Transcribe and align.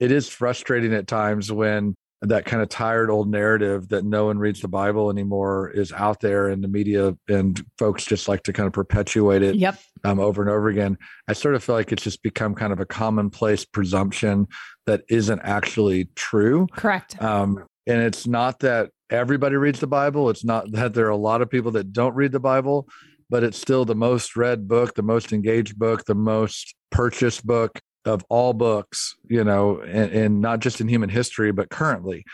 it 0.00 0.12
is 0.12 0.28
frustrating 0.28 0.92
at 0.94 1.06
times 1.06 1.50
when 1.50 1.94
that 2.22 2.46
kind 2.46 2.62
of 2.62 2.68
tired 2.68 3.10
old 3.10 3.28
narrative 3.30 3.88
that 3.88 4.04
no 4.04 4.26
one 4.26 4.38
reads 4.38 4.60
the 4.60 4.68
Bible 4.68 5.10
anymore 5.10 5.68
is 5.70 5.92
out 5.92 6.20
there 6.20 6.48
in 6.48 6.62
the 6.62 6.68
media, 6.68 7.14
and 7.28 7.62
folks 7.78 8.04
just 8.06 8.26
like 8.26 8.42
to 8.44 8.52
kind 8.52 8.66
of 8.66 8.72
perpetuate 8.72 9.42
it 9.42 9.54
Yep. 9.56 9.78
um, 10.04 10.18
over 10.18 10.40
and 10.40 10.50
over 10.50 10.68
again. 10.68 10.96
I 11.28 11.34
sort 11.34 11.54
of 11.54 11.62
feel 11.62 11.74
like 11.74 11.92
it's 11.92 12.02
just 12.02 12.22
become 12.22 12.54
kind 12.54 12.72
of 12.72 12.80
a 12.80 12.86
commonplace 12.86 13.64
presumption 13.66 14.46
that 14.86 15.02
isn't 15.08 15.40
actually 15.44 16.08
true. 16.16 16.66
Correct. 16.72 17.20
Um, 17.22 17.64
and 17.86 18.00
it's 18.00 18.26
not 18.26 18.60
that 18.60 18.90
everybody 19.10 19.56
reads 19.56 19.80
the 19.80 19.86
Bible. 19.86 20.30
It's 20.30 20.44
not 20.44 20.72
that 20.72 20.94
there 20.94 21.06
are 21.06 21.10
a 21.10 21.16
lot 21.16 21.42
of 21.42 21.50
people 21.50 21.70
that 21.72 21.92
don't 21.92 22.14
read 22.14 22.32
the 22.32 22.40
Bible, 22.40 22.88
but 23.28 23.44
it's 23.44 23.58
still 23.58 23.84
the 23.84 23.94
most 23.94 24.36
read 24.36 24.66
book, 24.66 24.94
the 24.94 25.02
most 25.02 25.32
engaged 25.32 25.78
book, 25.78 26.04
the 26.06 26.14
most 26.14 26.74
purchased 26.90 27.46
book 27.46 27.78
of 28.06 28.24
all 28.28 28.52
books, 28.52 29.16
you 29.28 29.44
know, 29.44 29.80
and, 29.80 30.12
and 30.12 30.40
not 30.40 30.60
just 30.60 30.80
in 30.80 30.88
human 30.88 31.08
history, 31.08 31.52
but 31.52 31.70
currently. 31.70 32.24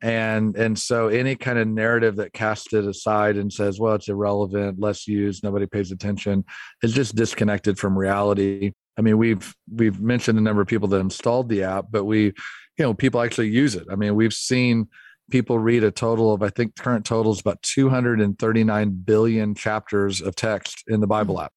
And 0.00 0.56
and 0.56 0.78
so 0.78 1.08
any 1.08 1.34
kind 1.34 1.58
of 1.58 1.66
narrative 1.66 2.16
that 2.16 2.32
casts 2.32 2.72
it 2.72 2.84
aside 2.84 3.36
and 3.36 3.52
says, 3.52 3.80
well, 3.80 3.94
it's 3.94 4.08
irrelevant, 4.08 4.78
less 4.78 5.08
used, 5.08 5.42
nobody 5.42 5.66
pays 5.66 5.90
attention, 5.90 6.44
is 6.82 6.92
just 6.92 7.16
disconnected 7.16 7.78
from 7.78 7.98
reality. 7.98 8.72
I 8.96 9.02
mean, 9.02 9.18
we've 9.18 9.54
we've 9.72 10.00
mentioned 10.00 10.38
the 10.38 10.42
number 10.42 10.62
of 10.62 10.68
people 10.68 10.88
that 10.88 11.00
installed 11.00 11.48
the 11.48 11.64
app, 11.64 11.86
but 11.90 12.04
we, 12.04 12.26
you 12.26 12.34
know, 12.78 12.94
people 12.94 13.20
actually 13.20 13.48
use 13.48 13.74
it. 13.74 13.86
I 13.90 13.96
mean, 13.96 14.14
we've 14.14 14.32
seen 14.32 14.88
people 15.30 15.58
read 15.58 15.84
a 15.84 15.90
total 15.90 16.32
of, 16.32 16.42
I 16.42 16.50
think, 16.50 16.76
current 16.76 17.04
total 17.04 17.32
is 17.32 17.40
about 17.40 17.60
239 17.62 18.90
billion 19.04 19.54
chapters 19.54 20.20
of 20.20 20.34
text 20.36 20.84
in 20.86 21.00
the 21.00 21.06
Bible 21.06 21.36
hmm. 21.36 21.44
app. 21.44 21.52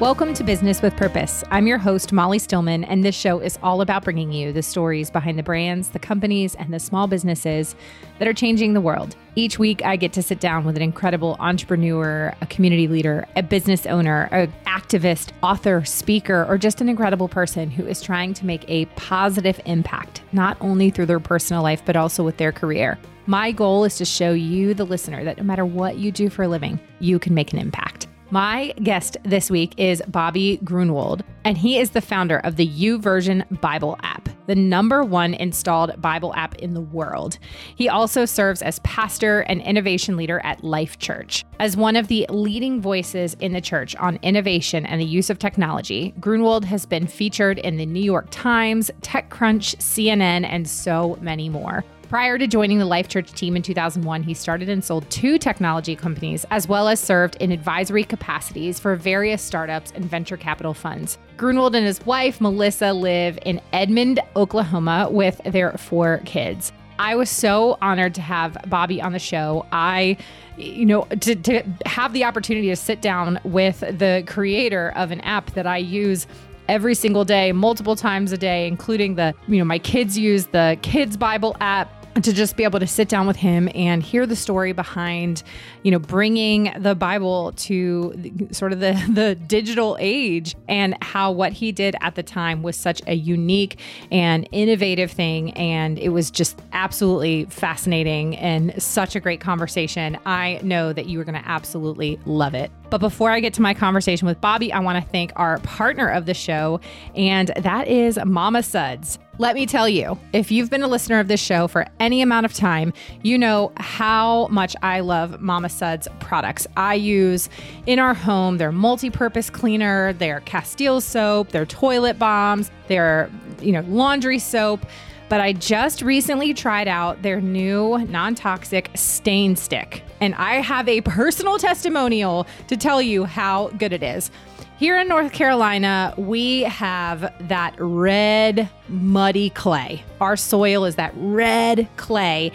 Welcome 0.00 0.34
to 0.34 0.42
Business 0.42 0.82
with 0.82 0.96
Purpose. 0.96 1.44
I'm 1.52 1.68
your 1.68 1.78
host, 1.78 2.12
Molly 2.12 2.40
Stillman, 2.40 2.82
and 2.82 3.04
this 3.04 3.14
show 3.14 3.38
is 3.38 3.60
all 3.62 3.80
about 3.80 4.02
bringing 4.02 4.32
you 4.32 4.52
the 4.52 4.60
stories 4.60 5.08
behind 5.08 5.38
the 5.38 5.44
brands, 5.44 5.90
the 5.90 6.00
companies, 6.00 6.56
and 6.56 6.74
the 6.74 6.80
small 6.80 7.06
businesses 7.06 7.76
that 8.18 8.26
are 8.26 8.34
changing 8.34 8.72
the 8.72 8.80
world. 8.80 9.14
Each 9.36 9.56
week, 9.56 9.84
I 9.84 9.94
get 9.94 10.12
to 10.14 10.22
sit 10.22 10.40
down 10.40 10.64
with 10.64 10.74
an 10.74 10.82
incredible 10.82 11.36
entrepreneur, 11.38 12.34
a 12.40 12.46
community 12.46 12.88
leader, 12.88 13.28
a 13.36 13.42
business 13.44 13.86
owner, 13.86 14.28
an 14.32 14.52
activist, 14.66 15.30
author, 15.44 15.84
speaker, 15.84 16.44
or 16.48 16.58
just 16.58 16.80
an 16.80 16.88
incredible 16.88 17.28
person 17.28 17.70
who 17.70 17.86
is 17.86 18.02
trying 18.02 18.34
to 18.34 18.44
make 18.44 18.64
a 18.66 18.86
positive 18.96 19.60
impact, 19.64 20.22
not 20.32 20.56
only 20.60 20.90
through 20.90 21.06
their 21.06 21.20
personal 21.20 21.62
life, 21.62 21.84
but 21.84 21.94
also 21.94 22.24
with 22.24 22.36
their 22.36 22.50
career. 22.50 22.98
My 23.26 23.52
goal 23.52 23.84
is 23.84 23.96
to 23.98 24.04
show 24.04 24.32
you, 24.32 24.74
the 24.74 24.84
listener, 24.84 25.22
that 25.22 25.38
no 25.38 25.44
matter 25.44 25.64
what 25.64 25.98
you 25.98 26.10
do 26.10 26.30
for 26.30 26.42
a 26.42 26.48
living, 26.48 26.80
you 26.98 27.20
can 27.20 27.32
make 27.32 27.52
an 27.52 27.60
impact. 27.60 28.08
My 28.34 28.74
guest 28.82 29.16
this 29.22 29.48
week 29.48 29.74
is 29.76 30.02
Bobby 30.08 30.58
Gruenewald, 30.64 31.22
and 31.44 31.56
he 31.56 31.78
is 31.78 31.90
the 31.90 32.00
founder 32.00 32.38
of 32.38 32.56
the 32.56 32.66
YouVersion 32.66 33.60
Bible 33.60 33.96
app, 34.02 34.28
the 34.48 34.56
number 34.56 35.04
one 35.04 35.34
installed 35.34 36.02
Bible 36.02 36.34
app 36.34 36.56
in 36.56 36.74
the 36.74 36.80
world. 36.80 37.38
He 37.76 37.88
also 37.88 38.24
serves 38.24 38.60
as 38.60 38.80
pastor 38.80 39.42
and 39.42 39.62
innovation 39.62 40.16
leader 40.16 40.40
at 40.42 40.64
Life 40.64 40.98
Church. 40.98 41.44
As 41.60 41.76
one 41.76 41.94
of 41.94 42.08
the 42.08 42.26
leading 42.28 42.80
voices 42.80 43.36
in 43.38 43.52
the 43.52 43.60
church 43.60 43.94
on 44.00 44.18
innovation 44.22 44.84
and 44.84 45.00
the 45.00 45.06
use 45.06 45.30
of 45.30 45.38
technology, 45.38 46.12
Gruenewald 46.18 46.64
has 46.64 46.86
been 46.86 47.06
featured 47.06 47.60
in 47.60 47.76
the 47.76 47.86
New 47.86 48.02
York 48.02 48.26
Times, 48.32 48.90
TechCrunch, 49.02 49.76
CNN, 49.76 50.44
and 50.44 50.68
so 50.68 51.16
many 51.20 51.48
more. 51.48 51.84
Prior 52.08 52.36
to 52.38 52.46
joining 52.46 52.78
the 52.78 52.84
Life 52.84 53.08
Church 53.08 53.32
team 53.32 53.56
in 53.56 53.62
2001, 53.62 54.22
he 54.22 54.34
started 54.34 54.68
and 54.68 54.84
sold 54.84 55.08
two 55.10 55.38
technology 55.38 55.96
companies, 55.96 56.44
as 56.50 56.68
well 56.68 56.86
as 56.88 57.00
served 57.00 57.36
in 57.36 57.50
advisory 57.50 58.04
capacities 58.04 58.78
for 58.78 58.94
various 58.94 59.40
startups 59.40 59.90
and 59.92 60.04
venture 60.04 60.36
capital 60.36 60.74
funds. 60.74 61.18
Gruenewald 61.36 61.74
and 61.74 61.86
his 61.86 62.04
wife, 62.04 62.40
Melissa, 62.40 62.92
live 62.92 63.38
in 63.44 63.60
Edmond, 63.72 64.20
Oklahoma, 64.36 65.08
with 65.10 65.40
their 65.44 65.72
four 65.72 66.20
kids. 66.24 66.72
I 66.98 67.16
was 67.16 67.30
so 67.30 67.78
honored 67.82 68.14
to 68.14 68.20
have 68.20 68.56
Bobby 68.68 69.02
on 69.02 69.12
the 69.12 69.18
show. 69.18 69.66
I, 69.72 70.16
you 70.56 70.86
know, 70.86 71.04
to, 71.20 71.34
to 71.34 71.62
have 71.86 72.12
the 72.12 72.24
opportunity 72.24 72.68
to 72.68 72.76
sit 72.76 73.02
down 73.02 73.40
with 73.44 73.80
the 73.80 74.22
creator 74.26 74.92
of 74.94 75.10
an 75.10 75.20
app 75.22 75.52
that 75.52 75.66
I 75.66 75.78
use 75.78 76.26
every 76.68 76.94
single 76.94 77.24
day, 77.24 77.52
multiple 77.52 77.96
times 77.96 78.32
a 78.32 78.38
day, 78.38 78.66
including 78.66 79.16
the, 79.16 79.34
you 79.48 79.58
know, 79.58 79.64
my 79.64 79.78
kids 79.78 80.16
use 80.16 80.46
the 80.46 80.78
Kids 80.82 81.16
Bible 81.16 81.56
app 81.60 82.03
to 82.22 82.32
just 82.32 82.56
be 82.56 82.64
able 82.64 82.80
to 82.80 82.86
sit 82.86 83.08
down 83.08 83.26
with 83.26 83.36
him 83.36 83.68
and 83.74 84.02
hear 84.02 84.26
the 84.26 84.36
story 84.36 84.72
behind, 84.72 85.42
you 85.82 85.90
know, 85.90 85.98
bringing 85.98 86.72
the 86.78 86.94
Bible 86.94 87.52
to 87.56 88.48
sort 88.52 88.72
of 88.72 88.80
the 88.80 88.92
the 89.12 89.34
digital 89.34 89.96
age 90.00 90.54
and 90.68 90.96
how 91.02 91.30
what 91.30 91.52
he 91.52 91.72
did 91.72 91.96
at 92.00 92.14
the 92.14 92.22
time 92.22 92.62
was 92.62 92.76
such 92.76 93.02
a 93.06 93.14
unique 93.14 93.78
and 94.10 94.48
innovative 94.52 95.10
thing 95.10 95.52
and 95.52 95.98
it 95.98 96.10
was 96.10 96.30
just 96.30 96.60
absolutely 96.72 97.44
fascinating 97.46 98.36
and 98.36 98.80
such 98.82 99.16
a 99.16 99.20
great 99.20 99.40
conversation. 99.40 100.18
I 100.24 100.60
know 100.62 100.92
that 100.92 101.06
you 101.06 101.20
are 101.20 101.24
going 101.24 101.40
to 101.40 101.48
absolutely 101.48 102.18
love 102.26 102.54
it. 102.54 102.70
But 102.94 103.00
before 103.00 103.32
I 103.32 103.40
get 103.40 103.52
to 103.54 103.60
my 103.60 103.74
conversation 103.74 104.28
with 104.28 104.40
Bobby, 104.40 104.72
I 104.72 104.78
want 104.78 105.04
to 105.04 105.10
thank 105.10 105.32
our 105.34 105.58
partner 105.58 106.06
of 106.06 106.26
the 106.26 106.32
show, 106.32 106.78
and 107.16 107.48
that 107.56 107.88
is 107.88 108.20
Mama 108.24 108.62
Suds. 108.62 109.18
Let 109.38 109.56
me 109.56 109.66
tell 109.66 109.88
you, 109.88 110.16
if 110.32 110.52
you've 110.52 110.70
been 110.70 110.84
a 110.84 110.86
listener 110.86 111.18
of 111.18 111.26
this 111.26 111.42
show 111.42 111.66
for 111.66 111.88
any 111.98 112.22
amount 112.22 112.46
of 112.46 112.54
time, 112.54 112.92
you 113.24 113.36
know 113.36 113.72
how 113.78 114.46
much 114.46 114.76
I 114.80 115.00
love 115.00 115.40
Mama 115.40 115.70
Suds 115.70 116.06
products. 116.20 116.68
I 116.76 116.94
use 116.94 117.48
in 117.86 117.98
our 117.98 118.14
home 118.14 118.58
their 118.58 118.70
multi-purpose 118.70 119.50
cleaner, 119.50 120.12
their 120.12 120.38
Castile 120.42 121.00
soap, 121.00 121.48
their 121.48 121.66
toilet 121.66 122.16
bombs, 122.16 122.70
their 122.86 123.28
you 123.60 123.72
know 123.72 123.80
laundry 123.88 124.38
soap. 124.38 124.86
But 125.28 125.40
I 125.40 125.52
just 125.52 126.02
recently 126.02 126.54
tried 126.54 126.88
out 126.88 127.22
their 127.22 127.40
new 127.40 127.98
non 128.06 128.34
toxic 128.34 128.90
stain 128.94 129.56
stick. 129.56 130.02
And 130.20 130.34
I 130.34 130.56
have 130.56 130.88
a 130.88 131.00
personal 131.00 131.58
testimonial 131.58 132.46
to 132.68 132.76
tell 132.76 133.00
you 133.00 133.24
how 133.24 133.68
good 133.78 133.92
it 133.92 134.02
is. 134.02 134.30
Here 134.76 134.98
in 134.98 135.06
North 135.06 135.32
Carolina, 135.32 136.14
we 136.18 136.62
have 136.62 137.32
that 137.48 137.74
red, 137.78 138.68
muddy 138.88 139.50
clay. 139.50 140.02
Our 140.20 140.36
soil 140.36 140.84
is 140.84 140.96
that 140.96 141.12
red 141.14 141.88
clay. 141.96 142.50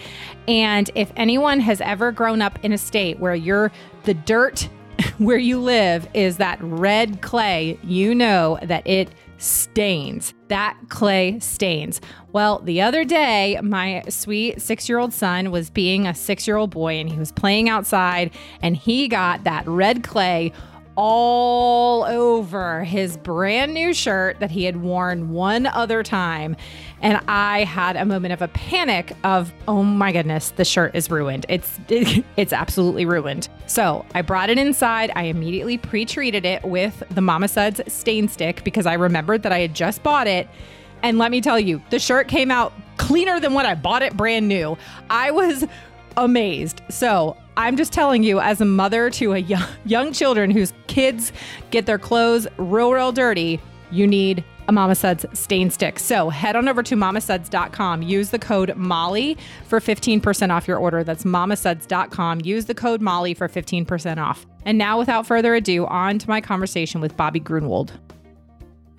And 0.47 0.91
if 0.95 1.11
anyone 1.15 1.61
has 1.61 1.79
ever 1.79 2.11
grown 2.11 2.41
up 2.41 2.59
in 2.63 2.73
a 2.73 2.77
state 2.77 3.19
where 3.19 3.35
you're 3.35 3.71
the 4.03 4.13
dirt 4.13 4.67
where 5.17 5.37
you 5.37 5.59
live 5.59 6.07
is 6.13 6.37
that 6.37 6.59
red 6.61 7.21
clay, 7.21 7.79
you 7.83 8.13
know 8.13 8.59
that 8.63 8.85
it 8.85 9.09
stains. 9.37 10.33
That 10.49 10.77
clay 10.89 11.39
stains. 11.39 12.01
Well, 12.31 12.59
the 12.59 12.81
other 12.81 13.03
day, 13.03 13.59
my 13.63 14.03
sweet 14.09 14.61
six 14.61 14.89
year 14.89 14.99
old 14.99 15.13
son 15.13 15.51
was 15.51 15.69
being 15.69 16.05
a 16.05 16.13
six 16.13 16.47
year 16.47 16.57
old 16.57 16.71
boy 16.71 16.95
and 16.95 17.09
he 17.09 17.17
was 17.17 17.31
playing 17.31 17.69
outside 17.69 18.31
and 18.61 18.75
he 18.75 19.07
got 19.07 19.43
that 19.45 19.67
red 19.67 20.03
clay 20.03 20.51
all 20.95 22.03
over 22.03 22.83
his 22.83 23.15
brand 23.15 23.73
new 23.73 23.93
shirt 23.93 24.37
that 24.41 24.51
he 24.51 24.65
had 24.65 24.81
worn 24.81 25.29
one 25.29 25.65
other 25.65 26.03
time. 26.03 26.57
And 27.01 27.19
I 27.27 27.63
had 27.63 27.95
a 27.95 28.05
moment 28.05 28.33
of 28.33 28.41
a 28.41 28.49
panic 28.49 29.13
of, 29.23 29.53
oh 29.67 29.83
my 29.83 30.11
goodness, 30.11 30.51
the 30.51 30.65
shirt 30.65 30.95
is 30.95 31.09
ruined. 31.09 31.45
It's 31.47 31.79
it's 32.37 32.53
absolutely 32.53 33.05
ruined. 33.05 33.47
So 33.67 34.05
I 34.13 34.21
brought 34.21 34.49
it 34.49 34.57
inside. 34.57 35.11
I 35.15 35.23
immediately 35.23 35.77
pre-treated 35.77 36.45
it 36.45 36.63
with 36.63 37.03
the 37.11 37.21
Mama 37.21 37.47
Suds 37.47 37.81
stain 37.87 38.27
stick 38.27 38.63
because 38.63 38.85
I 38.85 38.93
remembered 38.93 39.43
that 39.43 39.51
I 39.51 39.59
had 39.59 39.73
just 39.73 40.03
bought 40.03 40.27
it. 40.27 40.47
And 41.01 41.17
let 41.17 41.31
me 41.31 41.39
tell 41.39 41.59
you, 41.59 41.81
the 41.89 41.99
shirt 41.99 42.27
came 42.27 42.51
out 42.51 42.73
cleaner 42.97 43.39
than 43.39 43.53
when 43.53 43.65
I 43.65 43.75
bought 43.75 44.01
it 44.01 44.17
brand 44.17 44.47
new. 44.47 44.77
I 45.09 45.31
was 45.31 45.65
amazed. 46.17 46.81
So 46.89 47.37
I'm 47.55 47.77
just 47.77 47.93
telling 47.93 48.23
you, 48.23 48.39
as 48.39 48.61
a 48.61 48.65
mother 48.65 49.09
to 49.11 49.33
a 49.33 49.37
young, 49.37 49.67
young 49.85 50.11
children 50.11 50.51
whose 50.51 50.73
kids 50.87 51.31
get 51.71 51.85
their 51.85 51.99
clothes 51.99 52.47
real, 52.57 52.91
real 52.91 53.11
dirty, 53.11 53.59
you 53.91 54.05
need 54.05 54.43
Mama 54.71 54.95
Suds 54.95 55.25
stain 55.33 55.69
stick. 55.69 55.99
So 55.99 56.29
head 56.29 56.55
on 56.55 56.67
over 56.67 56.83
to 56.83 56.95
mamasuds.com. 56.95 58.01
Use 58.01 58.29
the 58.29 58.39
code 58.39 58.75
Molly 58.75 59.37
for 59.65 59.79
15% 59.79 60.49
off 60.51 60.67
your 60.67 60.77
order. 60.77 61.03
That's 61.03 61.23
mamasuds.com. 61.23 62.41
Use 62.41 62.65
the 62.65 62.75
code 62.75 63.01
Molly 63.01 63.33
for 63.33 63.47
15% 63.47 64.17
off. 64.17 64.45
And 64.65 64.77
now, 64.77 64.99
without 64.99 65.25
further 65.25 65.55
ado, 65.55 65.85
on 65.85 66.19
to 66.19 66.29
my 66.29 66.41
conversation 66.41 67.01
with 67.01 67.15
Bobby 67.15 67.39
Gruenewald. 67.39 67.91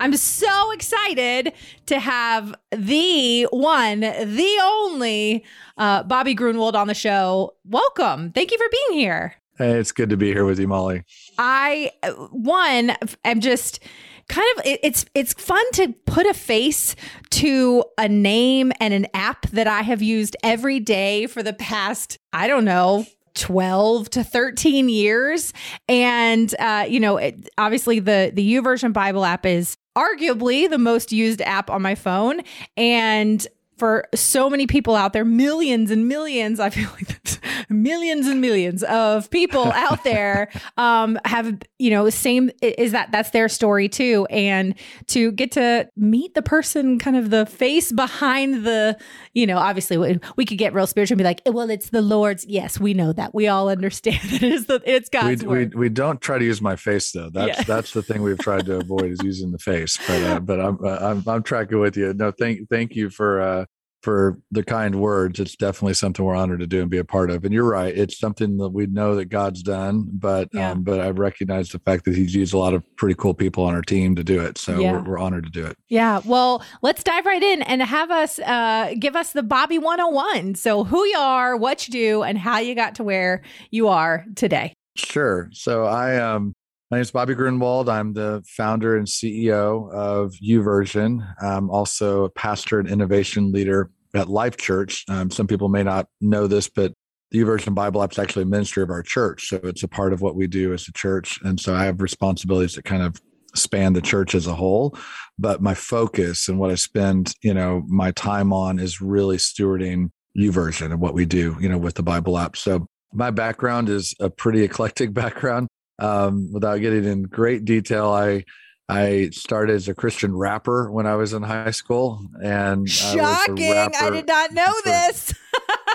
I'm 0.01 0.17
so 0.17 0.71
excited 0.71 1.53
to 1.85 1.99
have 1.99 2.55
the 2.71 3.43
one, 3.51 3.99
the 3.99 4.59
only 4.63 5.45
uh, 5.77 6.01
Bobby 6.03 6.35
Gruenewald 6.35 6.73
on 6.73 6.87
the 6.87 6.95
show. 6.95 7.53
Welcome. 7.65 8.31
Thank 8.31 8.51
you 8.51 8.57
for 8.57 8.65
being 8.71 8.99
here. 8.99 9.35
Hey, 9.59 9.73
it's 9.73 9.91
good 9.91 10.09
to 10.09 10.17
be 10.17 10.33
here 10.33 10.43
with 10.43 10.59
you, 10.59 10.67
Molly. 10.67 11.03
I, 11.37 11.91
one, 12.31 12.97
I'm 13.23 13.41
just 13.41 13.79
kind 14.27 14.47
of 14.57 14.65
it, 14.65 14.79
it's 14.83 15.05
it's 15.13 15.33
fun 15.33 15.63
to 15.73 15.93
put 16.05 16.25
a 16.25 16.33
face 16.33 16.95
to 17.31 17.83
a 17.97 18.07
name 18.07 18.71
and 18.79 18.93
an 18.93 19.07
app 19.13 19.47
that 19.47 19.67
I 19.67 19.81
have 19.81 20.01
used 20.01 20.35
every 20.43 20.79
day 20.79 21.27
for 21.27 21.43
the 21.43 21.53
past 21.53 22.17
I 22.33 22.47
don't 22.47 22.65
know 22.65 23.05
12 23.33 24.09
to 24.09 24.23
13 24.23 24.89
years 24.89 25.53
and 25.87 26.53
uh, 26.59 26.85
you 26.87 26.99
know 26.99 27.17
it, 27.17 27.49
obviously 27.57 27.99
the 27.99 28.31
the 28.33 28.55
YouVersion 28.55 28.93
bible 28.93 29.23
app 29.25 29.45
is 29.45 29.77
arguably 29.97 30.69
the 30.69 30.77
most 30.77 31.11
used 31.11 31.41
app 31.41 31.69
on 31.69 31.81
my 31.81 31.95
phone. 31.95 32.41
And 32.77 33.45
for 33.81 34.05
so 34.13 34.47
many 34.47 34.67
people 34.67 34.95
out 34.95 35.11
there, 35.11 35.25
millions 35.25 35.89
and 35.89 36.07
millions, 36.07 36.59
I 36.59 36.69
feel 36.69 36.87
like 36.91 37.07
that's 37.07 37.39
millions 37.67 38.27
and 38.27 38.39
millions 38.39 38.83
of 38.83 39.27
people 39.31 39.63
out 39.73 40.03
there 40.03 40.51
um, 40.77 41.17
have, 41.25 41.57
you 41.79 41.89
know, 41.89 42.07
same 42.11 42.51
is 42.61 42.91
that 42.91 43.11
that's 43.11 43.31
their 43.31 43.49
story 43.49 43.89
too. 43.89 44.27
And 44.29 44.75
to 45.07 45.31
get 45.31 45.53
to 45.53 45.89
meet 45.97 46.35
the 46.35 46.43
person, 46.43 46.99
kind 46.99 47.17
of 47.17 47.31
the 47.31 47.47
face 47.47 47.91
behind 47.91 48.67
the, 48.67 48.99
you 49.33 49.47
know, 49.47 49.57
obviously 49.57 49.97
we, 49.97 50.19
we 50.35 50.45
could 50.45 50.59
get 50.59 50.75
real 50.75 50.85
spiritual 50.85 51.15
and 51.15 51.17
be 51.17 51.23
like, 51.23 51.41
well, 51.47 51.71
it's 51.71 51.89
the 51.89 52.03
Lord's. 52.03 52.45
Yes, 52.45 52.79
we 52.79 52.93
know 52.93 53.13
that. 53.13 53.33
We 53.33 53.47
all 53.47 53.67
understand 53.67 54.21
that 54.29 54.43
it 54.43 54.53
is 54.53 54.67
the, 54.67 54.79
it's 54.85 55.09
God's 55.09 55.41
we, 55.41 55.49
word. 55.49 55.73
We, 55.73 55.79
we 55.79 55.89
don't 55.89 56.21
try 56.21 56.37
to 56.37 56.45
use 56.45 56.61
my 56.61 56.75
face 56.75 57.13
though. 57.13 57.31
That's, 57.31 57.57
yeah. 57.57 57.63
that's 57.63 57.93
the 57.93 58.03
thing 58.03 58.21
we've 58.21 58.37
tried 58.37 58.67
to 58.67 58.75
avoid 58.75 59.05
is 59.05 59.23
using 59.23 59.51
the 59.51 59.57
face, 59.57 59.97
but, 60.07 60.21
uh, 60.21 60.39
but 60.39 60.59
I'm, 60.61 60.85
I'm, 60.85 61.23
I'm 61.25 61.41
tracking 61.41 61.79
with 61.79 61.97
you. 61.97 62.13
No, 62.13 62.29
thank, 62.29 62.69
thank 62.69 62.95
you 62.95 63.09
for, 63.09 63.41
uh, 63.41 63.65
for 64.01 64.39
the 64.51 64.63
kind 64.63 64.95
words. 64.95 65.39
It's 65.39 65.55
definitely 65.55 65.93
something 65.93 66.25
we're 66.25 66.35
honored 66.35 66.59
to 66.59 66.67
do 66.67 66.81
and 66.81 66.89
be 66.89 66.97
a 66.97 67.03
part 67.03 67.29
of. 67.29 67.45
And 67.45 67.53
you're 67.53 67.69
right; 67.69 67.95
it's 67.95 68.19
something 68.19 68.57
that 68.57 68.69
we 68.69 68.87
know 68.87 69.15
that 69.15 69.25
God's 69.25 69.63
done, 69.63 70.07
but 70.11 70.49
yeah. 70.53 70.71
um, 70.71 70.83
but 70.83 70.99
I 70.99 71.09
recognize 71.09 71.69
the 71.69 71.79
fact 71.79 72.05
that 72.05 72.15
He's 72.15 72.33
used 72.35 72.53
a 72.53 72.57
lot 72.57 72.73
of 72.73 72.83
pretty 72.95 73.15
cool 73.15 73.33
people 73.33 73.63
on 73.63 73.73
our 73.73 73.81
team 73.81 74.15
to 74.15 74.23
do 74.23 74.41
it. 74.41 74.57
So 74.57 74.79
yeah. 74.79 74.93
we're, 74.93 75.11
we're, 75.11 75.19
honored 75.19 75.43
to 75.45 75.51
do 75.51 75.65
it. 75.65 75.77
Yeah. 75.89 76.21
Well, 76.25 76.63
let's 76.81 77.03
dive 77.03 77.25
right 77.25 77.43
in 77.43 77.61
and 77.63 77.81
have 77.81 78.11
us 78.11 78.39
uh, 78.39 78.95
give 78.99 79.15
us 79.15 79.33
the 79.33 79.43
Bobby 79.43 79.77
101. 79.77 80.55
So 80.55 80.83
who 80.83 81.05
you 81.05 81.17
are, 81.17 81.55
what 81.55 81.87
you 81.87 81.91
do, 81.91 82.23
and 82.23 82.37
how 82.37 82.59
you 82.59 82.75
got 82.75 82.95
to 82.95 83.03
where 83.03 83.43
you 83.69 83.87
are 83.87 84.25
today. 84.35 84.73
Sure. 84.95 85.49
So 85.53 85.85
I 85.85 86.17
um 86.17 86.53
my 86.91 86.97
name 86.97 87.03
is 87.03 87.11
Bobby 87.11 87.35
Gruenewald. 87.35 87.87
I'm 87.87 88.11
the 88.11 88.43
founder 88.45 88.97
and 88.97 89.07
CEO 89.07 89.89
of 89.93 90.33
YouVersion. 90.43 91.25
I'm 91.41 91.69
also 91.69 92.25
a 92.25 92.29
pastor 92.29 92.81
and 92.81 92.89
innovation 92.89 93.53
leader 93.53 93.89
at 94.13 94.27
Life 94.27 94.57
Church. 94.57 95.05
Um, 95.07 95.31
some 95.31 95.47
people 95.47 95.69
may 95.69 95.83
not 95.83 96.07
know 96.19 96.47
this, 96.47 96.67
but 96.67 96.91
the 97.31 97.39
YouVersion 97.39 97.73
Bible 97.73 98.03
app 98.03 98.11
is 98.11 98.19
actually 98.19 98.43
a 98.43 98.47
ministry 98.47 98.83
of 98.83 98.89
our 98.89 99.03
church. 99.03 99.47
So 99.47 99.61
it's 99.63 99.83
a 99.83 99.87
part 99.87 100.11
of 100.11 100.19
what 100.19 100.35
we 100.35 100.47
do 100.47 100.73
as 100.73 100.85
a 100.89 100.91
church. 100.91 101.39
And 101.43 101.57
so 101.61 101.73
I 101.73 101.85
have 101.85 102.01
responsibilities 102.01 102.75
that 102.75 102.83
kind 102.83 103.03
of 103.03 103.21
span 103.55 103.93
the 103.93 104.01
church 104.01 104.35
as 104.35 104.45
a 104.45 104.53
whole. 104.53 104.97
But 105.39 105.61
my 105.61 105.75
focus 105.75 106.49
and 106.49 106.59
what 106.59 106.71
I 106.71 106.75
spend, 106.75 107.33
you 107.41 107.53
know, 107.53 107.85
my 107.87 108.11
time 108.11 108.51
on 108.51 108.79
is 108.79 108.99
really 108.99 109.37
stewarding 109.37 110.09
YouVersion 110.37 110.87
and 110.87 110.99
what 110.99 111.13
we 111.13 111.23
do, 111.25 111.55
you 111.61 111.69
know, 111.69 111.77
with 111.77 111.95
the 111.95 112.03
Bible 112.03 112.37
app. 112.37 112.57
So 112.57 112.85
my 113.13 113.31
background 113.31 113.87
is 113.87 114.13
a 114.19 114.29
pretty 114.29 114.63
eclectic 114.63 115.13
background. 115.13 115.69
Um, 116.01 116.51
without 116.51 116.81
getting 116.81 117.05
in 117.05 117.23
great 117.23 117.63
detail, 117.63 118.09
I 118.09 118.43
I 118.89 119.29
started 119.29 119.75
as 119.75 119.87
a 119.87 119.95
Christian 119.95 120.35
rapper 120.35 120.91
when 120.91 121.07
I 121.07 121.15
was 121.15 121.31
in 121.31 121.43
high 121.43 121.71
school, 121.71 122.27
and 122.43 122.89
shocking! 122.89 123.71
I, 123.71 123.89
I 124.01 124.09
did 124.09 124.27
not 124.27 124.51
know 124.51 124.65
for, 124.83 124.89
this. 124.89 125.33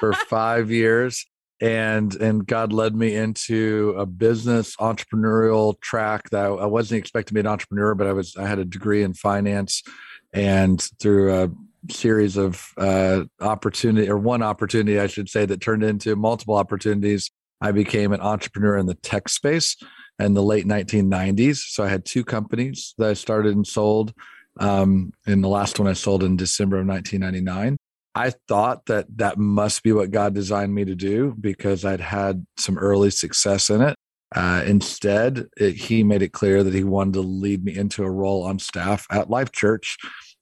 for 0.00 0.12
five 0.30 0.70
years, 0.70 1.26
and 1.60 2.14
and 2.14 2.46
God 2.46 2.72
led 2.72 2.96
me 2.96 3.14
into 3.14 3.94
a 3.98 4.06
business 4.06 4.76
entrepreneurial 4.76 5.78
track 5.82 6.30
that 6.30 6.46
I 6.46 6.64
wasn't 6.64 7.00
expecting 7.00 7.30
to 7.30 7.34
be 7.34 7.40
an 7.40 7.46
entrepreneur, 7.48 7.94
but 7.94 8.06
I 8.06 8.12
was. 8.12 8.34
I 8.34 8.46
had 8.46 8.60
a 8.60 8.64
degree 8.64 9.02
in 9.02 9.12
finance, 9.12 9.82
and 10.32 10.80
through 10.98 11.34
a 11.34 11.50
series 11.92 12.38
of 12.38 12.66
uh, 12.78 13.24
opportunity 13.42 14.08
or 14.08 14.16
one 14.16 14.42
opportunity, 14.42 14.98
I 14.98 15.08
should 15.08 15.28
say, 15.28 15.44
that 15.44 15.60
turned 15.60 15.82
into 15.82 16.16
multiple 16.16 16.54
opportunities. 16.54 17.30
I 17.60 17.72
became 17.72 18.12
an 18.12 18.20
entrepreneur 18.20 18.78
in 18.78 18.86
the 18.86 18.94
tech 18.94 19.28
space 19.28 19.76
in 20.18 20.34
the 20.34 20.42
late 20.42 20.66
1990s. 20.66 21.58
So 21.68 21.84
I 21.84 21.88
had 21.88 22.04
two 22.04 22.24
companies 22.24 22.94
that 22.98 23.10
I 23.10 23.14
started 23.14 23.54
and 23.54 23.66
sold. 23.66 24.12
Um, 24.58 25.12
and 25.26 25.44
the 25.44 25.48
last 25.48 25.78
one 25.78 25.88
I 25.88 25.92
sold 25.92 26.22
in 26.22 26.36
December 26.36 26.78
of 26.78 26.86
1999. 26.86 27.76
I 28.14 28.32
thought 28.48 28.86
that 28.86 29.06
that 29.18 29.36
must 29.36 29.82
be 29.82 29.92
what 29.92 30.10
God 30.10 30.32
designed 30.34 30.74
me 30.74 30.86
to 30.86 30.94
do 30.94 31.34
because 31.38 31.84
I'd 31.84 32.00
had 32.00 32.46
some 32.56 32.78
early 32.78 33.10
success 33.10 33.68
in 33.68 33.82
it. 33.82 33.94
Uh, 34.34 34.62
instead, 34.66 35.46
it, 35.58 35.74
he 35.74 36.02
made 36.02 36.22
it 36.22 36.32
clear 36.32 36.64
that 36.64 36.72
he 36.72 36.82
wanted 36.82 37.14
to 37.14 37.20
lead 37.20 37.62
me 37.62 37.76
into 37.76 38.02
a 38.02 38.10
role 38.10 38.42
on 38.42 38.58
staff 38.58 39.06
at 39.10 39.28
Life 39.28 39.52
Church. 39.52 39.98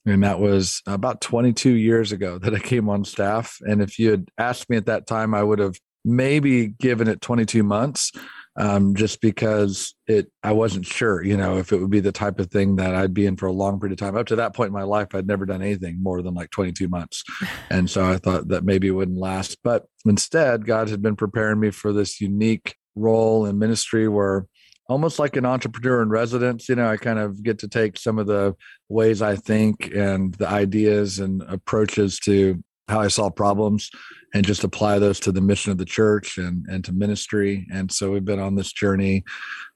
And 0.07 0.23
that 0.23 0.39
was 0.39 0.83
about 0.87 1.21
22 1.21 1.71
years 1.71 2.13
ago 2.13 2.39
that 2.39 2.55
I 2.55 2.61
came 2.61 2.89
on 2.89 3.05
staff. 3.05 3.59
And 3.63 3.83
if 3.83 3.99
you 3.99 4.11
had 4.11 4.29
asked 4.39 4.71
me 4.71 4.77
at 4.77 4.87
that 4.87 5.09
time, 5.09 5.35
I 5.35 5.43
would 5.43 5.59
have 5.59 5.77
maybe 6.05 6.69
given 6.69 7.09
it 7.09 7.21
22 7.21 7.63
months 7.63 8.13
um, 8.57 8.95
just 8.95 9.21
because 9.21 9.95
it 10.07 10.31
I 10.43 10.53
wasn't 10.53 10.87
sure, 10.87 11.23
you 11.23 11.37
know, 11.37 11.59
if 11.59 11.73
it 11.73 11.81
would 11.81 11.91
be 11.91 12.01
the 12.01 12.13
type 12.13 12.39
of 12.39 12.51
thing 12.51 12.77
that 12.77 12.95
I'd 12.95 13.15
be 13.15 13.27
in 13.27 13.37
for 13.37 13.47
a 13.47 13.53
long 13.53 13.81
period 13.81 13.93
of 13.93 13.99
time. 13.99 14.17
Up 14.17 14.27
to 14.27 14.37
that 14.37 14.55
point 14.55 14.69
in 14.69 14.75
my 14.75 14.85
life, 14.85 15.15
I'd 15.15 15.27
never 15.27 15.45
done 15.45 15.63
anything 15.63 16.03
more 16.03 16.23
than 16.23 16.35
like 16.35 16.51
22 16.51 16.89
months. 16.89 17.25
And 17.71 17.91
so 17.91 18.05
I 18.05 18.19
thought 18.19 18.49
that 18.49 18.65
maybe 18.65 18.89
it 18.89 18.93
wouldn't 18.93 19.19
last. 19.19 19.59
But 19.65 19.87
instead, 20.05 20.67
God 20.67 20.89
had 20.89 21.03
been 21.03 21.17
preparing 21.17 21.59
me 21.59 21.71
for 21.71 21.93
this 21.93 22.21
unique 22.21 22.77
role 22.95 23.47
in 23.47 23.59
ministry 23.59 24.07
where 24.07 24.47
almost 24.89 25.19
like 25.19 25.37
an 25.37 25.47
entrepreneur 25.47 26.03
in 26.03 26.09
residence, 26.09 26.69
you 26.69 26.77
know, 26.77 26.89
I 26.89 26.97
kind 26.97 27.19
of 27.19 27.43
get 27.43 27.59
to 27.61 27.69
take 27.69 27.97
some 27.97 28.19
of 28.19 28.27
the 28.27 28.55
ways 28.89 29.23
I 29.23 29.37
think 29.37 29.91
and 29.95 30.35
the 30.35 30.49
ideas 30.49 31.19
and 31.19 31.43
approaches 31.43 32.19
to 32.21 32.63
how 32.89 33.01
I 33.01 33.09
solve 33.09 33.35
problems 33.35 33.91
and 34.35 34.45
just 34.45 34.65
apply 34.65 34.99
those 34.99 35.21
to 35.21 35.33
the 35.33 35.41
mission 35.41 35.71
of 35.71 35.79
the 35.79 35.85
church 35.85 36.39
and, 36.39 36.67
and 36.67 36.85
to 36.85 36.93
ministry. 36.93 37.67
And 37.73 37.91
so 37.91 38.11
we've 38.11 38.25
been 38.25 38.41
on 38.41 38.57
this 38.57 38.73
journey 38.73 39.23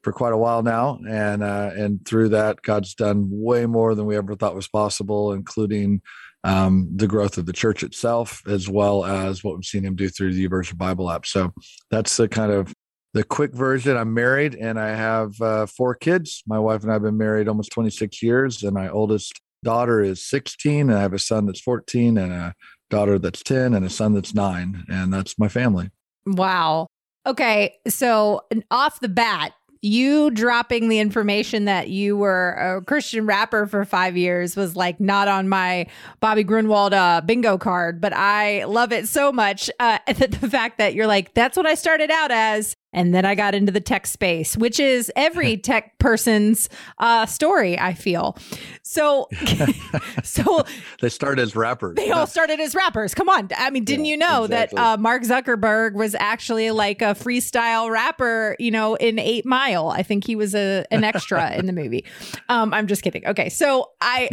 for 0.03 0.13
quite 0.13 0.33
a 0.33 0.37
while 0.37 0.65
now. 0.65 0.99
And, 1.09 1.45
uh, 1.45 1.71
and 1.77 2.05
through 2.05 2.31
that, 2.31 2.61
God's 2.63 2.95
done 2.95 3.29
way 3.31 3.67
more 3.67 3.95
than 3.95 4.05
we 4.05 4.17
ever 4.17 4.35
thought 4.35 4.57
was 4.57 4.69
possible, 4.69 5.33
including 5.33 6.03
um, 6.43 6.89
the 6.95 7.07
growth 7.07 7.39
of 7.39 7.47
the 7.47 7.53
church 7.53 7.85
itself, 7.85 8.43
as 8.49 8.69
well 8.69 9.05
as 9.05 9.45
what 9.45 9.55
we've 9.55 9.65
seen 9.65 9.85
him 9.85 9.95
do 9.95 10.09
through 10.09 10.35
the 10.35 10.49
YouVersion 10.49 10.77
Bible 10.77 11.09
app. 11.09 11.25
So 11.25 11.53
that's 11.91 12.17
the 12.17 12.29
kind 12.29 12.51
of 12.51 12.75
the 13.15 13.23
quick 13.23 13.55
version. 13.55 13.97
I'm 13.97 14.13
married 14.13 14.57
and 14.57 14.79
I 14.79 14.89
have 14.89 15.41
uh, 15.41 15.67
four 15.67 15.95
kids. 15.95 16.43
My 16.47 16.59
wife 16.59 16.83
and 16.83 16.91
I 16.91 16.95
have 16.95 17.03
been 17.03 17.17
married 17.17 17.49
almost 17.49 17.71
26 17.73 18.23
years, 18.23 18.63
and 18.65 18.75
my 18.75 18.89
oldest 18.89 19.41
daughter 19.65 20.01
is 20.01 20.25
16, 20.27 20.91
and 20.91 20.99
I 20.99 21.01
have 21.01 21.15
a 21.15 21.19
son 21.19 21.47
that's 21.47 21.61
14 21.61 22.19
and 22.19 22.33
a 22.33 22.55
daughter 22.91 23.19
that's 23.19 23.43
10 23.43 23.75
and 23.75 23.85
a 23.85 23.91
son 23.91 24.15
that's 24.15 24.35
nine. 24.35 24.85
And 24.89 25.13
that's 25.13 25.39
my 25.39 25.49
family. 25.49 25.91
Wow. 26.27 26.87
Okay. 27.27 27.75
So, 27.89 28.43
off 28.71 29.01
the 29.01 29.09
bat, 29.09 29.53
you 29.81 30.31
dropping 30.31 30.89
the 30.89 30.99
information 30.99 31.65
that 31.67 31.89
you 31.89 32.17
were 32.17 32.53
a 32.55 32.83
Christian 32.83 33.27
rapper 33.27 33.67
for 33.67 33.85
five 33.85 34.17
years 34.17 34.57
was 34.57 34.75
like 34.75 34.99
not 34.99 35.29
on 35.29 35.49
my 35.49 35.87
Bobby 36.21 36.45
Gruenewald 36.45 36.93
uh, 36.93 37.21
bingo 37.21 37.59
card, 37.59 38.01
but 38.01 38.13
I 38.13 38.65
love 38.65 38.93
it 38.93 39.09
so 39.09 39.33
much. 39.33 39.71
Uh, 39.79 39.99
the 40.07 40.49
fact 40.51 40.79
that 40.79 40.95
you're 40.95 41.07
like, 41.07 41.35
that's 41.35 41.57
what 41.57 41.67
I 41.67 41.75
started 41.75 42.11
out 42.11 42.31
as. 42.31 42.75
And 42.93 43.15
then 43.15 43.25
I 43.27 43.35
got 43.35 43.55
into 43.55 43.71
the 43.71 43.81
tech 43.81 44.07
space, 44.07 44.57
which 44.57 44.81
is 44.81 45.13
every 45.15 45.57
tech 45.59 45.99
person's 45.99 46.69
uh, 46.99 47.27
story, 47.27 47.79
I 47.79 47.93
feel. 47.93 48.37
So, 48.83 49.29
so 50.25 50.65
they 51.03 51.11
started 51.11 51.43
as 51.43 51.55
rappers. 51.55 51.97
They 51.97 52.11
all 52.11 52.27
started 52.39 52.61
as 52.61 52.75
rappers. 52.75 53.15
Come 53.15 53.29
on. 53.29 53.51
I 53.57 53.71
mean, 53.71 53.85
didn't 53.85 54.07
yeah, 54.07 54.13
you 54.13 54.17
know 54.17 54.45
exactly. 54.45 54.77
that 54.77 54.83
uh, 54.83 54.97
Mark 54.97 55.23
Zuckerberg 55.23 55.95
was 55.95 56.15
actually 56.19 56.71
like 56.71 57.03
a 57.03 57.15
freestyle 57.15 57.91
rapper, 57.91 58.57
you 58.59 58.71
know, 58.71 58.95
in 58.95 59.19
Eight 59.19 59.45
Mile? 59.45 59.89
I 59.89 60.03
think 60.03 60.25
he 60.27 60.35
was 60.35 60.55
a, 60.55 60.87
an 60.91 61.05
extra 61.05 61.55
in 61.57 61.67
the 61.67 61.73
movie. 61.73 62.07
Um, 62.49 62.73
I'm 62.73 62.87
just 62.87 63.03
kidding. 63.03 63.27
Okay. 63.27 63.51
So 63.51 63.91
I, 64.01 64.31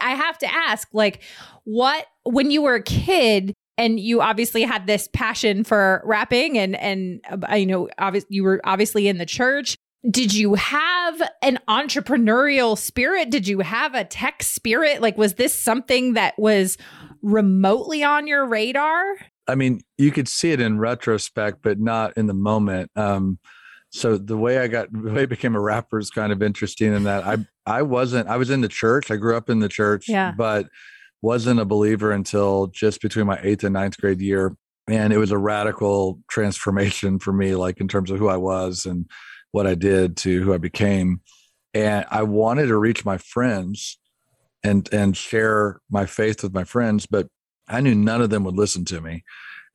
I 0.00 0.10
have 0.14 0.38
to 0.38 0.54
ask, 0.54 0.88
like, 0.92 1.22
what, 1.64 2.06
when 2.22 2.50
you 2.50 2.62
were 2.62 2.76
a 2.76 2.82
kid, 2.82 3.54
and 3.78 4.00
you 4.00 4.20
obviously 4.20 4.62
had 4.62 4.86
this 4.86 5.08
passion 5.12 5.64
for 5.64 6.02
rapping 6.04 6.58
and 6.58 6.76
and 6.76 7.20
uh, 7.50 7.54
you 7.54 7.64
know 7.64 7.88
obviously 7.98 8.28
you 8.30 8.42
were 8.42 8.60
obviously 8.64 9.08
in 9.08 9.16
the 9.16 9.26
church. 9.26 9.76
Did 10.08 10.34
you 10.34 10.54
have 10.54 11.22
an 11.42 11.58
entrepreneurial 11.68 12.76
spirit? 12.76 13.30
Did 13.30 13.48
you 13.48 13.60
have 13.60 13.94
a 13.94 14.04
tech 14.04 14.42
spirit? 14.42 15.00
Like 15.00 15.16
was 15.16 15.34
this 15.34 15.58
something 15.58 16.14
that 16.14 16.38
was 16.38 16.76
remotely 17.22 18.02
on 18.02 18.26
your 18.26 18.46
radar? 18.46 19.14
I 19.46 19.54
mean 19.54 19.80
you 19.96 20.10
could 20.10 20.28
see 20.28 20.50
it 20.50 20.60
in 20.60 20.78
retrospect 20.78 21.62
but 21.62 21.78
not 21.78 22.16
in 22.18 22.26
the 22.26 22.34
moment. 22.34 22.90
Um 22.96 23.38
so 23.90 24.18
the 24.18 24.36
way 24.36 24.58
i 24.58 24.68
got 24.68 24.92
the 24.92 25.10
way 25.10 25.22
i 25.22 25.26
became 25.26 25.56
a 25.56 25.60
rapper 25.60 25.98
is 25.98 26.10
kind 26.10 26.30
of 26.30 26.42
interesting 26.42 26.92
in 26.92 27.04
that 27.04 27.26
i 27.26 27.38
i 27.64 27.80
wasn't 27.80 28.28
i 28.28 28.36
was 28.36 28.50
in 28.50 28.60
the 28.60 28.68
church. 28.68 29.10
I 29.10 29.16
grew 29.16 29.34
up 29.34 29.48
in 29.48 29.60
the 29.60 29.68
church 29.68 30.08
yeah. 30.08 30.32
but 30.36 30.68
wasn't 31.22 31.60
a 31.60 31.64
believer 31.64 32.12
until 32.12 32.68
just 32.68 33.00
between 33.00 33.26
my 33.26 33.38
eighth 33.42 33.64
and 33.64 33.74
ninth 33.74 33.98
grade 33.98 34.20
year. 34.20 34.56
And 34.88 35.12
it 35.12 35.18
was 35.18 35.30
a 35.30 35.38
radical 35.38 36.20
transformation 36.30 37.18
for 37.18 37.32
me, 37.32 37.54
like 37.54 37.80
in 37.80 37.88
terms 37.88 38.10
of 38.10 38.18
who 38.18 38.28
I 38.28 38.36
was 38.36 38.86
and 38.86 39.06
what 39.52 39.66
I 39.66 39.74
did 39.74 40.16
to 40.18 40.42
who 40.42 40.54
I 40.54 40.58
became. 40.58 41.20
And 41.74 42.06
I 42.10 42.22
wanted 42.22 42.66
to 42.66 42.76
reach 42.76 43.04
my 43.04 43.18
friends 43.18 43.98
and 44.64 44.88
and 44.92 45.16
share 45.16 45.80
my 45.90 46.06
faith 46.06 46.42
with 46.42 46.52
my 46.52 46.64
friends, 46.64 47.06
but 47.06 47.28
I 47.68 47.80
knew 47.80 47.94
none 47.94 48.22
of 48.22 48.30
them 48.30 48.44
would 48.44 48.56
listen 48.56 48.84
to 48.86 49.00
me. 49.00 49.24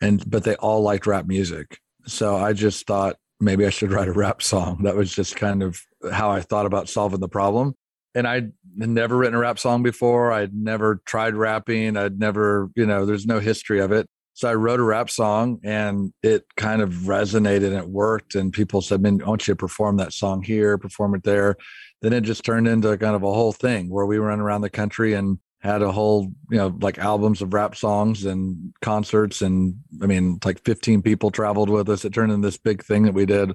And 0.01 0.29
but 0.29 0.43
they 0.43 0.55
all 0.55 0.81
liked 0.81 1.07
rap 1.07 1.25
music. 1.25 1.79
So 2.05 2.35
I 2.35 2.53
just 2.53 2.85
thought 2.87 3.15
maybe 3.39 3.65
I 3.65 3.69
should 3.69 3.91
write 3.91 4.07
a 4.07 4.13
rap 4.13 4.41
song. 4.41 4.83
That 4.83 4.95
was 4.95 5.13
just 5.13 5.35
kind 5.35 5.63
of 5.63 5.79
how 6.11 6.31
I 6.31 6.41
thought 6.41 6.65
about 6.65 6.89
solving 6.89 7.19
the 7.19 7.29
problem. 7.29 7.75
And 8.15 8.27
I'd 8.27 8.51
never 8.75 9.17
written 9.17 9.35
a 9.35 9.39
rap 9.39 9.59
song 9.59 9.83
before. 9.83 10.31
I'd 10.31 10.53
never 10.53 11.01
tried 11.05 11.35
rapping. 11.35 11.97
I'd 11.97 12.19
never, 12.19 12.69
you 12.75 12.85
know, 12.85 13.05
there's 13.05 13.25
no 13.25 13.39
history 13.39 13.79
of 13.79 13.91
it. 13.91 14.07
So 14.35 14.49
I 14.49 14.55
wrote 14.55 14.79
a 14.79 14.83
rap 14.83 15.09
song 15.09 15.59
and 15.63 16.11
it 16.23 16.45
kind 16.57 16.81
of 16.81 16.89
resonated 16.89 17.67
and 17.67 17.77
it 17.77 17.87
worked. 17.87 18.33
And 18.35 18.51
people 18.51 18.81
said, 18.81 19.01
Man, 19.01 19.21
I 19.23 19.29
want 19.29 19.47
you 19.47 19.53
to 19.53 19.57
perform 19.57 19.97
that 19.97 20.13
song 20.13 20.41
here, 20.41 20.77
perform 20.77 21.13
it 21.15 21.23
there. 21.23 21.55
Then 22.01 22.13
it 22.13 22.21
just 22.21 22.43
turned 22.43 22.67
into 22.67 22.97
kind 22.97 23.15
of 23.15 23.23
a 23.23 23.33
whole 23.33 23.51
thing 23.51 23.89
where 23.89 24.05
we 24.05 24.17
ran 24.17 24.39
around 24.39 24.61
the 24.61 24.69
country 24.69 25.13
and 25.13 25.37
had 25.61 25.81
a 25.81 25.91
whole, 25.91 26.31
you 26.49 26.57
know, 26.57 26.75
like 26.81 26.97
albums 26.97 27.41
of 27.41 27.53
rap 27.53 27.75
songs 27.75 28.25
and 28.25 28.73
concerts. 28.81 29.41
And 29.41 29.75
I 30.01 30.07
mean, 30.07 30.39
like 30.43 30.63
15 30.65 31.03
people 31.03 31.29
traveled 31.29 31.69
with 31.69 31.87
us. 31.87 32.03
It 32.03 32.13
turned 32.13 32.31
into 32.31 32.45
this 32.45 32.57
big 32.57 32.83
thing 32.83 33.03
that 33.03 33.13
we 33.13 33.25
did 33.25 33.53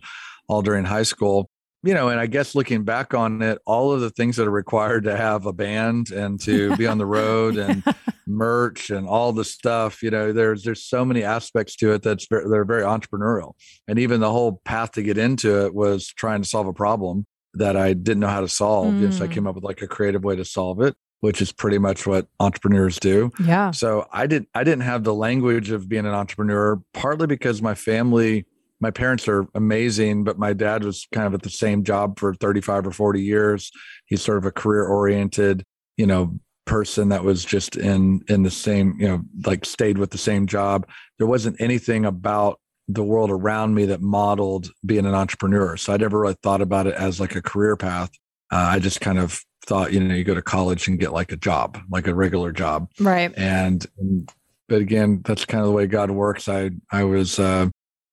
all 0.48 0.62
during 0.62 0.84
high 0.84 1.02
school 1.02 1.50
you 1.82 1.94
know, 1.94 2.08
and 2.08 2.18
I 2.18 2.26
guess 2.26 2.54
looking 2.54 2.82
back 2.84 3.14
on 3.14 3.40
it, 3.40 3.58
all 3.64 3.92
of 3.92 4.00
the 4.00 4.10
things 4.10 4.36
that 4.36 4.48
are 4.48 4.52
required 4.52 5.04
to 5.04 5.16
have 5.16 5.46
a 5.46 5.52
band 5.52 6.10
and 6.10 6.40
to 6.40 6.76
be 6.76 6.86
on 6.86 6.98
the 6.98 7.06
road 7.06 7.56
and 7.56 7.84
merch 8.26 8.90
and 8.90 9.06
all 9.06 9.32
the 9.32 9.44
stuff, 9.44 10.02
you 10.02 10.10
know, 10.10 10.32
there's 10.32 10.64
there's 10.64 10.84
so 10.84 11.04
many 11.04 11.22
aspects 11.22 11.76
to 11.76 11.92
it 11.92 12.02
that's 12.02 12.26
very, 12.26 12.48
they're 12.48 12.64
very 12.64 12.82
entrepreneurial. 12.82 13.52
And 13.86 13.98
even 13.98 14.20
the 14.20 14.32
whole 14.32 14.60
path 14.64 14.92
to 14.92 15.02
get 15.02 15.18
into 15.18 15.66
it 15.66 15.74
was 15.74 16.08
trying 16.08 16.42
to 16.42 16.48
solve 16.48 16.66
a 16.66 16.72
problem 16.72 17.26
that 17.54 17.76
I 17.76 17.92
didn't 17.92 18.20
know 18.20 18.28
how 18.28 18.40
to 18.40 18.48
solve. 18.48 18.94
Mm. 18.94 19.02
Yes, 19.02 19.20
I 19.20 19.28
came 19.28 19.46
up 19.46 19.54
with 19.54 19.64
like 19.64 19.80
a 19.80 19.86
creative 19.88 20.24
way 20.24 20.34
to 20.34 20.44
solve 20.44 20.80
it, 20.80 20.96
which 21.20 21.40
is 21.40 21.52
pretty 21.52 21.78
much 21.78 22.08
what 22.08 22.26
entrepreneurs 22.40 22.98
do. 22.98 23.30
Yeah. 23.44 23.70
So 23.70 24.08
I 24.12 24.26
didn't 24.26 24.48
I 24.52 24.64
didn't 24.64 24.82
have 24.82 25.04
the 25.04 25.14
language 25.14 25.70
of 25.70 25.88
being 25.88 26.06
an 26.06 26.14
entrepreneur, 26.14 26.82
partly 26.92 27.28
because 27.28 27.62
my 27.62 27.74
family 27.74 28.46
my 28.80 28.90
parents 28.90 29.26
are 29.28 29.46
amazing, 29.54 30.24
but 30.24 30.38
my 30.38 30.52
dad 30.52 30.84
was 30.84 31.06
kind 31.12 31.26
of 31.26 31.34
at 31.34 31.42
the 31.42 31.50
same 31.50 31.84
job 31.84 32.18
for 32.18 32.34
35 32.34 32.86
or 32.86 32.92
40 32.92 33.22
years. 33.22 33.70
He's 34.06 34.22
sort 34.22 34.38
of 34.38 34.44
a 34.44 34.52
career 34.52 34.84
oriented, 34.84 35.64
you 35.96 36.06
know, 36.06 36.38
person 36.64 37.08
that 37.08 37.24
was 37.24 37.44
just 37.44 37.76
in 37.76 38.20
in 38.28 38.42
the 38.42 38.50
same, 38.50 38.94
you 38.98 39.08
know, 39.08 39.22
like 39.46 39.64
stayed 39.64 39.98
with 39.98 40.10
the 40.10 40.18
same 40.18 40.46
job. 40.46 40.86
There 41.18 41.26
wasn't 41.26 41.60
anything 41.60 42.04
about 42.04 42.60
the 42.88 43.02
world 43.02 43.30
around 43.30 43.74
me 43.74 43.86
that 43.86 44.00
modeled 44.00 44.70
being 44.84 45.06
an 45.06 45.14
entrepreneur. 45.14 45.76
So 45.76 45.92
I 45.92 45.96
never 45.96 46.20
really 46.20 46.36
thought 46.42 46.62
about 46.62 46.86
it 46.86 46.94
as 46.94 47.20
like 47.20 47.36
a 47.36 47.42
career 47.42 47.76
path. 47.76 48.10
Uh, 48.50 48.70
I 48.72 48.78
just 48.78 49.00
kind 49.00 49.18
of 49.18 49.40
thought, 49.66 49.92
you 49.92 50.00
know, 50.00 50.14
you 50.14 50.24
go 50.24 50.34
to 50.34 50.42
college 50.42 50.88
and 50.88 50.98
get 50.98 51.12
like 51.12 51.30
a 51.30 51.36
job, 51.36 51.78
like 51.90 52.06
a 52.06 52.14
regular 52.14 52.50
job. 52.52 52.88
Right. 52.98 53.32
And, 53.36 53.84
and 53.98 54.32
but 54.68 54.80
again, 54.80 55.22
that's 55.24 55.44
kind 55.44 55.60
of 55.62 55.68
the 55.68 55.74
way 55.74 55.86
God 55.86 56.10
works. 56.10 56.48
I 56.48 56.70
I 56.90 57.04
was 57.04 57.38
uh, 57.38 57.68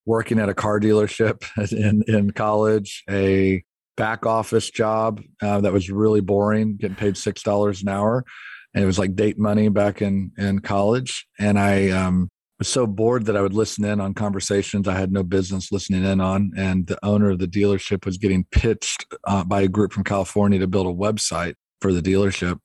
working 0.06 0.40
at 0.40 0.50
a 0.50 0.54
car 0.54 0.80
dealership 0.80 1.44
in, 1.72 2.04
in 2.08 2.32
college, 2.32 3.04
a 3.10 3.64
back 3.98 4.26
office 4.26 4.70
job 4.70 5.22
uh, 5.42 5.62
that 5.62 5.74
was 5.74 5.90
really 5.90 6.22
boring, 6.22 6.78
getting 6.78 6.96
paid 6.96 7.18
six 7.18 7.42
dollars 7.44 7.82
an 7.82 7.90
hour, 7.90 8.26
and 8.74 8.84
it 8.84 8.88
was 8.88 9.00
like 9.00 9.16
date 9.16 9.38
money 9.38 9.70
back 9.70 10.02
in 10.02 10.32
in 10.38 10.60
college. 10.60 11.26
And 11.40 11.60
I 11.60 11.90
um, 11.90 12.30
was 12.60 12.68
so 12.68 12.88
bored 12.88 13.26
that 13.26 13.38
I 13.38 13.42
would 13.42 13.54
listen 13.54 13.86
in 13.86 14.00
on 14.00 14.14
conversations 14.14 14.88
I 14.88 14.98
had 14.98 15.12
no 15.12 15.24
business 15.24 15.72
listening 15.72 16.06
in 16.06 16.22
on. 16.22 16.52
And 16.56 16.88
the 16.88 17.04
owner 17.04 17.32
of 17.32 17.40
the 17.40 17.48
dealership 17.48 18.06
was 18.06 18.18
getting 18.18 18.46
pitched 18.52 19.06
uh, 19.26 19.44
by 19.44 19.62
a 19.62 19.68
group 19.68 19.94
from 19.94 20.04
California 20.04 20.60
to 20.60 20.68
build 20.68 20.88
a 20.88 20.94
website 20.94 21.56
for 21.82 21.94
the 21.94 22.02
dealership, 22.02 22.60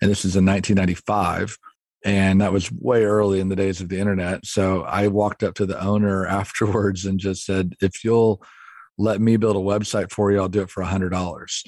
and 0.00 0.10
this 0.10 0.24
is 0.24 0.36
in 0.36 0.46
1995 0.46 1.56
and 2.04 2.40
that 2.40 2.52
was 2.52 2.70
way 2.72 3.04
early 3.04 3.40
in 3.40 3.48
the 3.48 3.56
days 3.56 3.80
of 3.80 3.88
the 3.88 3.98
internet 3.98 4.44
so 4.44 4.82
i 4.82 5.08
walked 5.08 5.42
up 5.42 5.54
to 5.54 5.66
the 5.66 5.80
owner 5.82 6.26
afterwards 6.40 7.04
and 7.04 7.18
just 7.18 7.44
said 7.44 7.74
if 7.80 8.04
you'll 8.04 8.42
let 8.98 9.20
me 9.20 9.36
build 9.36 9.56
a 9.56 9.58
website 9.58 10.10
for 10.10 10.30
you 10.30 10.40
i'll 10.40 10.48
do 10.48 10.62
it 10.62 10.70
for 10.70 10.82
a 10.82 10.86
hundred 10.86 11.10
dollars. 11.10 11.64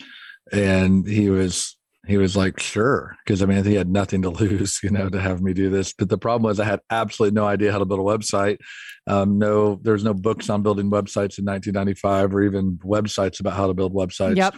And 0.53 1.07
he 1.07 1.31
was 1.31 1.77
he 2.07 2.19
was 2.19 2.37
like 2.37 2.61
sure 2.61 3.17
because 3.25 3.43
i 3.43 3.47
mean 3.47 3.65
he 3.65 3.75
had 3.75 3.89
nothing 3.89 4.21
to 4.23 4.29
lose 4.43 4.81
you 4.83 4.91
know 4.91 5.09
to 5.09 5.21
have 5.21 5.43
me 5.43 5.53
do 5.53 5.71
this. 5.71 5.93
But 5.93 6.09
the 6.09 6.19
problem 6.19 6.43
was 6.43 6.61
i 6.61 6.65
had 6.65 6.81
absolutely 6.91 7.35
no 7.35 7.47
idea 7.47 7.73
how 7.73 7.79
to 7.79 7.85
build 7.85 8.01
a 8.01 8.03
website. 8.03 8.59
Um, 9.07 9.39
no 9.39 9.77
there's 9.83 10.05
no 10.05 10.15
books 10.15 10.51
on 10.51 10.63
building 10.63 10.91
websites 10.91 11.39
in 11.39 11.45
1995 11.45 12.35
or 12.35 12.43
even 12.43 12.79
websites 12.85 13.41
about 13.41 13.55
how 13.55 13.67
to 13.67 13.75
build 13.75 13.95
websites. 13.95 14.37
Yep. 14.37 14.57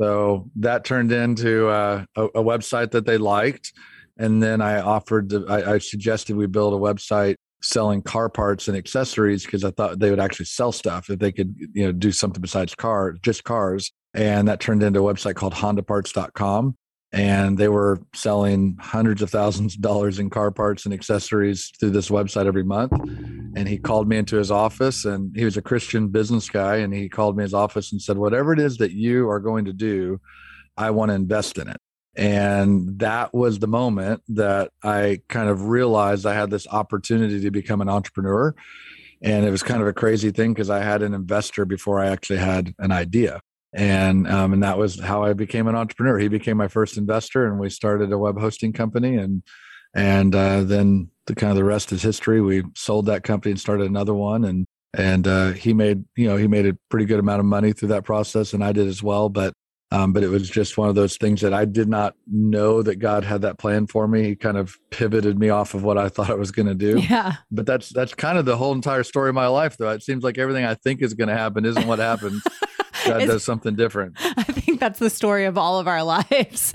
So 0.00 0.50
that 0.56 0.84
turned 0.84 1.12
into 1.12 1.68
uh, 1.68 2.04
a, 2.16 2.24
a 2.24 2.42
website 2.42 2.90
that 2.90 3.06
they 3.06 3.16
liked 3.16 3.72
and 4.18 4.42
then 4.42 4.60
I 4.60 4.80
offered, 4.80 5.30
to, 5.30 5.46
I, 5.48 5.74
I 5.74 5.78
suggested 5.78 6.36
we 6.36 6.46
build 6.46 6.74
a 6.74 6.76
website 6.76 7.36
selling 7.64 8.02
car 8.02 8.28
parts 8.28 8.68
and 8.68 8.76
accessories 8.76 9.44
because 9.44 9.64
I 9.64 9.70
thought 9.70 9.98
they 9.98 10.10
would 10.10 10.20
actually 10.20 10.46
sell 10.46 10.70
stuff 10.70 11.08
if 11.10 11.18
they 11.18 11.32
could, 11.32 11.56
you 11.72 11.86
know, 11.86 11.92
do 11.92 12.12
something 12.12 12.40
besides 12.40 12.74
car, 12.74 13.14
just 13.22 13.44
cars. 13.44 13.90
And 14.12 14.46
that 14.48 14.60
turned 14.60 14.82
into 14.82 15.06
a 15.08 15.14
website 15.14 15.34
called 15.34 15.54
HondaParts.com. 15.54 16.76
And 17.12 17.56
they 17.56 17.68
were 17.68 18.00
selling 18.12 18.76
hundreds 18.80 19.22
of 19.22 19.30
thousands 19.30 19.76
of 19.76 19.80
dollars 19.80 20.18
in 20.18 20.30
car 20.30 20.50
parts 20.50 20.84
and 20.84 20.92
accessories 20.92 21.70
through 21.78 21.90
this 21.90 22.10
website 22.10 22.46
every 22.46 22.64
month. 22.64 22.92
And 22.92 23.68
he 23.68 23.78
called 23.78 24.08
me 24.08 24.16
into 24.16 24.36
his 24.36 24.50
office, 24.50 25.04
and 25.04 25.34
he 25.36 25.44
was 25.44 25.56
a 25.56 25.62
Christian 25.62 26.08
business 26.08 26.50
guy. 26.50 26.76
And 26.78 26.92
he 26.92 27.08
called 27.08 27.36
me 27.36 27.44
his 27.44 27.54
office 27.54 27.92
and 27.92 28.02
said, 28.02 28.18
Whatever 28.18 28.52
it 28.52 28.58
is 28.58 28.78
that 28.78 28.90
you 28.90 29.28
are 29.30 29.38
going 29.38 29.64
to 29.66 29.72
do, 29.72 30.20
I 30.76 30.90
want 30.90 31.10
to 31.10 31.14
invest 31.14 31.56
in 31.58 31.68
it. 31.68 31.80
And 32.16 32.98
that 33.00 33.34
was 33.34 33.58
the 33.58 33.66
moment 33.66 34.22
that 34.28 34.70
I 34.82 35.20
kind 35.28 35.48
of 35.48 35.68
realized 35.68 36.26
I 36.26 36.34
had 36.34 36.50
this 36.50 36.66
opportunity 36.68 37.40
to 37.40 37.50
become 37.50 37.80
an 37.80 37.88
entrepreneur. 37.88 38.54
And 39.22 39.44
it 39.44 39.50
was 39.50 39.62
kind 39.62 39.80
of 39.80 39.88
a 39.88 39.92
crazy 39.92 40.30
thing 40.30 40.52
because 40.52 40.70
I 40.70 40.80
had 40.80 41.02
an 41.02 41.14
investor 41.14 41.64
before 41.64 41.98
I 41.98 42.08
actually 42.08 42.38
had 42.38 42.74
an 42.78 42.92
idea. 42.92 43.40
And 43.72 44.28
um, 44.28 44.52
and 44.52 44.62
that 44.62 44.78
was 44.78 45.00
how 45.00 45.24
I 45.24 45.32
became 45.32 45.66
an 45.66 45.74
entrepreneur. 45.74 46.18
He 46.18 46.28
became 46.28 46.56
my 46.56 46.68
first 46.68 46.96
investor, 46.96 47.46
and 47.46 47.58
we 47.58 47.70
started 47.70 48.12
a 48.12 48.18
web 48.18 48.38
hosting 48.38 48.72
company. 48.72 49.16
And 49.16 49.42
and 49.96 50.32
uh, 50.32 50.62
then 50.62 51.10
the 51.26 51.34
kind 51.34 51.50
of 51.50 51.56
the 51.56 51.64
rest 51.64 51.90
is 51.90 52.00
history. 52.00 52.40
We 52.40 52.62
sold 52.76 53.06
that 53.06 53.24
company 53.24 53.50
and 53.50 53.60
started 53.60 53.88
another 53.88 54.14
one. 54.14 54.44
And 54.44 54.66
and 54.96 55.26
uh, 55.26 55.52
he 55.52 55.74
made 55.74 56.04
you 56.14 56.28
know 56.28 56.36
he 56.36 56.46
made 56.46 56.66
a 56.66 56.76
pretty 56.88 57.06
good 57.06 57.18
amount 57.18 57.40
of 57.40 57.46
money 57.46 57.72
through 57.72 57.88
that 57.88 58.04
process, 58.04 58.52
and 58.52 58.62
I 58.62 58.70
did 58.70 58.86
as 58.86 59.02
well. 59.02 59.28
But 59.28 59.54
um, 59.94 60.12
but 60.12 60.24
it 60.24 60.28
was 60.28 60.50
just 60.50 60.76
one 60.76 60.88
of 60.88 60.96
those 60.96 61.16
things 61.16 61.40
that 61.42 61.54
I 61.54 61.64
did 61.66 61.88
not 61.88 62.16
know 62.26 62.82
that 62.82 62.96
God 62.96 63.22
had 63.22 63.42
that 63.42 63.58
plan 63.58 63.86
for 63.86 64.08
me. 64.08 64.24
He 64.24 64.34
kind 64.34 64.56
of 64.56 64.76
pivoted 64.90 65.38
me 65.38 65.50
off 65.50 65.72
of 65.72 65.84
what 65.84 65.96
I 65.96 66.08
thought 66.14 66.30
I 66.30 66.34
was 66.34 66.50
going 66.50 66.66
to 66.66 66.74
do. 66.74 66.98
Yeah. 66.98 67.34
But 67.52 67.64
that's 67.64 67.90
that's 67.90 68.12
kind 68.12 68.36
of 68.36 68.44
the 68.44 68.56
whole 68.56 68.72
entire 68.72 69.04
story 69.04 69.28
of 69.28 69.36
my 69.36 69.46
life, 69.46 69.76
though. 69.76 69.90
It 69.90 70.02
seems 70.02 70.24
like 70.24 70.36
everything 70.36 70.64
I 70.64 70.74
think 70.74 71.00
is 71.00 71.14
going 71.14 71.28
to 71.28 71.36
happen 71.36 71.64
isn't 71.64 71.86
what 71.86 72.00
happens. 72.00 72.42
God 73.06 73.20
does 73.20 73.44
something 73.44 73.76
different. 73.76 74.16
I 74.20 74.44
think 74.44 74.80
that's 74.80 74.98
the 74.98 75.10
story 75.10 75.44
of 75.44 75.58
all 75.58 75.78
of 75.78 75.86
our 75.86 76.02
lives. 76.02 76.72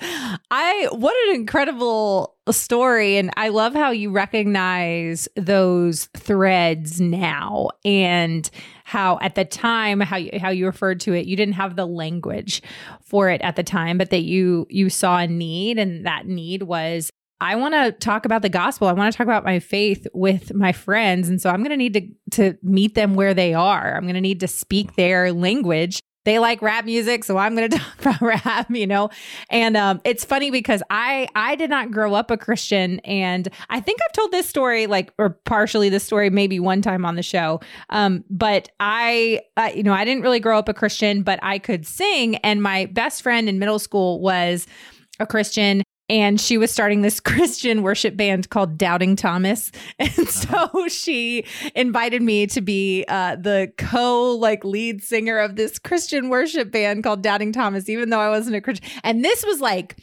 I 0.52 0.88
what 0.92 1.16
an 1.28 1.36
incredible 1.36 2.36
story 2.52 3.18
and 3.18 3.32
I 3.36 3.50
love 3.50 3.74
how 3.74 3.92
you 3.92 4.12
recognize 4.12 5.28
those 5.36 6.06
threads 6.16 7.02
now 7.02 7.70
and 7.84 8.50
how 8.90 9.20
at 9.22 9.36
the 9.36 9.46
time 9.46 10.00
how 10.00 10.18
you, 10.18 10.32
how 10.42 10.50
you 10.50 10.66
referred 10.66 11.00
to 11.00 11.14
it 11.14 11.28
you 11.28 11.36
didn't 11.36 11.54
have 11.54 11.76
the 11.76 11.86
language 11.86 12.62
for 13.04 13.30
it 13.30 13.40
at 13.42 13.56
the 13.56 13.64
time 13.64 13.98
but 13.98 14.10
that 14.10 14.24
you 14.24 14.66
you 14.70 14.90
saw 14.90 15.20
a 15.20 15.28
need 15.28 15.78
and 15.78 16.06
that 16.06 16.26
need 16.26 16.64
was 16.64 17.12
I 17.42 17.56
want 17.56 17.74
to 17.74 17.94
talk 17.94 18.26
about 18.26 18.42
the 18.42 18.50
gospel. 18.50 18.90
I 18.90 18.92
want 18.92 19.14
to 19.14 19.18
talk 19.18 19.26
about 19.26 19.46
my 19.46 19.60
faith 19.60 20.06
with 20.14 20.54
my 20.54 20.74
friends. 20.74 21.30
And 21.30 21.42
so 21.42 21.50
I'm 21.50 21.64
going 21.64 21.70
to 21.70 21.78
need 21.78 21.94
to 21.94 22.10
to 22.32 22.58
meet 22.62 22.96
them 22.96 23.16
where 23.16 23.34
they 23.34 23.54
are. 23.54 23.96
I'm 23.96 24.04
going 24.04 24.16
to 24.16 24.22
need 24.22 24.42
to 24.42 24.48
speak 24.48 24.96
their 24.96 25.32
language 25.32 26.02
they 26.26 26.40
like 26.40 26.62
rap 26.62 26.86
music 26.86 27.24
so 27.24 27.38
i'm 27.38 27.56
going 27.56 27.70
to 27.70 27.78
talk 27.78 28.00
about 28.00 28.22
rap 28.22 28.70
you 28.70 28.88
know? 28.88 29.10
And 29.50 29.76
um, 29.78 30.02
it's 30.04 30.24
funny 30.24 30.52
because 30.52 30.82
i 30.90 31.28
i 31.36 31.56
did 31.56 31.70
not 31.70 31.92
grow 31.92 32.14
up 32.14 32.32
a 32.32 32.38
christian 32.38 33.00
and 33.00 33.50
i 33.70 33.80
think 33.80 34.00
i've 34.06 34.14
told 34.14 34.32
this 34.32 34.48
story 34.48 34.88
like 34.88 35.14
or 35.18 35.30
partially 35.46 35.90
this 35.90 36.04
story 36.04 36.30
maybe 36.30 36.60
one 36.60 36.82
time 36.82 37.06
on 37.06 37.16
the 37.16 37.24
show. 37.24 37.60
Um, 37.90 38.24
but 38.30 38.70
I, 38.80 39.42
I 39.58 39.72
you 39.72 39.84
know 39.84 39.94
i 39.94 40.06
didn't 40.06 40.24
really 40.24 40.40
grow 40.40 40.58
up 40.58 40.70
a 40.70 40.74
christian 40.74 41.24
but 41.24 41.40
i 41.42 41.60
could 41.60 41.86
sing 41.86 42.36
and 42.38 42.62
my 42.62 42.86
best 42.88 43.22
friend 43.22 43.50
in 43.50 43.60
middle 43.60 43.80
school 43.80 44.20
was 44.20 44.68
a 45.20 45.28
christian 45.28 45.84
and 46.10 46.42
she 46.42 46.58
was 46.58 46.72
starting 46.72 47.02
this 47.02 47.20
Christian 47.20 47.84
worship 47.84 48.18
band 48.18 48.50
called 48.50 48.78
Doubting 48.78 49.16
Thomas. 49.16 49.72
And 50.00 50.10
uh-huh. 50.18 50.70
so 50.72 50.88
she 50.88 51.46
invited 51.76 52.22
me 52.22 52.48
to 52.48 52.62
be 52.62 53.06
uh, 53.08 53.36
the 53.36 53.72
co 53.78 54.36
like 54.36 54.64
lead 54.64 55.04
singer 55.04 55.38
of 55.38 55.56
this 55.56 55.78
Christian 55.78 56.30
worship 56.30 56.72
band 56.72 57.04
called 57.04 57.22
Doubting 57.22 57.52
Thomas, 57.52 57.90
even 57.90 58.10
though 58.10 58.20
I 58.20 58.30
wasn't 58.30 58.56
a 58.56 58.62
Christian. 58.62 58.90
And 59.04 59.24
this 59.24 59.46
was 59.46 59.60
like 59.60 59.98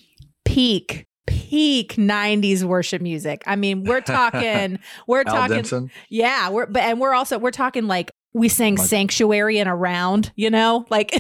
peak 0.44 1.06
peak 1.26 1.94
90s 1.94 2.62
worship 2.62 3.00
music. 3.02 3.42
I 3.46 3.56
mean, 3.56 3.84
we're 3.84 4.00
talking 4.02 4.78
we're 5.06 5.24
talking 5.24 5.56
Denson. 5.56 5.90
Yeah, 6.08 6.50
we're 6.50 6.66
but 6.66 6.82
and 6.82 7.00
we're 7.00 7.14
also 7.14 7.38
we're 7.38 7.50
talking 7.50 7.86
like 7.86 8.10
we 8.34 8.48
sang 8.48 8.76
like, 8.76 8.86
sanctuary 8.86 9.58
and 9.58 9.68
around, 9.68 10.32
you 10.36 10.50
know, 10.50 10.84
like 10.90 11.12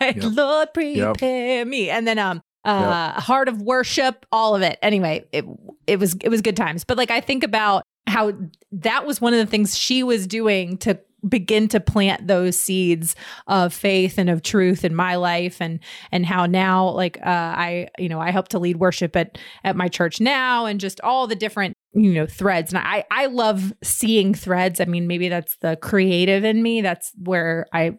like 0.00 0.16
yep. 0.16 0.32
Lord 0.32 0.68
prepare 0.72 1.58
yep. 1.58 1.66
me. 1.66 1.90
And 1.90 2.06
then 2.06 2.18
um 2.18 2.42
uh 2.64 3.12
yep. 3.14 3.24
heart 3.24 3.48
of 3.48 3.60
worship 3.62 4.26
all 4.32 4.54
of 4.54 4.62
it. 4.62 4.78
Anyway 4.82 5.24
it 5.32 5.44
it 5.86 5.98
was 5.98 6.14
it 6.22 6.28
was 6.28 6.40
good 6.40 6.56
times. 6.56 6.84
But 6.84 6.96
like 6.96 7.10
i 7.10 7.20
think 7.20 7.44
about 7.44 7.82
how 8.06 8.32
that 8.72 9.06
was 9.06 9.20
one 9.20 9.32
of 9.32 9.38
the 9.38 9.46
things 9.46 9.78
she 9.78 10.02
was 10.02 10.26
doing 10.26 10.76
to 10.78 10.98
begin 11.28 11.68
to 11.68 11.80
plant 11.80 12.26
those 12.26 12.58
seeds 12.58 13.14
of 13.46 13.72
faith 13.72 14.18
and 14.18 14.28
of 14.28 14.42
truth 14.42 14.84
in 14.84 14.94
my 14.94 15.14
life 15.14 15.60
and 15.60 15.78
and 16.10 16.26
how 16.26 16.46
now 16.46 16.88
like 16.88 17.16
uh, 17.18 17.24
I 17.26 17.88
you 17.98 18.08
know 18.08 18.20
I 18.20 18.30
help 18.30 18.48
to 18.48 18.58
lead 18.58 18.78
worship 18.78 19.14
at 19.14 19.38
at 19.62 19.76
my 19.76 19.88
church 19.88 20.20
now 20.20 20.66
and 20.66 20.80
just 20.80 21.00
all 21.02 21.26
the 21.26 21.36
different 21.36 21.76
you 21.94 22.12
know 22.12 22.26
threads. 22.26 22.72
And 22.72 22.82
I 22.84 23.04
I 23.10 23.26
love 23.26 23.72
seeing 23.82 24.34
threads. 24.34 24.80
I 24.80 24.84
mean 24.84 25.06
maybe 25.06 25.28
that's 25.28 25.56
the 25.58 25.76
creative 25.76 26.44
in 26.44 26.62
me. 26.62 26.80
That's 26.80 27.12
where 27.16 27.66
I 27.72 27.98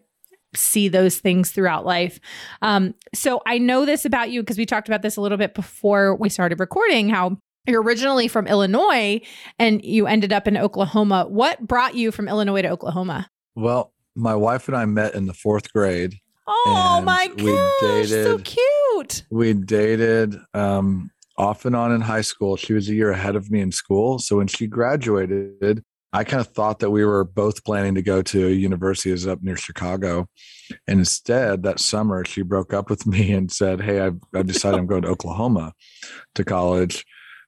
see 0.56 0.88
those 0.88 1.18
things 1.18 1.50
throughout 1.50 1.84
life. 1.84 2.20
Um, 2.62 2.94
so 3.14 3.42
I 3.46 3.58
know 3.58 3.84
this 3.84 4.04
about 4.04 4.30
you 4.30 4.42
because 4.42 4.58
we 4.58 4.66
talked 4.66 4.88
about 4.88 5.02
this 5.02 5.16
a 5.16 5.20
little 5.20 5.38
bit 5.38 5.54
before 5.54 6.14
we 6.16 6.28
started 6.28 6.60
recording 6.60 7.08
how 7.08 7.38
you're 7.66 7.82
originally 7.82 8.28
from 8.28 8.46
Illinois 8.46 9.20
and 9.58 9.84
you 9.84 10.06
ended 10.06 10.32
up 10.32 10.46
in 10.46 10.56
Oklahoma. 10.56 11.26
What 11.28 11.66
brought 11.66 11.94
you 11.94 12.12
from 12.12 12.28
Illinois 12.28 12.62
to 12.62 12.68
Oklahoma? 12.68 13.30
Well, 13.54 13.92
my 14.14 14.34
wife 14.34 14.68
and 14.68 14.76
I 14.76 14.84
met 14.84 15.14
in 15.14 15.26
the 15.26 15.34
fourth 15.34 15.72
grade. 15.72 16.14
Oh 16.46 17.00
my 17.04 17.28
gosh, 17.28 18.08
dated, 18.08 18.24
so 18.26 18.38
cute. 18.38 19.24
We 19.30 19.54
dated 19.54 20.36
um, 20.52 21.10
off 21.38 21.64
and 21.64 21.74
on 21.74 21.92
in 21.92 22.02
high 22.02 22.20
school. 22.20 22.56
She 22.56 22.74
was 22.74 22.88
a 22.88 22.94
year 22.94 23.10
ahead 23.10 23.34
of 23.34 23.50
me 23.50 23.60
in 23.60 23.72
school. 23.72 24.18
So 24.18 24.36
when 24.36 24.46
she 24.46 24.66
graduated, 24.66 25.82
I 26.14 26.24
kind 26.24 26.40
of 26.40 26.48
thought 26.48 26.78
that 26.78 26.90
we 26.90 27.04
were 27.04 27.24
both 27.24 27.64
planning 27.64 27.94
to 27.96 28.02
go 28.02 28.22
to 28.22 28.46
a 28.46 28.50
university 28.50 29.10
is 29.10 29.26
up 29.26 29.42
near 29.42 29.56
Chicago. 29.56 30.28
And 30.86 31.00
instead, 31.00 31.64
that 31.64 31.80
summer, 31.80 32.24
she 32.24 32.42
broke 32.42 32.72
up 32.72 32.88
with 32.88 33.06
me 33.14 33.32
and 33.32 33.50
said, 33.50 33.82
Hey, 33.82 34.00
I've, 34.00 34.18
I've 34.34 34.46
decided 34.46 34.78
I'm 34.78 34.86
going 34.86 35.02
to 35.02 35.08
Oklahoma 35.08 35.74
to 36.36 36.44
college 36.44 37.04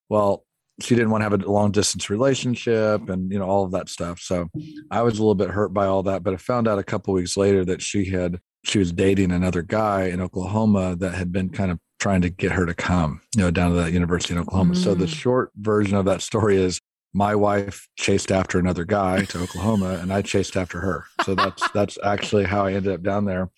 well 0.09 0.45
she 0.81 0.95
didn't 0.95 1.11
want 1.11 1.23
to 1.23 1.31
have 1.31 1.41
a 1.41 1.51
long 1.51 1.71
distance 1.71 2.11
relationship 2.11 3.09
and 3.09 3.33
you 3.33 3.39
know 3.39 3.47
all 3.47 3.65
of 3.65 3.73
that 3.73 3.89
stuff 3.89 4.21
so 4.21 4.49
i 4.91 5.03
was 5.03 5.19
a 5.19 5.23
little 5.23 5.35
bit 5.35 5.51
hurt 5.51 5.73
by 5.73 5.87
all 5.87 6.03
that 6.03 6.23
but 6.23 6.35
i 6.35 6.37
found 6.37 6.69
out 6.69 6.79
a 6.79 6.85
couple 6.85 7.15
weeks 7.15 7.37
later 7.37 7.65
that 7.65 7.81
she 7.83 8.05
had 8.07 8.41
she 8.65 8.79
was 8.79 8.93
dating 8.93 9.33
another 9.33 9.63
guy 9.63 10.05
in 10.05 10.21
oklahoma 10.21 10.97
that 10.97 11.15
had 11.15 11.33
been 11.33 11.49
kind 11.49 11.71
of 11.71 11.79
trying 11.99 12.21
to 12.21 12.29
get 12.29 12.53
her 12.53 12.67
to 12.67 12.75
come 12.75 13.21
you 13.35 13.43
know 13.43 13.51
down 13.51 13.71
to 13.71 13.77
that 13.77 13.93
university 13.93 14.35
in 14.35 14.41
oklahoma 14.41 14.75
mm. 14.75 14.83
so 14.83 14.95
the 14.95 15.07
mm. 15.07 15.15
short 15.15 15.51
version 15.57 15.97
of 15.97 16.05
that 16.05 16.21
story 16.21 16.57
is 16.57 16.81
my 17.17 17.35
wife 17.35 17.89
chased 17.97 18.31
after 18.31 18.59
another 18.59 18.85
guy 18.85 19.25
to 19.25 19.41
oklahoma 19.41 19.99
and 20.03 20.13
i 20.13 20.21
chased 20.21 20.57
after 20.57 20.81
her 20.81 21.07
so 21.25 21.35
that's 21.35 21.69
that's 21.75 21.99
actually 22.05 22.45
how 22.45 22.67
i 22.67 22.73
ended 22.73 22.93
up 22.93 23.03
down 23.03 23.25
there 23.25 23.49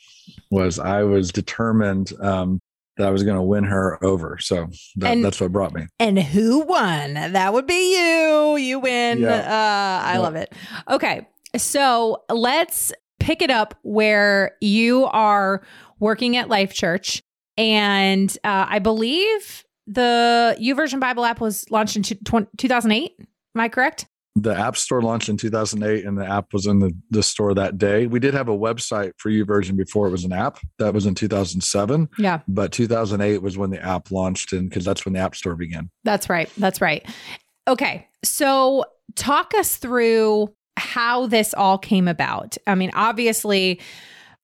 was 0.51 0.79
i 0.79 1.03
was 1.03 1.33
determined 1.33 2.13
um, 2.23 2.61
that 2.99 3.07
I 3.07 3.11
was 3.11 3.23
going 3.23 3.37
to 3.37 3.43
win 3.43 3.65
her 3.65 4.05
over. 4.05 4.39
So 4.41 4.69
that, 4.97 5.13
and, 5.13 5.25
that's 5.25 5.41
what 5.41 5.53
brought 5.53 5.73
me. 5.73 5.87
And 5.99 6.19
who 6.19 6.61
won? 6.61 7.15
That 7.15 7.53
would 7.53 7.67
be 7.67 7.97
you. 7.97 8.57
You 8.57 8.81
win. 8.81 9.21
Yeah. 9.21 9.37
Uh, 9.37 10.05
I 10.05 10.15
yeah. 10.15 10.19
love 10.19 10.35
it. 10.35 10.53
Okay. 10.91 11.27
So 11.57 12.25
let's 12.29 12.93
pick 13.21 13.41
it 13.41 13.51
up 13.51 13.75
where 13.83 14.57
you 14.61 15.07
are 15.07 15.63
working 16.01 16.37
at 16.37 16.49
Life 16.49 16.75
Church. 16.75 17.23
And 17.57 18.37
uh, 18.45 18.67
I 18.69 18.79
believe 18.81 19.65
the 19.87 20.57
YouVersion 20.61 21.01
Bible 21.01 21.25
app 21.25 21.41
was 21.41 21.71
launched 21.71 21.97
in 21.97 22.03
2008. 22.03 23.19
Am 23.59 23.63
I 23.63 23.69
correct? 23.69 24.07
the 24.43 24.57
app 24.57 24.77
store 24.77 25.03
launched 25.03 25.29
in 25.29 25.37
2008 25.37 26.05
and 26.05 26.17
the 26.17 26.25
app 26.25 26.53
was 26.53 26.67
in 26.67 26.79
the, 26.79 26.95
the 27.11 27.25
store 27.25 27.55
that 27.55 27.77
day. 27.77 28.07
We 28.07 28.21
did 28.21 28.35
have 28.35 28.49
a 28.49 28.57
website 28.57 29.11
for 29.17 29.31
YouVersion 29.31 29.77
before 29.77 30.07
it 30.07 30.11
was 30.11 30.23
an 30.23 30.33
app. 30.33 30.59
That 30.79 30.95
was 30.95 31.07
in 31.07 31.17
2007 31.17 32.09
yeah. 32.19 32.41
But 32.47 32.71
2008 32.71 33.43
was 33.43 33.59
when 33.59 33.71
the 33.71 33.83
app 33.83 34.13
launched 34.13 34.53
and 34.53 34.69
because 34.69 34.85
that's 34.85 35.05
when 35.05 35.15
the 35.15 35.19
app 35.19 35.35
store 35.35 35.57
began. 35.57 35.91
That's 36.05 36.31
right. 36.31 36.49
That's 36.57 36.81
right. 36.81 37.05
Okay. 37.67 38.07
So 38.23 38.85
talk 39.17 39.55
us 39.55 39.75
through 39.75 40.55
how 40.77 41.27
this 41.27 41.53
all 41.53 41.79
came 41.79 42.07
about. 42.07 42.57
I 42.65 42.77
mean 42.77 42.93
obviously 42.95 43.81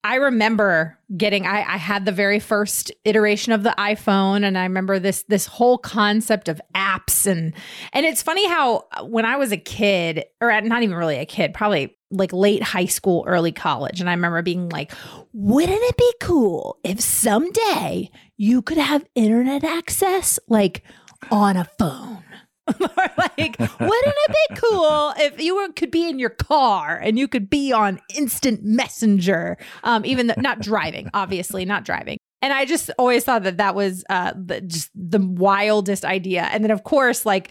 I 0.05 0.17
remember 0.17 0.99
getting 1.17 1.47
I, 1.47 1.61
I, 1.61 1.77
had 1.79 2.05
the 2.05 2.13
very 2.13 2.39
first 2.39 2.93
iteration 3.07 3.53
of 3.53 3.63
the 3.63 3.75
iPhone 3.79 4.45
and 4.45 4.59
I 4.59 4.65
remember 4.65 4.99
this 4.99 5.23
this 5.29 5.47
whole 5.47 5.79
concept 5.79 6.51
of 6.51 6.61
apps. 6.75 7.27
And 7.27 7.55
and 7.95 8.05
it's 8.05 8.23
funny 8.23 8.47
how 8.47 8.87
uh, 8.93 9.05
when 9.07 9.25
I 9.25 9.37
was 9.37 9.51
a 9.51 9.57
kid 9.57 10.27
or 10.43 10.61
not 10.61 10.83
even 10.83 10.95
really 10.95 11.17
a 11.17 11.25
kid 11.25 11.55
probably 11.55 11.97
like 12.11 12.35
late 12.35 12.63
high 12.63 12.85
school 12.85 13.25
early 13.27 13.51
college 13.51 13.99
and 13.99 14.11
I 14.11 14.13
remember 14.13 14.43
being 14.43 14.69
like 14.69 14.93
wouldn't 15.33 15.81
it 15.83 15.97
be 15.97 16.15
cool 16.21 16.79
if 16.85 17.01
someday 17.01 18.11
you 18.37 18.61
could 18.63 18.79
have 18.79 19.05
internet 19.15 19.65
access 19.65 20.39
like 20.49 20.85
on 21.31 21.57
a 21.57 21.65
phone 21.65 22.23
like, 22.81 23.59
wouldn't 23.59 23.79
it 23.79 24.37
be 24.49 24.57
cool 24.57 25.13
if 25.19 25.41
you 25.41 25.57
were, 25.57 25.69
could 25.73 25.91
be 25.91 26.09
in 26.09 26.19
your 26.19 26.31
car 26.31 26.99
and 27.03 27.19
you 27.19 27.29
could 27.29 27.51
be 27.51 27.73
on 27.73 28.01
instant 28.15 28.65
messenger, 28.65 29.59
um, 29.83 30.05
even 30.05 30.29
though 30.29 30.35
not 30.39 30.61
driving, 30.61 31.11
obviously 31.13 31.65
not 31.65 31.85
driving. 31.85 32.19
And 32.41 32.53
I 32.53 32.67
just 32.67 32.91
always 32.99 33.25
thought 33.25 33.43
that 33.45 33.57
that 33.57 33.75
was 33.75 34.05
uh, 34.11 34.35
the, 34.37 34.61
just 34.61 34.91
the 34.95 35.19
wildest 35.19 36.05
idea. 36.05 36.43
And 36.43 36.63
then, 36.63 36.71
of 36.71 36.85
course, 36.85 37.25
like 37.25 37.51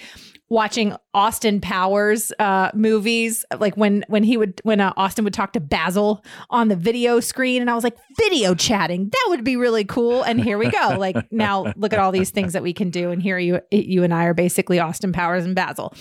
watching 0.53 0.95
Austin 1.15 1.59
Powers 1.59 2.31
uh, 2.37 2.69
movies, 2.75 3.43
like 3.57 3.75
when 3.75 4.05
when 4.07 4.23
he 4.23 4.37
would 4.37 4.61
when 4.63 4.79
uh, 4.79 4.93
Austin 4.95 5.25
would 5.25 5.33
talk 5.33 5.53
to 5.53 5.59
Basil 5.59 6.23
on 6.51 6.67
the 6.67 6.75
video 6.75 7.19
screen, 7.19 7.61
and 7.61 7.69
I 7.69 7.75
was 7.75 7.83
like, 7.83 7.97
video 8.17 8.53
chatting, 8.53 9.09
that 9.11 9.25
would 9.29 9.43
be 9.43 9.57
really 9.57 9.83
cool. 9.83 10.21
And 10.21 10.39
here 10.39 10.59
we 10.59 10.69
go. 10.69 10.95
Like 10.97 11.17
now, 11.31 11.73
look 11.75 11.91
at 11.91 11.99
all 11.99 12.11
these 12.11 12.29
things 12.29 12.53
that 12.53 12.61
we 12.61 12.71
can 12.71 12.91
do, 12.91 13.09
and 13.09 13.21
here 13.21 13.39
you 13.39 13.59
you 13.71 14.03
and 14.03 14.13
I 14.13 14.25
are 14.25 14.35
basically 14.35 14.79
Austin 14.79 15.11
Powers 15.11 15.43
and 15.43 15.55
Basil, 15.55 15.93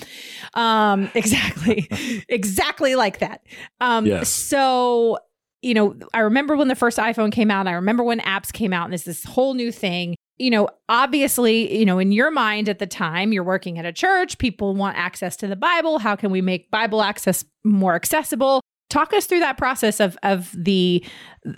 um, 0.54 1.10
exactly, 1.14 1.88
exactly 2.28 2.94
like 2.94 3.20
that. 3.20 3.40
Um, 3.80 4.06
yes. 4.06 4.28
So 4.28 5.18
you 5.62 5.74
know, 5.74 5.96
I 6.12 6.20
remember 6.20 6.56
when 6.56 6.68
the 6.68 6.74
first 6.74 6.98
iPhone 6.98 7.32
came 7.32 7.50
out. 7.50 7.66
I 7.66 7.72
remember 7.72 8.04
when 8.04 8.20
apps 8.20 8.52
came 8.52 8.74
out, 8.74 8.84
and 8.84 8.94
it's 8.94 9.04
this 9.04 9.24
whole 9.24 9.54
new 9.54 9.72
thing 9.72 10.16
you 10.42 10.50
know, 10.50 10.68
obviously, 10.88 11.78
you 11.78 11.86
know, 11.86 12.00
in 12.00 12.10
your 12.10 12.32
mind 12.32 12.68
at 12.68 12.80
the 12.80 12.86
time, 12.86 13.32
you're 13.32 13.44
working 13.44 13.78
at 13.78 13.84
a 13.84 13.92
church, 13.92 14.38
people 14.38 14.74
want 14.74 14.98
access 14.98 15.36
to 15.36 15.46
the 15.46 15.54
Bible. 15.54 16.00
How 16.00 16.16
can 16.16 16.32
we 16.32 16.40
make 16.40 16.68
Bible 16.68 17.00
access 17.00 17.44
more 17.62 17.94
accessible? 17.94 18.60
Talk 18.90 19.12
us 19.14 19.26
through 19.26 19.38
that 19.38 19.56
process 19.56 20.00
of 20.00 20.18
of 20.24 20.50
the 20.52 21.04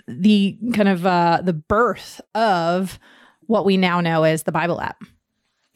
the 0.07 0.59
kind 0.73 0.87
of 0.87 1.03
uh 1.03 1.41
the 1.43 1.51
birth 1.51 2.21
of 2.35 2.99
what 3.47 3.65
we 3.65 3.75
now 3.75 4.01
know 4.01 4.21
as 4.21 4.43
the 4.43 4.51
Bible 4.51 4.79
app. 4.79 5.01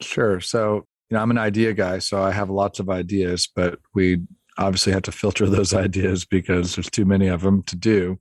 Sure. 0.00 0.40
So, 0.40 0.86
you 1.10 1.16
know, 1.16 1.18
I'm 1.18 1.32
an 1.32 1.38
idea 1.38 1.72
guy, 1.72 1.98
so 1.98 2.22
I 2.22 2.30
have 2.30 2.48
lots 2.48 2.78
of 2.78 2.88
ideas, 2.88 3.48
but 3.52 3.80
we 3.92 4.18
obviously 4.56 4.92
have 4.92 5.02
to 5.02 5.12
filter 5.12 5.46
those 5.50 5.74
ideas 5.74 6.24
because 6.24 6.76
there's 6.76 6.90
too 6.90 7.04
many 7.04 7.26
of 7.26 7.42
them 7.42 7.64
to 7.64 7.74
do. 7.74 8.20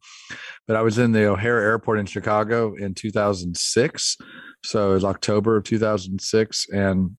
But 0.65 0.75
I 0.77 0.81
was 0.81 0.97
in 0.97 1.11
the 1.11 1.25
O'Hare 1.25 1.59
Airport 1.59 1.99
in 1.99 2.07
Chicago 2.07 2.73
in 2.73 2.95
2006 2.95 4.17
so 4.63 4.91
it 4.91 4.93
was 4.95 5.05
October 5.05 5.57
of 5.57 5.63
2006. 5.63 6.67
And 6.69 7.17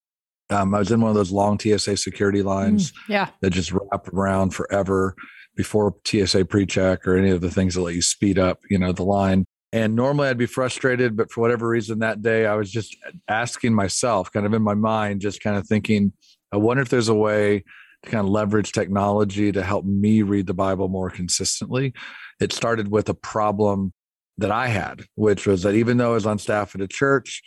um, 0.51 0.75
I 0.75 0.79
was 0.79 0.91
in 0.91 1.01
one 1.01 1.11
of 1.11 1.15
those 1.15 1.31
long 1.31 1.59
TSA 1.59 1.97
security 1.97 2.43
lines 2.43 2.93
mm, 2.93 2.97
yeah. 3.09 3.29
that 3.41 3.51
just 3.51 3.73
wrap 3.73 4.09
around 4.13 4.51
forever 4.55 5.15
before 5.57 5.95
TSA 6.05 6.45
pre-check 6.47 7.07
or 7.07 7.17
any 7.17 7.31
of 7.31 7.41
the 7.41 7.51
things 7.51 7.75
that 7.75 7.83
let 7.83 7.95
you 7.95 8.03
speed 8.03 8.39
up, 8.39 8.61
you 8.69 8.79
know, 8.79 8.93
the 8.93 9.05
line. 9.05 9.45
And 9.73 9.95
normally 9.95 10.29
I'd 10.29 10.39
be 10.39 10.47
frustrated, 10.47 11.17
but 11.17 11.31
for 11.31 11.41
whatever 11.41 11.69
reason 11.69 12.01
that 12.01 12.23
day, 12.23 12.47
I 12.47 12.55
was 12.57 12.71
just 12.71 12.97
asking 13.29 13.75
myself, 13.75 14.33
kind 14.33 14.45
of 14.45 14.53
in 14.53 14.63
my 14.63 14.75
mind, 14.75 15.21
just 15.21 15.43
kind 15.43 15.57
of 15.57 15.67
thinking, 15.67 16.13
I 16.53 16.57
wonder 16.57 16.83
if 16.83 16.89
there's 16.89 17.09
a 17.09 17.15
way 17.15 17.65
to 18.03 18.11
kind 18.11 18.25
of 18.25 18.31
leverage 18.31 18.73
technology 18.73 19.53
to 19.53 19.63
help 19.63 19.85
me 19.85 20.23
read 20.23 20.47
the 20.47 20.55
Bible 20.55 20.89
more 20.89 21.11
consistently. 21.11 21.93
It 22.41 22.53
started 22.53 22.89
with 22.89 23.09
a 23.09 23.15
problem 23.15 23.93
that 24.41 24.51
I 24.51 24.69
had, 24.69 25.05
which 25.15 25.47
was 25.47 25.63
that 25.63 25.75
even 25.75 25.97
though 25.97 26.11
I 26.11 26.15
was 26.15 26.27
on 26.27 26.39
staff 26.39 26.75
at 26.75 26.81
a 26.81 26.89
church, 26.89 27.43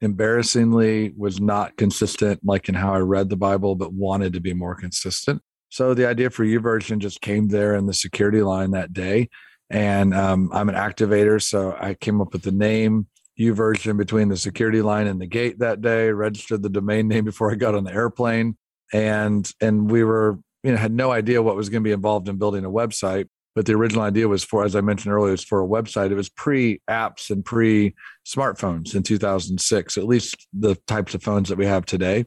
embarrassingly 0.00 1.12
was 1.16 1.40
not 1.40 1.76
consistent 1.76 2.40
like 2.44 2.68
in 2.68 2.74
how 2.74 2.92
I 2.92 2.98
read 2.98 3.28
the 3.28 3.36
Bible, 3.36 3.74
but 3.76 3.92
wanted 3.92 4.32
to 4.34 4.40
be 4.40 4.52
more 4.52 4.74
consistent. 4.74 5.40
So 5.70 5.94
the 5.94 6.06
idea 6.06 6.28
for 6.28 6.44
version 6.58 7.00
just 7.00 7.20
came 7.20 7.48
there 7.48 7.74
in 7.74 7.86
the 7.86 7.94
security 7.94 8.42
line 8.42 8.72
that 8.72 8.92
day. 8.92 9.30
And 9.70 10.12
um, 10.14 10.50
I'm 10.52 10.68
an 10.68 10.74
activator, 10.74 11.40
so 11.40 11.74
I 11.80 11.94
came 11.94 12.20
up 12.20 12.34
with 12.34 12.42
the 12.42 12.52
name 12.52 13.06
YouVersion 13.40 13.96
between 13.96 14.28
the 14.28 14.36
security 14.36 14.82
line 14.82 15.06
and 15.06 15.18
the 15.18 15.26
gate 15.26 15.60
that 15.60 15.80
day. 15.80 16.10
Registered 16.10 16.62
the 16.62 16.68
domain 16.68 17.08
name 17.08 17.24
before 17.24 17.50
I 17.50 17.54
got 17.54 17.74
on 17.74 17.84
the 17.84 17.92
airplane, 17.92 18.58
and 18.92 19.50
and 19.62 19.90
we 19.90 20.04
were 20.04 20.38
you 20.62 20.72
know 20.72 20.76
had 20.76 20.92
no 20.92 21.10
idea 21.10 21.42
what 21.42 21.56
was 21.56 21.70
going 21.70 21.82
to 21.82 21.88
be 21.88 21.92
involved 21.92 22.28
in 22.28 22.36
building 22.36 22.66
a 22.66 22.70
website 22.70 23.28
but 23.54 23.66
the 23.66 23.74
original 23.74 24.02
idea 24.02 24.28
was 24.28 24.44
for 24.44 24.64
as 24.64 24.74
i 24.74 24.80
mentioned 24.80 25.12
earlier 25.12 25.28
it 25.28 25.32
was 25.32 25.44
for 25.44 25.62
a 25.62 25.66
website. 25.66 26.10
It 26.10 26.14
was 26.14 26.28
pre 26.28 26.80
apps 26.88 27.30
and 27.30 27.44
pre 27.44 27.94
smartphones 28.26 28.94
in 28.94 29.02
2006 29.02 29.96
at 29.96 30.04
least 30.04 30.48
the 30.52 30.76
types 30.86 31.14
of 31.14 31.22
phones 31.22 31.48
that 31.48 31.58
we 31.58 31.66
have 31.66 31.84
today. 31.84 32.24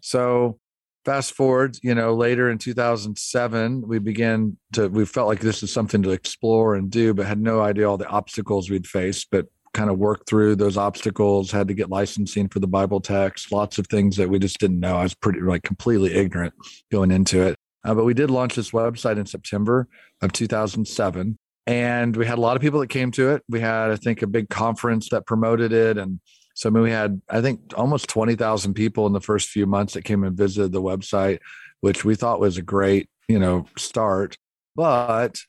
So 0.00 0.58
fast 1.04 1.34
forward 1.34 1.76
you 1.82 1.94
know 1.94 2.14
later 2.14 2.48
in 2.48 2.58
2007 2.58 3.86
we 3.86 3.98
began 3.98 4.56
to 4.72 4.88
we 4.88 5.04
felt 5.04 5.28
like 5.28 5.40
this 5.40 5.62
is 5.62 5.72
something 5.72 6.02
to 6.02 6.10
explore 6.10 6.74
and 6.74 6.90
do 6.90 7.12
but 7.12 7.26
had 7.26 7.40
no 7.40 7.60
idea 7.60 7.88
all 7.88 7.98
the 7.98 8.08
obstacles 8.08 8.70
we'd 8.70 8.86
face 8.86 9.26
but 9.30 9.46
kind 9.74 9.90
of 9.90 9.98
worked 9.98 10.28
through 10.28 10.56
those 10.56 10.76
obstacles 10.76 11.50
had 11.50 11.68
to 11.68 11.74
get 11.74 11.90
licensing 11.90 12.48
for 12.48 12.58
the 12.60 12.66
bible 12.66 13.00
text 13.00 13.52
lots 13.52 13.76
of 13.76 13.86
things 13.88 14.16
that 14.16 14.30
we 14.30 14.38
just 14.38 14.58
didn't 14.58 14.80
know. 14.80 14.96
I 14.96 15.02
was 15.02 15.14
pretty 15.14 15.40
like 15.40 15.62
completely 15.62 16.14
ignorant 16.14 16.54
going 16.90 17.10
into 17.10 17.42
it 17.42 17.56
Uh, 17.84 17.94
but 17.94 18.04
we 18.04 18.14
did 18.14 18.30
launch 18.30 18.54
this 18.54 18.70
website 18.70 19.18
in 19.18 19.26
September 19.26 19.88
of 20.22 20.32
2007. 20.32 21.38
And 21.66 22.16
we 22.16 22.26
had 22.26 22.38
a 22.38 22.40
lot 22.40 22.56
of 22.56 22.62
people 22.62 22.80
that 22.80 22.88
came 22.88 23.10
to 23.12 23.30
it. 23.30 23.42
We 23.48 23.60
had, 23.60 23.90
I 23.90 23.96
think, 23.96 24.22
a 24.22 24.26
big 24.26 24.48
conference 24.48 25.08
that 25.10 25.26
promoted 25.26 25.72
it. 25.72 25.96
And 25.96 26.20
so 26.54 26.68
I 26.68 26.72
mean, 26.72 26.82
we 26.82 26.90
had, 26.90 27.20
I 27.28 27.40
think, 27.40 27.72
almost 27.76 28.08
20,000 28.08 28.74
people 28.74 29.06
in 29.06 29.12
the 29.12 29.20
first 29.20 29.48
few 29.48 29.66
months 29.66 29.94
that 29.94 30.02
came 30.02 30.24
and 30.24 30.36
visited 30.36 30.72
the 30.72 30.82
website, 30.82 31.40
which 31.80 32.04
we 32.04 32.14
thought 32.14 32.40
was 32.40 32.58
a 32.58 32.62
great, 32.62 33.08
you 33.28 33.38
know, 33.38 33.66
start. 33.76 34.36
But 34.76 35.40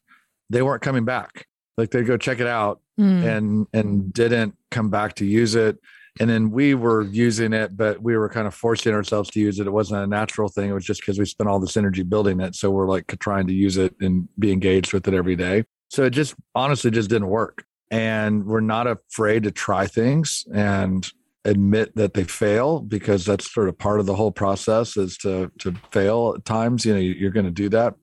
they 0.50 0.62
weren't 0.62 0.82
coming 0.82 1.06
back. 1.06 1.48
Like 1.78 1.91
they'd 1.91 2.08
go 2.08 2.17
check 2.17 2.39
it 2.39 2.48
out 2.48 2.82
mm. 3.00 3.24
and 3.26 3.67
and 3.74 4.13
didn't 4.13 4.56
come 4.71 4.89
back 4.89 5.15
to 5.15 5.26
use 5.26 5.56
it. 5.56 5.78
And 6.19 6.30
then 6.30 6.49
we 6.49 6.75
were 6.75 7.01
using 7.01 7.51
it, 7.51 7.75
but 7.75 8.01
we 8.01 8.15
were 8.15 8.30
kind 8.30 8.47
of 8.47 8.56
forcing 8.56 8.93
ourselves 8.93 9.30
to 9.32 9.39
use 9.39 9.60
it. 9.60 9.67
It 9.67 9.71
wasn't 9.71 10.04
a 10.04 10.08
natural 10.08 10.47
thing. 10.47 10.69
It 10.69 10.73
was 10.73 10.86
just 10.86 11.01
because 11.01 11.19
we 11.19 11.25
spent 11.25 11.49
all 11.49 11.60
this 11.60 11.75
energy 11.75 12.04
building 12.04 12.39
it. 12.39 12.56
So 12.56 12.71
we're 12.71 12.88
like 12.88 13.13
trying 13.19 13.47
to 13.47 13.54
use 13.54 13.75
it 13.75 13.95
and 13.99 14.30
be 14.39 14.54
engaged 14.54 14.93
with 14.93 15.08
it 15.08 15.13
every 15.13 15.36
day. 15.36 15.65
So 15.89 16.04
it 16.04 16.12
just 16.12 16.36
honestly 16.54 16.89
just 16.89 17.10
didn't 17.10 17.28
work 17.28 17.65
and 17.91 18.45
we're 18.45 18.62
not 18.62 18.88
afraid 18.88 19.43
to 19.43 19.51
try 19.51 19.88
things 19.88 20.45
and 20.54 21.12
admit 21.45 21.95
that 21.95 22.13
they 22.13 22.23
fail 22.23 22.80
because 22.80 23.25
that's 23.25 23.54
sort 23.54 23.69
of 23.69 23.78
part 23.78 23.99
of 23.99 24.06
the 24.06 24.15
whole 24.15 24.32
process 24.32 24.97
is 24.97 25.17
to 25.17 25.51
to 25.60 25.73
fail 25.91 26.34
at 26.36 26.43
times 26.43 26.86
you 26.86 26.93
know 26.93 26.99
you're 26.99 27.32
going 27.32 27.45
to 27.45 27.51
do 27.51 27.69
that 27.69 27.93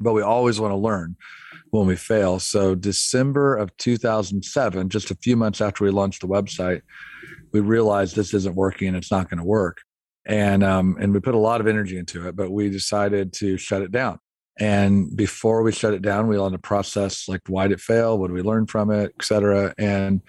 but 0.00 0.14
we 0.14 0.22
always 0.22 0.58
want 0.58 0.72
to 0.72 0.76
learn 0.76 1.14
when 1.70 1.86
we 1.86 1.94
fail 1.94 2.38
so 2.38 2.74
december 2.74 3.54
of 3.54 3.76
2007 3.76 4.88
just 4.88 5.10
a 5.10 5.14
few 5.16 5.36
months 5.36 5.60
after 5.60 5.84
we 5.84 5.90
launched 5.90 6.22
the 6.22 6.26
website 6.26 6.80
we 7.52 7.60
realized 7.60 8.16
this 8.16 8.34
isn't 8.34 8.54
working 8.54 8.88
and 8.88 8.96
it's 8.96 9.10
not 9.10 9.28
going 9.28 9.38
to 9.38 9.44
work 9.44 9.78
and 10.26 10.62
um 10.62 10.96
and 11.00 11.12
we 11.12 11.20
put 11.20 11.34
a 11.34 11.38
lot 11.38 11.60
of 11.60 11.66
energy 11.66 11.96
into 11.96 12.28
it 12.28 12.36
but 12.36 12.50
we 12.50 12.68
decided 12.70 13.32
to 13.32 13.56
shut 13.56 13.82
it 13.82 13.90
down 13.90 14.18
and 14.60 15.16
before 15.16 15.62
we 15.62 15.72
shut 15.72 15.94
it 15.94 16.02
down, 16.02 16.28
we 16.28 16.38
wanted 16.38 16.56
to 16.58 16.62
process 16.62 17.28
like 17.28 17.40
why 17.48 17.66
did 17.66 17.78
it 17.78 17.80
fail? 17.80 18.18
What 18.18 18.28
did 18.28 18.34
we 18.34 18.42
learn 18.42 18.66
from 18.66 18.90
it, 18.90 19.14
et 19.18 19.24
cetera? 19.24 19.74
And 19.78 20.20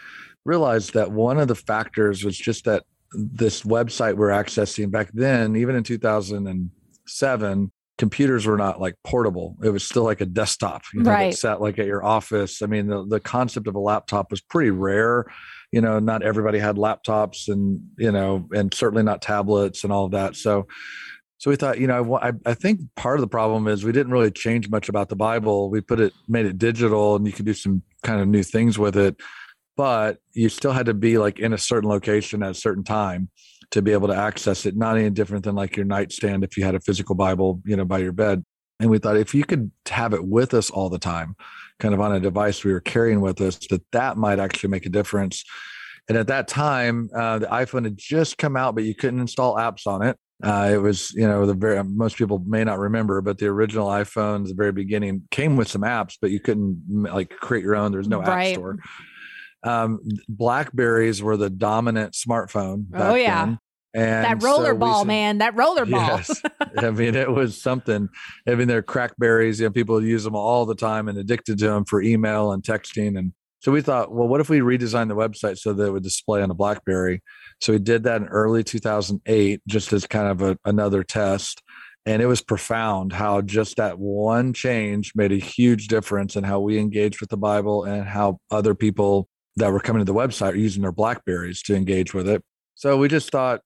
realized 0.45 0.93
that 0.93 1.11
one 1.11 1.37
of 1.37 1.49
the 1.49 1.55
factors 1.55 2.23
was 2.23 2.37
just 2.37 2.63
that 2.63 2.83
this 3.13 3.63
website 3.63 4.15
we're 4.15 4.29
accessing 4.29 4.89
back 4.89 5.11
then, 5.13 5.57
even 5.57 5.75
in 5.75 5.83
2007, 5.83 7.71
computers 7.97 8.45
were 8.45 8.57
not 8.57 8.79
like 8.79 8.95
portable. 9.03 9.57
It 9.61 9.69
was 9.69 9.83
still 9.83 10.03
like 10.03 10.21
a 10.21 10.25
desktop, 10.25 10.83
you 10.93 11.03
know, 11.03 11.11
right. 11.11 11.31
that 11.31 11.37
sat 11.37 11.61
like 11.61 11.77
at 11.77 11.85
your 11.85 12.03
office. 12.03 12.61
I 12.61 12.67
mean, 12.67 12.87
the, 12.87 13.05
the 13.05 13.19
concept 13.19 13.67
of 13.67 13.75
a 13.75 13.79
laptop 13.79 14.31
was 14.31 14.39
pretty 14.39 14.71
rare. 14.71 15.25
You 15.71 15.81
know, 15.81 15.99
not 15.99 16.23
everybody 16.23 16.59
had 16.59 16.75
laptops 16.75 17.47
and, 17.47 17.81
you 17.97 18.11
know, 18.11 18.47
and 18.51 18.73
certainly 18.73 19.03
not 19.03 19.21
tablets 19.21 19.83
and 19.83 19.93
all 19.93 20.05
of 20.05 20.11
that. 20.11 20.35
So 20.35 20.67
so 21.41 21.49
we 21.49 21.55
thought, 21.55 21.79
you 21.79 21.87
know, 21.87 22.19
I, 22.19 22.33
I 22.45 22.53
think 22.53 22.81
part 22.95 23.17
of 23.17 23.21
the 23.21 23.27
problem 23.27 23.67
is 23.67 23.83
we 23.83 23.91
didn't 23.91 24.11
really 24.11 24.29
change 24.29 24.69
much 24.69 24.89
about 24.89 25.09
the 25.09 25.15
Bible. 25.15 25.71
We 25.71 25.81
put 25.81 25.99
it, 25.99 26.13
made 26.27 26.45
it 26.45 26.59
digital, 26.59 27.15
and 27.15 27.25
you 27.25 27.33
could 27.33 27.47
do 27.47 27.55
some 27.55 27.81
kind 28.03 28.21
of 28.21 28.27
new 28.27 28.43
things 28.43 28.77
with 28.77 28.95
it, 28.95 29.19
but 29.75 30.19
you 30.33 30.49
still 30.49 30.71
had 30.71 30.85
to 30.85 30.93
be 30.93 31.17
like 31.17 31.39
in 31.39 31.51
a 31.51 31.57
certain 31.57 31.89
location 31.89 32.43
at 32.43 32.51
a 32.51 32.53
certain 32.53 32.83
time 32.83 33.27
to 33.71 33.81
be 33.81 33.91
able 33.91 34.07
to 34.09 34.15
access 34.15 34.67
it. 34.67 34.77
Not 34.77 34.97
any 34.99 35.09
different 35.09 35.43
than 35.43 35.55
like 35.55 35.75
your 35.75 35.85
nightstand 35.87 36.43
if 36.43 36.57
you 36.57 36.63
had 36.63 36.75
a 36.75 36.79
physical 36.79 37.15
Bible, 37.15 37.59
you 37.65 37.75
know, 37.75 37.85
by 37.85 37.97
your 37.97 38.11
bed. 38.11 38.43
And 38.79 38.91
we 38.91 38.99
thought 38.99 39.17
if 39.17 39.33
you 39.33 39.43
could 39.43 39.71
have 39.89 40.13
it 40.13 40.23
with 40.23 40.53
us 40.53 40.69
all 40.69 40.91
the 40.91 40.99
time, 40.99 41.35
kind 41.81 41.93
of 41.93 41.99
on 41.99 42.15
a 42.15 42.19
device 42.19 42.63
we 42.63 42.71
were 42.71 42.79
carrying 42.79 43.19
with 43.19 43.41
us, 43.41 43.57
that 43.69 43.81
that 43.91 44.15
might 44.15 44.39
actually 44.39 44.69
make 44.69 44.85
a 44.85 44.89
difference. 44.89 45.43
And 46.07 46.17
at 46.17 46.27
that 46.27 46.47
time, 46.47 47.09
uh, 47.15 47.39
the 47.39 47.47
iPhone 47.47 47.83
had 47.83 47.97
just 47.97 48.37
come 48.37 48.55
out, 48.55 48.75
but 48.75 48.83
you 48.83 48.95
couldn't 48.95 49.19
install 49.19 49.55
apps 49.55 49.85
on 49.87 50.01
it. 50.01 50.17
Uh, 50.43 50.71
it 50.73 50.77
was, 50.77 51.11
you 51.13 51.27
know, 51.27 51.45
the 51.45 51.53
very 51.53 51.83
most 51.83 52.17
people 52.17 52.41
may 52.47 52.63
not 52.63 52.79
remember, 52.79 53.21
but 53.21 53.37
the 53.37 53.47
original 53.47 53.87
iPhone, 53.87 54.47
the 54.47 54.55
very 54.55 54.71
beginning, 54.71 55.23
came 55.29 55.55
with 55.55 55.67
some 55.67 55.81
apps, 55.81 56.17
but 56.19 56.31
you 56.31 56.39
couldn't 56.39 56.83
like 56.89 57.29
create 57.29 57.63
your 57.63 57.75
own. 57.75 57.91
There's 57.91 58.07
no 58.07 58.21
right. 58.21 58.47
app 58.47 58.53
store. 58.55 58.77
Um, 59.63 59.99
Blackberries 60.27 61.21
were 61.21 61.37
the 61.37 61.49
dominant 61.49 62.13
smartphone. 62.13 62.85
oh 62.95 63.13
yeah. 63.13 63.45
Then. 63.45 63.59
And 63.93 64.23
that 64.23 64.41
roller 64.41 64.71
so 64.71 64.77
ball, 64.77 65.01
said, 65.01 65.07
man, 65.07 65.37
that 65.39 65.55
roller 65.55 65.85
ball. 65.85 66.17
Yes. 66.17 66.41
I 66.77 66.91
mean, 66.91 67.15
it 67.15 67.29
was 67.29 67.61
something. 67.61 68.09
I 68.47 68.55
mean, 68.55 68.67
they're 68.67 68.81
crackberries. 68.81 69.59
You 69.59 69.65
know, 69.65 69.71
people 69.71 70.03
use 70.03 70.23
them 70.23 70.35
all 70.35 70.65
the 70.65 70.75
time 70.75 71.09
and 71.09 71.17
addicted 71.17 71.57
to 71.59 71.67
them 71.67 71.85
for 71.85 72.01
email 72.01 72.53
and 72.53 72.63
texting. 72.63 73.17
And 73.17 73.33
so 73.59 73.71
we 73.71 73.81
thought, 73.81 74.11
well, 74.11 74.27
what 74.27 74.39
if 74.39 74.49
we 74.49 74.59
redesign 74.59 75.07
the 75.09 75.15
website 75.15 75.57
so 75.57 75.73
that 75.73 75.85
it 75.85 75.91
would 75.91 76.03
display 76.03 76.41
on 76.41 76.49
a 76.51 76.53
BlackBerry? 76.55 77.21
So 77.59 77.73
we 77.73 77.79
did 77.79 78.03
that 78.03 78.21
in 78.21 78.27
early 78.29 78.63
2008, 78.63 79.61
just 79.67 79.91
as 79.91 80.07
kind 80.07 80.27
of 80.27 80.41
a, 80.41 80.57
another 80.65 81.03
test. 81.03 81.61
And 82.05 82.21
it 82.21 82.25
was 82.25 82.41
profound 82.41 83.13
how 83.13 83.41
just 83.41 83.77
that 83.77 83.99
one 83.99 84.53
change 84.53 85.11
made 85.15 85.31
a 85.31 85.37
huge 85.37 85.87
difference 85.87 86.35
in 86.35 86.43
how 86.43 86.59
we 86.59 86.79
engaged 86.79 87.19
with 87.19 87.29
the 87.29 87.37
Bible 87.37 87.83
and 87.83 88.07
how 88.07 88.39
other 88.49 88.73
people 88.73 89.27
that 89.57 89.71
were 89.71 89.79
coming 89.79 89.99
to 89.99 90.11
the 90.11 90.17
website 90.17 90.53
are 90.53 90.57
using 90.57 90.81
their 90.81 90.91
Blackberries 90.91 91.61
to 91.63 91.75
engage 91.75 92.13
with 92.13 92.27
it. 92.27 92.43
So 92.73 92.97
we 92.97 93.07
just 93.09 93.29
thought, 93.29 93.61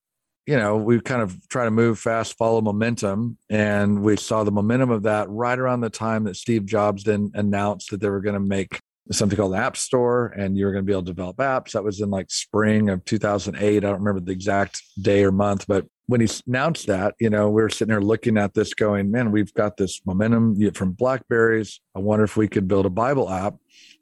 you 0.46 0.56
know, 0.56 0.76
we 0.76 1.00
kind 1.00 1.22
of 1.22 1.36
try 1.48 1.64
to 1.64 1.70
move 1.70 1.98
fast, 1.98 2.36
follow 2.38 2.60
momentum. 2.60 3.36
And 3.50 4.02
we 4.02 4.16
saw 4.16 4.44
the 4.44 4.52
momentum 4.52 4.90
of 4.90 5.02
that 5.02 5.28
right 5.28 5.58
around 5.58 5.80
the 5.80 5.90
time 5.90 6.24
that 6.24 6.36
Steve 6.36 6.64
Jobs 6.66 7.02
then 7.04 7.32
announced 7.34 7.90
that 7.90 8.00
they 8.00 8.08
were 8.08 8.20
going 8.20 8.34
to 8.34 8.40
make 8.40 8.80
something 9.12 9.36
called 9.36 9.54
App 9.54 9.76
Store, 9.76 10.26
and 10.36 10.56
you 10.56 10.64
were 10.64 10.72
going 10.72 10.84
to 10.84 10.86
be 10.86 10.92
able 10.92 11.02
to 11.02 11.12
develop 11.12 11.36
apps. 11.36 11.72
That 11.72 11.84
was 11.84 12.00
in 12.00 12.10
like 12.10 12.30
spring 12.30 12.90
of 12.90 13.04
2008. 13.04 13.76
I 13.76 13.80
don't 13.80 13.98
remember 13.98 14.20
the 14.20 14.32
exact 14.32 14.82
day 15.00 15.24
or 15.24 15.32
month, 15.32 15.66
but 15.66 15.86
when 16.06 16.20
he 16.20 16.28
announced 16.46 16.86
that, 16.86 17.14
you 17.18 17.30
know, 17.30 17.48
we 17.48 17.62
were 17.62 17.68
sitting 17.68 17.88
there 17.88 18.00
looking 18.00 18.38
at 18.38 18.54
this, 18.54 18.74
going, 18.74 19.10
"Man, 19.10 19.32
we've 19.32 19.52
got 19.54 19.76
this 19.76 20.00
momentum 20.06 20.56
from 20.72 20.92
Blackberries. 20.92 21.80
I 21.94 22.00
wonder 22.00 22.24
if 22.24 22.36
we 22.36 22.48
could 22.48 22.68
build 22.68 22.86
a 22.86 22.90
Bible 22.90 23.28
app 23.28 23.54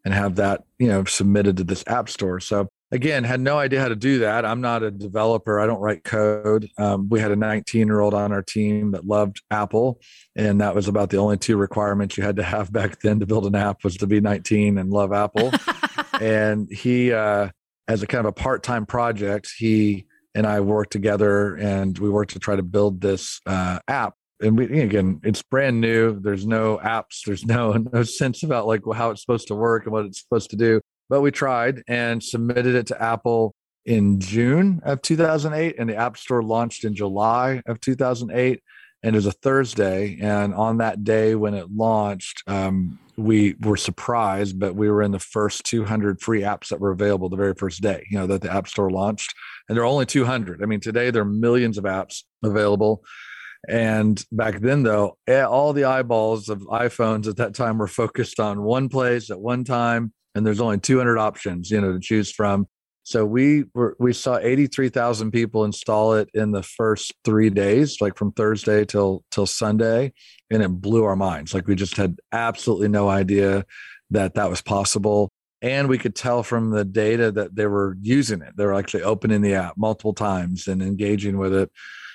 and 0.04 0.12
have 0.12 0.36
that, 0.36 0.64
you 0.78 0.88
know, 0.88 1.04
submitted 1.04 1.56
to 1.58 1.64
this 1.64 1.84
App 1.86 2.08
Store." 2.08 2.40
So 2.40 2.68
again, 2.94 3.24
had 3.24 3.40
no 3.40 3.58
idea 3.58 3.80
how 3.80 3.88
to 3.88 3.96
do 3.96 4.20
that. 4.20 4.46
I'm 4.46 4.60
not 4.60 4.84
a 4.84 4.90
developer. 4.90 5.58
I 5.58 5.66
don't 5.66 5.80
write 5.80 6.04
code. 6.04 6.70
Um, 6.78 7.08
we 7.08 7.18
had 7.18 7.32
a 7.32 7.36
19 7.36 7.88
year 7.88 8.00
old 8.00 8.14
on 8.14 8.32
our 8.32 8.40
team 8.40 8.92
that 8.92 9.04
loved 9.04 9.42
Apple, 9.50 10.00
and 10.36 10.60
that 10.60 10.76
was 10.76 10.86
about 10.86 11.10
the 11.10 11.16
only 11.16 11.36
two 11.36 11.56
requirements 11.56 12.16
you 12.16 12.22
had 12.22 12.36
to 12.36 12.44
have 12.44 12.72
back 12.72 13.00
then 13.00 13.18
to 13.18 13.26
build 13.26 13.46
an 13.46 13.56
app 13.56 13.82
was 13.82 13.96
to 13.96 14.06
be 14.06 14.20
19 14.20 14.78
and 14.78 14.90
love 14.90 15.12
Apple. 15.12 15.50
and 16.20 16.70
he, 16.70 17.12
uh, 17.12 17.48
as 17.88 18.02
a 18.02 18.06
kind 18.06 18.20
of 18.20 18.26
a 18.26 18.32
part 18.32 18.62
time 18.62 18.86
project, 18.86 19.50
he 19.58 20.06
and 20.36 20.46
I 20.46 20.60
worked 20.60 20.92
together, 20.92 21.56
and 21.56 21.98
we 21.98 22.08
worked 22.08 22.32
to 22.32 22.38
try 22.38 22.54
to 22.54 22.62
build 22.62 23.00
this 23.00 23.40
uh, 23.44 23.80
app. 23.88 24.14
And 24.40 24.56
we 24.56 24.80
again, 24.80 25.20
it's 25.24 25.42
brand 25.42 25.80
new. 25.80 26.20
There's 26.20 26.46
no 26.46 26.78
apps. 26.78 27.22
There's 27.26 27.44
no 27.44 27.72
no 27.92 28.04
sense 28.04 28.44
about 28.44 28.68
like 28.68 28.82
how 28.94 29.10
it's 29.10 29.20
supposed 29.20 29.48
to 29.48 29.56
work 29.56 29.84
and 29.84 29.92
what 29.92 30.06
it's 30.06 30.22
supposed 30.22 30.50
to 30.50 30.56
do 30.56 30.80
but 31.08 31.20
we 31.20 31.30
tried 31.30 31.82
and 31.88 32.22
submitted 32.22 32.74
it 32.74 32.86
to 32.88 33.02
Apple 33.02 33.54
in 33.84 34.18
June 34.20 34.80
of 34.84 35.02
2008, 35.02 35.76
and 35.78 35.88
the 35.88 35.96
App 35.96 36.16
Store 36.16 36.42
launched 36.42 36.84
in 36.84 36.94
July 36.94 37.62
of 37.66 37.80
2008. 37.80 38.62
And 39.02 39.14
it 39.14 39.18
was 39.18 39.26
a 39.26 39.32
Thursday. 39.32 40.16
And 40.22 40.54
on 40.54 40.78
that 40.78 41.04
day 41.04 41.34
when 41.34 41.52
it 41.52 41.70
launched, 41.70 42.42
um, 42.46 42.98
we 43.18 43.54
were 43.60 43.76
surprised, 43.76 44.58
but 44.58 44.74
we 44.74 44.88
were 44.88 45.02
in 45.02 45.12
the 45.12 45.18
first 45.18 45.64
200 45.64 46.22
free 46.22 46.40
apps 46.40 46.68
that 46.68 46.80
were 46.80 46.90
available 46.90 47.28
the 47.28 47.36
very 47.36 47.52
first 47.54 47.82
day, 47.82 48.06
you 48.10 48.18
know, 48.18 48.26
that 48.26 48.40
the 48.40 48.50
App 48.50 48.66
Store 48.66 48.90
launched. 48.90 49.34
And 49.68 49.76
there 49.76 49.82
are 49.82 49.86
only 49.88 50.06
200. 50.06 50.62
I 50.62 50.66
mean, 50.66 50.80
today 50.80 51.10
there 51.10 51.20
are 51.20 51.26
millions 51.26 51.76
of 51.76 51.84
apps 51.84 52.22
available. 52.42 53.04
And 53.68 54.22
back 54.32 54.60
then, 54.60 54.82
though, 54.82 55.18
all 55.28 55.74
the 55.74 55.84
eyeballs 55.84 56.48
of 56.48 56.60
iPhones 56.60 57.28
at 57.28 57.36
that 57.36 57.54
time 57.54 57.76
were 57.76 57.86
focused 57.86 58.40
on 58.40 58.62
one 58.62 58.88
place 58.88 59.30
at 59.30 59.40
one 59.40 59.64
time 59.64 60.14
and 60.34 60.46
there's 60.46 60.60
only 60.60 60.78
200 60.78 61.18
options, 61.18 61.70
you 61.70 61.80
know, 61.80 61.92
to 61.92 62.00
choose 62.00 62.30
from. 62.30 62.66
So 63.04 63.26
we 63.26 63.64
were 63.74 63.96
we 63.98 64.14
saw 64.14 64.38
83,000 64.38 65.30
people 65.30 65.64
install 65.64 66.14
it 66.14 66.30
in 66.32 66.52
the 66.52 66.62
first 66.62 67.12
3 67.24 67.50
days, 67.50 68.00
like 68.00 68.16
from 68.16 68.32
Thursday 68.32 68.84
till 68.86 69.24
till 69.30 69.46
Sunday, 69.46 70.12
and 70.50 70.62
it 70.62 70.68
blew 70.68 71.04
our 71.04 71.16
minds. 71.16 71.52
Like 71.52 71.66
we 71.66 71.74
just 71.74 71.96
had 71.96 72.18
absolutely 72.32 72.88
no 72.88 73.10
idea 73.10 73.66
that 74.10 74.34
that 74.34 74.48
was 74.48 74.62
possible. 74.62 75.30
And 75.60 75.88
we 75.88 75.98
could 75.98 76.14
tell 76.14 76.42
from 76.42 76.70
the 76.70 76.84
data 76.84 77.30
that 77.32 77.54
they 77.54 77.66
were 77.66 77.96
using 78.00 78.42
it. 78.42 78.56
They 78.56 78.64
were 78.64 78.74
actually 78.74 79.02
opening 79.02 79.42
the 79.42 79.54
app 79.54 79.76
multiple 79.76 80.14
times 80.14 80.66
and 80.66 80.82
engaging 80.82 81.38
with 81.38 81.54
it. 81.54 81.70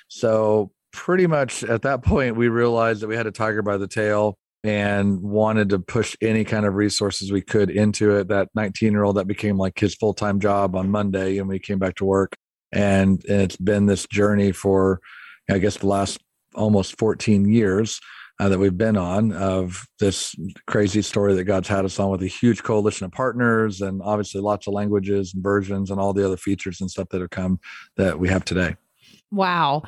So 0.08 0.72
pretty 0.92 1.26
much 1.28 1.62
at 1.62 1.82
that 1.82 2.02
point 2.04 2.36
we 2.36 2.48
realized 2.48 3.02
that 3.02 3.08
we 3.08 3.16
had 3.16 3.26
a 3.28 3.32
tiger 3.32 3.62
by 3.62 3.76
the 3.76 3.88
tail 3.88 4.38
and 4.62 5.20
wanted 5.22 5.70
to 5.70 5.78
push 5.78 6.16
any 6.20 6.44
kind 6.44 6.66
of 6.66 6.74
resources 6.74 7.32
we 7.32 7.40
could 7.40 7.70
into 7.70 8.16
it. 8.16 8.28
That 8.28 8.48
19 8.54 8.92
year 8.92 9.04
old 9.04 9.16
that 9.16 9.26
became 9.26 9.56
like 9.56 9.78
his 9.78 9.94
full 9.94 10.14
time 10.14 10.40
job 10.40 10.76
on 10.76 10.90
Monday, 10.90 11.38
and 11.38 11.48
we 11.48 11.58
came 11.58 11.78
back 11.78 11.96
to 11.96 12.04
work. 12.04 12.36
And, 12.72 13.22
it's 13.24 13.56
been 13.56 13.86
this 13.86 14.06
journey 14.06 14.52
for, 14.52 15.00
I 15.50 15.58
guess, 15.58 15.78
the 15.78 15.86
last 15.86 16.18
almost 16.54 16.98
14 16.98 17.48
years 17.48 18.00
uh, 18.40 18.48
that 18.48 18.58
we've 18.58 18.78
been 18.78 18.96
on 18.96 19.32
of 19.32 19.86
this 19.98 20.34
crazy 20.66 21.02
story 21.02 21.34
that 21.34 21.44
God's 21.44 21.68
had 21.68 21.84
us 21.84 21.98
on 21.98 22.10
with 22.10 22.22
a 22.22 22.26
huge 22.26 22.62
coalition 22.62 23.04
of 23.04 23.12
partners 23.12 23.82
and 23.82 24.00
obviously 24.02 24.40
lots 24.40 24.66
of 24.66 24.72
languages 24.72 25.34
and 25.34 25.42
versions 25.42 25.90
and 25.90 26.00
all 26.00 26.12
the 26.12 26.24
other 26.24 26.36
features 26.36 26.80
and 26.80 26.90
stuff 26.90 27.08
that 27.10 27.20
have 27.20 27.30
come 27.30 27.60
that 27.96 28.18
we 28.18 28.28
have 28.28 28.44
today. 28.44 28.76
Wow. 29.30 29.82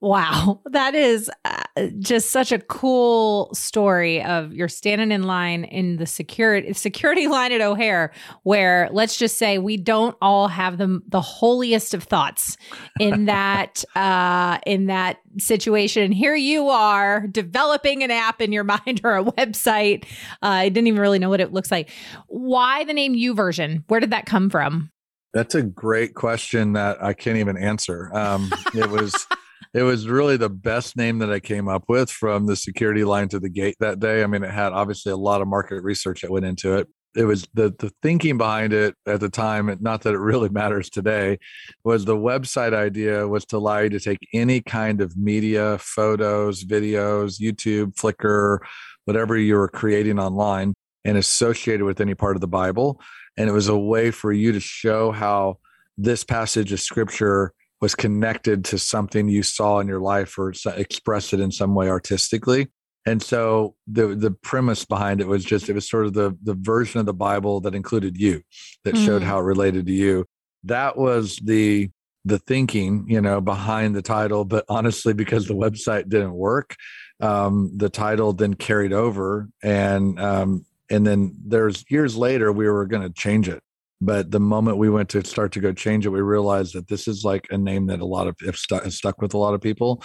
Wow, 0.00 0.60
that 0.70 0.94
is 0.94 1.28
uh, 1.44 1.88
just 1.98 2.30
such 2.30 2.52
a 2.52 2.60
cool 2.60 3.52
story 3.52 4.22
of 4.22 4.52
you're 4.52 4.68
standing 4.68 5.10
in 5.10 5.24
line 5.24 5.64
in 5.64 5.96
the 5.96 6.06
security 6.06 6.72
security 6.72 7.26
line 7.28 7.50
at 7.50 7.60
O'Hare, 7.60 8.12
where 8.44 8.88
let's 8.92 9.16
just 9.16 9.38
say 9.38 9.58
we 9.58 9.76
don't 9.76 10.16
all 10.22 10.46
have 10.46 10.78
the 10.78 11.00
the 11.08 11.20
holiest 11.20 11.94
of 11.94 12.04
thoughts 12.04 12.56
in 13.00 13.24
that 13.24 13.84
uh, 13.96 14.58
in 14.66 14.86
that 14.86 15.18
situation. 15.38 16.04
And 16.04 16.14
here 16.14 16.36
you 16.36 16.68
are 16.68 17.26
developing 17.26 18.04
an 18.04 18.12
app 18.12 18.40
in 18.40 18.52
your 18.52 18.64
mind 18.64 19.00
or 19.02 19.16
a 19.16 19.24
website. 19.24 20.04
Uh, 20.42 20.46
I 20.46 20.68
didn't 20.68 20.86
even 20.86 21.00
really 21.00 21.18
know 21.18 21.28
what 21.28 21.40
it 21.40 21.52
looks 21.52 21.72
like. 21.72 21.90
Why 22.28 22.84
the 22.84 22.94
name 22.94 23.14
U 23.14 23.34
YouVersion? 23.34 23.82
Where 23.88 24.00
did 24.00 24.10
that 24.12 24.26
come 24.26 24.48
from? 24.48 24.90
That's 25.34 25.54
a 25.54 25.62
great 25.62 26.14
question 26.14 26.72
that 26.72 27.02
I 27.02 27.12
can't 27.12 27.36
even 27.36 27.56
answer. 27.56 28.10
Um, 28.14 28.52
it 28.74 28.88
was. 28.90 29.26
It 29.74 29.82
was 29.82 30.08
really 30.08 30.36
the 30.36 30.48
best 30.48 30.96
name 30.96 31.18
that 31.18 31.30
I 31.30 31.40
came 31.40 31.68
up 31.68 31.84
with 31.88 32.10
from 32.10 32.46
the 32.46 32.56
security 32.56 33.04
line 33.04 33.28
to 33.28 33.38
the 33.38 33.48
gate 33.48 33.76
that 33.80 34.00
day. 34.00 34.22
I 34.22 34.26
mean, 34.26 34.42
it 34.42 34.50
had 34.50 34.72
obviously 34.72 35.12
a 35.12 35.16
lot 35.16 35.42
of 35.42 35.48
market 35.48 35.82
research 35.82 36.22
that 36.22 36.30
went 36.30 36.46
into 36.46 36.76
it. 36.76 36.88
It 37.16 37.24
was 37.24 37.46
the 37.54 37.74
the 37.78 37.90
thinking 38.02 38.38
behind 38.38 38.72
it 38.72 38.94
at 39.06 39.20
the 39.20 39.28
time, 39.28 39.76
not 39.80 40.02
that 40.02 40.14
it 40.14 40.18
really 40.18 40.48
matters 40.50 40.90
today, 40.90 41.38
was 41.84 42.04
the 42.04 42.16
website 42.16 42.74
idea 42.74 43.26
was 43.26 43.44
to 43.46 43.56
allow 43.56 43.78
you 43.78 43.90
to 43.90 44.00
take 44.00 44.18
any 44.32 44.60
kind 44.60 45.00
of 45.00 45.16
media, 45.16 45.78
photos, 45.78 46.64
videos, 46.64 47.40
YouTube, 47.40 47.94
Flickr, 47.94 48.58
whatever 49.04 49.36
you 49.36 49.56
were 49.56 49.68
creating 49.68 50.18
online 50.18 50.74
and 51.04 51.16
associated 51.16 51.84
with 51.84 52.00
any 52.00 52.14
part 52.14 52.36
of 52.36 52.40
the 52.40 52.46
Bible. 52.46 53.00
And 53.36 53.48
it 53.48 53.52
was 53.52 53.68
a 53.68 53.78
way 53.78 54.10
for 54.10 54.32
you 54.32 54.52
to 54.52 54.60
show 54.60 55.12
how 55.12 55.58
this 55.96 56.24
passage 56.24 56.72
of 56.72 56.80
scripture 56.80 57.52
was 57.80 57.94
connected 57.94 58.64
to 58.66 58.78
something 58.78 59.28
you 59.28 59.42
saw 59.42 59.78
in 59.78 59.86
your 59.86 60.00
life 60.00 60.36
or 60.38 60.52
express 60.76 61.32
it 61.32 61.40
in 61.40 61.52
some 61.52 61.74
way 61.74 61.88
artistically. 61.88 62.68
And 63.06 63.22
so 63.22 63.74
the 63.86 64.08
the 64.08 64.32
premise 64.32 64.84
behind 64.84 65.20
it 65.20 65.28
was 65.28 65.44
just 65.44 65.68
it 65.68 65.74
was 65.74 65.88
sort 65.88 66.06
of 66.06 66.12
the 66.12 66.36
the 66.42 66.54
version 66.54 67.00
of 67.00 67.06
the 67.06 67.14
bible 67.14 67.60
that 67.60 67.74
included 67.74 68.18
you 68.18 68.42
that 68.84 68.94
mm. 68.94 69.04
showed 69.04 69.22
how 69.22 69.38
it 69.38 69.44
related 69.44 69.86
to 69.86 69.92
you. 69.92 70.26
That 70.64 70.98
was 70.98 71.36
the 71.36 71.90
the 72.24 72.38
thinking 72.40 73.06
you 73.08 73.20
know 73.20 73.40
behind 73.40 73.94
the 73.94 74.02
title 74.02 74.44
but 74.44 74.64
honestly 74.68 75.14
because 75.14 75.46
the 75.46 75.54
website 75.54 76.08
didn't 76.08 76.34
work 76.34 76.76
um, 77.20 77.72
the 77.76 77.88
title 77.88 78.32
then 78.32 78.54
carried 78.54 78.92
over 78.92 79.48
and 79.62 80.20
um, 80.20 80.66
and 80.90 81.06
then 81.06 81.34
there's 81.44 81.84
years 81.90 82.16
later 82.16 82.52
we 82.52 82.68
were 82.68 82.86
going 82.86 83.02
to 83.02 83.10
change 83.10 83.48
it 83.48 83.62
but 84.00 84.30
the 84.30 84.40
moment 84.40 84.78
we 84.78 84.90
went 84.90 85.08
to 85.10 85.24
start 85.24 85.52
to 85.52 85.60
go 85.60 85.72
change 85.72 86.06
it 86.06 86.10
we 86.10 86.20
realized 86.20 86.74
that 86.74 86.88
this 86.88 87.08
is 87.08 87.24
like 87.24 87.46
a 87.50 87.58
name 87.58 87.86
that 87.86 88.00
a 88.00 88.06
lot 88.06 88.26
of 88.26 88.36
if 88.42 88.56
stuck, 88.56 88.84
stuck 88.92 89.20
with 89.20 89.34
a 89.34 89.38
lot 89.38 89.54
of 89.54 89.60
people. 89.60 90.02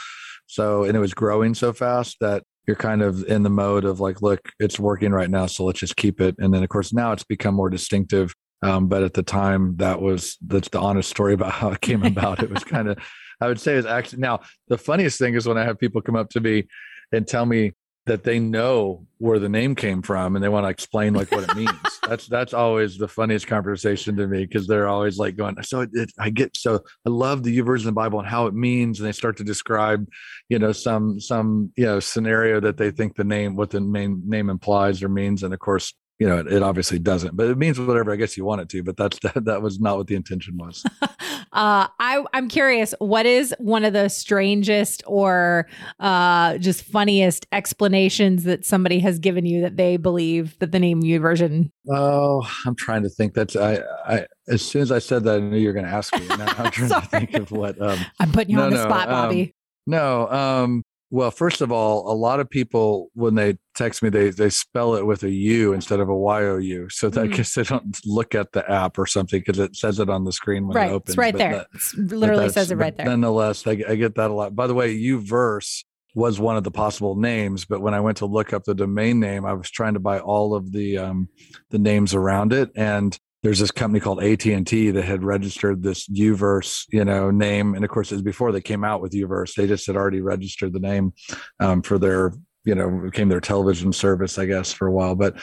So 0.47 0.84
and 0.84 0.95
it 0.95 0.99
was 0.99 1.13
growing 1.13 1.53
so 1.53 1.73
fast 1.73 2.17
that 2.21 2.43
you're 2.67 2.75
kind 2.75 3.01
of 3.01 3.23
in 3.25 3.43
the 3.43 3.49
mode 3.49 3.86
of 3.86 3.99
like 3.99 4.21
look 4.21 4.49
it's 4.60 4.79
working 4.79 5.12
right 5.12 5.29
now 5.29 5.45
so 5.45 5.65
let's 5.65 5.79
just 5.79 5.95
keep 5.95 6.21
it. 6.21 6.36
And 6.39 6.53
then 6.53 6.63
of 6.63 6.69
course 6.69 6.93
now 6.93 7.12
it's 7.12 7.23
become 7.23 7.56
more 7.56 7.69
distinctive 7.69 8.34
um, 8.62 8.88
but 8.88 9.03
at 9.03 9.13
the 9.13 9.23
time 9.23 9.75
that 9.77 10.01
was 10.01 10.38
that's 10.45 10.69
the 10.69 10.79
honest 10.79 11.10
story 11.10 11.34
about 11.34 11.51
how 11.51 11.71
it 11.71 11.82
came 11.82 12.03
about. 12.03 12.41
It 12.41 12.49
was 12.49 12.63
kind 12.63 12.88
of 12.89 12.97
i 13.41 13.47
would 13.47 13.60
say 13.60 13.75
is 13.75 13.86
actually 13.86 14.19
now 14.19 14.39
the 14.67 14.77
funniest 14.77 15.19
thing 15.19 15.34
is 15.34 15.47
when 15.47 15.58
i 15.58 15.63
have 15.63 15.79
people 15.79 16.01
come 16.01 16.15
up 16.15 16.29
to 16.29 16.39
me 16.39 16.67
and 17.12 17.27
tell 17.27 17.45
me 17.45 17.73
that 18.06 18.24
they 18.24 18.38
know 18.38 19.08
where 19.20 19.39
the 19.39 19.48
name 19.48 19.76
came 19.76 20.02
from 20.02 20.36
and 20.36 20.44
they 20.44 20.50
want 20.50 20.66
to 20.66 20.70
explain 20.70 21.13
like 21.13 21.32
what 21.32 21.50
it 21.50 21.56
means. 21.56 21.70
that's 22.08 22.28
that's 22.28 22.54
always 22.54 22.98
the 22.98 23.08
funniest 23.08 23.48
conversation 23.48 24.16
to 24.18 24.28
me 24.28 24.46
because 24.46 24.68
they're 24.68 24.89
always 24.89 25.18
like 25.18 25.38
going, 25.38 25.56
so 25.63 25.82
it, 25.82 25.89
it, 25.94 26.12
I 26.20 26.30
get 26.30 26.56
so 26.58 26.76
I 27.06 27.10
love 27.10 27.44
the 27.44 27.58
YouVersion 27.58 27.80
of 27.80 27.86
the 27.86 27.92
Bible 27.94 28.20
and 28.20 28.28
how 28.28 28.48
it 28.48 28.54
means, 28.54 29.00
and 29.00 29.08
they 29.08 29.13
start 29.13 29.38
to 29.38 29.44
describe, 29.44 30.06
you 30.50 30.60
know, 30.60 30.74
some 30.74 31.20
some 31.20 31.72
you 31.78 31.86
know 31.86 32.00
scenario 32.00 32.60
that 32.60 32.78
they 32.78 32.92
think 32.92 33.16
the 33.16 33.24
name 33.24 33.56
what 33.56 33.70
the 33.70 33.82
main 33.82 34.22
name 34.26 34.50
implies 34.50 35.02
or 35.02 35.10
means, 35.10 35.44
and 35.44 35.54
of 35.54 35.60
course 35.60 35.94
you 36.24 36.30
know, 36.30 36.38
it, 36.38 36.48
it, 36.48 36.64
obviously 36.64 37.00
doesn't, 37.00 37.36
but 37.36 37.50
it 37.50 37.58
means 37.58 37.78
whatever 37.78 38.14
I 38.14 38.16
guess 38.16 38.38
you 38.38 38.46
want 38.46 38.62
it 38.62 38.70
to. 38.70 38.82
But 38.82 38.96
that's 38.96 39.20
that, 39.24 39.44
that 39.44 39.62
was 39.62 39.82
not 39.82 39.98
what 39.98 40.08
the 40.08 40.16
intention 40.16 40.58
was. 40.58 40.82
uh, 41.02 41.08
I 41.52 42.24
I'm 42.32 42.48
curious, 42.48 42.96
what 43.00 43.26
is 43.26 43.54
one 43.60 43.84
of 43.84 43.92
the 43.92 44.08
strangest 44.08 45.04
or 45.06 45.68
uh, 46.00 46.60
just 46.60 46.86
funniest 46.86 47.46
explanations 47.52 48.46
that 48.46 48.66
somebody 48.66 49.00
has 49.00 49.20
given 49.20 49.46
you 49.46 49.60
that 49.64 49.76
they 49.76 49.98
believe 49.98 50.58
that 50.60 50.72
the 50.72 50.80
name 50.80 51.04
YouVersion? 51.04 51.72
Oh, 51.90 52.50
I'm 52.66 52.76
trying 52.76 53.04
to 53.04 53.10
think. 53.10 53.34
That's 53.34 53.58
I. 53.58 53.82
I 54.06 54.26
as 54.48 54.62
soon 54.62 54.82
as 54.82 54.94
I 54.94 55.00
said 55.00 55.26
that, 55.26 55.36
I 55.36 55.40
knew 55.40 55.58
you 55.58 55.68
were 55.68 55.74
going 55.74 55.86
to 55.86 55.92
ask 55.92 56.18
me. 56.18 56.26
Now 56.26 56.54
I'm 56.58 56.72
trying 56.72 56.90
to 56.90 57.02
think 57.12 57.34
of 57.34 57.52
what. 57.52 57.82
Um, 57.82 58.00
I'm 58.22 58.32
putting 58.32 58.52
you 58.52 58.58
no, 58.58 58.64
on 58.64 58.70
the 58.70 58.78
no, 58.78 58.84
spot, 58.84 59.10
Bobby. 59.10 59.42
Um, 59.42 59.52
no, 59.88 60.30
um, 60.30 60.84
well, 61.13 61.30
first 61.30 61.62
of 61.62 61.71
all, 61.71 62.12
a 62.12 62.15
lot 62.17 62.39
of 62.39 62.49
people 62.49 63.12
when 63.13 63.36
they 63.36 63.60
text 63.76 64.02
me, 64.02 64.10
they 64.10 64.32
they 64.32 64.49
spell 64.49 64.95
it 64.95 65.06
with 65.06 65.21
a 65.21 65.30
U 65.30 65.71
instead 65.71 65.99
of 65.99 66.10
a 66.10 66.15
Y 66.15 66.43
O 66.43 66.58
U. 66.58 66.89
So 66.89 67.08
that, 67.12 67.19
mm. 67.19 67.32
I 67.32 67.38
guess 67.38 67.54
they 67.54 67.62
don't 67.62 67.99
look 68.04 68.34
at 68.34 68.52
the 68.52 68.67
app 68.67 68.97
or 68.97 69.06
something 69.06 69.39
because 69.39 69.60
it 69.60 69.76
says 69.76 69.99
it 69.99 70.10
on 70.10 70.23
the 70.23 70.32
screen 70.32 70.65
when 70.65 70.76
right. 70.76 70.89
it 70.89 70.93
opens. 70.93 71.13
It's 71.13 71.17
right 71.19 71.38
there. 71.38 71.67
That, 71.71 72.15
literally 72.15 72.49
says 72.49 72.71
it 72.71 72.78
right 72.78 72.97
there. 72.97 73.06
Nonetheless, 73.06 73.67
I, 73.67 73.84
I, 73.88 73.93
get 73.93 74.15
that 74.15 74.32
a 74.32 74.34
lot. 74.34 74.56
By 74.56 74.65
the 74.65 74.73
way, 74.73 74.97
Uverse 74.97 75.84
was 76.15 76.39
one 76.39 76.58
of 76.58 76.63
the 76.63 76.71
possible 76.71 77.15
names, 77.15 77.63
but 77.63 77.80
when 77.80 77.93
I 77.93 77.99
went 77.99 78.17
to 78.17 78.26
look 78.26 78.52
up 78.52 78.63
the 78.63 78.73
domain 78.73 79.19
name, 79.19 79.45
I 79.45 79.54
was 79.54 79.69
trying 79.69 79.93
to 79.93 79.99
buy 79.99 80.19
all 80.19 80.56
of 80.56 80.71
the 80.71 80.97
um, 80.97 81.30
the 81.69 81.78
names 81.78 82.15
around 82.15 82.54
it, 82.54 82.71
and 82.76 83.15
there's 83.43 83.60
this 83.60 83.71
company 83.71 83.99
called 83.99 84.23
AT&T 84.23 84.91
that 84.91 85.03
had 85.03 85.23
registered 85.23 85.84
this 85.84 86.08
Uverse, 86.08 86.86
you 86.91 87.03
know, 87.03 87.29
name. 87.29 87.75
And 87.75 87.84
of 87.84 87.91
course, 87.91 88.12
it 88.12 88.15
was 88.15 88.21
before 88.21 88.53
they 88.53 88.62
came 88.62 88.86
out 88.86 89.01
with 89.01 89.12
Uverse. 89.12 89.53
They 89.53 89.67
just 89.67 89.86
had 89.86 89.97
already 89.97 90.21
registered 90.21 90.71
the 90.71 90.79
name 90.79 91.13
um, 91.60 91.82
for 91.82 91.99
their, 91.99 92.32
you 92.63 92.73
know, 92.73 92.89
became 93.03 93.27
their 93.27 93.41
television 93.41 93.91
service, 93.91 94.39
I 94.39 94.45
guess, 94.45 94.71
for 94.71 94.88
a 94.88 94.91
while. 94.93 95.15
But, 95.15 95.36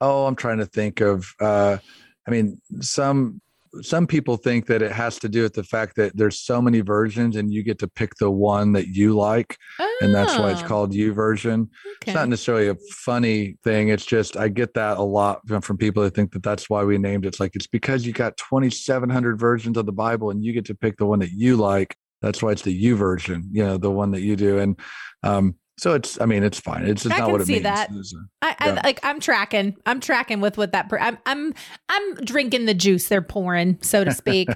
oh, 0.00 0.26
I'm 0.26 0.34
trying 0.34 0.58
to 0.58 0.66
think 0.66 1.00
of, 1.00 1.26
uh, 1.40 1.78
I 2.26 2.30
mean, 2.30 2.60
some 2.80 3.40
some 3.82 4.06
people 4.06 4.36
think 4.36 4.66
that 4.66 4.82
it 4.82 4.92
has 4.92 5.18
to 5.18 5.28
do 5.28 5.42
with 5.42 5.54
the 5.54 5.64
fact 5.64 5.96
that 5.96 6.16
there's 6.16 6.40
so 6.40 6.60
many 6.60 6.80
versions 6.80 7.36
and 7.36 7.52
you 7.52 7.62
get 7.62 7.78
to 7.78 7.88
pick 7.88 8.14
the 8.16 8.30
one 8.30 8.72
that 8.72 8.88
you 8.88 9.14
like 9.14 9.56
oh. 9.78 9.98
and 10.00 10.14
that's 10.14 10.36
why 10.38 10.50
it's 10.50 10.62
oh. 10.62 10.66
called 10.66 10.92
YouVersion 10.92 11.62
okay. 11.62 11.70
it's 12.02 12.14
not 12.14 12.28
necessarily 12.28 12.68
a 12.68 12.76
funny 12.90 13.56
thing 13.64 13.88
it's 13.88 14.06
just 14.06 14.36
i 14.36 14.48
get 14.48 14.74
that 14.74 14.98
a 14.98 15.02
lot 15.02 15.40
from 15.62 15.76
people 15.76 16.02
that 16.02 16.14
think 16.14 16.32
that 16.32 16.42
that's 16.42 16.68
why 16.68 16.84
we 16.84 16.98
named 16.98 17.24
it 17.24 17.28
it's 17.28 17.40
like 17.40 17.54
it's 17.54 17.66
because 17.66 18.06
you 18.06 18.12
got 18.12 18.36
2700 18.36 19.38
versions 19.38 19.76
of 19.76 19.86
the 19.86 19.92
bible 19.92 20.30
and 20.30 20.44
you 20.44 20.52
get 20.52 20.64
to 20.64 20.74
pick 20.74 20.96
the 20.96 21.06
one 21.06 21.18
that 21.18 21.32
you 21.32 21.56
like 21.56 21.96
that's 22.22 22.42
why 22.42 22.50
it's 22.50 22.62
the 22.62 22.72
you 22.72 22.96
version 22.96 23.48
you 23.52 23.64
know 23.64 23.76
the 23.76 23.90
one 23.90 24.10
that 24.10 24.22
you 24.22 24.36
do 24.36 24.58
and 24.58 24.78
um, 25.22 25.54
so 25.76 25.94
it's, 25.94 26.20
I 26.20 26.26
mean, 26.26 26.44
it's 26.44 26.60
fine. 26.60 26.84
It's 26.86 27.02
just 27.02 27.14
I 27.14 27.18
not 27.18 27.32
what 27.32 27.40
it 27.40 27.46
see 27.46 27.54
means. 27.54 27.64
That. 27.64 27.90
A, 27.90 28.26
I, 28.42 28.56
I 28.60 28.70
like. 28.84 29.00
I'm 29.02 29.18
tracking. 29.18 29.76
I'm 29.86 30.00
tracking 30.00 30.40
with 30.40 30.56
what 30.56 30.72
that. 30.72 30.88
Per, 30.88 30.98
I'm, 30.98 31.18
I'm, 31.26 31.52
I'm 31.88 32.14
drinking 32.16 32.66
the 32.66 32.74
juice 32.74 33.08
they're 33.08 33.22
pouring, 33.22 33.78
so 33.82 34.04
to 34.04 34.12
speak. 34.12 34.48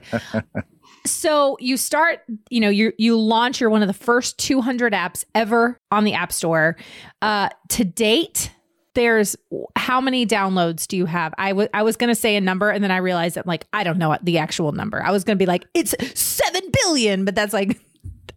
so 1.06 1.56
you 1.60 1.76
start. 1.76 2.20
You 2.50 2.60
know, 2.60 2.68
you 2.68 2.92
you 2.98 3.18
launch. 3.18 3.60
You're 3.60 3.70
one 3.70 3.82
of 3.82 3.88
the 3.88 3.94
first 3.94 4.38
200 4.38 4.92
apps 4.92 5.24
ever 5.34 5.80
on 5.90 6.04
the 6.04 6.14
App 6.14 6.32
Store. 6.32 6.76
Uh, 7.20 7.48
to 7.70 7.84
date, 7.84 8.52
there's 8.94 9.36
how 9.76 10.00
many 10.00 10.24
downloads 10.24 10.86
do 10.86 10.96
you 10.96 11.06
have? 11.06 11.34
I 11.36 11.52
was 11.52 11.68
I 11.74 11.82
was 11.82 11.96
gonna 11.96 12.14
say 12.14 12.36
a 12.36 12.40
number, 12.40 12.70
and 12.70 12.82
then 12.82 12.90
I 12.90 12.98
realized 12.98 13.34
that 13.34 13.46
like 13.46 13.66
I 13.72 13.82
don't 13.82 13.98
know 13.98 14.08
what 14.08 14.24
the 14.24 14.38
actual 14.38 14.72
number. 14.72 15.02
I 15.02 15.10
was 15.10 15.24
gonna 15.24 15.36
be 15.36 15.46
like 15.46 15.64
it's 15.74 15.94
seven 16.18 16.62
billion, 16.84 17.24
but 17.24 17.34
that's 17.34 17.52
like 17.52 17.80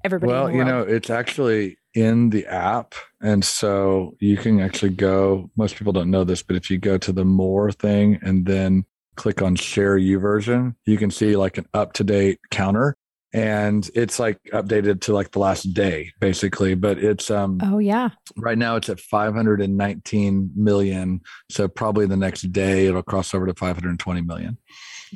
everybody. 0.03 0.31
Well, 0.31 0.51
you 0.51 0.63
know, 0.63 0.81
it's 0.81 1.09
actually 1.11 1.77
in 1.93 2.29
the 2.29 2.45
app. 2.47 2.95
And 3.21 3.43
so 3.43 4.15
you 4.19 4.37
can 4.37 4.59
actually 4.59 4.91
go, 4.91 5.49
most 5.55 5.75
people 5.75 5.93
don't 5.93 6.11
know 6.11 6.23
this, 6.23 6.43
but 6.43 6.55
if 6.55 6.69
you 6.69 6.77
go 6.77 6.97
to 6.97 7.11
the 7.11 7.25
more 7.25 7.71
thing 7.71 8.19
and 8.21 8.45
then 8.45 8.85
click 9.15 9.41
on 9.41 9.55
share 9.55 9.97
YouVersion, 9.97 10.75
you 10.85 10.97
can 10.97 11.11
see 11.11 11.35
like 11.35 11.57
an 11.57 11.65
up 11.73 11.93
to 11.93 12.03
date 12.03 12.39
counter. 12.49 12.95
And 13.33 13.89
it's 13.95 14.19
like 14.19 14.39
updated 14.51 14.99
to 15.01 15.13
like 15.13 15.31
the 15.31 15.39
last 15.39 15.73
day, 15.73 16.11
basically. 16.19 16.75
But 16.75 16.97
it's 16.97 17.31
um 17.31 17.59
oh 17.63 17.77
yeah. 17.79 18.09
Right 18.35 18.57
now 18.57 18.75
it's 18.75 18.89
at 18.89 18.99
519 18.99 20.51
million. 20.53 21.21
So 21.49 21.69
probably 21.69 22.05
the 22.07 22.17
next 22.17 22.51
day 22.51 22.87
it'll 22.87 23.03
cross 23.03 23.33
over 23.33 23.45
to 23.45 23.53
520 23.53 24.21
million. 24.21 24.57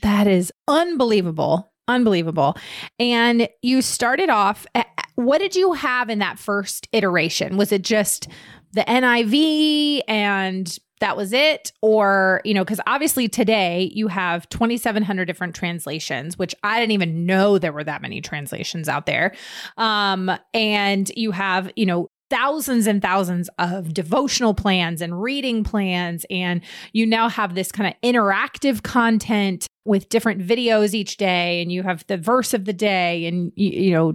That 0.02 0.28
is 0.28 0.52
unbelievable. 0.68 1.74
Unbelievable. 1.88 2.58
And 3.00 3.48
you 3.62 3.82
started 3.82 4.30
off, 4.30 4.66
what 5.15 5.39
did 5.39 5.56
you 5.56 5.73
have 5.73 6.10
in 6.10 6.19
that 6.19 6.39
first 6.39 6.88
iteration? 6.91 7.58
Was 7.58 7.71
it 7.71 7.82
just 7.82 8.28
the 8.73 8.82
NIV 8.82 10.01
and 10.08 10.78
that 11.01 11.17
was 11.17 11.34
it? 11.34 11.71
Or, 11.82 12.41
you 12.45 12.54
know, 12.54 12.63
because 12.63 12.80
obviously 12.88 13.28
today 13.28 13.91
you 13.93 14.08
have 14.08 14.47
2,700 14.49 15.25
different 15.25 15.56
translations, 15.56 16.38
which 16.38 16.56
I 16.63 16.80
didn't 16.80 16.93
even 16.93 17.25
know 17.25 17.58
there 17.58 17.73
were 17.73 17.84
that 17.84 18.01
many 18.01 18.21
translations 18.21 18.88
out 18.88 19.06
there. 19.06 19.34
Um, 19.78 20.32
and 20.54 21.12
you 21.15 21.32
have, 21.32 21.71
you 21.75 21.86
know, 21.86 22.10
thousands 22.36 22.86
and 22.86 23.02
thousands 23.02 23.50
of 23.60 23.93
devotional 23.93 24.54
plans 24.54 25.02
and 25.02 25.21
reading 25.21 25.63
plans. 25.63 26.26
And 26.30 26.60
you 26.91 27.06
now 27.06 27.30
have 27.30 27.56
this 27.56 27.71
kind 27.71 27.88
of 27.88 28.02
interactive 28.02 28.84
content 28.84 29.67
with 29.86 30.10
different 30.10 30.45
videos 30.45 30.93
each 30.93 31.15
day. 31.15 31.62
And 31.62 31.71
you 31.71 31.82
have 31.84 32.06
the 32.08 32.17
verse 32.17 32.54
of 32.54 32.65
the 32.65 32.74
day. 32.74 33.26
And, 33.26 33.54
you, 33.56 33.69
you 33.69 33.91
know, 33.93 34.13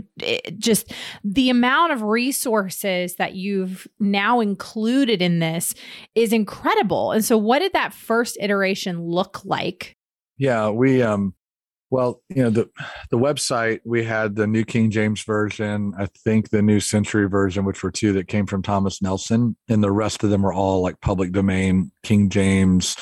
just 0.58 0.92
the 1.24 1.48
amount 1.48 1.94
of 1.94 2.02
resources 2.02 3.16
that 3.16 3.36
you've 3.36 3.88
now 3.98 4.40
included 4.40 5.22
in 5.22 5.38
this 5.38 5.74
is 6.14 6.34
incredible. 6.34 7.12
And 7.12 7.24
so, 7.24 7.38
what 7.38 7.60
did 7.60 7.72
that 7.72 7.94
first 7.94 8.36
iteration 8.38 9.00
look 9.00 9.46
like? 9.46 9.96
Yeah, 10.36 10.68
we, 10.68 11.00
um, 11.00 11.32
well, 11.90 12.22
you 12.28 12.42
know, 12.42 12.50
the 12.50 12.70
the 13.10 13.18
website 13.18 13.80
we 13.84 14.04
had 14.04 14.36
the 14.36 14.46
New 14.46 14.64
King 14.64 14.90
James 14.90 15.22
version, 15.24 15.92
I 15.98 16.06
think 16.06 16.50
the 16.50 16.62
New 16.62 16.80
Century 16.80 17.28
version, 17.28 17.64
which 17.64 17.82
were 17.82 17.90
two 17.90 18.12
that 18.14 18.28
came 18.28 18.46
from 18.46 18.62
Thomas 18.62 19.02
Nelson, 19.02 19.56
and 19.68 19.82
the 19.82 19.90
rest 19.90 20.22
of 20.22 20.30
them 20.30 20.46
are 20.46 20.52
all 20.52 20.82
like 20.82 21.00
public 21.00 21.32
domain, 21.32 21.90
King 22.02 22.28
James, 22.28 22.96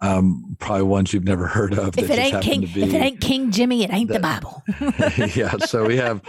um, 0.00 0.56
probably 0.58 0.82
ones 0.82 1.12
you've 1.12 1.24
never 1.24 1.46
heard 1.46 1.78
of. 1.78 1.96
If 1.96 2.10
it 2.10 2.18
ain't 2.18 2.42
King, 2.42 2.64
if 2.64 2.76
it 2.76 2.94
ain't 2.94 3.20
King 3.20 3.52
Jimmy, 3.52 3.84
it 3.84 3.92
ain't 3.92 4.08
that, 4.08 4.14
the 4.14 4.20
Bible. 4.20 4.62
yeah, 5.36 5.56
so 5.58 5.86
we 5.86 5.96
have, 5.96 6.20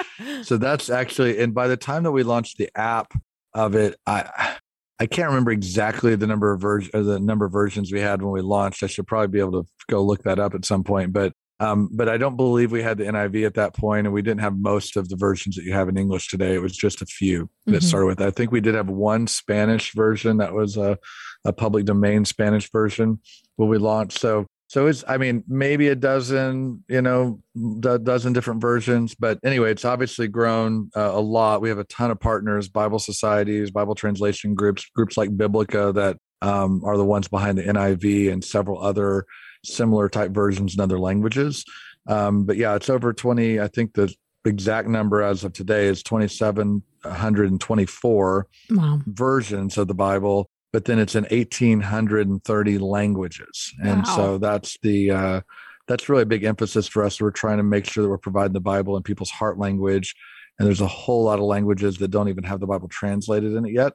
so 0.44 0.58
that's 0.58 0.92
actually, 0.92 1.40
and 1.40 1.54
by 1.54 1.68
the 1.68 1.78
time 1.78 2.04
that 2.04 2.12
we 2.12 2.22
launched 2.22 2.58
the 2.58 2.70
app 2.76 3.12
of 3.56 3.74
it, 3.74 3.96
I 4.06 4.58
I 5.00 5.08
can't 5.08 5.30
remember 5.30 5.52
exactly 5.52 6.16
the 6.16 6.28
number 6.28 6.54
of 6.54 6.62
versions, 6.62 6.92
the 6.94 7.20
number 7.20 7.46
of 7.46 7.52
versions 7.52 7.92
we 7.92 8.00
had 8.00 8.22
when 8.22 8.32
we 8.32 8.42
launched. 8.42 8.84
I 8.84 8.88
should 8.88 9.08
probably 9.08 9.28
be 9.28 9.40
able 9.40 9.64
to 9.64 9.70
go 9.90 10.04
look 10.04 10.22
that 10.24 10.38
up 10.38 10.54
at 10.54 10.66
some 10.66 10.84
point, 10.84 11.12
but 11.12 11.34
um, 11.60 11.90
but 11.92 12.10
I 12.10 12.18
don't 12.18 12.36
believe 12.36 12.72
we 12.72 12.82
had 12.82 12.98
the 12.98 13.06
NIV 13.06 13.46
at 13.46 13.54
that 13.56 13.76
point, 13.76 14.08
and 14.08 14.14
we 14.14 14.22
didn't 14.22 14.42
have 14.42 14.58
most 14.58 14.98
of 14.98 15.10
the 15.10 15.16
versions 15.16 15.56
that 15.56 15.64
you 15.64 15.74
have 15.74 15.88
in 15.88 15.98
English 15.98 16.28
today. 16.30 16.56
It 16.56 16.62
was 16.62 16.76
just 16.76 17.02
a 17.02 17.06
few 17.06 17.50
that 17.66 17.72
mm-hmm. 17.72 17.88
started 17.88 18.08
with. 18.08 18.22
I 18.22 18.32
think 18.32 18.52
we 18.52 18.62
did 18.62 18.76
have 18.76 18.90
one 18.90 19.28
Spanish 19.28 19.94
version 19.94 20.38
that 20.38 20.54
was 20.54 20.78
a, 20.78 20.98
a 21.46 21.54
public 21.54 21.86
domain 21.86 22.26
Spanish 22.26 22.72
version 22.72 23.20
when 23.56 23.70
we 23.70 23.78
launched. 23.78 24.18
So, 24.18 24.48
so 24.68 24.88
it's 24.88 25.04
I 25.08 25.18
mean 25.18 25.44
maybe 25.48 25.90
a 25.90 25.96
dozen, 25.96 26.84
you 26.88 27.02
know, 27.02 27.40
a 27.86 28.00
dozen 28.00 28.34
different 28.34 28.60
versions. 28.60 29.14
But 29.14 29.38
anyway, 29.46 29.72
it's 29.72 29.86
obviously 29.86 30.28
grown 30.28 30.90
uh, 30.96 31.12
a 31.14 31.22
lot. 31.22 31.62
We 31.62 31.70
have 31.70 31.78
a 31.78 31.84
ton 31.84 32.10
of 32.10 32.20
partners, 32.20 32.68
Bible 32.68 33.00
societies, 33.00 33.70
Bible 33.70 33.94
translation 33.94 34.56
groups, 34.56 34.90
groups 34.96 35.18
like 35.18 35.38
Biblica 35.38 35.92
that 35.94 36.18
um, 36.42 36.82
are 36.84 36.98
the 36.98 37.06
ones 37.06 37.28
behind 37.28 37.60
the 37.60 37.64
NIV 37.64 38.32
and 38.32 38.44
several 38.44 38.84
other 38.84 39.26
similar 39.64 40.10
type 40.10 40.32
versions 40.32 40.76
in 40.76 40.82
other 40.82 41.00
languages. 41.00 41.64
Um, 42.08 42.46
but 42.46 42.58
yeah, 42.58 42.76
it's 42.76 42.90
over 42.90 43.14
20. 43.14 43.60
I 43.60 43.68
think 43.68 43.94
the 43.94 44.12
exact 44.46 44.88
number 44.90 45.22
as 45.22 45.44
of 45.44 45.54
today 45.54 45.86
is 45.88 46.02
2,724 46.04 48.48
wow. 48.70 49.00
versions 49.08 49.78
of 49.78 49.88
the 49.88 49.94
Bible, 49.94 50.50
but 50.74 50.84
then 50.86 51.00
it's 51.00 51.16
in 51.16 51.24
1,830 51.26 52.78
languages. 52.78 53.74
And 53.84 54.04
wow. 54.04 54.16
so 54.16 54.38
that's 54.38 54.78
the, 54.82 55.12
uh, 55.12 55.42
that's 55.88 56.08
really 56.10 56.24
a 56.24 56.28
big 56.28 56.44
emphasis 56.44 56.88
for 56.88 57.04
us. 57.04 57.22
We're 57.22 57.32
trying 57.32 57.58
to 57.58 57.64
make 57.64 57.86
sure 57.86 58.04
that 58.04 58.10
we're 58.10 58.18
providing 58.18 58.54
the 58.54 58.60
Bible 58.60 58.98
in 58.98 59.04
people's 59.04 59.32
heart 59.32 59.58
language. 59.58 60.16
And 60.60 60.68
there's 60.68 60.82
a 60.82 60.88
whole 60.88 61.24
lot 61.24 61.40
of 61.40 61.46
languages 61.46 61.98
that 61.98 62.10
don't 62.10 62.30
even 62.30 62.44
have 62.44 62.60
the 62.60 62.68
Bible 62.68 62.88
translated 62.88 63.54
in 63.54 63.66
it 63.66 63.74
yet. 63.74 63.94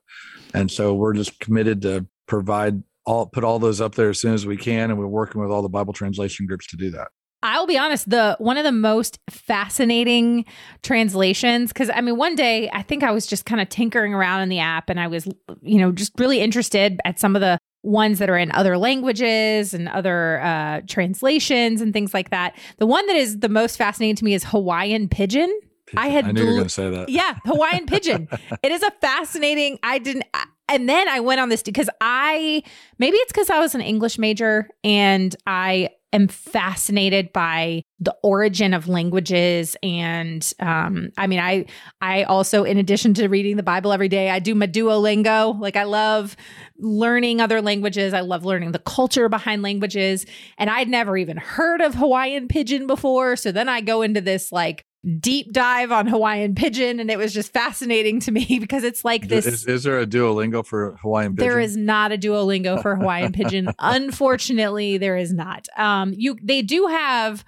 And 0.55 0.69
so 0.71 0.95
we're 0.95 1.15
just 1.15 1.39
committed 1.39 1.83
to 1.83 2.07
provide 2.27 2.83
all 3.09 3.27
put 3.27 3.43
all 3.43 3.59
those 3.59 3.81
up 3.81 3.95
there 3.95 4.11
as 4.11 4.21
soon 4.21 4.35
as 4.35 4.47
we 4.47 4.57
can, 4.57 4.91
and 4.91 4.99
we're 4.99 5.07
working 5.07 5.41
with 5.41 5.51
all 5.51 5.63
the 5.63 5.69
Bible 5.69 5.95
translation 5.95 6.47
groups 6.47 6.67
to 6.69 6.77
do 6.77 6.91
that. 6.91 7.09
I'll 7.43 7.67
be 7.67 7.79
honest, 7.79 8.11
the 8.11 8.37
one 8.39 8.59
of 8.59 8.65
the 8.65 8.73
most 8.73 9.19
fascinating 9.31 10.45
translations 10.83 11.73
cuz 11.73 11.89
I 11.95 12.01
mean 12.01 12.17
one 12.17 12.35
day 12.35 12.69
I 12.73 12.83
think 12.83 13.03
I 13.03 13.13
was 13.13 13.27
just 13.27 13.45
kind 13.47 13.61
of 13.61 13.69
tinkering 13.69 14.13
around 14.13 14.43
in 14.43 14.49
the 14.49 14.59
app 14.59 14.91
and 14.91 14.99
I 14.99 15.07
was 15.07 15.27
you 15.63 15.79
know 15.79 15.93
just 15.93 16.13
really 16.19 16.41
interested 16.41 17.01
at 17.05 17.21
some 17.21 17.37
of 17.37 17.41
the 17.41 17.59
ones 17.85 18.19
that 18.19 18.29
are 18.29 18.37
in 18.37 18.51
other 18.53 18.77
languages 18.77 19.73
and 19.73 19.89
other 19.89 20.41
uh, 20.41 20.81
translations 20.89 21.81
and 21.81 21.93
things 21.93 22.13
like 22.13 22.31
that. 22.31 22.57
The 22.79 22.87
one 22.87 23.07
that 23.07 23.17
is 23.17 23.39
the 23.39 23.49
most 23.49 23.77
fascinating 23.77 24.17
to 24.17 24.25
me 24.25 24.35
is 24.35 24.45
Hawaiian 24.45 25.09
Pidgin. 25.09 25.49
I 25.97 26.09
had 26.09 26.27
I 26.27 26.33
knew 26.33 26.41
you 26.41 26.47
were 26.49 26.53
going 26.55 26.65
to 26.65 26.71
say 26.71 26.91
that. 26.91 27.09
Yeah, 27.09 27.39
Hawaiian 27.47 27.87
Pidgin. 27.87 28.29
it 28.63 28.73
is 28.73 28.83
a 28.83 28.91
fascinating. 29.01 29.79
I 29.83 29.99
didn't 29.99 30.25
and 30.69 30.89
then 30.89 31.09
I 31.09 31.21
went 31.21 31.41
on 31.41 31.49
this 31.49 31.63
because 31.63 31.89
I 32.01 32.63
maybe 32.99 33.17
it's 33.17 33.33
because 33.33 33.51
I 33.51 33.59
was 33.59 33.75
an 33.75 33.81
English 33.81 34.19
major 34.19 34.69
and 34.85 35.35
I 35.47 35.91
am 36.13 36.29
fascinated 36.29 37.33
by 37.33 37.83
the 38.01 38.17
origin 38.23 38.73
of 38.73 38.89
languages 38.89 39.77
and 39.83 40.53
um, 40.61 41.11
i 41.19 41.27
mean 41.27 41.39
i 41.39 41.67
i 42.01 42.23
also 42.23 42.65
in 42.65 42.79
addition 42.79 43.13
to 43.13 43.29
reading 43.29 43.57
the 43.57 43.63
bible 43.63 43.93
every 43.93 44.09
day 44.09 44.31
i 44.31 44.39
do 44.39 44.55
my 44.55 44.67
duolingo. 44.67 45.59
Like 45.61 45.77
i 45.77 45.83
love 45.85 46.37
learning 46.79 47.41
other 47.41 47.61
languages. 47.61 48.15
I 48.15 48.21
love 48.21 48.45
learning 48.45 48.73
the 48.73 48.79
culture 48.79 49.29
behind 49.29 49.63
languages. 49.63 50.25
And 50.57 50.71
i'd 50.71 50.89
never 50.89 51.17
even 51.17 51.37
heard 51.37 51.81
of 51.81 51.95
hawaiian 51.95 52.49
pidgin 52.49 52.87
before. 52.87 53.37
So 53.37 53.53
then 53.53 53.69
i 53.69 53.81
go 53.81 54.03
into 54.03 54.21
this 54.21 54.51
like 54.51 54.87
deep 55.21 55.53
dive 55.53 55.93
on 55.93 56.07
Hawaiian 56.07 56.55
Pidgin, 56.55 57.01
and 57.01 57.11
it 57.11 57.19
was 57.19 57.33
just 57.33 57.53
fascinating 57.53 58.21
to 58.21 58.33
me 58.33 58.59
because 58.61 58.85
it's 58.85 59.05
like 59.05 59.29
this. 59.29 59.47
Is, 59.47 59.67
is, 59.67 59.85
there 59.85 60.01
a 60.01 60.07
Duolingo 60.07 60.65
for 60.65 60.97
Hawaiian 61.03 61.37
Pidgin? 61.37 61.49
There 61.49 61.61
is 61.61 61.77
not 61.77 62.13
a 62.13 62.19
Duolingo 62.19 62.83
for 62.83 62.97
Hawaiian 62.97 63.33
Pidgin. 63.33 63.73
Unfortunately, 63.79 64.99
there 64.99 65.17
is 65.17 65.33
not. 65.33 65.69
Um, 65.77 66.13
you 66.17 66.37
they 66.43 66.63
do 66.63 66.87
have. 66.87 67.45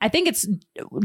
I 0.00 0.08
think 0.08 0.28
it's 0.28 0.46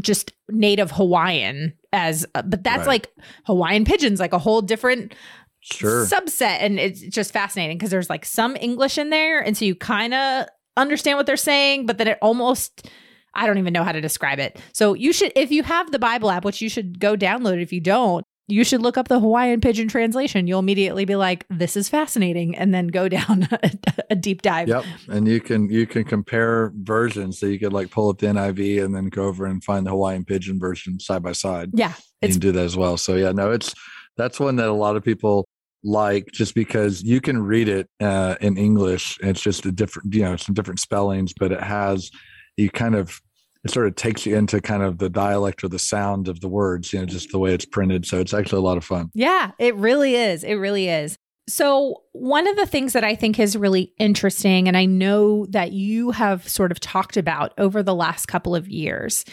just 0.02 0.32
native 0.48 0.92
Hawaiian 0.92 1.72
as, 1.92 2.24
uh, 2.36 2.42
but 2.42 2.62
that's 2.62 2.86
right. 2.86 2.86
like 2.86 3.12
Hawaiian 3.44 3.84
Pidgin's, 3.84 4.20
like 4.20 4.32
a 4.32 4.38
whole 4.38 4.62
different 4.62 5.16
sure. 5.58 6.06
subset, 6.06 6.58
and 6.60 6.78
it's 6.78 7.00
just 7.00 7.32
fascinating 7.32 7.76
because 7.76 7.90
there's 7.90 8.08
like 8.08 8.24
some 8.24 8.54
English 8.54 8.96
in 8.96 9.10
there, 9.10 9.40
and 9.40 9.56
so 9.56 9.64
you 9.64 9.74
kind 9.74 10.14
of 10.14 10.46
understand 10.76 11.16
what 11.16 11.26
they're 11.26 11.36
saying, 11.36 11.86
but 11.86 11.98
then 11.98 12.06
it 12.06 12.18
almost 12.22 12.88
I 13.34 13.46
don't 13.46 13.58
even 13.58 13.72
know 13.72 13.84
how 13.84 13.92
to 13.92 14.00
describe 14.00 14.38
it. 14.38 14.60
So 14.72 14.94
you 14.94 15.12
should, 15.12 15.32
if 15.36 15.50
you 15.50 15.62
have 15.62 15.90
the 15.90 15.98
Bible 15.98 16.30
app, 16.30 16.44
which 16.44 16.60
you 16.60 16.68
should 16.68 17.00
go 17.00 17.16
download 17.16 17.60
if 17.60 17.72
you 17.72 17.80
don't, 17.80 18.24
you 18.46 18.62
should 18.62 18.82
look 18.82 18.98
up 18.98 19.08
the 19.08 19.20
Hawaiian 19.20 19.60
Pidgin 19.60 19.88
translation. 19.88 20.46
You'll 20.46 20.58
immediately 20.58 21.04
be 21.04 21.16
like, 21.16 21.46
"This 21.48 21.76
is 21.76 21.88
fascinating," 21.88 22.54
and 22.54 22.74
then 22.74 22.88
go 22.88 23.08
down 23.08 23.48
a, 23.50 23.70
a, 24.10 24.14
deep 24.14 24.42
dive. 24.42 24.68
Yep, 24.68 24.84
and 25.08 25.26
you 25.26 25.40
can 25.40 25.70
you 25.70 25.86
can 25.86 26.04
compare 26.04 26.70
versions. 26.76 27.38
So 27.38 27.46
you 27.46 27.58
could 27.58 27.72
like 27.72 27.90
pull 27.90 28.10
up 28.10 28.18
the 28.18 28.26
NIV 28.26 28.84
and 28.84 28.94
then 28.94 29.06
go 29.06 29.24
over 29.24 29.46
and 29.46 29.64
find 29.64 29.86
the 29.86 29.90
Hawaiian 29.90 30.24
Pidgin 30.24 30.60
version 30.60 31.00
side 31.00 31.22
by 31.22 31.32
side. 31.32 31.70
Yeah, 31.72 31.94
you 32.20 32.28
can 32.28 32.38
do 32.38 32.52
that 32.52 32.64
as 32.64 32.76
well. 32.76 32.98
So 32.98 33.16
yeah, 33.16 33.32
no, 33.32 33.50
it's 33.50 33.74
that's 34.16 34.38
one 34.38 34.56
that 34.56 34.68
a 34.68 34.72
lot 34.72 34.96
of 34.96 35.02
people 35.02 35.48
like 35.82 36.26
just 36.32 36.54
because 36.54 37.02
you 37.02 37.20
can 37.20 37.42
read 37.42 37.68
it 37.68 37.88
uh, 38.00 38.36
in 38.40 38.58
English. 38.58 39.18
It's 39.22 39.40
just 39.40 39.64
a 39.66 39.72
different, 39.72 40.14
you 40.14 40.22
know, 40.22 40.36
some 40.36 40.54
different 40.54 40.80
spellings, 40.80 41.32
but 41.32 41.52
it 41.52 41.62
has 41.62 42.10
you 42.56 42.70
kind 42.70 42.94
of 42.94 43.20
it 43.64 43.70
sort 43.70 43.86
of 43.86 43.96
takes 43.96 44.26
you 44.26 44.36
into 44.36 44.60
kind 44.60 44.82
of 44.82 44.98
the 44.98 45.08
dialect 45.08 45.64
or 45.64 45.68
the 45.68 45.78
sound 45.78 46.28
of 46.28 46.40
the 46.40 46.48
words, 46.48 46.92
you 46.92 46.98
know, 46.98 47.06
just 47.06 47.32
the 47.32 47.38
way 47.38 47.54
it's 47.54 47.64
printed. 47.64 48.06
So 48.06 48.20
it's 48.20 48.34
actually 48.34 48.58
a 48.58 48.62
lot 48.62 48.76
of 48.76 48.84
fun. 48.84 49.10
Yeah, 49.14 49.52
it 49.58 49.74
really 49.76 50.14
is. 50.14 50.44
It 50.44 50.54
really 50.54 50.88
is. 50.88 51.16
So, 51.46 52.02
one 52.12 52.46
of 52.46 52.56
the 52.56 52.64
things 52.64 52.94
that 52.94 53.04
I 53.04 53.14
think 53.14 53.38
is 53.38 53.54
really 53.54 53.92
interesting, 53.98 54.66
and 54.66 54.78
I 54.78 54.86
know 54.86 55.44
that 55.50 55.72
you 55.72 56.10
have 56.12 56.48
sort 56.48 56.72
of 56.72 56.80
talked 56.80 57.18
about 57.18 57.52
over 57.58 57.82
the 57.82 57.94
last 57.94 58.26
couple 58.26 58.56
of 58.56 58.66
years, 58.66 59.26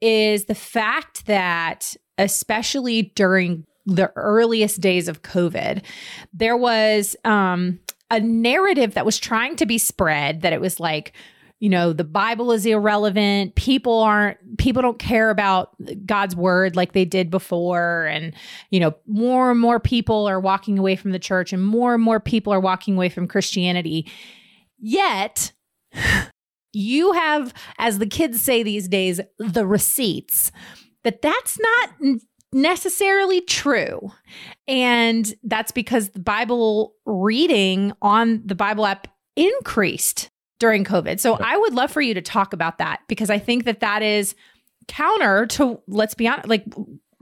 is 0.00 0.46
the 0.46 0.54
fact 0.54 1.26
that, 1.26 1.94
especially 2.16 3.12
during 3.14 3.66
the 3.84 4.10
earliest 4.16 4.80
days 4.80 5.06
of 5.06 5.20
COVID, 5.20 5.84
there 6.32 6.56
was 6.56 7.14
um, 7.26 7.78
a 8.10 8.20
narrative 8.20 8.94
that 8.94 9.04
was 9.04 9.18
trying 9.18 9.56
to 9.56 9.66
be 9.66 9.76
spread 9.76 10.40
that 10.40 10.54
it 10.54 10.62
was 10.62 10.80
like, 10.80 11.12
you 11.60 11.68
know, 11.68 11.92
the 11.92 12.04
Bible 12.04 12.52
is 12.52 12.64
irrelevant. 12.64 13.54
People 13.54 14.00
aren't, 14.00 14.38
people 14.56 14.80
don't 14.80 14.98
care 14.98 15.28
about 15.28 15.70
God's 16.06 16.34
word 16.34 16.74
like 16.74 16.92
they 16.92 17.04
did 17.04 17.30
before. 17.30 18.06
And, 18.06 18.34
you 18.70 18.80
know, 18.80 18.94
more 19.06 19.50
and 19.50 19.60
more 19.60 19.78
people 19.78 20.26
are 20.26 20.40
walking 20.40 20.78
away 20.78 20.96
from 20.96 21.12
the 21.12 21.18
church 21.18 21.52
and 21.52 21.62
more 21.62 21.94
and 21.94 22.02
more 22.02 22.18
people 22.18 22.52
are 22.52 22.60
walking 22.60 22.96
away 22.96 23.10
from 23.10 23.28
Christianity. 23.28 24.10
Yet, 24.78 25.52
you 26.72 27.12
have, 27.12 27.52
as 27.78 27.98
the 27.98 28.06
kids 28.06 28.40
say 28.40 28.62
these 28.62 28.88
days, 28.88 29.20
the 29.38 29.66
receipts 29.66 30.50
that 31.04 31.20
that's 31.20 31.58
not 31.60 32.18
necessarily 32.54 33.42
true. 33.42 34.10
And 34.66 35.32
that's 35.44 35.72
because 35.72 36.10
the 36.10 36.20
Bible 36.20 36.94
reading 37.04 37.92
on 38.00 38.42
the 38.46 38.54
Bible 38.54 38.86
app 38.86 39.08
increased 39.36 40.30
during 40.60 40.84
COVID. 40.84 41.18
So 41.18 41.36
I 41.40 41.56
would 41.56 41.74
love 41.74 41.90
for 41.90 42.00
you 42.00 42.14
to 42.14 42.22
talk 42.22 42.52
about 42.52 42.78
that 42.78 43.00
because 43.08 43.30
I 43.30 43.38
think 43.38 43.64
that 43.64 43.80
that 43.80 44.02
is 44.02 44.36
counter 44.86 45.46
to, 45.46 45.80
let's 45.88 46.14
be 46.14 46.28
honest, 46.28 46.48
like 46.48 46.64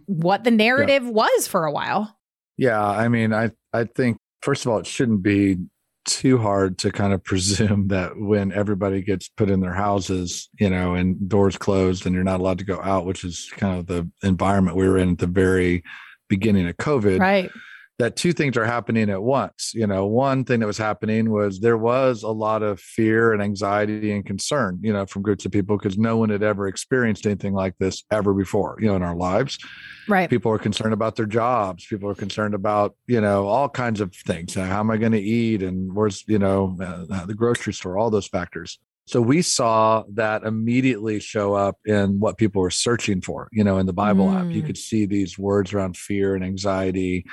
what 0.05 0.45
the 0.45 0.51
narrative 0.51 1.05
yeah. 1.05 1.11
was 1.11 1.49
for 1.49 1.65
a 1.65 1.73
while. 1.73 2.15
Yeah. 2.59 2.85
I 2.85 3.09
mean, 3.09 3.33
I, 3.33 3.53
I 3.73 3.85
think, 3.85 4.19
first 4.43 4.67
of 4.67 4.73
all, 4.73 4.79
it 4.79 4.87
shouldn't 4.87 5.23
be 5.23 5.57
too 6.05 6.39
hard 6.39 6.79
to 6.79 6.91
kind 6.91 7.13
of 7.13 7.23
presume 7.23 7.89
that 7.89 8.19
when 8.19 8.53
everybody 8.53 9.01
gets 9.01 9.29
put 9.29 9.49
in 9.49 9.61
their 9.61 9.75
houses, 9.75 10.51
you 10.59 10.69
know, 10.69 10.95
and 10.95 11.29
doors 11.29 11.57
closed 11.57 12.05
and 12.05 12.15
you're 12.15 12.25
not 12.25 12.41
allowed 12.41 12.59
to 12.59 12.65
go 12.65 12.83
out, 12.83 13.07
which 13.07 13.25
is 13.25 13.51
kind 13.57 13.79
of 13.79 13.87
the 13.87 14.11
environment 14.23 14.77
we 14.77 14.89
were 14.89 14.99
in 14.99 15.13
at 15.13 15.19
the 15.19 15.27
very 15.27 15.85
beginning 16.29 16.69
of 16.69 16.77
COVID. 16.77 17.21
Right 17.21 17.51
that 17.99 18.15
two 18.15 18.33
things 18.33 18.57
are 18.57 18.65
happening 18.65 19.11
at 19.11 19.23
once. 19.23 19.73
You 19.75 19.87
know, 19.87 20.07
one 20.07 20.45
thing 20.45 20.61
that 20.61 20.67
was 20.67 20.79
happening 20.79 21.31
was 21.31 21.59
there 21.59 21.77
was 21.77 22.23
a 22.23 22.31
lot 22.31 22.63
of 22.63 22.79
fear 22.79 23.33
and 23.33 23.43
anxiety 23.43 24.13
and 24.13 24.25
concern, 24.25 24.79
you 24.83 24.93
know, 24.93 25.05
from 25.05 25.23
groups 25.23 25.45
of 25.45 25.51
people 25.51 25.77
because 25.77 25.99
no 25.99 26.17
one 26.17 26.31
had 26.31 26.45
ever 26.45 26.69
experienced 26.69 27.27
anything 27.27 27.55
like 27.55 27.75
this 27.79 28.05
ever 28.13 28.33
before, 28.33 28.77
you 28.81 28.87
know, 28.87 28.95
in 28.95 29.03
our 29.03 29.17
lives. 29.17 29.59
Right. 30.07 30.31
People 30.31 30.53
are 30.53 30.59
concerned 30.59 30.95
about 30.95 31.17
their 31.17 31.27
jobs. 31.27 31.87
People 31.87 32.09
are 32.09 32.15
concerned 32.15 32.55
about, 32.55 32.95
you 33.09 33.21
know, 33.21 33.49
all 33.49 33.69
kinds 33.69 34.01
of 34.01 34.15
things. 34.15 34.55
How 34.55 34.79
am 34.79 34.93
I 34.93 34.97
going 34.97 35.13
to 35.13 35.21
eat? 35.21 35.65
And 35.65 35.93
where's, 35.93 36.23
you 36.29 36.39
know, 36.39 36.77
uh, 36.81 37.27
the 37.27 37.35
grocery 37.35 37.73
store, 37.73 37.99
all 37.99 38.11
those 38.11 38.29
factors. 38.29 38.79
So 39.07 39.23
we 39.23 39.41
saw 39.41 40.05
that 40.13 40.43
immediately 40.45 41.19
show 41.19 41.55
up 41.55 41.79
in 41.87 42.21
what 42.21 42.37
people 42.37 42.61
were 42.61 42.71
searching 42.71 43.23
for, 43.23 43.49
you 43.53 43.65
know, 43.65 43.79
in 43.79 43.87
the 43.87 43.93
Bible 43.95 44.27
mm. 44.27 44.39
app. 44.39 44.53
You 44.53 44.63
mm. 44.63 44.67
could 44.67 44.77
see 44.77 45.07
these 45.07 45.39
words 45.39 45.73
around 45.73 45.97
fear 45.97 46.35
and 46.35 46.45
anxiety 46.45 47.25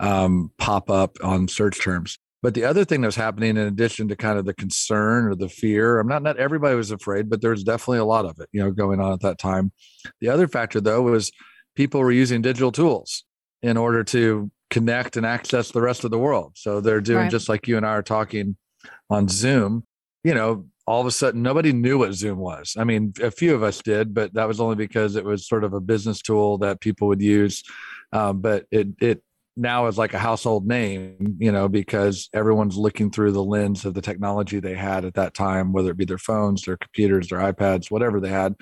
um, 0.00 0.50
pop 0.58 0.90
up 0.90 1.16
on 1.22 1.48
search 1.48 1.82
terms. 1.82 2.18
But 2.42 2.52
the 2.52 2.64
other 2.64 2.84
thing 2.84 3.00
that 3.00 3.08
was 3.08 3.16
happening, 3.16 3.56
in 3.56 3.66
addition 3.66 4.08
to 4.08 4.16
kind 4.16 4.38
of 4.38 4.44
the 4.44 4.52
concern 4.52 5.24
or 5.24 5.34
the 5.34 5.48
fear, 5.48 5.98
I'm 5.98 6.06
not 6.06 6.22
not 6.22 6.36
everybody 6.36 6.76
was 6.76 6.90
afraid, 6.90 7.30
but 7.30 7.40
there's 7.40 7.64
definitely 7.64 8.00
a 8.00 8.04
lot 8.04 8.26
of 8.26 8.38
it, 8.38 8.50
you 8.52 8.62
know, 8.62 8.70
going 8.70 9.00
on 9.00 9.12
at 9.12 9.20
that 9.20 9.38
time. 9.38 9.72
The 10.20 10.28
other 10.28 10.46
factor 10.46 10.78
though 10.78 11.00
was 11.00 11.32
people 11.74 12.00
were 12.00 12.12
using 12.12 12.42
digital 12.42 12.70
tools 12.70 13.24
in 13.62 13.78
order 13.78 14.04
to 14.04 14.50
connect 14.68 15.16
and 15.16 15.24
access 15.24 15.70
the 15.70 15.80
rest 15.80 16.04
of 16.04 16.10
the 16.10 16.18
world. 16.18 16.52
So 16.56 16.82
they're 16.82 17.00
doing 17.00 17.18
right. 17.24 17.30
just 17.30 17.48
like 17.48 17.66
you 17.66 17.78
and 17.78 17.86
I 17.86 17.92
are 17.92 18.02
talking 18.02 18.56
on 19.08 19.26
Zoom. 19.28 19.86
You 20.22 20.34
know, 20.34 20.66
all 20.86 21.00
of 21.00 21.06
a 21.06 21.12
sudden 21.12 21.42
nobody 21.42 21.72
knew 21.72 21.96
what 21.96 22.12
Zoom 22.12 22.38
was. 22.38 22.76
I 22.78 22.84
mean, 22.84 23.14
a 23.22 23.30
few 23.30 23.54
of 23.54 23.62
us 23.62 23.80
did, 23.80 24.12
but 24.12 24.34
that 24.34 24.48
was 24.48 24.60
only 24.60 24.76
because 24.76 25.16
it 25.16 25.24
was 25.24 25.48
sort 25.48 25.64
of 25.64 25.72
a 25.72 25.80
business 25.80 26.20
tool 26.20 26.58
that 26.58 26.80
people 26.80 27.08
would 27.08 27.22
use. 27.22 27.62
Um, 28.12 28.42
but 28.42 28.66
it 28.70 28.88
it 29.00 29.22
now 29.56 29.86
is 29.86 29.98
like 29.98 30.14
a 30.14 30.18
household 30.18 30.66
name, 30.66 31.36
you 31.38 31.52
know, 31.52 31.68
because 31.68 32.28
everyone's 32.32 32.76
looking 32.76 33.10
through 33.10 33.32
the 33.32 33.44
lens 33.44 33.84
of 33.84 33.94
the 33.94 34.02
technology 34.02 34.58
they 34.58 34.74
had 34.74 35.04
at 35.04 35.14
that 35.14 35.34
time, 35.34 35.72
whether 35.72 35.90
it 35.90 35.96
be 35.96 36.04
their 36.04 36.18
phones, 36.18 36.62
their 36.62 36.76
computers, 36.76 37.28
their 37.28 37.38
iPads, 37.38 37.90
whatever 37.90 38.20
they 38.20 38.30
had, 38.30 38.54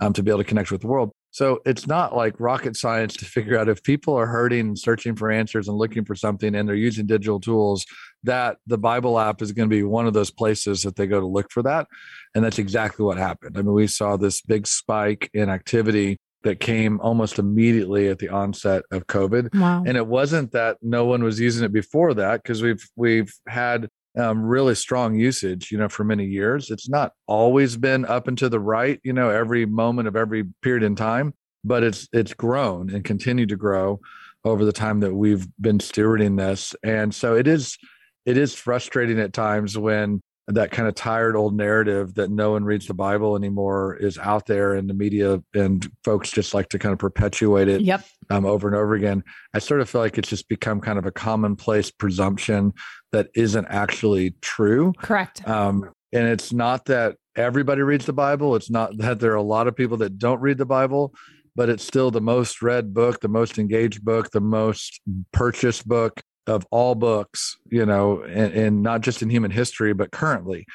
um, 0.00 0.12
to 0.12 0.22
be 0.22 0.30
able 0.30 0.38
to 0.38 0.44
connect 0.44 0.70
with 0.70 0.82
the 0.82 0.86
world. 0.86 1.12
So 1.30 1.60
it's 1.66 1.86
not 1.86 2.14
like 2.14 2.38
rocket 2.38 2.76
science 2.76 3.16
to 3.16 3.24
figure 3.24 3.58
out 3.58 3.68
if 3.68 3.82
people 3.82 4.14
are 4.14 4.26
hurting 4.26 4.60
and 4.60 4.78
searching 4.78 5.16
for 5.16 5.32
answers 5.32 5.66
and 5.66 5.76
looking 5.76 6.04
for 6.04 6.14
something 6.14 6.54
and 6.54 6.68
they're 6.68 6.76
using 6.76 7.06
digital 7.06 7.40
tools, 7.40 7.84
that 8.22 8.58
the 8.66 8.78
Bible 8.78 9.18
app 9.18 9.42
is 9.42 9.50
going 9.50 9.68
to 9.68 9.74
be 9.74 9.82
one 9.82 10.06
of 10.06 10.12
those 10.12 10.30
places 10.30 10.82
that 10.82 10.94
they 10.94 11.06
go 11.06 11.18
to 11.18 11.26
look 11.26 11.50
for 11.50 11.62
that. 11.62 11.88
And 12.34 12.44
that's 12.44 12.60
exactly 12.60 13.04
what 13.04 13.18
happened. 13.18 13.58
I 13.58 13.62
mean, 13.62 13.72
we 13.72 13.88
saw 13.88 14.16
this 14.16 14.42
big 14.42 14.66
spike 14.66 15.28
in 15.34 15.48
activity 15.48 16.18
that 16.44 16.60
came 16.60 17.00
almost 17.00 17.38
immediately 17.38 18.08
at 18.08 18.18
the 18.18 18.28
onset 18.28 18.84
of 18.92 19.06
COVID. 19.06 19.54
Wow. 19.54 19.82
And 19.86 19.96
it 19.96 20.06
wasn't 20.06 20.52
that 20.52 20.76
no 20.82 21.06
one 21.06 21.24
was 21.24 21.40
using 21.40 21.64
it 21.64 21.72
before 21.72 22.14
that 22.14 22.42
because 22.42 22.62
we've 22.62 22.86
we've 22.96 23.34
had 23.48 23.88
um, 24.16 24.42
really 24.42 24.74
strong 24.74 25.14
usage, 25.16 25.72
you 25.72 25.78
know, 25.78 25.88
for 25.88 26.04
many 26.04 26.26
years. 26.26 26.70
It's 26.70 26.88
not 26.88 27.12
always 27.26 27.76
been 27.76 28.04
up 28.04 28.28
and 28.28 28.38
to 28.38 28.48
the 28.48 28.60
right, 28.60 29.00
you 29.02 29.12
know, 29.12 29.30
every 29.30 29.66
moment 29.66 30.06
of 30.06 30.14
every 30.14 30.44
period 30.62 30.84
in 30.84 30.94
time, 30.94 31.34
but 31.64 31.82
it's 31.82 32.08
it's 32.12 32.34
grown 32.34 32.94
and 32.94 33.02
continued 33.04 33.48
to 33.48 33.56
grow 33.56 34.00
over 34.44 34.64
the 34.64 34.72
time 34.72 35.00
that 35.00 35.14
we've 35.14 35.46
been 35.60 35.78
stewarding 35.78 36.36
this. 36.36 36.74
And 36.84 37.14
so 37.14 37.34
it 37.34 37.48
is 37.48 37.78
it 38.26 38.36
is 38.36 38.54
frustrating 38.54 39.18
at 39.18 39.32
times 39.32 39.76
when 39.76 40.20
that 40.48 40.70
kind 40.70 40.86
of 40.86 40.94
tired 40.94 41.36
old 41.36 41.56
narrative 41.56 42.14
that 42.14 42.30
no 42.30 42.52
one 42.52 42.64
reads 42.64 42.86
the 42.86 42.94
Bible 42.94 43.34
anymore 43.34 43.96
is 43.96 44.18
out 44.18 44.46
there 44.46 44.74
in 44.74 44.86
the 44.86 44.94
media, 44.94 45.42
and 45.54 45.90
folks 46.04 46.30
just 46.30 46.52
like 46.52 46.68
to 46.68 46.78
kind 46.78 46.92
of 46.92 46.98
perpetuate 46.98 47.68
it 47.68 47.80
yep. 47.80 48.04
um, 48.28 48.44
over 48.44 48.68
and 48.68 48.76
over 48.76 48.94
again. 48.94 49.24
I 49.54 49.58
sort 49.58 49.80
of 49.80 49.88
feel 49.88 50.02
like 50.02 50.18
it's 50.18 50.28
just 50.28 50.48
become 50.48 50.80
kind 50.80 50.98
of 50.98 51.06
a 51.06 51.10
commonplace 51.10 51.90
presumption 51.90 52.74
that 53.12 53.28
isn't 53.34 53.66
actually 53.70 54.34
true. 54.42 54.92
Correct. 54.98 55.46
Um, 55.48 55.90
and 56.12 56.28
it's 56.28 56.52
not 56.52 56.84
that 56.86 57.16
everybody 57.36 57.82
reads 57.82 58.04
the 58.04 58.12
Bible. 58.12 58.54
It's 58.54 58.70
not 58.70 58.96
that 58.98 59.20
there 59.20 59.32
are 59.32 59.36
a 59.36 59.42
lot 59.42 59.66
of 59.66 59.74
people 59.74 59.96
that 59.98 60.18
don't 60.18 60.40
read 60.40 60.58
the 60.58 60.66
Bible, 60.66 61.14
but 61.56 61.70
it's 61.70 61.84
still 61.84 62.10
the 62.10 62.20
most 62.20 62.60
read 62.60 62.92
book, 62.92 63.20
the 63.20 63.28
most 63.28 63.58
engaged 63.58 64.04
book, 64.04 64.30
the 64.30 64.40
most 64.40 65.00
purchased 65.32 65.88
book 65.88 66.20
of 66.46 66.66
all 66.70 66.94
books, 66.94 67.56
you 67.70 67.86
know, 67.86 68.22
and, 68.22 68.52
and, 68.52 68.82
not 68.82 69.00
just 69.00 69.22
in 69.22 69.30
human 69.30 69.50
history, 69.50 69.94
but 69.94 70.10
currently. 70.10 70.66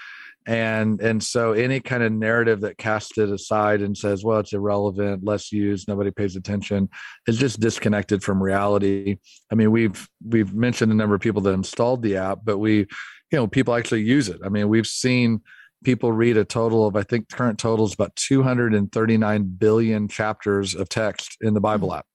And 0.47 0.99
and 0.99 1.21
so 1.21 1.51
any 1.51 1.79
kind 1.79 2.01
of 2.01 2.11
narrative 2.11 2.61
that 2.61 2.77
casts 2.77 3.17
it 3.19 3.29
aside 3.29 3.81
and 3.81 3.95
says, 3.95 4.23
well, 4.23 4.39
it's 4.39 4.53
irrelevant, 4.53 5.23
less 5.23 5.51
used, 5.51 5.87
nobody 5.87 6.09
pays 6.09 6.35
attention, 6.35 6.89
is 7.27 7.37
just 7.37 7.59
disconnected 7.59 8.23
from 8.23 8.41
reality. 8.41 9.17
I 9.51 9.55
mean, 9.55 9.71
we've 9.71 10.07
we've 10.25 10.53
mentioned 10.53 10.91
a 10.91 10.95
number 10.95 11.13
of 11.13 11.21
people 11.21 11.41
that 11.43 11.53
installed 11.53 12.01
the 12.01 12.17
app, 12.17 12.39
but 12.43 12.57
we, 12.57 12.77
you 12.77 12.87
know, 13.33 13.47
people 13.47 13.75
actually 13.75 14.01
use 14.01 14.27
it. 14.27 14.39
I 14.43 14.49
mean, 14.49 14.69
we've 14.69 14.87
seen 14.87 15.41
people 15.83 16.11
read 16.11 16.37
a 16.37 16.45
total 16.45 16.87
of, 16.87 16.95
I 16.95 17.03
think 17.03 17.29
current 17.29 17.59
total 17.59 17.85
is 17.85 17.93
about 17.93 18.15
239 18.15 19.43
billion 19.57 20.07
chapters 20.07 20.75
of 20.75 20.89
text 20.89 21.37
in 21.41 21.53
the 21.53 21.61
Bible 21.61 21.93
app. 21.93 22.05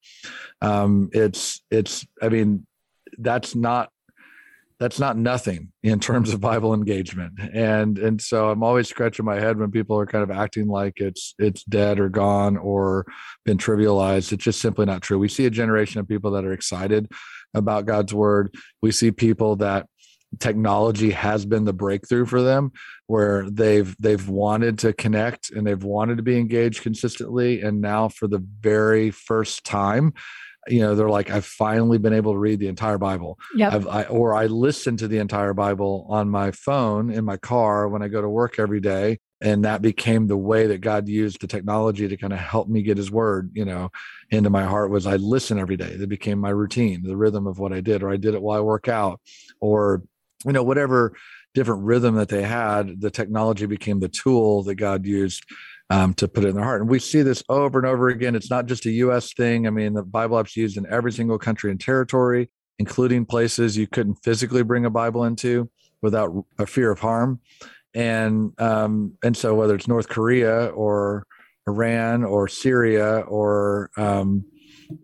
Um, 0.61 1.11
it's 1.13 1.63
it's 1.71 2.07
I 2.23 2.29
mean 2.29 2.67
that's 3.19 3.55
not 3.55 3.91
that's 4.81 4.99
not 4.99 5.17
nothing 5.17 5.73
in 5.83 6.01
terms 6.01 6.35
of 6.35 6.41
bible 6.41 6.75
engagement. 6.75 7.39
And 7.53 7.99
and 7.99 8.21
so 8.21 8.51
i'm 8.51 8.63
always 8.63 8.89
scratching 8.89 9.25
my 9.25 9.37
head 9.37 9.59
when 9.59 9.71
people 9.71 9.99
are 9.99 10.07
kind 10.07 10.25
of 10.25 10.31
acting 10.31 10.67
like 10.67 10.95
it's 10.97 11.35
it's 11.39 11.65
dead 11.65 12.01
or 12.01 12.09
gone 12.09 12.57
or 12.57 13.07
been 13.45 13.59
trivialized. 13.59 14.33
It's 14.33 14.45
just 14.45 14.61
simply 14.61 14.87
not 14.87 15.03
true. 15.03 15.19
We 15.19 15.29
see 15.29 15.47
a 15.47 15.51
generation 15.51 16.01
of 16.01 16.09
people 16.09 16.33
that 16.33 16.45
are 16.45 16.53
excited 16.53 17.11
about 17.55 17.87
god's 17.87 18.13
word. 18.13 18.55
We 18.83 18.91
see 18.91 19.13
people 19.13 19.57
that 19.57 19.87
technology 20.41 21.11
has 21.11 21.47
been 21.47 21.65
the 21.65 21.73
breakthrough 21.73 22.27
for 22.27 22.43
them 22.43 22.73
where 23.07 23.49
they've 23.51 23.95
they've 23.99 24.29
wanted 24.29 24.79
to 24.81 24.93
connect 24.93 25.51
and 25.51 25.67
they've 25.67 25.85
wanted 25.85 26.17
to 26.17 26.23
be 26.23 26.39
engaged 26.39 26.83
consistently. 26.83 27.61
And 27.61 27.81
now 27.81 28.09
for 28.09 28.27
the 28.27 28.45
very 28.61 29.11
first 29.11 29.65
time 29.65 30.15
you 30.69 30.81
know 30.81 30.95
they're 30.95 31.11
like 31.11 31.31
i've 31.31 31.45
finally 31.45 31.99
been 31.99 32.13
able 32.13 32.33
to 32.33 32.39
read 32.39 32.59
the 32.59 32.69
entire 32.69 32.99
bible 32.99 33.39
yep. 33.55 33.87
I, 33.87 34.05
or 34.05 34.35
i 34.35 34.47
listen 34.47 34.97
to 34.99 35.09
the 35.09 35.19
entire 35.19 35.55
bible 35.55 36.07
on 36.09 36.29
my 36.29 36.51
phone 36.53 37.11
in 37.11 37.25
my 37.25 37.37
car 37.37 37.89
when 37.89 38.03
i 38.03 38.09
go 38.09 38.21
to 38.21 38.29
work 38.29 38.59
every 38.59 38.81
day 38.81 39.19
and 39.41 39.65
that 39.65 39.83
became 39.83 40.27
the 40.27 40.37
way 40.37 40.67
that 40.67 40.81
god 40.81 41.09
used 41.09 41.41
the 41.41 41.47
technology 41.47 42.09
to 42.09 42.17
kind 42.17 42.33
of 42.33 42.39
help 42.39 42.69
me 42.69 42.83
get 42.83 42.97
his 42.97 43.11
word 43.11 43.51
you 43.55 43.65
know 43.65 43.91
into 44.31 44.51
my 44.51 44.65
heart 44.65 44.91
was 44.91 45.07
i 45.07 45.17
listen 45.17 45.59
every 45.59 45.77
day 45.77 45.97
that 45.97 46.09
became 46.09 46.39
my 46.39 46.51
routine 46.51 47.03
the 47.03 47.17
rhythm 47.17 47.47
of 47.47 47.59
what 47.59 47.73
i 47.73 47.81
did 47.81 48.03
or 48.03 48.11
i 48.11 48.17
did 48.17 48.35
it 48.35 48.43
while 48.43 48.59
i 48.59 48.63
work 48.63 48.89
out 48.89 49.21
or 49.61 50.03
you 50.45 50.53
know 50.53 50.63
whatever 50.63 51.15
different 51.55 51.85
rhythm 51.85 52.17
that 52.17 52.29
they 52.29 52.43
had 52.43 53.01
the 53.01 53.11
technology 53.11 53.67
became 53.67 54.01
the 54.01 54.09
tool 54.09 54.63
that 54.63 54.75
god 54.77 55.07
used 55.07 55.45
um, 55.91 56.15
to 56.15 56.29
put 56.29 56.45
it 56.45 56.49
in 56.49 56.55
their 56.55 56.65
heart. 56.65 56.81
And 56.81 56.91
we 56.91 56.99
see 56.99 57.23
this 57.23 57.43
over 57.49 57.79
and 57.79 57.87
over 57.87 58.09
again. 58.09 58.35
It's 58.35 58.51
not 58.51 58.67
just 58.67 58.87
a 58.87 58.91
U.S. 58.91 59.33
thing. 59.35 59.67
I 59.67 59.71
mean, 59.71 59.95
the 59.95 60.03
Bible 60.03 60.39
app's 60.39 60.57
used 60.57 60.77
in 60.77 60.87
every 60.91 61.13
single 61.13 61.39
country 61.39 61.71
and 61.71 61.81
territory, 61.81 62.51
including 62.79 63.27
places 63.27 63.77
you 63.77 63.87
couldn't 63.87 64.17
physically 64.25 64.63
bring 64.63 64.85
a 64.85 64.91
Bible 64.91 65.25
into 65.25 65.71
without 66.03 66.33
a 66.59 66.67
fear 66.67 66.91
of 66.91 67.01
harm. 67.01 67.41
And 67.95 68.59
um, 68.61 69.17
and 69.23 69.37
so 69.37 69.55
whether 69.55 69.75
it's 69.75 69.89
North 69.89 70.09
Korea 70.09 70.67
or 70.67 71.27
Iran 71.69 72.25
or 72.25 72.49
Syria 72.49 73.21
or 73.21 73.91
um, 73.97 74.45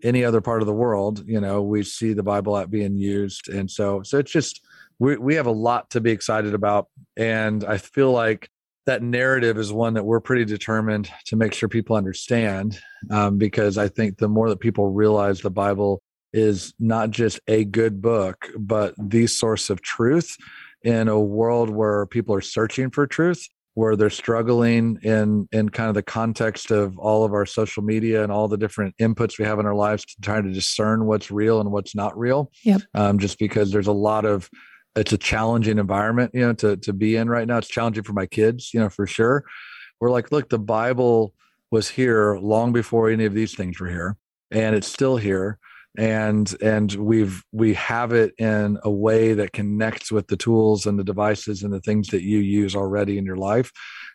any 0.03 0.25
other 0.25 0.41
part 0.41 0.61
of 0.61 0.67
the 0.67 0.73
world, 0.73 1.23
you 1.25 1.39
know, 1.39 1.61
we 1.61 1.83
see 1.83 2.13
the 2.13 2.23
Bible 2.23 2.57
app 2.57 2.69
being 2.69 2.97
used. 2.97 3.47
And 3.49 3.69
so 3.71 4.03
so 4.03 4.17
it's 4.17 4.31
just 4.31 4.61
we 4.99 5.15
we 5.17 5.35
have 5.35 5.47
a 5.47 5.51
lot 5.51 5.89
to 5.91 6.01
be 6.01 6.11
excited 6.11 6.53
about. 6.53 6.87
And 7.15 7.63
I 7.63 7.77
feel 7.77 8.11
like 8.11 8.49
that 8.85 9.03
narrative 9.03 9.57
is 9.57 9.71
one 9.71 9.93
that 9.93 10.05
we're 10.05 10.19
pretty 10.19 10.45
determined 10.45 11.09
to 11.25 11.35
make 11.35 11.53
sure 11.53 11.69
people 11.69 11.95
understand 11.95 12.79
um, 13.09 13.37
because 13.37 13.77
i 13.77 13.87
think 13.87 14.17
the 14.17 14.29
more 14.29 14.49
that 14.49 14.59
people 14.59 14.91
realize 14.91 15.41
the 15.41 15.49
bible 15.49 16.01
is 16.33 16.73
not 16.79 17.11
just 17.11 17.39
a 17.47 17.63
good 17.65 18.01
book 18.01 18.47
but 18.57 18.93
the 18.97 19.27
source 19.27 19.69
of 19.69 19.81
truth 19.81 20.37
in 20.83 21.07
a 21.07 21.19
world 21.19 21.69
where 21.69 22.05
people 22.05 22.33
are 22.33 22.41
searching 22.41 22.89
for 22.89 23.05
truth 23.05 23.47
where 23.73 23.95
they're 23.95 24.09
struggling 24.09 24.97
in 25.01 25.47
in 25.51 25.69
kind 25.69 25.89
of 25.89 25.95
the 25.95 26.03
context 26.03 26.71
of 26.71 26.97
all 26.97 27.23
of 27.23 27.33
our 27.33 27.45
social 27.45 27.83
media 27.83 28.23
and 28.23 28.31
all 28.31 28.47
the 28.47 28.57
different 28.57 28.95
inputs 28.97 29.39
we 29.39 29.45
have 29.45 29.59
in 29.59 29.65
our 29.65 29.75
lives 29.75 30.03
to 30.05 30.15
try 30.21 30.41
to 30.41 30.51
discern 30.51 31.05
what's 31.05 31.31
real 31.31 31.61
and 31.61 31.71
what's 31.71 31.95
not 31.95 32.17
real 32.17 32.51
yep. 32.63 32.81
um, 32.93 33.17
just 33.17 33.39
because 33.39 33.71
there's 33.71 33.87
a 33.87 33.93
lot 33.93 34.25
of 34.25 34.49
it's 34.95 35.13
a 35.13 35.17
challenging 35.17 35.77
environment, 35.77 36.31
you 36.33 36.41
know, 36.41 36.53
to 36.53 36.77
to 36.77 36.93
be 36.93 37.15
in 37.15 37.29
right 37.29 37.47
now. 37.47 37.57
It's 37.57 37.67
challenging 37.67 38.03
for 38.03 38.13
my 38.13 38.25
kids, 38.25 38.73
you 38.73 38.79
know, 38.79 38.89
for 38.89 39.07
sure. 39.07 39.43
We're 39.99 40.11
like, 40.11 40.31
look, 40.31 40.49
the 40.49 40.59
Bible 40.59 41.33
was 41.69 41.89
here 41.89 42.37
long 42.37 42.73
before 42.73 43.09
any 43.09 43.25
of 43.25 43.33
these 43.33 43.55
things 43.55 43.79
were 43.79 43.89
here, 43.89 44.17
and 44.51 44.75
it's 44.75 44.87
still 44.87 45.17
here. 45.17 45.59
And 45.97 46.53
and 46.61 46.91
we've 46.93 47.43
we 47.51 47.73
have 47.75 48.13
it 48.13 48.33
in 48.37 48.77
a 48.83 48.91
way 48.91 49.33
that 49.33 49.53
connects 49.53 50.11
with 50.11 50.27
the 50.27 50.37
tools 50.37 50.85
and 50.85 50.97
the 50.97 51.03
devices 51.03 51.63
and 51.63 51.73
the 51.73 51.81
things 51.81 52.07
that 52.09 52.23
you 52.23 52.39
use 52.39 52.75
already 52.75 53.17
in 53.17 53.25
your 53.25 53.37
life. 53.37 53.71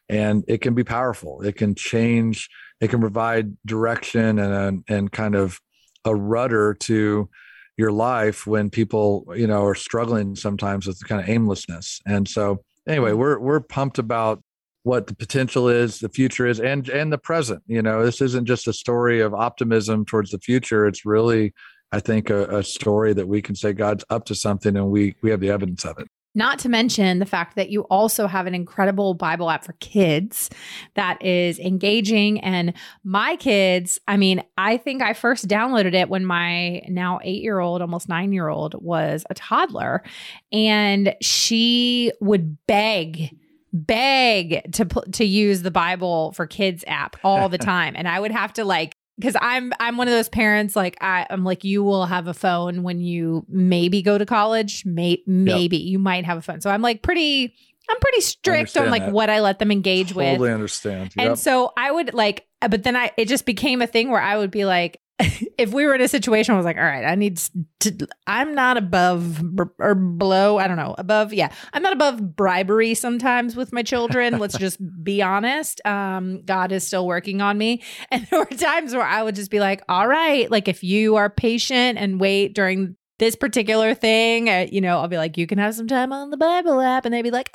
And 0.09 0.45
it 0.49 0.62
can 0.62 0.74
be 0.74 0.85
powerful. 0.85 1.43
It 1.43 1.57
can 1.57 1.74
change, 1.74 2.49
it 2.81 2.89
can 2.89 3.01
provide 3.01 3.57
direction 3.66 4.39
and 4.39 4.85
and 4.89 5.12
kind 5.12 5.35
of 5.35 5.61
a 6.05 6.14
rudder 6.14 6.74
to 6.74 7.29
your 7.77 7.93
life 7.93 8.47
when 8.47 8.70
people 8.70 9.27
you 9.35 9.47
know 9.47 9.64
are 9.64 9.74
struggling 9.74 10.35
sometimes 10.37 10.87
with 10.87 11.07
kind 11.07 11.20
of 11.20 11.29
aimlessness. 11.29 12.01
And 12.07 12.29
so 12.29 12.62
anyway 12.89 13.11
mm-hmm. 13.11 13.20
we're 13.20 13.39
we're 13.39 13.61
pumped 13.61 13.99
about 13.99 14.43
what 14.83 15.09
the 15.09 15.16
potential 15.16 15.68
is 15.68 15.99
the 15.99 16.09
future 16.09 16.47
is 16.47 16.61
and 16.61 16.89
and 16.89 17.12
the 17.12 17.18
present. 17.18 17.62
You 17.66 17.83
know 17.83 18.05
this 18.05 18.20
isn't 18.20 18.47
just 18.47 18.68
a 18.68 18.72
story 18.72 19.20
of 19.20 19.35
optimism 19.35 20.05
towards 20.05 20.31
the 20.31 20.39
future. 20.39 20.87
It's 20.87 21.05
really 21.05 21.53
i 21.93 22.01
think 22.01 22.31
a, 22.31 22.59
a 22.59 22.62
story 22.62 23.12
that 23.12 23.29
we 23.29 23.41
can 23.41 23.55
say 23.55 23.72
god's 23.72 24.05
up 24.11 24.24
to 24.24 24.35
something 24.35 24.77
and 24.77 24.89
we 24.89 25.14
we 25.22 25.31
have 25.31 25.41
the 25.41 25.51
evidence 25.51 25.85
of 25.85 25.99
it 25.99 26.09
not 26.37 26.59
to 26.61 26.68
mention 26.68 27.18
the 27.18 27.26
fact 27.26 27.57
that 27.57 27.70
you 27.70 27.82
also 27.82 28.26
have 28.26 28.47
an 28.47 28.55
incredible 28.55 29.14
Bible 29.14 29.51
app 29.51 29.64
for 29.64 29.72
kids 29.74 30.51
that 30.95 31.20
is 31.24 31.59
engaging. 31.59 32.39
And 32.41 32.74
my 33.03 33.37
kids, 33.37 33.99
I 34.07 34.16
mean, 34.16 34.45
I 34.57 34.76
think 34.76 35.03
I 35.03 35.14
first 35.14 35.49
downloaded 35.49 35.95
it 35.95 36.09
when 36.09 36.24
my 36.24 36.82
now 36.89 37.18
eight 37.24 37.43
year 37.43 37.59
old, 37.59 37.80
almost 37.80 38.09
nine 38.09 38.32
year 38.32 38.49
old 38.49 38.74
was 38.80 39.24
a 39.30 39.34
toddler. 39.34 40.05
And 40.53 41.14
she 41.22 42.12
would 42.20 42.59
beg 42.66 43.34
beg 43.72 44.72
to 44.72 44.84
to 45.12 45.24
use 45.24 45.62
the 45.62 45.70
Bible 45.70 46.32
for 46.32 46.47
Kids 46.47 46.84
app 46.87 47.16
all 47.22 47.49
the 47.49 47.59
time, 47.74 47.95
and 47.97 48.09
I 48.09 48.18
would 48.18 48.30
have 48.30 48.53
to 48.55 48.64
like 48.64 48.95
because 49.18 49.36
I'm 49.40 49.72
I'm 49.80 49.96
one 49.96 50.08
of 50.08 50.12
those 50.12 50.28
parents 50.28 50.76
like 50.76 50.96
I, 51.00 51.26
I'm 51.30 51.44
like 51.44 51.64
you 51.64 51.82
will 51.82 52.06
have 52.06 52.26
a 52.26 52.34
phone 52.34 52.82
when 52.82 53.00
you 53.00 53.44
maybe 53.48 54.02
go 54.02 54.18
to 54.18 54.26
college, 54.26 54.84
may, 54.84 55.22
maybe 55.26 55.78
yep. 55.78 55.86
you 55.86 55.98
might 55.98 56.24
have 56.24 56.38
a 56.38 56.42
phone. 56.42 56.60
So 56.60 56.70
I'm 56.70 56.82
like 56.82 57.02
pretty 57.02 57.54
I'm 57.88 57.98
pretty 58.00 58.20
strict 58.20 58.76
on 58.76 58.90
like 58.90 59.02
that. 59.02 59.12
what 59.12 59.30
I 59.30 59.40
let 59.40 59.58
them 59.58 59.70
engage 59.70 60.08
totally 60.08 60.26
with. 60.26 60.34
Totally 60.34 60.52
understand. 60.52 61.12
Yep. 61.16 61.26
And 61.26 61.38
so 61.38 61.72
I 61.76 61.90
would 61.90 62.14
like, 62.14 62.46
but 62.60 62.82
then 62.82 62.96
I 62.96 63.12
it 63.16 63.28
just 63.28 63.46
became 63.46 63.80
a 63.80 63.86
thing 63.86 64.10
where 64.10 64.20
I 64.20 64.36
would 64.36 64.50
be 64.50 64.64
like, 64.64 65.00
if 65.56 65.72
we 65.72 65.86
were 65.86 65.94
in 65.94 66.02
a 66.02 66.08
situation 66.08 66.54
I 66.54 66.56
was 66.58 66.66
like, 66.66 66.76
all 66.76 66.82
right, 66.82 67.04
I 67.04 67.14
need 67.14 67.40
to, 67.80 68.08
I'm 68.26 68.54
not 68.54 68.76
above 68.76 69.42
or 69.78 69.94
below, 69.94 70.58
I 70.58 70.68
don't 70.68 70.76
know, 70.76 70.94
above, 70.98 71.32
yeah, 71.32 71.50
I'm 71.72 71.82
not 71.82 71.94
above 71.94 72.36
bribery 72.36 72.92
sometimes 72.94 73.56
with 73.56 73.72
my 73.72 73.82
children. 73.82 74.38
Let's 74.38 74.58
just 74.58 74.78
be 75.02 75.22
honest. 75.22 75.80
Um, 75.86 76.42
God 76.42 76.70
is 76.70 76.86
still 76.86 77.06
working 77.06 77.40
on 77.40 77.56
me. 77.56 77.82
And 78.10 78.26
there 78.26 78.40
were 78.40 78.46
times 78.46 78.94
where 78.94 79.02
I 79.02 79.22
would 79.22 79.34
just 79.34 79.50
be 79.50 79.58
like, 79.58 79.82
all 79.88 80.06
right, 80.06 80.50
like 80.50 80.68
if 80.68 80.84
you 80.84 81.16
are 81.16 81.28
patient 81.28 81.98
and 81.98 82.20
wait 82.20 82.54
during 82.54 82.96
this 83.18 83.34
particular 83.34 83.94
thing, 83.94 84.48
uh, 84.48 84.66
you 84.70 84.80
know, 84.80 84.98
I'll 84.98 85.08
be 85.08 85.16
like, 85.16 85.36
you 85.36 85.46
can 85.46 85.58
have 85.58 85.74
some 85.74 85.88
time 85.88 86.12
on 86.12 86.30
the 86.30 86.36
Bible 86.36 86.80
app. 86.80 87.04
And 87.04 87.12
they'd 87.12 87.22
be 87.22 87.30
like, 87.30 87.50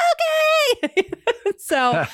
okay. 0.84 1.09
so, 1.57 2.05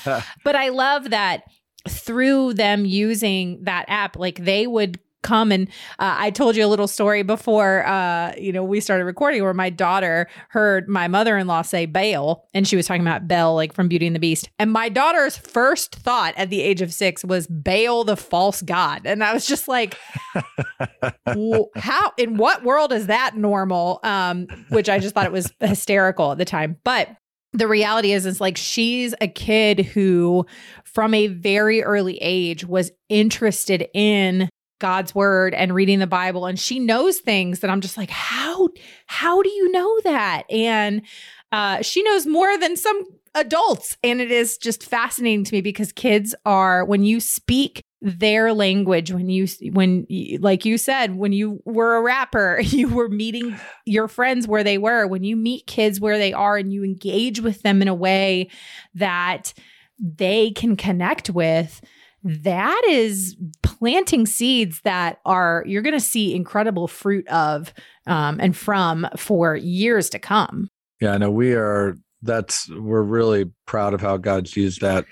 but 0.44 0.56
I 0.56 0.68
love 0.68 1.10
that 1.10 1.42
through 1.88 2.54
them 2.54 2.84
using 2.84 3.64
that 3.64 3.86
app, 3.88 4.16
like 4.16 4.44
they 4.44 4.66
would 4.66 5.00
come 5.28 5.52
and 5.52 5.68
uh, 5.98 6.16
I 6.18 6.30
told 6.30 6.56
you 6.56 6.64
a 6.64 6.68
little 6.68 6.88
story 6.88 7.22
before 7.22 7.86
uh, 7.86 8.32
you 8.38 8.50
know 8.50 8.64
we 8.64 8.80
started 8.80 9.04
recording 9.04 9.42
where 9.42 9.52
my 9.52 9.68
daughter 9.68 10.26
heard 10.48 10.88
my 10.88 11.06
mother-in-law 11.06 11.62
say 11.62 11.84
Baal 11.84 12.48
and 12.54 12.66
she 12.66 12.76
was 12.76 12.86
talking 12.86 13.02
about 13.02 13.28
Belle 13.28 13.54
like 13.54 13.74
from 13.74 13.88
Beauty 13.88 14.06
and 14.06 14.16
the 14.16 14.20
Beast. 14.20 14.48
And 14.58 14.72
my 14.72 14.88
daughter's 14.88 15.36
first 15.36 15.96
thought 15.96 16.32
at 16.36 16.48
the 16.48 16.62
age 16.62 16.80
of 16.80 16.92
6 16.92 17.24
was 17.24 17.46
Baal 17.46 18.04
the 18.04 18.16
false 18.16 18.62
god. 18.62 19.02
And 19.04 19.22
I 19.22 19.34
was 19.34 19.46
just 19.46 19.68
like 19.68 19.98
how 21.76 22.12
in 22.16 22.38
what 22.38 22.64
world 22.64 22.92
is 22.92 23.08
that 23.08 23.36
normal? 23.36 24.00
Um, 24.02 24.46
which 24.70 24.88
I 24.88 24.98
just 24.98 25.14
thought 25.14 25.26
it 25.26 25.32
was 25.32 25.52
hysterical 25.60 26.32
at 26.32 26.38
the 26.38 26.44
time. 26.44 26.76
But 26.84 27.08
the 27.52 27.68
reality 27.68 28.12
is 28.12 28.26
it's 28.26 28.40
like 28.40 28.56
she's 28.56 29.14
a 29.20 29.28
kid 29.28 29.80
who 29.80 30.46
from 30.84 31.14
a 31.14 31.28
very 31.28 31.82
early 31.82 32.18
age 32.18 32.64
was 32.64 32.92
interested 33.08 33.88
in 33.94 34.48
God's 34.78 35.14
word 35.14 35.54
and 35.54 35.74
reading 35.74 35.98
the 35.98 36.06
Bible 36.06 36.46
and 36.46 36.58
she 36.58 36.78
knows 36.78 37.18
things 37.18 37.60
that 37.60 37.70
I'm 37.70 37.80
just 37.80 37.96
like 37.96 38.10
how 38.10 38.68
how 39.06 39.42
do 39.42 39.50
you 39.50 39.70
know 39.70 40.00
that? 40.04 40.44
And 40.50 41.02
uh, 41.50 41.82
she 41.82 42.02
knows 42.02 42.26
more 42.26 42.58
than 42.58 42.76
some 42.76 43.04
adults 43.34 43.96
and 44.02 44.20
it 44.20 44.30
is 44.30 44.58
just 44.58 44.84
fascinating 44.84 45.44
to 45.44 45.54
me 45.54 45.60
because 45.60 45.92
kids 45.92 46.34
are 46.44 46.84
when 46.84 47.04
you 47.04 47.20
speak 47.20 47.84
their 48.00 48.52
language 48.52 49.12
when 49.12 49.28
you 49.28 49.46
when 49.72 50.06
like 50.40 50.64
you 50.64 50.78
said 50.78 51.16
when 51.16 51.32
you 51.32 51.60
were 51.64 51.96
a 51.96 52.02
rapper 52.02 52.60
you 52.62 52.88
were 52.88 53.08
meeting 53.08 53.56
your 53.84 54.08
friends 54.08 54.46
where 54.46 54.62
they 54.62 54.78
were 54.78 55.06
when 55.06 55.24
you 55.24 55.36
meet 55.36 55.66
kids 55.66 56.00
where 56.00 56.18
they 56.18 56.32
are 56.32 56.56
and 56.56 56.72
you 56.72 56.84
engage 56.84 57.40
with 57.40 57.62
them 57.62 57.82
in 57.82 57.88
a 57.88 57.94
way 57.94 58.48
that 58.94 59.52
they 59.98 60.50
can 60.52 60.76
connect 60.76 61.28
with 61.30 61.80
that 62.22 62.82
is 62.88 63.36
planting 63.62 64.26
seeds 64.26 64.80
that 64.82 65.20
are 65.24 65.62
you're 65.66 65.82
going 65.82 65.94
to 65.94 66.00
see 66.00 66.34
incredible 66.34 66.88
fruit 66.88 67.26
of 67.28 67.72
um, 68.06 68.40
and 68.40 68.56
from 68.56 69.06
for 69.16 69.56
years 69.56 70.10
to 70.10 70.18
come. 70.18 70.68
Yeah, 71.00 71.12
I 71.12 71.18
know 71.18 71.30
we 71.30 71.54
are. 71.54 71.96
That's 72.20 72.68
we're 72.70 73.02
really 73.02 73.44
proud 73.66 73.94
of 73.94 74.00
how 74.00 74.16
God's 74.16 74.56
used 74.56 74.80
that 74.80 75.04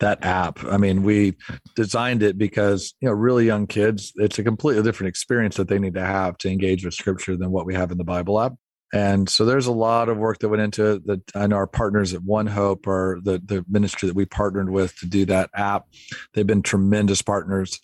that 0.00 0.24
app. 0.24 0.64
I 0.64 0.78
mean, 0.78 1.02
we 1.02 1.36
designed 1.76 2.22
it 2.22 2.38
because 2.38 2.94
you 3.00 3.08
know 3.08 3.14
really 3.14 3.44
young 3.44 3.66
kids. 3.66 4.12
It's 4.16 4.38
a 4.38 4.44
completely 4.44 4.82
different 4.82 5.08
experience 5.08 5.56
that 5.56 5.68
they 5.68 5.78
need 5.78 5.94
to 5.94 6.04
have 6.04 6.38
to 6.38 6.50
engage 6.50 6.86
with 6.86 6.94
Scripture 6.94 7.36
than 7.36 7.50
what 7.50 7.66
we 7.66 7.74
have 7.74 7.90
in 7.90 7.98
the 7.98 8.04
Bible 8.04 8.40
app. 8.40 8.54
And 8.92 9.28
so 9.28 9.44
there's 9.44 9.66
a 9.66 9.72
lot 9.72 10.08
of 10.08 10.16
work 10.16 10.38
that 10.38 10.48
went 10.48 10.62
into 10.62 10.92
it. 10.92 11.06
That 11.06 11.20
I 11.34 11.46
know 11.46 11.56
our 11.56 11.66
partners 11.66 12.14
at 12.14 12.22
OneHope 12.22 12.86
or 12.86 13.18
the 13.22 13.40
the 13.44 13.64
ministry 13.68 14.08
that 14.08 14.14
we 14.14 14.24
partnered 14.24 14.70
with 14.70 14.96
to 14.98 15.06
do 15.06 15.26
that 15.26 15.50
app. 15.54 15.84
They've 16.34 16.46
been 16.46 16.62
tremendous 16.62 17.20
partners 17.20 17.80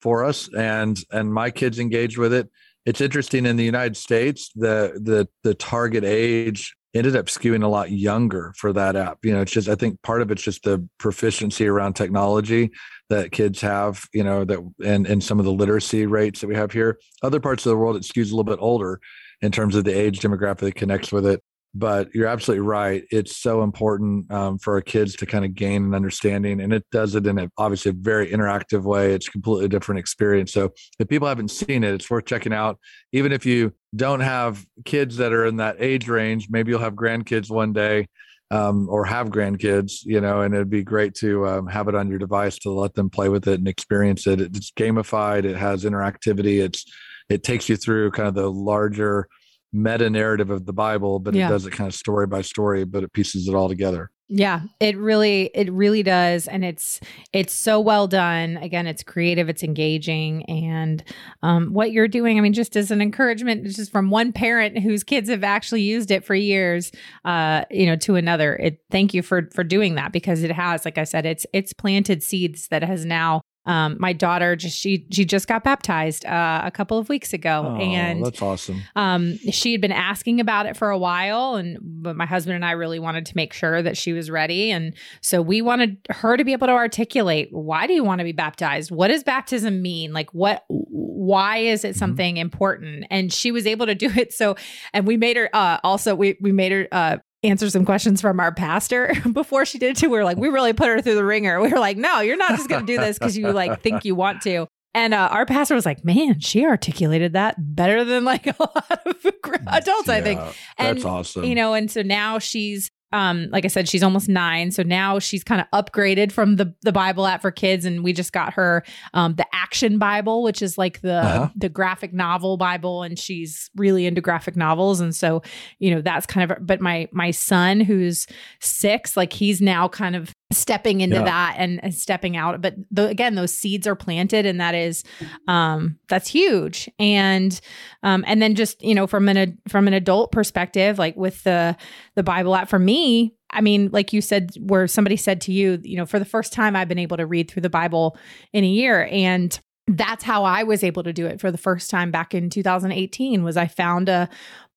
for 0.00 0.24
us, 0.24 0.48
and 0.56 0.98
and 1.10 1.32
my 1.32 1.50
kids 1.50 1.78
engaged 1.78 2.18
with 2.18 2.32
it. 2.32 2.48
It's 2.86 3.02
interesting 3.02 3.44
in 3.44 3.56
the 3.56 3.64
United 3.64 3.96
States, 3.96 4.50
the 4.54 4.98
the 5.02 5.28
the 5.42 5.54
target 5.54 6.04
age 6.04 6.74
ended 6.94 7.14
up 7.14 7.26
skewing 7.26 7.62
a 7.62 7.68
lot 7.68 7.90
younger 7.90 8.54
for 8.56 8.72
that 8.72 8.96
app. 8.96 9.18
You 9.22 9.34
know, 9.34 9.42
it's 9.42 9.52
just 9.52 9.68
I 9.68 9.74
think 9.74 10.00
part 10.02 10.22
of 10.22 10.30
it's 10.30 10.42
just 10.42 10.62
the 10.62 10.86
proficiency 10.98 11.66
around 11.66 11.94
technology 11.94 12.70
that 13.10 13.32
kids 13.32 13.60
have, 13.60 14.04
you 14.14 14.24
know, 14.24 14.44
that 14.44 14.60
and 14.84 15.06
and 15.06 15.22
some 15.22 15.38
of 15.38 15.44
the 15.44 15.52
literacy 15.52 16.06
rates 16.06 16.40
that 16.40 16.46
we 16.46 16.54
have 16.54 16.72
here. 16.72 16.98
Other 17.22 17.40
parts 17.40 17.66
of 17.66 17.70
the 17.70 17.76
world 17.76 17.96
it 17.96 18.02
skews 18.02 18.32
a 18.32 18.36
little 18.36 18.44
bit 18.44 18.58
older 18.60 19.00
in 19.40 19.52
terms 19.52 19.74
of 19.74 19.84
the 19.84 19.96
age 19.96 20.20
demographic 20.20 20.60
that 20.60 20.74
connects 20.74 21.12
with 21.12 21.26
it. 21.26 21.42
But 21.74 22.08
you're 22.14 22.26
absolutely 22.26 22.66
right. 22.66 23.04
It's 23.10 23.36
so 23.36 23.62
important 23.62 24.32
um, 24.32 24.58
for 24.58 24.74
our 24.74 24.80
kids 24.80 25.14
to 25.16 25.26
kind 25.26 25.44
of 25.44 25.54
gain 25.54 25.84
an 25.84 25.94
understanding, 25.94 26.60
and 26.60 26.72
it 26.72 26.84
does 26.90 27.14
it 27.14 27.26
in 27.26 27.38
a, 27.38 27.50
obviously 27.58 27.90
a 27.90 27.94
very 27.94 28.30
interactive 28.30 28.82
way. 28.82 29.12
It's 29.12 29.28
completely 29.28 29.68
different 29.68 29.98
experience. 29.98 30.52
So 30.52 30.72
if 30.98 31.08
people 31.08 31.28
haven't 31.28 31.50
seen 31.50 31.84
it, 31.84 31.92
it's 31.92 32.10
worth 32.10 32.24
checking 32.24 32.54
out. 32.54 32.78
Even 33.12 33.32
if 33.32 33.44
you 33.44 33.74
don't 33.94 34.20
have 34.20 34.64
kids 34.86 35.18
that 35.18 35.32
are 35.32 35.44
in 35.44 35.56
that 35.58 35.76
age 35.78 36.08
range, 36.08 36.48
maybe 36.48 36.70
you'll 36.70 36.80
have 36.80 36.94
grandkids 36.94 37.50
one 37.50 37.72
day. 37.72 38.08
Um, 38.50 38.88
or 38.88 39.04
have 39.04 39.28
grandkids, 39.28 40.06
you 40.06 40.22
know, 40.22 40.40
and 40.40 40.54
it'd 40.54 40.70
be 40.70 40.82
great 40.82 41.12
to 41.16 41.46
um, 41.46 41.66
have 41.66 41.86
it 41.88 41.94
on 41.94 42.08
your 42.08 42.18
device 42.18 42.58
to 42.60 42.70
let 42.70 42.94
them 42.94 43.10
play 43.10 43.28
with 43.28 43.46
it 43.46 43.58
and 43.58 43.68
experience 43.68 44.26
it. 44.26 44.40
It's 44.40 44.70
gamified. 44.70 45.44
It 45.44 45.54
has 45.54 45.84
interactivity. 45.84 46.64
It's 46.64 46.90
it 47.28 47.42
takes 47.42 47.68
you 47.68 47.76
through 47.76 48.10
kind 48.12 48.28
of 48.28 48.34
the 48.34 48.50
larger 48.50 49.28
meta 49.72 50.08
narrative 50.08 50.50
of 50.50 50.64
the 50.66 50.72
Bible, 50.72 51.18
but 51.18 51.34
yeah. 51.34 51.46
it 51.46 51.50
does 51.50 51.66
it 51.66 51.72
kind 51.72 51.88
of 51.88 51.94
story 51.94 52.26
by 52.26 52.42
story, 52.42 52.84
but 52.84 53.02
it 53.02 53.12
pieces 53.12 53.48
it 53.48 53.54
all 53.54 53.68
together. 53.68 54.10
Yeah, 54.30 54.60
it 54.78 54.98
really 54.98 55.50
it 55.54 55.72
really 55.72 56.02
does 56.02 56.48
and 56.48 56.62
it's 56.62 57.00
it's 57.32 57.52
so 57.52 57.80
well 57.80 58.06
done. 58.06 58.58
Again, 58.58 58.86
it's 58.86 59.02
creative, 59.02 59.48
it's 59.48 59.62
engaging 59.62 60.44
and 60.44 61.02
um, 61.42 61.72
what 61.72 61.92
you're 61.92 62.08
doing, 62.08 62.36
I 62.36 62.42
mean 62.42 62.52
just 62.52 62.76
as 62.76 62.90
an 62.90 63.00
encouragement 63.00 63.64
just 63.64 63.90
from 63.90 64.10
one 64.10 64.34
parent 64.34 64.78
whose 64.80 65.02
kids 65.02 65.30
have 65.30 65.44
actually 65.44 65.80
used 65.80 66.10
it 66.10 66.26
for 66.26 66.34
years 66.34 66.92
uh, 67.24 67.64
you 67.70 67.86
know, 67.86 67.96
to 67.96 68.16
another. 68.16 68.54
It 68.56 68.80
thank 68.90 69.14
you 69.14 69.22
for 69.22 69.48
for 69.54 69.64
doing 69.64 69.94
that 69.94 70.12
because 70.12 70.42
it 70.42 70.52
has 70.52 70.84
like 70.84 70.98
I 70.98 71.04
said 71.04 71.24
it's 71.24 71.46
it's 71.54 71.72
planted 71.72 72.22
seeds 72.22 72.68
that 72.68 72.82
has 72.82 73.06
now 73.06 73.40
um, 73.68 73.98
my 74.00 74.14
daughter 74.14 74.56
just 74.56 74.78
she 74.78 75.06
she 75.10 75.26
just 75.26 75.46
got 75.46 75.62
baptized 75.62 76.24
uh, 76.24 76.62
a 76.64 76.70
couple 76.70 76.96
of 76.96 77.10
weeks 77.10 77.34
ago, 77.34 77.76
oh, 77.76 77.76
and 77.76 78.24
that's 78.24 78.40
awesome. 78.40 78.82
Um, 78.96 79.36
she 79.50 79.72
had 79.72 79.82
been 79.82 79.92
asking 79.92 80.40
about 80.40 80.64
it 80.64 80.74
for 80.74 80.88
a 80.88 80.96
while, 80.96 81.56
and 81.56 81.78
but 81.82 82.16
my 82.16 82.24
husband 82.24 82.56
and 82.56 82.64
I 82.64 82.70
really 82.72 82.98
wanted 82.98 83.26
to 83.26 83.36
make 83.36 83.52
sure 83.52 83.82
that 83.82 83.98
she 83.98 84.14
was 84.14 84.30
ready, 84.30 84.70
and 84.70 84.94
so 85.20 85.42
we 85.42 85.60
wanted 85.60 85.98
her 86.08 86.38
to 86.38 86.44
be 86.44 86.52
able 86.52 86.66
to 86.66 86.72
articulate 86.72 87.48
why 87.52 87.86
do 87.86 87.92
you 87.92 88.02
want 88.02 88.20
to 88.20 88.24
be 88.24 88.32
baptized? 88.32 88.90
What 88.90 89.08
does 89.08 89.22
baptism 89.22 89.82
mean? 89.82 90.14
Like 90.14 90.32
what? 90.32 90.64
Why 90.68 91.58
is 91.58 91.84
it 91.84 91.88
mm-hmm. 91.88 91.98
something 91.98 92.34
mm-hmm. 92.36 92.40
important? 92.40 93.04
And 93.10 93.30
she 93.30 93.52
was 93.52 93.66
able 93.66 93.84
to 93.84 93.94
do 93.94 94.10
it. 94.16 94.32
So, 94.32 94.56
and 94.94 95.06
we 95.06 95.18
made 95.18 95.36
her 95.36 95.50
uh, 95.52 95.78
also 95.84 96.14
we 96.14 96.38
we 96.40 96.52
made 96.52 96.72
her 96.72 96.88
uh, 96.90 97.18
answer 97.42 97.70
some 97.70 97.84
questions 97.84 98.20
from 98.20 98.40
our 98.40 98.52
pastor 98.52 99.14
before 99.32 99.64
she 99.64 99.78
did 99.78 99.96
it 99.96 100.00
too. 100.00 100.10
We 100.10 100.18
were 100.18 100.24
like, 100.24 100.38
we 100.38 100.48
really 100.48 100.72
put 100.72 100.88
her 100.88 101.00
through 101.00 101.14
the 101.14 101.24
ringer. 101.24 101.60
We 101.60 101.68
were 101.68 101.78
like, 101.78 101.96
no, 101.96 102.20
you're 102.20 102.36
not 102.36 102.50
just 102.50 102.68
going 102.68 102.84
to 102.84 102.92
do 102.92 102.98
this 102.98 103.18
because 103.18 103.36
you 103.36 103.50
like 103.52 103.80
think 103.80 104.04
you 104.04 104.14
want 104.14 104.42
to. 104.42 104.66
And 104.94 105.14
uh, 105.14 105.28
our 105.30 105.46
pastor 105.46 105.74
was 105.74 105.86
like, 105.86 106.04
man, 106.04 106.40
she 106.40 106.64
articulated 106.64 107.34
that 107.34 107.54
better 107.58 108.04
than 108.04 108.24
like 108.24 108.46
a 108.46 108.56
lot 108.58 109.00
of 109.06 109.26
adults, 109.66 110.08
yeah, 110.08 110.14
I 110.14 110.22
think. 110.22 110.40
And, 110.76 110.98
that's 110.98 111.04
awesome. 111.04 111.44
You 111.44 111.54
know, 111.54 111.74
and 111.74 111.90
so 111.90 112.02
now 112.02 112.38
she's 112.38 112.90
um, 113.12 113.48
like 113.50 113.64
I 113.64 113.68
said, 113.68 113.88
she's 113.88 114.02
almost 114.02 114.28
nine. 114.28 114.70
So 114.70 114.82
now 114.82 115.18
she's 115.18 115.42
kind 115.42 115.60
of 115.60 115.66
upgraded 115.72 116.30
from 116.30 116.56
the 116.56 116.74
the 116.82 116.92
Bible 116.92 117.26
app 117.26 117.42
for 117.42 117.50
kids, 117.50 117.84
and 117.84 118.04
we 118.04 118.12
just 118.12 118.32
got 118.32 118.52
her 118.54 118.84
um, 119.14 119.34
the 119.34 119.46
Action 119.52 119.98
Bible, 119.98 120.42
which 120.42 120.60
is 120.60 120.76
like 120.76 121.00
the 121.00 121.14
uh-huh. 121.14 121.48
the 121.56 121.68
graphic 121.68 122.12
novel 122.12 122.56
Bible, 122.56 123.02
and 123.02 123.18
she's 123.18 123.70
really 123.76 124.06
into 124.06 124.20
graphic 124.20 124.56
novels, 124.56 125.00
and 125.00 125.14
so 125.14 125.42
you 125.78 125.94
know 125.94 126.02
that's 126.02 126.26
kind 126.26 126.50
of. 126.50 126.66
But 126.66 126.80
my 126.80 127.08
my 127.12 127.30
son, 127.30 127.80
who's 127.80 128.26
six, 128.60 129.16
like 129.16 129.32
he's 129.32 129.60
now 129.60 129.88
kind 129.88 130.14
of 130.14 130.34
stepping 130.50 131.02
into 131.02 131.16
yeah. 131.16 131.24
that 131.24 131.54
and, 131.58 131.82
and, 131.84 131.94
stepping 131.94 132.36
out. 132.36 132.60
But 132.62 132.74
the, 132.90 133.06
again 133.06 133.34
those 133.34 133.52
seeds 133.52 133.86
are 133.86 133.94
planted 133.94 134.46
and 134.46 134.60
that 134.60 134.74
is 134.74 135.04
um 135.46 135.98
that's 136.08 136.28
huge. 136.28 136.88
And 136.98 137.58
um 138.02 138.24
and 138.26 138.40
then 138.40 138.54
just 138.54 138.82
you 138.82 138.94
know 138.94 139.06
from 139.06 139.28
an 139.28 139.58
from 139.68 139.86
an 139.86 139.94
adult 139.94 140.32
perspective 140.32 140.98
like 140.98 141.16
with 141.16 141.42
the 141.44 141.76
the 142.14 142.22
bible 142.22 142.54
app 142.54 142.68
for 142.68 142.78
me 142.78 143.34
i 143.50 143.60
mean 143.60 143.90
like 143.92 144.12
you 144.12 144.20
said 144.20 144.50
where 144.60 144.86
somebody 144.86 145.16
said 145.16 145.40
to 145.40 145.52
you 145.52 145.78
you 145.82 145.96
know 145.96 146.06
for 146.06 146.18
the 146.18 146.24
first 146.24 146.52
time 146.52 146.76
i've 146.76 146.88
been 146.88 146.98
able 146.98 147.16
to 147.16 147.26
read 147.26 147.50
through 147.50 147.62
the 147.62 147.70
bible 147.70 148.16
in 148.52 148.64
a 148.64 148.68
year. 148.68 149.08
And 149.10 149.58
that's 149.86 150.22
how 150.22 150.44
i 150.44 150.62
was 150.62 150.84
able 150.84 151.02
to 151.02 151.12
do 151.12 151.26
it 151.26 151.40
for 151.40 151.50
the 151.50 151.58
first 151.58 151.90
time 151.90 152.10
back 152.10 152.34
in 152.34 152.50
2018 152.50 153.42
was 153.42 153.56
i 153.56 153.66
found 153.66 154.08
a 154.08 154.28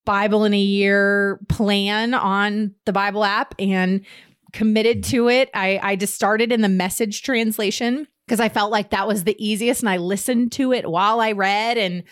bible 0.04 0.44
in 0.44 0.54
a 0.54 0.58
year 0.58 1.38
plan 1.48 2.14
on 2.14 2.74
the 2.86 2.92
bible 2.92 3.22
app 3.22 3.54
and 3.58 4.04
committed 4.52 4.98
mm-hmm. 4.98 5.10
to 5.10 5.28
it. 5.28 5.50
I, 5.54 5.78
I 5.82 5.96
just 5.96 6.14
started 6.14 6.52
in 6.52 6.60
the 6.60 6.68
message 6.68 7.22
translation 7.22 8.06
because 8.26 8.40
I 8.40 8.48
felt 8.48 8.70
like 8.70 8.90
that 8.90 9.08
was 9.08 9.24
the 9.24 9.36
easiest 9.44 9.82
and 9.82 9.90
I 9.90 9.96
listened 9.96 10.52
to 10.52 10.72
it 10.72 10.90
while 10.90 11.20
I 11.20 11.32
read 11.32 11.78
and 11.78 12.04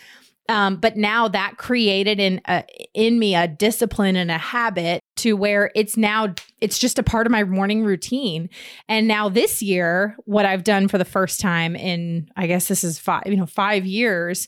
um, 0.49 0.77
but 0.77 0.97
now 0.97 1.27
that 1.29 1.57
created 1.57 2.19
in 2.19 2.41
uh, 2.45 2.63
in 2.93 3.19
me 3.19 3.35
a 3.35 3.47
discipline 3.47 4.15
and 4.15 4.29
a 4.29 4.37
habit 4.37 4.99
to 5.17 5.37
where 5.37 5.71
it's 5.75 5.95
now 5.95 6.33
it's 6.59 6.77
just 6.77 6.99
a 6.99 7.03
part 7.03 7.25
of 7.25 7.31
my 7.31 7.43
morning 7.43 7.85
routine. 7.85 8.49
And 8.89 9.07
now 9.07 9.29
this 9.29 9.61
year, 9.61 10.17
what 10.25 10.45
I've 10.45 10.63
done 10.63 10.87
for 10.87 10.97
the 10.97 11.05
first 11.05 11.39
time 11.39 11.75
in 11.75 12.29
I 12.35 12.47
guess 12.47 12.67
this 12.67 12.83
is 12.83 12.99
five 12.99 13.23
you 13.27 13.37
know 13.37 13.45
five 13.45 13.85
years 13.85 14.47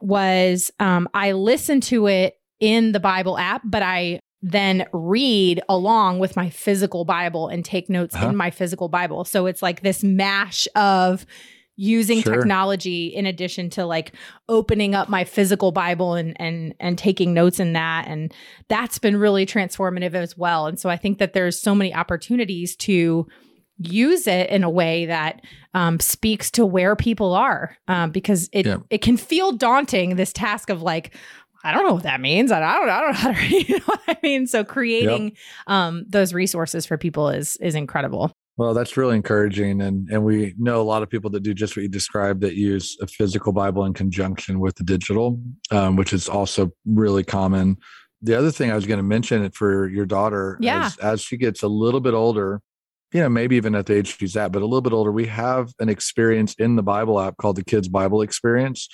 was 0.00 0.70
um, 0.80 1.08
I 1.12 1.32
listened 1.32 1.82
to 1.84 2.06
it 2.06 2.38
in 2.60 2.92
the 2.92 3.00
Bible 3.00 3.36
app, 3.36 3.62
but 3.64 3.82
I 3.82 4.20
then 4.42 4.86
read 4.92 5.60
along 5.68 6.18
with 6.18 6.36
my 6.36 6.50
physical 6.50 7.04
Bible 7.04 7.48
and 7.48 7.64
take 7.64 7.88
notes 7.88 8.14
uh-huh. 8.14 8.28
in 8.28 8.36
my 8.36 8.50
physical 8.50 8.88
Bible. 8.88 9.24
So 9.24 9.46
it's 9.46 9.62
like 9.62 9.82
this 9.82 10.02
mash 10.02 10.66
of 10.74 11.24
using 11.76 12.20
sure. 12.20 12.34
technology 12.34 13.06
in 13.06 13.24
addition 13.24 13.70
to 13.70 13.86
like 13.86 14.12
opening 14.48 14.94
up 14.94 15.08
my 15.08 15.24
physical 15.24 15.72
bible 15.72 16.14
and 16.14 16.38
and 16.38 16.74
and 16.78 16.98
taking 16.98 17.32
notes 17.32 17.58
in 17.58 17.72
that 17.72 18.06
and 18.06 18.32
that's 18.68 18.98
been 18.98 19.16
really 19.16 19.46
transformative 19.46 20.12
as 20.12 20.36
well 20.36 20.66
and 20.66 20.78
so 20.78 20.90
i 20.90 20.98
think 20.98 21.16
that 21.16 21.32
there's 21.32 21.58
so 21.58 21.74
many 21.74 21.94
opportunities 21.94 22.76
to 22.76 23.26
use 23.78 24.26
it 24.26 24.50
in 24.50 24.64
a 24.64 24.70
way 24.70 25.06
that 25.06 25.40
um, 25.74 25.98
speaks 25.98 26.50
to 26.50 26.66
where 26.66 26.94
people 26.94 27.32
are 27.34 27.76
um, 27.88 28.10
because 28.10 28.48
it 28.52 28.66
yeah. 28.66 28.76
it 28.90 28.98
can 28.98 29.16
feel 29.16 29.52
daunting 29.52 30.16
this 30.16 30.32
task 30.32 30.68
of 30.68 30.82
like 30.82 31.14
I 31.64 31.72
don't 31.72 31.86
know 31.86 31.94
what 31.94 32.02
that 32.02 32.20
means. 32.20 32.50
I 32.50 32.60
don't, 32.60 32.88
I 32.88 33.00
don't 33.00 33.12
know 33.12 33.16
how 33.16 33.32
to. 33.32 33.42
You 33.62 33.78
know 33.78 33.84
what 33.86 34.00
I 34.08 34.16
mean? 34.22 34.46
So 34.46 34.64
creating 34.64 35.24
yep. 35.24 35.34
um, 35.66 36.04
those 36.08 36.34
resources 36.34 36.86
for 36.86 36.98
people 36.98 37.28
is 37.28 37.56
is 37.56 37.74
incredible. 37.74 38.32
Well, 38.56 38.74
that's 38.74 38.96
really 38.96 39.16
encouraging, 39.16 39.80
and 39.80 40.08
and 40.10 40.24
we 40.24 40.54
know 40.58 40.80
a 40.80 40.84
lot 40.84 41.02
of 41.02 41.08
people 41.08 41.30
that 41.30 41.42
do 41.42 41.54
just 41.54 41.76
what 41.76 41.82
you 41.82 41.88
described 41.88 42.42
that 42.42 42.54
use 42.54 42.98
a 43.00 43.06
physical 43.06 43.52
Bible 43.52 43.84
in 43.84 43.94
conjunction 43.94 44.60
with 44.60 44.74
the 44.76 44.84
digital, 44.84 45.40
um, 45.70 45.96
which 45.96 46.12
is 46.12 46.28
also 46.28 46.70
really 46.84 47.24
common. 47.24 47.78
The 48.20 48.36
other 48.36 48.50
thing 48.50 48.70
I 48.70 48.74
was 48.74 48.86
going 48.86 48.98
to 48.98 49.04
mention 49.04 49.50
for 49.50 49.88
your 49.88 50.06
daughter, 50.06 50.58
yeah. 50.60 50.86
as, 50.86 50.96
as 50.98 51.20
she 51.22 51.36
gets 51.36 51.62
a 51.62 51.68
little 51.68 52.00
bit 52.00 52.14
older, 52.14 52.60
you 53.12 53.20
know, 53.20 53.28
maybe 53.28 53.56
even 53.56 53.74
at 53.74 53.86
the 53.86 53.96
age 53.96 54.16
she's 54.16 54.36
at, 54.36 54.52
but 54.52 54.62
a 54.62 54.64
little 54.64 54.80
bit 54.80 54.92
older, 54.92 55.10
we 55.10 55.26
have 55.26 55.72
an 55.80 55.88
experience 55.88 56.54
in 56.54 56.76
the 56.76 56.82
Bible 56.82 57.20
app 57.20 57.36
called 57.38 57.56
the 57.56 57.64
Kids 57.64 57.88
Bible 57.88 58.22
Experience, 58.22 58.88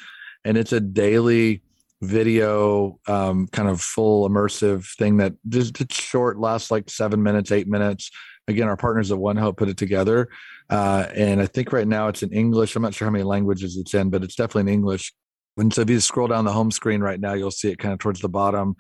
and 0.45 0.57
it's 0.57 0.73
a 0.73 0.81
daily 0.81 1.63
video 2.03 2.99
um, 3.09 3.49
kind 3.49 3.69
of 3.69 3.81
full 3.81 4.29
immersive 4.29 4.87
thing 4.97 5.17
that 5.17 5.35
just 5.49 5.81
it's 5.81 6.01
short 6.01 6.39
lasts 6.39 6.71
like 6.71 6.89
seven 6.89 7.23
minutes 7.23 7.51
eight 7.51 7.69
minutes. 7.69 8.11
Again 8.47 8.69
our 8.69 8.77
partners 8.77 9.11
at 9.13 9.19
OneHope 9.19 9.57
put 9.57 9.69
it 9.69 9.77
together 9.77 10.29
uh, 10.71 11.07
and 11.15 11.41
i 11.41 11.47
think 11.47 11.73
right 11.73 11.89
now 11.89 12.09
it's 12.09 12.23
in 12.23 12.33
english. 12.33 12.77
I'm 12.77 12.83
not 12.83 12.95
sure 12.95 13.07
how 13.07 13.13
many 13.13 13.25
languages 13.25 13.77
it's 13.77 13.95
in 13.95 14.11
but 14.11 14.23
it's 14.23 14.37
definitely 14.37 14.73
in 14.73 14.79
english. 14.79 15.13
And 15.57 15.75
so 15.75 15.81
if 15.81 15.91
you 15.91 15.99
scroll 15.99 16.29
down 16.29 16.45
the 16.45 16.53
home 16.53 16.71
screen 16.71 17.01
right 17.01 17.21
now 17.21 17.35
you'll 17.35 17.51
see 17.51 17.71
it 17.71 17.79
kind 17.79 17.93
of 17.93 17.99
towards 17.99 18.21
the 18.21 18.29
bottom. 18.29 18.77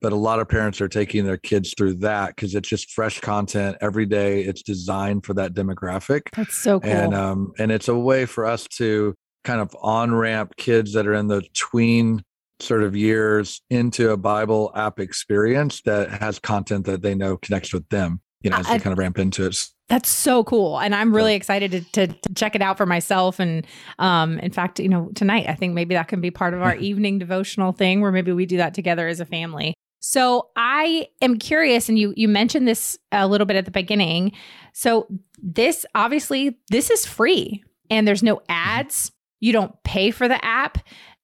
But 0.00 0.12
a 0.12 0.16
lot 0.16 0.40
of 0.40 0.48
parents 0.48 0.80
are 0.80 0.88
taking 0.88 1.24
their 1.24 1.36
kids 1.36 1.74
through 1.76 1.96
that 1.96 2.34
because 2.34 2.56
it's 2.56 2.68
just 2.68 2.90
fresh 2.90 3.20
content 3.20 3.76
every 3.80 4.06
day. 4.06 4.42
It's 4.42 4.62
designed 4.62 5.24
for 5.24 5.34
that 5.34 5.54
demographic. 5.54 6.22
That's 6.32 6.56
so 6.56 6.80
cool. 6.80 6.90
And 6.90 7.14
um 7.14 7.52
and 7.58 7.70
it's 7.70 7.88
a 7.88 7.96
way 7.96 8.24
for 8.24 8.46
us 8.46 8.66
to 8.78 9.14
kind 9.44 9.60
of 9.60 9.76
on 9.82 10.12
ramp 10.14 10.56
kids 10.56 10.94
that 10.94 11.06
are 11.06 11.14
in 11.14 11.28
the 11.28 11.42
tween 11.54 12.24
sort 12.62 12.82
of 12.82 12.96
years 12.96 13.60
into 13.70 14.10
a 14.10 14.16
Bible 14.16 14.72
app 14.74 15.00
experience 15.00 15.82
that 15.82 16.10
has 16.10 16.38
content 16.38 16.86
that 16.86 17.02
they 17.02 17.14
know 17.14 17.36
connects 17.36 17.72
with 17.72 17.88
them, 17.88 18.20
you 18.40 18.50
know, 18.50 18.56
as 18.56 18.66
I, 18.66 18.78
they 18.78 18.84
kind 18.84 18.92
of 18.92 18.98
ramp 18.98 19.18
into 19.18 19.46
it. 19.46 19.56
That's 19.88 20.08
so 20.08 20.42
cool. 20.44 20.78
And 20.78 20.94
I'm 20.94 21.14
really 21.14 21.32
yeah. 21.32 21.36
excited 21.36 21.70
to, 21.72 21.80
to, 21.92 22.06
to, 22.06 22.34
check 22.34 22.54
it 22.54 22.62
out 22.62 22.78
for 22.78 22.86
myself. 22.86 23.38
And 23.38 23.66
um, 23.98 24.38
in 24.38 24.50
fact, 24.50 24.80
you 24.80 24.88
know, 24.88 25.10
tonight, 25.14 25.46
I 25.48 25.54
think 25.54 25.74
maybe 25.74 25.94
that 25.94 26.08
can 26.08 26.20
be 26.20 26.30
part 26.30 26.54
of 26.54 26.62
our 26.62 26.74
evening 26.76 27.18
devotional 27.18 27.72
thing 27.72 28.00
where 28.00 28.12
maybe 28.12 28.32
we 28.32 28.46
do 28.46 28.56
that 28.56 28.72
together 28.72 29.06
as 29.06 29.20
a 29.20 29.26
family. 29.26 29.74
So 30.04 30.48
I 30.56 31.08
am 31.20 31.38
curious, 31.38 31.88
and 31.88 31.96
you 31.96 32.12
you 32.16 32.26
mentioned 32.26 32.66
this 32.66 32.98
a 33.12 33.28
little 33.28 33.46
bit 33.46 33.56
at 33.56 33.66
the 33.66 33.70
beginning. 33.70 34.32
So 34.72 35.06
this 35.40 35.86
obviously 35.94 36.58
this 36.70 36.90
is 36.90 37.06
free, 37.06 37.62
and 37.88 38.06
there's 38.06 38.22
no 38.22 38.36
mm-hmm. 38.36 38.46
ads. 38.48 39.12
You 39.38 39.52
don't 39.52 39.80
pay 39.84 40.10
for 40.10 40.26
the 40.26 40.44
app. 40.44 40.78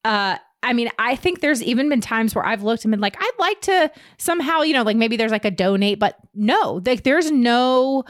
Uh, 0.05 0.39
I 0.62 0.72
mean, 0.72 0.90
I 0.98 1.14
think 1.16 1.40
there's 1.40 1.62
even 1.62 1.88
been 1.88 2.00
times 2.00 2.34
where 2.34 2.44
I've 2.44 2.62
looked 2.62 2.84
and 2.84 2.90
been 2.90 3.00
like, 3.00 3.16
I'd 3.18 3.30
like 3.38 3.61
to 3.62 3.90
somehow, 4.18 4.62
you 4.62 4.72
know, 4.72 4.82
like 4.82 4.96
maybe 4.96 5.16
there's 5.16 5.30
like 5.30 5.44
a 5.44 5.50
donate, 5.50 5.98
but 5.98 6.16
no, 6.34 6.82
like 6.84 7.04
there's 7.04 7.30
no 7.30 8.04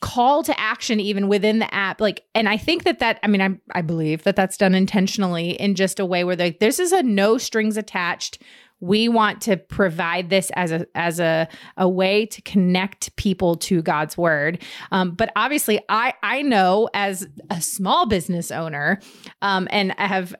call 0.00 0.42
to 0.42 0.60
action 0.60 1.00
even 1.00 1.28
within 1.28 1.60
the 1.60 1.74
app. 1.74 2.00
Like 2.00 2.24
and 2.34 2.46
i 2.46 2.58
think 2.58 2.84
that 2.84 2.98
that 2.98 3.18
i 3.22 3.26
mean 3.26 3.40
i 3.40 3.78
i 3.78 3.80
believe 3.80 4.22
that 4.24 4.36
that's 4.36 4.58
done 4.58 4.74
intentionally 4.74 5.52
in 5.52 5.74
just 5.74 5.98
a 5.98 6.04
way 6.04 6.24
where 6.24 6.36
like 6.36 6.60
this 6.60 6.78
is 6.78 6.92
a 6.92 7.02
no 7.02 7.38
strings 7.38 7.78
attached 7.78 8.42
we 8.80 9.08
want 9.08 9.40
to 9.42 9.56
provide 9.56 10.30
this 10.30 10.50
as 10.54 10.70
a 10.72 10.86
as 10.94 11.20
a, 11.20 11.48
a 11.76 11.88
way 11.88 12.26
to 12.26 12.42
connect 12.42 13.14
people 13.16 13.56
to 13.56 13.82
God's 13.82 14.18
word. 14.18 14.62
Um, 14.92 15.12
but 15.12 15.32
obviously, 15.36 15.80
I 15.88 16.14
I 16.22 16.42
know 16.42 16.88
as 16.92 17.26
a 17.50 17.60
small 17.60 18.06
business 18.06 18.50
owner, 18.50 19.00
um, 19.42 19.68
and 19.70 19.94
I 19.98 20.06
have 20.06 20.34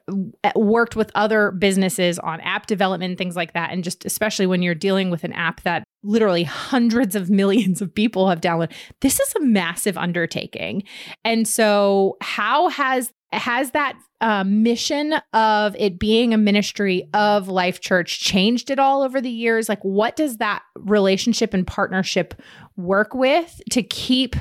worked 0.55 0.95
with 0.95 1.11
other 1.15 1.51
businesses 1.51 2.19
on 2.19 2.39
app 2.41 2.67
development, 2.67 3.17
things 3.17 3.35
like 3.35 3.53
that, 3.53 3.71
and 3.71 3.83
just 3.83 4.05
especially 4.05 4.45
when 4.45 4.61
you're 4.61 4.75
dealing 4.75 5.09
with 5.09 5.23
an 5.23 5.33
app 5.33 5.61
that 5.61 5.83
literally 6.05 6.43
hundreds 6.43 7.15
of 7.15 7.29
millions 7.29 7.81
of 7.81 7.93
people 7.93 8.29
have 8.29 8.41
downloaded. 8.41 8.73
This 9.01 9.19
is 9.19 9.33
a 9.35 9.41
massive 9.41 9.97
undertaking. 9.97 10.83
And 11.23 11.47
so, 11.47 12.17
how 12.21 12.69
has 12.69 13.11
has 13.35 13.71
that 13.71 13.97
uh, 14.21 14.43
mission 14.43 15.13
of 15.33 15.75
it 15.77 15.99
being 15.99 16.33
a 16.33 16.37
ministry 16.37 17.07
of 17.13 17.47
Life 17.47 17.81
Church 17.81 18.19
changed 18.19 18.69
it 18.69 18.79
all 18.79 19.01
over 19.01 19.21
the 19.21 19.29
years? 19.29 19.69
Like, 19.69 19.81
what 19.83 20.15
does 20.15 20.37
that 20.37 20.63
relationship 20.75 21.53
and 21.53 21.65
partnership 21.65 22.33
work 22.75 23.13
with 23.13 23.61
to 23.71 23.83
keep 23.83 24.35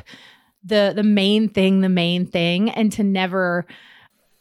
the 0.67 0.93
the 0.97 1.03
main 1.03 1.49
thing 1.49 1.83
the 1.83 1.89
main 1.89 2.27
thing, 2.27 2.71
and 2.71 2.91
to 2.93 3.03
never 3.03 3.67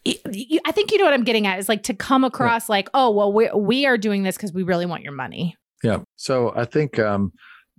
I 0.06 0.72
think 0.72 0.92
you 0.92 0.98
know 0.98 1.06
what 1.06 1.14
I'm 1.14 1.24
getting 1.24 1.48
at 1.48 1.60
is 1.60 1.70
like 1.70 1.84
to 1.84 1.94
come 1.94 2.24
across 2.24 2.68
yeah. 2.68 2.74
like, 2.74 2.90
oh, 2.94 3.10
well, 3.12 3.32
we 3.32 3.50
we 3.56 3.86
are 3.86 3.98
doing 3.98 4.24
this 4.24 4.36
because 4.36 4.54
we 4.54 4.64
really 4.64 4.86
want 4.86 5.04
your 5.04 5.14
money. 5.14 5.56
Yeah. 5.82 6.00
So 6.16 6.54
I 6.56 6.66
think 6.66 7.00
um, 7.00 7.32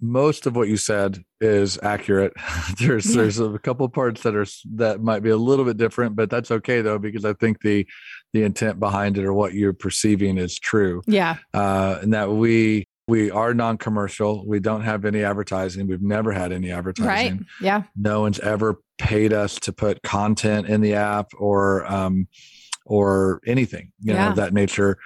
most 0.04 0.46
of 0.46 0.54
what 0.54 0.68
you 0.68 0.76
said 0.76 1.24
is 1.40 1.78
accurate. 1.82 2.32
there's 2.78 3.10
yeah. 3.10 3.22
there's 3.22 3.40
a 3.40 3.58
couple 3.58 3.88
parts 3.88 4.22
that 4.22 4.36
are 4.36 4.46
that 4.74 5.02
might 5.02 5.22
be 5.22 5.30
a 5.30 5.36
little 5.36 5.64
bit 5.64 5.76
different, 5.76 6.14
but 6.14 6.30
that's 6.30 6.50
okay 6.50 6.82
though 6.82 6.98
because 6.98 7.24
I 7.24 7.32
think 7.32 7.60
the 7.62 7.86
the 8.32 8.42
intent 8.42 8.78
behind 8.78 9.16
it 9.16 9.24
or 9.24 9.32
what 9.32 9.54
you're 9.54 9.72
perceiving 9.72 10.38
is 10.38 10.58
true. 10.58 11.02
Yeah. 11.06 11.36
Uh, 11.52 11.98
and 12.02 12.12
that 12.12 12.30
we 12.30 12.86
we 13.06 13.30
are 13.30 13.52
non-commercial. 13.52 14.46
We 14.46 14.60
don't 14.60 14.82
have 14.82 15.04
any 15.04 15.24
advertising. 15.24 15.86
We've 15.86 16.02
never 16.02 16.32
had 16.32 16.52
any 16.52 16.70
advertising. 16.70 17.06
Right. 17.36 17.40
Yeah. 17.60 17.82
No 17.96 18.20
one's 18.20 18.40
ever 18.40 18.80
paid 18.98 19.32
us 19.32 19.56
to 19.60 19.72
put 19.72 20.02
content 20.02 20.68
in 20.68 20.80
the 20.80 20.94
app 20.94 21.32
or 21.36 21.86
um 21.90 22.28
or 22.86 23.40
anything, 23.46 23.92
you 24.00 24.12
yeah. 24.12 24.28
know, 24.28 24.34
that 24.34 24.52
nature 24.52 24.98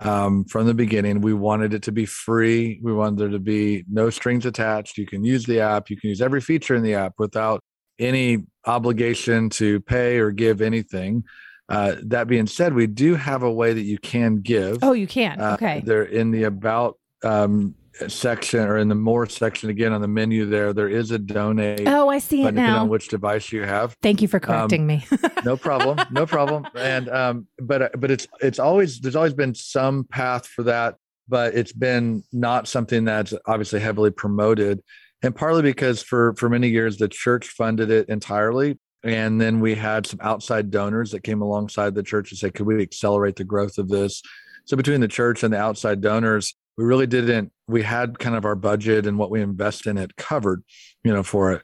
um, 0.00 0.44
from 0.44 0.66
the 0.66 0.74
beginning. 0.74 1.20
We 1.20 1.34
wanted 1.34 1.74
it 1.74 1.82
to 1.84 1.92
be 1.92 2.06
free. 2.06 2.80
We 2.82 2.92
wanted 2.92 3.18
there 3.18 3.28
to 3.30 3.38
be 3.38 3.84
no 3.90 4.10
strings 4.10 4.46
attached. 4.46 4.98
You 4.98 5.06
can 5.06 5.24
use 5.24 5.44
the 5.44 5.60
app. 5.60 5.90
You 5.90 5.96
can 5.96 6.10
use 6.10 6.20
every 6.20 6.40
feature 6.40 6.74
in 6.74 6.82
the 6.82 6.94
app 6.94 7.14
without 7.18 7.60
any 7.98 8.44
obligation 8.66 9.50
to 9.50 9.80
pay 9.80 10.18
or 10.18 10.30
give 10.30 10.60
anything. 10.60 11.24
Uh, 11.68 11.96
that 12.02 12.28
being 12.28 12.46
said, 12.46 12.74
we 12.74 12.86
do 12.86 13.14
have 13.14 13.42
a 13.42 13.50
way 13.50 13.72
that 13.72 13.82
you 13.82 13.98
can 13.98 14.40
give. 14.40 14.78
Oh, 14.82 14.92
you 14.92 15.06
can. 15.06 15.40
Uh, 15.40 15.54
okay. 15.54 15.82
they're 15.84 16.02
in 16.02 16.30
the 16.30 16.44
about 16.44 16.98
um, 17.22 17.74
section 18.08 18.60
or 18.60 18.78
in 18.78 18.88
the 18.88 18.94
more 18.94 19.26
section 19.26 19.70
again 19.70 19.92
on 19.92 20.00
the 20.00 20.08
menu 20.08 20.46
there, 20.46 20.72
there 20.72 20.88
is 20.88 21.10
a 21.10 21.18
donate. 21.18 21.86
Oh, 21.86 22.08
I 22.08 22.18
see 22.18 22.40
it 22.42 22.46
depending 22.46 22.64
now. 22.64 22.80
on 22.82 22.88
which 22.88 23.08
device 23.08 23.52
you 23.52 23.62
have. 23.62 23.96
Thank 24.02 24.20
you 24.22 24.28
for 24.28 24.40
correcting 24.40 24.82
Um, 24.82 24.86
me. 24.86 25.06
no 25.44 25.56
problem 25.56 25.98
no 26.10 26.26
problem 26.26 26.66
and 26.74 27.08
um 27.10 27.46
but 27.60 27.98
but 28.00 28.10
it's 28.10 28.26
it's 28.40 28.58
always 28.58 29.00
there's 29.00 29.16
always 29.16 29.34
been 29.34 29.54
some 29.54 30.04
path 30.04 30.46
for 30.46 30.62
that 30.64 30.96
but 31.28 31.54
it's 31.54 31.72
been 31.72 32.22
not 32.32 32.66
something 32.66 33.04
that's 33.04 33.34
obviously 33.46 33.78
heavily 33.80 34.10
promoted 34.10 34.82
and 35.22 35.34
partly 35.36 35.62
because 35.62 36.02
for 36.02 36.34
for 36.36 36.48
many 36.48 36.68
years 36.68 36.96
the 36.96 37.08
church 37.08 37.48
funded 37.48 37.90
it 37.90 38.08
entirely 38.08 38.78
and 39.02 39.38
then 39.40 39.60
we 39.60 39.74
had 39.74 40.06
some 40.06 40.18
outside 40.22 40.70
donors 40.70 41.10
that 41.10 41.22
came 41.22 41.42
alongside 41.42 41.94
the 41.94 42.02
church 42.02 42.30
and 42.32 42.38
said 42.38 42.54
could 42.54 42.66
we 42.66 42.80
accelerate 42.82 43.36
the 43.36 43.44
growth 43.44 43.76
of 43.78 43.88
this 43.88 44.22
so 44.64 44.76
between 44.76 45.00
the 45.02 45.08
church 45.08 45.42
and 45.42 45.52
the 45.52 45.58
outside 45.58 46.00
donors 46.00 46.54
we 46.76 46.84
really 46.84 47.06
didn't 47.06 47.52
we 47.68 47.82
had 47.82 48.18
kind 48.18 48.36
of 48.36 48.44
our 48.44 48.54
budget 48.54 49.06
and 49.06 49.18
what 49.18 49.30
we 49.30 49.40
invest 49.40 49.86
in 49.86 49.96
it 49.98 50.16
covered 50.16 50.62
you 51.02 51.12
know 51.12 51.22
for 51.22 51.52
it 51.52 51.62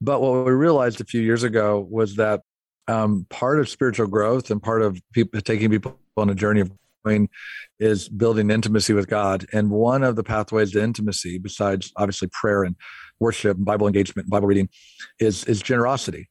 but 0.00 0.20
what 0.20 0.44
we 0.44 0.52
realized 0.52 1.00
a 1.00 1.04
few 1.04 1.20
years 1.20 1.42
ago 1.42 1.86
was 1.90 2.16
that 2.16 2.40
um, 2.88 3.26
part 3.30 3.60
of 3.60 3.68
spiritual 3.68 4.06
growth 4.06 4.50
and 4.50 4.62
part 4.62 4.82
of 4.82 5.00
people 5.12 5.40
taking 5.40 5.70
people 5.70 5.98
on 6.16 6.30
a 6.30 6.34
journey 6.34 6.60
of 6.60 6.72
growing 7.04 7.28
is 7.78 8.08
building 8.08 8.50
intimacy 8.50 8.92
with 8.92 9.08
God. 9.08 9.46
And 9.52 9.70
one 9.70 10.02
of 10.02 10.16
the 10.16 10.24
pathways 10.24 10.72
to 10.72 10.82
intimacy, 10.82 11.38
besides 11.38 11.92
obviously 11.96 12.28
prayer 12.32 12.64
and 12.64 12.76
worship, 13.20 13.56
and 13.56 13.64
Bible 13.64 13.86
engagement, 13.86 14.26
and 14.26 14.30
Bible 14.30 14.48
reading, 14.48 14.68
is 15.18 15.44
is 15.44 15.62
generosity. 15.62 16.28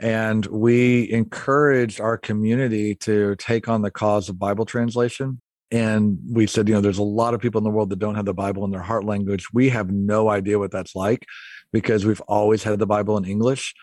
And 0.00 0.46
we 0.46 1.10
encouraged 1.10 2.00
our 2.00 2.16
community 2.16 2.94
to 2.96 3.34
take 3.36 3.68
on 3.68 3.82
the 3.82 3.90
cause 3.90 4.28
of 4.28 4.38
Bible 4.38 4.64
translation. 4.64 5.40
And 5.70 6.18
we 6.30 6.46
said, 6.46 6.68
you 6.68 6.74
know, 6.74 6.80
there's 6.80 6.98
a 6.98 7.02
lot 7.02 7.34
of 7.34 7.40
people 7.40 7.58
in 7.58 7.64
the 7.64 7.70
world 7.70 7.90
that 7.90 7.98
don't 7.98 8.14
have 8.14 8.24
the 8.24 8.34
Bible 8.34 8.64
in 8.64 8.70
their 8.70 8.82
heart 8.82 9.04
language. 9.04 9.46
We 9.52 9.68
have 9.68 9.90
no 9.90 10.28
idea 10.30 10.58
what 10.58 10.70
that's 10.70 10.94
like 10.96 11.26
because 11.72 12.06
we've 12.06 12.22
always 12.22 12.62
had 12.62 12.78
the 12.78 12.86
Bible 12.86 13.16
in 13.18 13.24
English. 13.26 13.74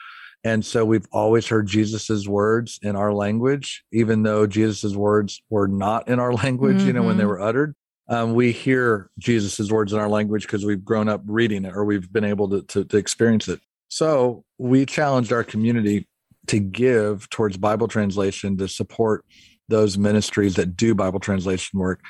And 0.43 0.63
so 0.65 0.85
we've 0.85 1.05
always 1.11 1.47
heard 1.47 1.67
Jesus's 1.67 2.27
words 2.27 2.79
in 2.81 2.95
our 2.95 3.13
language, 3.13 3.83
even 3.91 4.23
though 4.23 4.45
Jesus's 4.45 4.95
words 4.95 5.41
were 5.49 5.67
not 5.67 6.07
in 6.07 6.19
our 6.19 6.33
language, 6.43 6.83
you 6.83 6.93
know, 6.93 7.03
when 7.03 7.17
they 7.17 7.23
Mhm. 7.23 7.27
were 7.27 7.41
uttered. 7.41 7.75
Um, 8.07 8.35
we 8.35 8.51
hear 8.51 9.09
Jesus's 9.17 9.71
words 9.71 9.91
in 9.91 9.99
our 9.99 10.09
language 10.09 10.43
because 10.43 10.63
we've 10.63 10.85
grown 10.85 11.09
up 11.09 11.21
reading 11.25 11.65
it 11.65 11.73
or 11.75 11.83
we've 11.85 12.11
been 12.13 12.23
able 12.23 12.47
to, 12.49 12.61
to, 12.61 12.85
to 12.85 12.97
experience 12.97 13.47
it. 13.47 13.59
So 13.87 14.43
we 14.59 14.85
challenged 14.85 15.33
our 15.33 15.43
community 15.43 16.07
to 16.47 16.59
give 16.59 17.27
towards 17.31 17.57
Bible 17.57 17.87
translation 17.87 18.57
to 18.57 18.67
support 18.67 19.25
those 19.67 19.97
ministries 19.97 20.55
that 20.55 20.75
do 20.77 20.95
Bible 20.95 21.19
translation 21.19 21.79
work. 21.79 22.01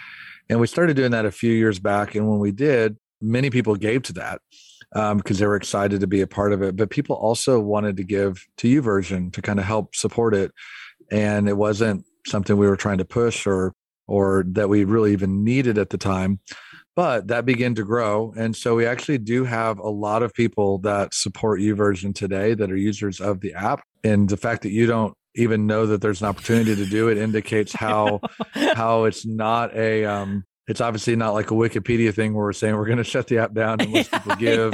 And 0.50 0.60
we 0.60 0.68
started 0.68 0.96
doing 0.96 1.12
that 1.12 1.26
a 1.26 1.32
few 1.32 1.52
years 1.52 1.80
back. 1.80 2.16
And 2.16 2.30
when 2.30 2.40
we 2.40 2.52
did, 2.52 2.98
many 3.22 3.50
people 3.50 3.76
gave 3.76 4.04
to 4.04 4.14
that 4.14 4.42
um, 4.96 5.18
because 5.18 5.40
they 5.40 5.48
were 5.48 5.56
excited 5.56 6.02
to 6.02 6.08
be 6.08 6.22
a 6.22 6.28
part 6.28 6.54
of 6.54 6.62
it. 6.62 6.76
But 6.76 6.90
people 6.90 7.16
also 7.16 7.60
wanted 7.60 7.98
to 7.98 8.04
give 8.04 8.46
to 8.58 8.82
YouVersion 8.82 9.34
to 9.34 9.42
kind 9.42 9.60
of 9.60 9.66
help 9.66 9.96
support 9.96 10.34
it. 10.34 10.52
And 11.12 11.50
it 11.50 11.58
wasn't 11.58 12.06
something 12.28 12.58
we 12.58 12.68
were 12.68 12.78
trying 12.78 12.98
to 13.00 13.06
push 13.06 13.46
or 13.46 13.74
or 14.08 14.46
that 14.50 14.70
we 14.70 14.84
really 14.84 15.14
even 15.14 15.44
needed 15.44 15.80
at 15.80 15.90
the 15.90 15.98
time. 15.98 16.40
But 16.96 17.28
that 17.28 17.46
began 17.46 17.76
to 17.76 17.84
grow. 17.84 18.34
And 18.38 18.56
so 18.56 18.76
we 18.76 18.86
actually 18.86 19.18
do 19.18 19.44
have 19.46 19.80
a 19.80 19.90
lot 19.90 20.24
of 20.24 20.34
people 20.34 20.78
that 20.80 21.14
support 21.14 21.60
YouVersion 21.60 22.14
today 22.14 22.54
that 22.54 22.72
are 22.72 22.78
users 22.78 23.20
of 23.20 23.42
the 23.42 23.54
app. 23.54 23.82
And 24.04 24.30
the 24.30 24.38
fact 24.38 24.62
that 24.62 24.70
you 24.70 24.86
don't 24.86 25.16
even 25.36 25.68
know 25.68 25.86
that 25.86 26.02
there's 26.02 26.22
an 26.22 26.28
opportunity 26.28 26.76
to 26.76 26.86
do 26.86 27.10
it 27.10 27.18
indicates 27.18 27.74
how 27.74 28.20
how 28.54 29.06
it's 29.06 29.26
not 29.26 29.76
a 29.76 30.06
um 30.06 30.46
it's 30.68 30.82
obviously 30.82 31.16
not 31.16 31.34
like 31.34 31.52
a 31.52 31.54
Wikipedia 31.54 32.14
thing 32.14 32.34
where 32.34 32.46
we're 32.46 32.54
saying 32.54 32.76
we're 32.76 32.86
going 32.86 32.98
to 32.98 33.04
shut 33.04 33.28
the 33.28 33.38
app 33.38 33.54
down 33.54 33.82
unless 33.82 34.08
people 34.08 34.36
give. 34.36 34.74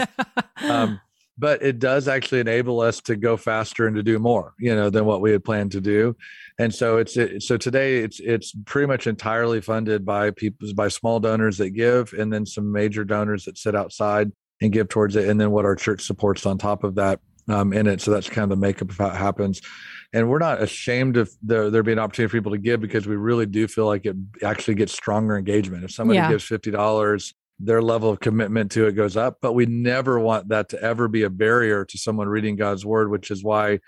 Um, 0.63 1.01
but 1.37 1.63
it 1.63 1.79
does 1.79 2.07
actually 2.07 2.39
enable 2.39 2.81
us 2.81 3.01
to 3.01 3.15
go 3.15 3.35
faster 3.35 3.87
and 3.87 3.95
to 3.95 4.03
do 4.03 4.19
more, 4.19 4.53
you 4.59 4.75
know, 4.75 4.89
than 4.89 5.05
what 5.05 5.21
we 5.21 5.31
had 5.31 5.43
planned 5.43 5.71
to 5.71 5.81
do. 5.81 6.15
And 6.59 6.73
so 6.73 6.97
it's 6.97 7.17
it, 7.17 7.41
so 7.41 7.57
today 7.57 7.97
it's 7.97 8.19
it's 8.19 8.53
pretty 8.65 8.87
much 8.87 9.07
entirely 9.07 9.59
funded 9.59 10.05
by 10.05 10.31
people 10.31 10.67
by 10.75 10.87
small 10.89 11.19
donors 11.19 11.57
that 11.57 11.71
give, 11.71 12.13
and 12.13 12.31
then 12.31 12.45
some 12.45 12.71
major 12.71 13.03
donors 13.03 13.45
that 13.45 13.57
sit 13.57 13.75
outside 13.75 14.31
and 14.61 14.71
give 14.71 14.87
towards 14.87 15.15
it, 15.15 15.27
and 15.27 15.41
then 15.41 15.51
what 15.51 15.65
our 15.65 15.75
church 15.75 16.01
supports 16.01 16.45
on 16.45 16.57
top 16.57 16.83
of 16.83 16.95
that 16.95 17.19
um, 17.51 17.73
in 17.73 17.87
it. 17.87 18.01
So 18.01 18.11
that's 18.11 18.29
kind 18.29 18.43
of 18.43 18.49
the 18.49 18.55
makeup 18.55 18.89
of 18.89 18.97
how 18.97 19.07
it 19.07 19.15
happens. 19.15 19.61
And 20.13 20.29
we're 20.29 20.39
not 20.39 20.61
ashamed 20.61 21.17
of 21.17 21.31
there 21.41 21.69
there 21.69 21.83
being 21.83 21.97
an 21.97 22.03
opportunity 22.03 22.29
for 22.29 22.37
people 22.37 22.51
to 22.51 22.57
give 22.57 22.81
because 22.81 23.07
we 23.07 23.15
really 23.15 23.45
do 23.45 23.67
feel 23.67 23.85
like 23.85 24.05
it 24.05 24.15
actually 24.43 24.75
gets 24.75 24.91
stronger 24.93 25.37
engagement. 25.37 25.83
If 25.83 25.91
somebody 25.91 26.17
Yeah. 26.17 26.29
gives 26.29 26.43
fifty 26.43 26.71
dollars, 26.71 27.33
their 27.59 27.81
level 27.81 28.09
of 28.09 28.19
commitment 28.19 28.71
to 28.71 28.87
it 28.87 28.93
goes 28.93 29.15
up. 29.15 29.37
But 29.41 29.53
we 29.53 29.65
never 29.65 30.19
want 30.19 30.49
that 30.49 30.69
to 30.69 30.81
ever 30.81 31.07
be 31.07 31.23
a 31.23 31.29
barrier 31.29 31.85
to 31.85 31.97
someone 31.97 32.27
reading 32.27 32.55
God's 32.55 32.85
word, 32.85 33.09
which 33.09 33.31
is 33.31 33.43
why 33.43 33.79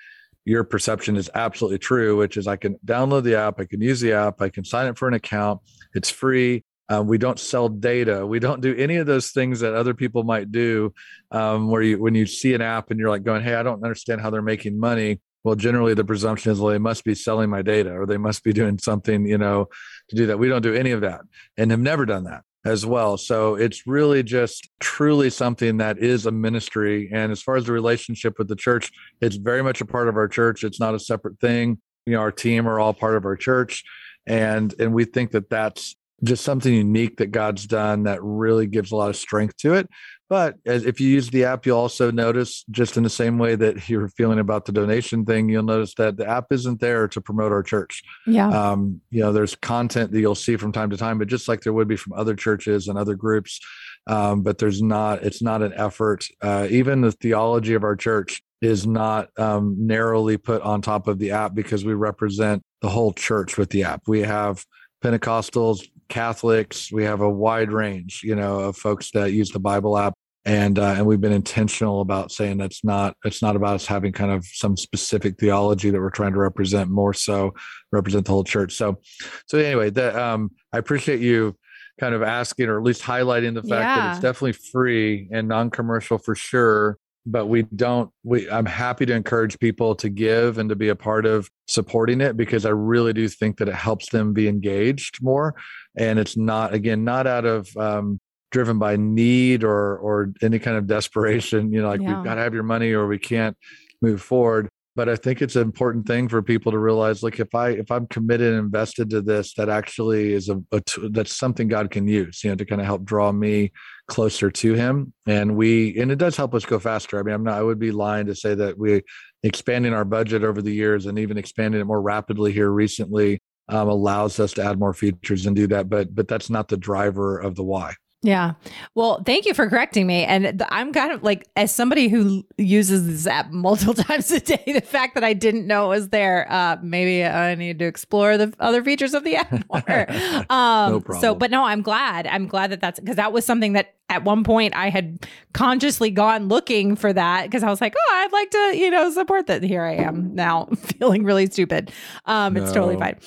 your 0.45 0.63
perception 0.63 1.15
is 1.17 1.29
absolutely 1.35 1.79
true, 1.79 2.17
which 2.17 2.37
is 2.37 2.47
I 2.47 2.57
can 2.57 2.77
download 2.85 3.23
the 3.23 3.35
app, 3.35 3.59
I 3.59 3.65
can 3.65 3.81
use 3.81 3.99
the 4.01 4.13
app, 4.13 4.41
I 4.41 4.49
can 4.49 4.63
sign 4.65 4.87
up 4.87 4.97
for 4.97 5.07
an 5.07 5.13
account, 5.13 5.61
it's 5.93 6.09
free. 6.09 6.63
Um, 6.93 7.07
we 7.07 7.17
don't 7.17 7.39
sell 7.39 7.69
data. 7.69 8.25
We 8.25 8.39
don't 8.39 8.61
do 8.61 8.75
any 8.75 8.97
of 8.97 9.07
those 9.07 9.31
things 9.31 9.61
that 9.61 9.73
other 9.73 9.93
people 9.93 10.23
might 10.23 10.51
do. 10.51 10.93
Um, 11.31 11.69
where 11.69 11.81
you, 11.81 11.99
when 11.99 12.13
you 12.13 12.27
see 12.27 12.53
an 12.53 12.61
app 12.61 12.91
and 12.91 12.99
you're 12.99 13.09
like 13.09 13.23
going, 13.23 13.41
"Hey, 13.41 13.55
I 13.55 13.63
don't 13.63 13.83
understand 13.83 14.21
how 14.21 14.29
they're 14.29 14.41
making 14.41 14.79
money." 14.79 15.19
Well, 15.43 15.55
generally 15.55 15.93
the 15.93 16.05
presumption 16.05 16.51
is, 16.51 16.59
well, 16.59 16.71
they 16.71 16.77
must 16.77 17.03
be 17.03 17.15
selling 17.15 17.49
my 17.49 17.61
data, 17.61 17.91
or 17.91 18.05
they 18.05 18.17
must 18.17 18.43
be 18.43 18.53
doing 18.53 18.77
something, 18.77 19.25
you 19.25 19.37
know, 19.37 19.67
to 20.09 20.15
do 20.15 20.27
that. 20.27 20.39
We 20.39 20.47
don't 20.47 20.61
do 20.61 20.73
any 20.73 20.91
of 20.91 21.01
that, 21.01 21.21
and 21.57 21.71
have 21.71 21.79
never 21.79 22.05
done 22.05 22.25
that 22.25 22.43
as 22.63 22.85
well. 22.85 23.17
So 23.17 23.55
it's 23.55 23.87
really 23.87 24.21
just 24.23 24.69
truly 24.79 25.29
something 25.29 25.77
that 25.77 25.97
is 25.97 26.25
a 26.25 26.31
ministry. 26.31 27.09
And 27.11 27.31
as 27.31 27.41
far 27.41 27.55
as 27.55 27.65
the 27.65 27.73
relationship 27.73 28.37
with 28.37 28.47
the 28.47 28.55
church, 28.55 28.91
it's 29.19 29.35
very 29.35 29.63
much 29.63 29.81
a 29.81 29.85
part 29.85 30.07
of 30.07 30.15
our 30.15 30.27
church. 30.27 30.63
It's 30.63 30.79
not 30.79 30.95
a 30.95 30.99
separate 30.99 31.39
thing. 31.39 31.79
You 32.05 32.13
know, 32.13 32.19
our 32.19 32.31
team 32.31 32.67
are 32.67 32.79
all 32.79 32.93
part 32.93 33.17
of 33.17 33.25
our 33.25 33.35
church, 33.35 33.83
and 34.27 34.73
and 34.79 34.93
we 34.93 35.05
think 35.05 35.31
that 35.31 35.49
that's 35.49 35.95
just 36.23 36.43
something 36.43 36.73
unique 36.73 37.17
that 37.17 37.31
God's 37.31 37.65
done 37.65 38.03
that 38.03 38.19
really 38.23 38.67
gives 38.67 38.91
a 38.91 38.95
lot 38.95 39.09
of 39.09 39.15
strength 39.15 39.57
to 39.57 39.73
it. 39.73 39.89
But 40.29 40.55
as 40.65 40.85
if 40.85 40.99
you 40.99 41.09
use 41.09 41.29
the 41.29 41.43
app, 41.43 41.65
you'll 41.65 41.77
also 41.77 42.09
notice, 42.09 42.63
just 42.71 42.97
in 42.97 43.03
the 43.03 43.09
same 43.09 43.37
way 43.37 43.55
that 43.55 43.89
you're 43.89 44.09
feeling 44.09 44.39
about 44.39 44.65
the 44.65 44.71
donation 44.71 45.25
thing, 45.25 45.49
you'll 45.49 45.63
notice 45.63 45.93
that 45.95 46.17
the 46.17 46.27
app 46.27 46.51
isn't 46.51 46.79
there 46.79 47.07
to 47.09 47.21
promote 47.21 47.51
our 47.51 47.63
church 47.63 48.03
yeah. 48.25 48.47
um, 48.49 49.01
you 49.09 49.21
know 49.21 49.31
there's 49.31 49.55
content 49.55 50.11
that 50.11 50.19
you'll 50.19 50.35
see 50.35 50.55
from 50.55 50.71
time 50.71 50.89
to 50.89 50.97
time 50.97 51.17
but 51.17 51.27
just 51.27 51.47
like 51.47 51.61
there 51.61 51.73
would 51.73 51.87
be 51.87 51.95
from 51.95 52.13
other 52.13 52.35
churches 52.35 52.87
and 52.87 52.97
other 52.97 53.15
groups 53.15 53.59
um, 54.07 54.43
but 54.43 54.57
there's 54.57 54.81
not 54.81 55.23
it's 55.23 55.41
not 55.41 55.61
an 55.61 55.73
effort 55.75 56.25
uh, 56.41 56.67
even 56.69 57.01
the 57.01 57.11
theology 57.11 57.73
of 57.73 57.83
our 57.83 57.95
church 57.95 58.43
is 58.61 58.87
not 58.87 59.27
um, 59.37 59.75
narrowly 59.79 60.37
put 60.37 60.61
on 60.61 60.81
top 60.81 61.07
of 61.07 61.19
the 61.19 61.31
app 61.31 61.53
because 61.53 61.83
we 61.83 61.93
represent 61.93 62.63
the 62.81 62.89
whole 62.89 63.13
church 63.13 63.57
with 63.57 63.69
the 63.69 63.83
app 63.83 64.01
we 64.07 64.21
have 64.21 64.63
pentecostals 65.03 65.87
catholics. 66.13 66.91
We 66.91 67.03
have 67.05 67.21
a 67.21 67.29
wide 67.29 67.71
range 67.71 68.21
you 68.23 68.35
know 68.35 68.59
of 68.59 68.77
folks 68.77 69.09
that 69.11 69.33
use 69.33 69.49
the 69.49 69.59
bible 69.59 69.97
app. 69.97 70.13
And 70.45 70.77
uh, 70.77 70.95
and 70.97 71.05
we've 71.05 71.21
been 71.21 71.31
intentional 71.31 72.01
about 72.01 72.31
saying 72.31 72.57
that's 72.57 72.83
not 72.83 73.15
it's 73.25 73.41
not 73.41 73.55
about 73.55 73.75
us 73.75 73.85
having 73.85 74.11
kind 74.11 74.29
of 74.29 74.45
some 74.45 74.77
specific 74.77 75.39
theology 75.39 75.89
that 75.89 75.99
we're 75.99 76.09
trying 76.09 76.33
to 76.33 76.39
represent 76.39 76.89
more 76.89 77.13
so 77.13 77.53
represent 77.91 78.25
the 78.25 78.31
whole 78.31 78.43
church. 78.43 78.73
So 78.75 78.99
so 79.47 79.57
anyway 79.57 79.89
that 79.91 80.15
um 80.15 80.51
i 80.71 80.77
appreciate 80.77 81.21
you 81.21 81.55
kind 81.99 82.13
of 82.13 82.21
asking 82.21 82.67
or 82.67 82.77
at 82.77 82.83
least 82.83 83.01
highlighting 83.01 83.53
the 83.53 83.63
fact 83.63 83.97
that 83.97 84.11
it's 84.11 84.19
definitely 84.19 84.53
free 84.53 85.29
and 85.31 85.47
non-commercial 85.47 86.17
for 86.17 86.35
sure. 86.35 86.97
But 87.25 87.45
we 87.45 87.63
don't 87.63 88.11
we 88.23 88.49
i'm 88.51 88.65
happy 88.65 89.05
to 89.05 89.13
encourage 89.13 89.57
people 89.57 89.95
to 89.95 90.09
give 90.09 90.57
and 90.57 90.67
to 90.67 90.75
be 90.75 90.89
a 90.89 90.95
part 90.95 91.25
of 91.25 91.49
supporting 91.67 92.19
it 92.19 92.35
because 92.35 92.65
i 92.65 92.69
really 92.69 93.13
do 93.13 93.29
think 93.29 93.57
that 93.59 93.69
it 93.69 93.75
helps 93.75 94.09
them 94.09 94.33
be 94.33 94.49
engaged 94.49 95.23
more 95.23 95.55
and 95.97 96.19
it's 96.19 96.37
not 96.37 96.73
again 96.73 97.03
not 97.03 97.27
out 97.27 97.45
of 97.45 97.75
um 97.77 98.19
driven 98.51 98.77
by 98.79 98.95
need 98.95 99.63
or 99.63 99.97
or 99.97 100.31
any 100.41 100.59
kind 100.59 100.77
of 100.77 100.87
desperation 100.87 101.71
you 101.71 101.81
know 101.81 101.89
like 101.89 102.01
Yeah. 102.01 102.15
we've 102.15 102.23
got 102.23 102.35
to 102.35 102.41
have 102.41 102.53
your 102.53 102.63
money 102.63 102.91
or 102.91 103.07
we 103.07 103.17
can't 103.19 103.57
move 104.01 104.21
forward. 104.21 104.69
But 104.95 105.09
i 105.09 105.15
think 105.15 105.41
it's 105.41 105.55
an 105.55 105.63
important 105.63 106.05
thing 106.05 106.29
for 106.29 106.43
people 106.43 106.71
to 106.71 106.77
realize 106.77 107.23
like 107.23 107.39
if 107.39 107.55
i 107.55 107.69
if 107.69 107.89
i'm 107.89 108.05
committed 108.07 108.49
and 108.53 108.59
invested 108.59 109.09
to 109.09 109.21
this 109.23 109.55
that 109.55 109.67
actually 109.67 110.33
is 110.33 110.49
a, 110.49 110.61
that's 111.09 111.35
something 111.35 111.67
god 111.67 111.89
can 111.89 112.07
use 112.07 112.43
you 112.43 112.51
know 112.51 112.55
to 112.55 112.63
kind 112.63 112.79
of 112.79 112.85
help 112.85 113.03
draw 113.03 113.31
me 113.31 113.71
closer 114.07 114.51
to 114.51 114.73
him. 114.73 115.13
And 115.25 115.55
we 115.55 115.97
and 115.99 116.11
it 116.11 116.17
does 116.17 116.35
help 116.37 116.53
us 116.53 116.65
go 116.65 116.77
faster. 116.77 117.17
I 117.17 117.23
mean 117.23 117.33
i'm 117.33 117.43
not 117.43 117.57
i 117.57 117.63
would 117.63 117.79
be 117.79 117.91
lying 117.91 118.27
to 118.27 118.35
say 118.35 118.53
that 118.53 118.77
we 118.77 119.01
expanding 119.41 119.93
our 119.93 120.05
budget 120.05 120.43
over 120.43 120.61
the 120.61 120.73
years 120.73 121.07
and 121.07 121.17
even 121.17 121.37
expanding 121.39 121.81
it 121.81 121.85
more 121.85 122.01
rapidly 122.01 122.51
here 122.51 122.69
recently 122.69 123.41
um, 123.73 123.87
allows 123.87 124.39
us 124.39 124.53
to 124.53 124.63
add 124.63 124.79
more 124.79 124.93
features 124.93 125.45
and 125.45 125.55
do 125.55 125.67
that 125.67 125.89
but 125.89 126.13
but 126.15 126.27
that's 126.27 126.49
not 126.49 126.67
the 126.67 126.77
driver 126.77 127.37
of 127.39 127.55
the 127.55 127.63
why 127.63 127.93
Yeah. 128.25 128.53
Well, 128.95 129.21
thank 129.25 129.45
you 129.45 129.53
for 129.53 129.69
correcting 129.69 130.07
me. 130.07 130.23
And 130.23 130.63
I'm 130.69 130.93
kind 130.93 131.11
of 131.11 131.23
like, 131.23 131.45
as 131.57 131.75
somebody 131.75 132.07
who 132.07 132.45
uses 132.57 133.05
this 133.05 133.27
app 133.27 133.51
multiple 133.51 133.93
times 134.05 134.31
a 134.31 134.39
day, 134.39 134.63
the 134.65 134.79
fact 134.79 135.15
that 135.15 135.25
I 135.25 135.33
didn't 135.33 135.67
know 135.67 135.87
it 135.87 135.89
was 135.89 136.09
there, 136.09 136.47
uh, 136.49 136.77
maybe 136.81 137.25
I 137.25 137.53
need 137.55 137.79
to 137.79 137.85
explore 137.85 138.37
the 138.37 138.53
other 138.61 138.81
features 138.81 139.13
of 139.13 139.25
the 139.25 139.35
app 139.35 139.51
more. 139.69 140.11
Um, 140.49 141.03
No 141.05 141.19
So, 141.19 141.35
but 141.35 141.51
no, 141.51 141.65
I'm 141.65 141.81
glad. 141.81 142.25
I'm 142.27 142.47
glad 142.47 142.71
that 142.71 142.79
that's 142.79 142.97
because 142.97 143.17
that 143.17 143.33
was 143.33 143.45
something 143.45 143.73
that 143.73 143.95
at 144.09 144.23
one 144.23 144.43
point 144.43 144.75
I 144.75 144.89
had 144.89 145.25
consciously 145.53 146.11
gone 146.11 146.47
looking 146.47 146.95
for 146.95 147.13
that 147.13 147.43
because 147.43 147.63
I 147.63 147.69
was 147.69 147.81
like, 147.81 147.95
oh, 147.97 148.13
I'd 148.15 148.31
like 148.31 148.49
to, 148.51 148.77
you 148.77 148.91
know, 148.91 149.09
support 149.11 149.47
that. 149.47 149.63
Here 149.63 149.83
I 149.83 149.95
am 149.95 150.35
now 150.35 150.65
feeling 150.75 151.23
really 151.23 151.47
stupid. 151.47 151.91
Um, 152.25 152.53
no. 152.53 152.63
It's 152.63 152.71
totally 152.71 152.97
fine. 152.97 153.17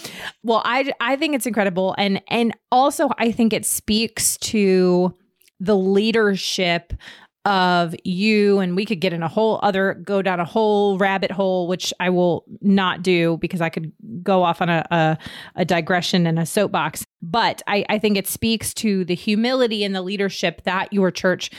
Well, 0.42 0.62
I 0.64 0.92
I 1.00 1.16
think 1.16 1.34
it's 1.34 1.46
incredible, 1.46 1.94
and 1.98 2.22
and 2.28 2.56
also 2.70 3.08
I 3.18 3.32
think 3.32 3.52
it 3.52 3.64
speaks 3.64 4.36
to 4.38 5.14
the 5.60 5.76
leadership 5.76 6.92
of 7.46 7.94
you 8.02 8.58
and 8.58 8.74
we 8.74 8.84
could 8.84 9.00
get 9.00 9.12
in 9.12 9.22
a 9.22 9.28
whole 9.28 9.60
other 9.62 9.94
go 9.94 10.20
down 10.20 10.40
a 10.40 10.44
whole 10.44 10.98
rabbit 10.98 11.30
hole 11.30 11.68
which 11.68 11.94
i 12.00 12.10
will 12.10 12.44
not 12.60 13.02
do 13.02 13.36
because 13.36 13.60
i 13.60 13.68
could 13.68 13.92
go 14.20 14.42
off 14.42 14.60
on 14.60 14.68
a, 14.68 14.84
a, 14.90 15.18
a 15.54 15.64
digression 15.64 16.26
and 16.26 16.40
a 16.40 16.44
soapbox 16.44 17.05
but 17.22 17.62
I, 17.66 17.84
I 17.88 17.98
think 17.98 18.16
it 18.16 18.26
speaks 18.26 18.74
to 18.74 19.04
the 19.04 19.14
humility 19.14 19.84
and 19.84 19.94
the 19.94 20.02
leadership 20.02 20.62
that 20.64 20.92
your 20.92 21.10
church 21.10 21.50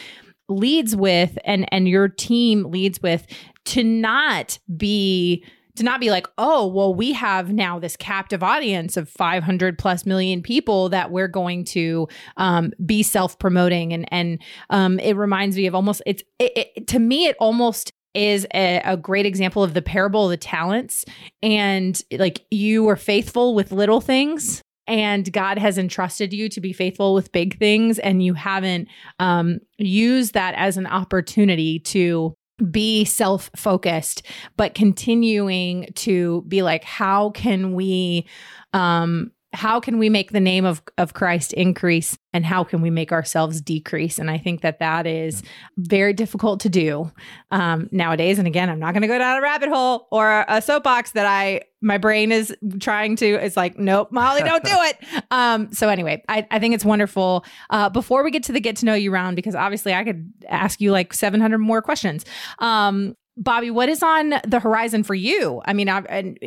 leads 0.49 0.95
with 0.95 1.37
and 1.43 1.67
and 1.73 1.89
your 1.89 2.07
team 2.07 2.63
leads 2.63 3.01
with 3.01 3.27
to 3.65 3.83
not 3.83 4.59
be 4.77 5.43
to 5.77 5.83
not 5.83 5.99
be 5.99 6.09
like, 6.09 6.27
oh, 6.37 6.67
well, 6.67 6.93
we 6.93 7.13
have 7.13 7.53
now 7.53 7.79
this 7.79 7.95
captive 7.95 8.43
audience 8.43 8.97
of 8.97 9.07
500 9.09 9.77
plus 9.77 10.05
million 10.05 10.41
people 10.41 10.89
that 10.89 11.11
we're 11.11 11.27
going 11.27 11.63
to 11.65 12.07
um, 12.35 12.73
be 12.85 13.03
self 13.03 13.39
promoting. 13.39 13.93
And, 13.93 14.11
and 14.11 14.41
um, 14.69 14.99
it 14.99 15.15
reminds 15.15 15.55
me 15.55 15.67
of 15.67 15.75
almost, 15.75 16.01
it's, 16.05 16.23
it, 16.39 16.71
it, 16.75 16.87
to 16.87 16.99
me, 16.99 17.27
it 17.27 17.35
almost 17.39 17.93
is 18.13 18.47
a, 18.53 18.81
a, 18.83 18.97
great 18.97 19.27
example 19.27 19.63
of 19.63 19.75
the 19.75 19.81
parable 19.81 20.25
of 20.25 20.31
the 20.31 20.37
talents. 20.37 21.05
And 21.43 22.01
like 22.11 22.45
you 22.49 22.83
were 22.83 22.95
faithful 22.95 23.53
with 23.53 23.71
little 23.71 24.01
things. 24.01 24.63
And 24.87 25.31
God 25.31 25.57
has 25.57 25.77
entrusted 25.77 26.33
you 26.33 26.49
to 26.49 26.61
be 26.61 26.73
faithful 26.73 27.13
with 27.13 27.31
big 27.31 27.57
things, 27.59 27.99
and 27.99 28.23
you 28.23 28.33
haven't 28.33 28.87
um, 29.19 29.59
used 29.77 30.33
that 30.33 30.53
as 30.55 30.77
an 30.77 30.87
opportunity 30.87 31.79
to 31.79 32.33
be 32.71 33.05
self 33.05 33.51
focused, 33.55 34.23
but 34.55 34.73
continuing 34.73 35.87
to 35.95 36.43
be 36.47 36.61
like, 36.61 36.83
how 36.83 37.29
can 37.31 37.73
we, 37.73 38.25
um, 38.73 39.31
how 39.53 39.79
can 39.79 39.97
we 39.97 40.09
make 40.09 40.31
the 40.31 40.39
name 40.39 40.65
of, 40.65 40.81
of 40.97 41.13
Christ 41.13 41.53
increase 41.53 42.17
and 42.33 42.45
how 42.45 42.63
can 42.63 42.81
we 42.81 42.89
make 42.89 43.11
ourselves 43.11 43.61
decrease? 43.61 44.19
And 44.19 44.29
I 44.29 44.37
think 44.37 44.61
that 44.61 44.79
that 44.79 45.07
is 45.07 45.41
very 45.77 46.13
difficult 46.13 46.59
to 46.61 46.69
do 46.69 47.11
um, 47.51 47.87
nowadays. 47.91 48.39
And 48.39 48.47
again, 48.47 48.69
I'm 48.69 48.79
not 48.79 48.93
going 48.93 49.03
to 49.03 49.07
go 49.07 49.17
down 49.17 49.37
a 49.37 49.41
rabbit 49.41 49.69
hole 49.69 50.07
or 50.11 50.45
a 50.47 50.61
soapbox 50.61 51.11
that 51.11 51.25
I, 51.25 51.61
my 51.81 51.97
brain 51.97 52.31
is 52.31 52.53
trying 52.79 53.15
to, 53.17 53.25
it's 53.35 53.55
like, 53.55 53.79
nope, 53.79 54.11
Molly, 54.11 54.41
don't 54.41 54.63
do 54.63 54.71
it. 54.73 54.97
Um, 55.29 55.73
so 55.73 55.89
anyway, 55.89 56.23
I, 56.29 56.47
I 56.51 56.59
think 56.59 56.73
it's 56.73 56.85
wonderful. 56.85 57.43
Uh, 57.69 57.89
before 57.89 58.23
we 58.23 58.31
get 58.31 58.43
to 58.43 58.53
the 58.53 58.61
get 58.61 58.77
to 58.77 58.85
know 58.85 58.93
you 58.93 59.11
round, 59.11 59.35
because 59.35 59.55
obviously 59.55 59.93
I 59.93 60.03
could 60.03 60.31
ask 60.47 60.79
you 60.79 60.91
like 60.91 61.13
700 61.13 61.57
more 61.57 61.81
questions. 61.81 62.23
Um, 62.59 63.15
Bobby, 63.35 63.69
what 63.69 63.89
is 63.89 64.01
on 64.01 64.35
the 64.47 64.59
horizon 64.59 65.03
for 65.03 65.13
you? 65.13 65.61
I 65.65 65.73
mean, 65.73 65.89
I, 65.89 65.99
and 66.01 66.39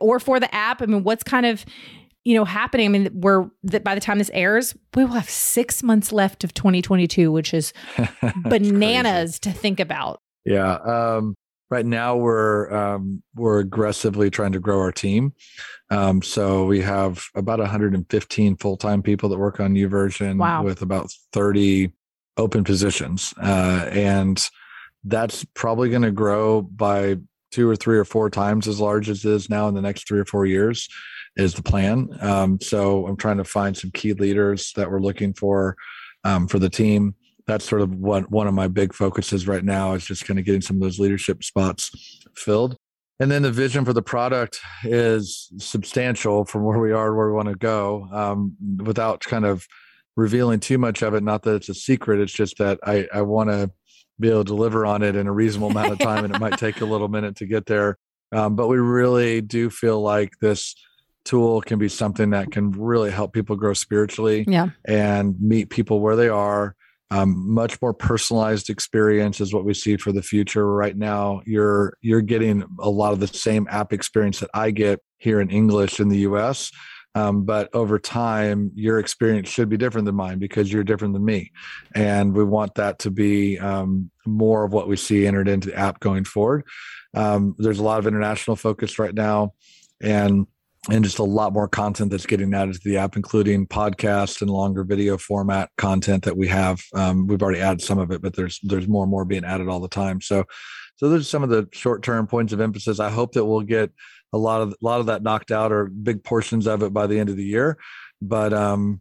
or 0.00 0.18
for 0.18 0.40
the 0.40 0.52
app? 0.54 0.82
I 0.82 0.86
mean, 0.86 1.04
what's 1.04 1.22
kind 1.22 1.46
of 1.46 1.64
you 2.24 2.34
know, 2.34 2.44
happening. 2.44 2.86
I 2.86 2.88
mean, 2.88 3.10
we're 3.12 3.48
that 3.64 3.84
by 3.84 3.94
the 3.94 4.00
time 4.00 4.18
this 4.18 4.30
airs, 4.32 4.74
we 4.94 5.04
will 5.04 5.12
have 5.12 5.28
six 5.28 5.82
months 5.82 6.10
left 6.10 6.42
of 6.42 6.54
2022, 6.54 7.30
which 7.30 7.52
is 7.52 7.72
bananas 8.44 9.38
to 9.40 9.52
think 9.52 9.78
about. 9.78 10.20
Yeah. 10.44 10.74
Um, 10.76 11.34
right 11.70 11.84
now, 11.84 12.16
we're 12.16 12.72
um, 12.72 13.22
we're 13.34 13.58
aggressively 13.58 14.30
trying 14.30 14.52
to 14.52 14.60
grow 14.60 14.80
our 14.80 14.92
team. 14.92 15.34
Um, 15.90 16.22
so 16.22 16.64
we 16.64 16.80
have 16.80 17.24
about 17.34 17.58
115 17.58 18.56
full 18.56 18.76
time 18.78 19.02
people 19.02 19.28
that 19.28 19.38
work 19.38 19.60
on 19.60 19.74
YouVersion 19.74 20.38
wow. 20.38 20.62
with 20.62 20.80
about 20.80 21.12
30 21.34 21.92
open 22.38 22.64
positions, 22.64 23.34
uh, 23.40 23.86
and 23.90 24.48
that's 25.04 25.44
probably 25.52 25.90
going 25.90 26.02
to 26.02 26.10
grow 26.10 26.62
by 26.62 27.18
two 27.52 27.68
or 27.68 27.76
three 27.76 27.98
or 27.98 28.04
four 28.04 28.30
times 28.30 28.66
as 28.66 28.80
large 28.80 29.10
as 29.10 29.24
it 29.24 29.30
is 29.30 29.50
now 29.50 29.68
in 29.68 29.74
the 29.74 29.82
next 29.82 30.08
three 30.08 30.18
or 30.18 30.24
four 30.24 30.46
years 30.46 30.88
is 31.36 31.54
the 31.54 31.62
plan. 31.62 32.08
Um, 32.20 32.60
so 32.60 33.06
I'm 33.06 33.16
trying 33.16 33.38
to 33.38 33.44
find 33.44 33.76
some 33.76 33.90
key 33.90 34.12
leaders 34.12 34.72
that 34.76 34.90
we're 34.90 35.00
looking 35.00 35.34
for 35.34 35.76
um, 36.24 36.48
for 36.48 36.58
the 36.58 36.70
team. 36.70 37.14
That's 37.46 37.68
sort 37.68 37.82
of 37.82 37.94
what 37.94 38.30
one 38.30 38.46
of 38.46 38.54
my 38.54 38.68
big 38.68 38.94
focuses 38.94 39.46
right 39.46 39.64
now 39.64 39.92
is 39.92 40.04
just 40.04 40.24
kind 40.24 40.38
of 40.38 40.44
getting 40.44 40.62
some 40.62 40.76
of 40.76 40.82
those 40.82 40.98
leadership 40.98 41.44
spots 41.44 41.90
filled. 42.36 42.76
And 43.20 43.30
then 43.30 43.42
the 43.42 43.52
vision 43.52 43.84
for 43.84 43.92
the 43.92 44.02
product 44.02 44.58
is 44.82 45.52
substantial 45.58 46.44
from 46.44 46.64
where 46.64 46.78
we 46.78 46.92
are 46.92 47.08
to 47.08 47.14
where 47.14 47.28
we 47.28 47.34
want 47.34 47.48
to 47.48 47.54
go 47.54 48.08
um, 48.12 48.56
without 48.82 49.20
kind 49.20 49.44
of 49.44 49.66
revealing 50.16 50.60
too 50.60 50.78
much 50.78 51.02
of 51.02 51.14
it. 51.14 51.22
Not 51.22 51.42
that 51.42 51.54
it's 51.56 51.68
a 51.68 51.74
secret, 51.74 52.20
it's 52.20 52.32
just 52.32 52.58
that 52.58 52.80
I, 52.84 53.06
I 53.12 53.22
want 53.22 53.50
to 53.50 53.70
be 54.18 54.30
able 54.30 54.44
to 54.44 54.44
deliver 54.44 54.86
on 54.86 55.02
it 55.02 55.16
in 55.16 55.26
a 55.26 55.32
reasonable 55.32 55.70
amount 55.70 55.92
of 55.92 55.98
time 55.98 56.24
and 56.24 56.34
it 56.34 56.40
might 56.40 56.58
take 56.58 56.80
a 56.80 56.84
little 56.84 57.08
minute 57.08 57.36
to 57.36 57.46
get 57.46 57.66
there. 57.66 57.98
Um, 58.32 58.56
but 58.56 58.68
we 58.68 58.78
really 58.78 59.40
do 59.40 59.70
feel 59.70 60.00
like 60.00 60.32
this 60.40 60.74
tool 61.24 61.60
can 61.60 61.78
be 61.78 61.88
something 61.88 62.30
that 62.30 62.50
can 62.50 62.70
really 62.72 63.10
help 63.10 63.32
people 63.32 63.56
grow 63.56 63.74
spiritually 63.74 64.44
yeah. 64.46 64.68
and 64.84 65.40
meet 65.40 65.70
people 65.70 66.00
where 66.00 66.16
they 66.16 66.28
are. 66.28 66.76
Um, 67.10 67.52
much 67.52 67.80
more 67.80 67.94
personalized 67.94 68.70
experience 68.70 69.40
is 69.40 69.54
what 69.54 69.64
we 69.64 69.74
see 69.74 69.96
for 69.96 70.10
the 70.10 70.22
future. 70.22 70.66
Right 70.72 70.96
now, 70.96 71.42
you're 71.44 71.96
you're 72.00 72.22
getting 72.22 72.64
a 72.80 72.90
lot 72.90 73.12
of 73.12 73.20
the 73.20 73.28
same 73.28 73.68
app 73.70 73.92
experience 73.92 74.40
that 74.40 74.50
I 74.52 74.70
get 74.70 75.00
here 75.18 75.40
in 75.40 75.50
English 75.50 76.00
in 76.00 76.08
the 76.08 76.18
U.S. 76.20 76.72
Um, 77.14 77.44
but 77.44 77.72
over 77.72 77.98
time, 77.98 78.72
your 78.74 78.98
experience 78.98 79.48
should 79.48 79.68
be 79.68 79.76
different 79.76 80.06
than 80.06 80.16
mine 80.16 80.40
because 80.40 80.72
you're 80.72 80.82
different 80.82 81.14
than 81.14 81.24
me, 81.24 81.52
and 81.94 82.34
we 82.34 82.42
want 82.42 82.74
that 82.74 82.98
to 83.00 83.10
be 83.10 83.58
um, 83.60 84.10
more 84.26 84.64
of 84.64 84.72
what 84.72 84.88
we 84.88 84.96
see 84.96 85.26
entered 85.26 85.46
into 85.46 85.68
the 85.68 85.76
app 85.76 86.00
going 86.00 86.24
forward. 86.24 86.64
Um, 87.14 87.54
there's 87.58 87.78
a 87.78 87.84
lot 87.84 88.00
of 88.00 88.08
international 88.08 88.56
focus 88.56 88.98
right 88.98 89.14
now, 89.14 89.52
and 90.00 90.48
and 90.90 91.04
just 91.04 91.18
a 91.18 91.24
lot 91.24 91.52
more 91.52 91.68
content 91.68 92.10
that's 92.10 92.26
getting 92.26 92.52
added 92.52 92.74
to 92.74 92.88
the 92.88 92.98
app, 92.98 93.16
including 93.16 93.66
podcasts 93.66 94.42
and 94.42 94.50
longer 94.50 94.84
video 94.84 95.16
format 95.16 95.70
content 95.78 96.24
that 96.24 96.36
we 96.36 96.46
have. 96.48 96.82
Um, 96.94 97.26
we've 97.26 97.42
already 97.42 97.60
added 97.60 97.80
some 97.80 97.98
of 97.98 98.10
it, 98.10 98.20
but 98.20 98.36
there's 98.36 98.60
there's 98.62 98.88
more 98.88 99.04
and 99.04 99.10
more 99.10 99.24
being 99.24 99.44
added 99.44 99.68
all 99.68 99.80
the 99.80 99.88
time. 99.88 100.20
So, 100.20 100.44
so 100.96 101.08
those 101.08 101.22
are 101.22 101.24
some 101.24 101.42
of 101.42 101.48
the 101.48 101.68
short 101.72 102.02
term 102.02 102.26
points 102.26 102.52
of 102.52 102.60
emphasis. 102.60 103.00
I 103.00 103.10
hope 103.10 103.32
that 103.32 103.44
we'll 103.44 103.62
get 103.62 103.90
a 104.32 104.38
lot 104.38 104.60
of 104.60 104.72
a 104.72 104.76
lot 104.80 105.00
of 105.00 105.06
that 105.06 105.22
knocked 105.22 105.50
out 105.50 105.72
or 105.72 105.86
big 105.86 106.22
portions 106.22 106.66
of 106.66 106.82
it 106.82 106.92
by 106.92 107.06
the 107.06 107.18
end 107.18 107.30
of 107.30 107.36
the 107.36 107.44
year. 107.44 107.78
But 108.20 108.52
um, 108.52 109.00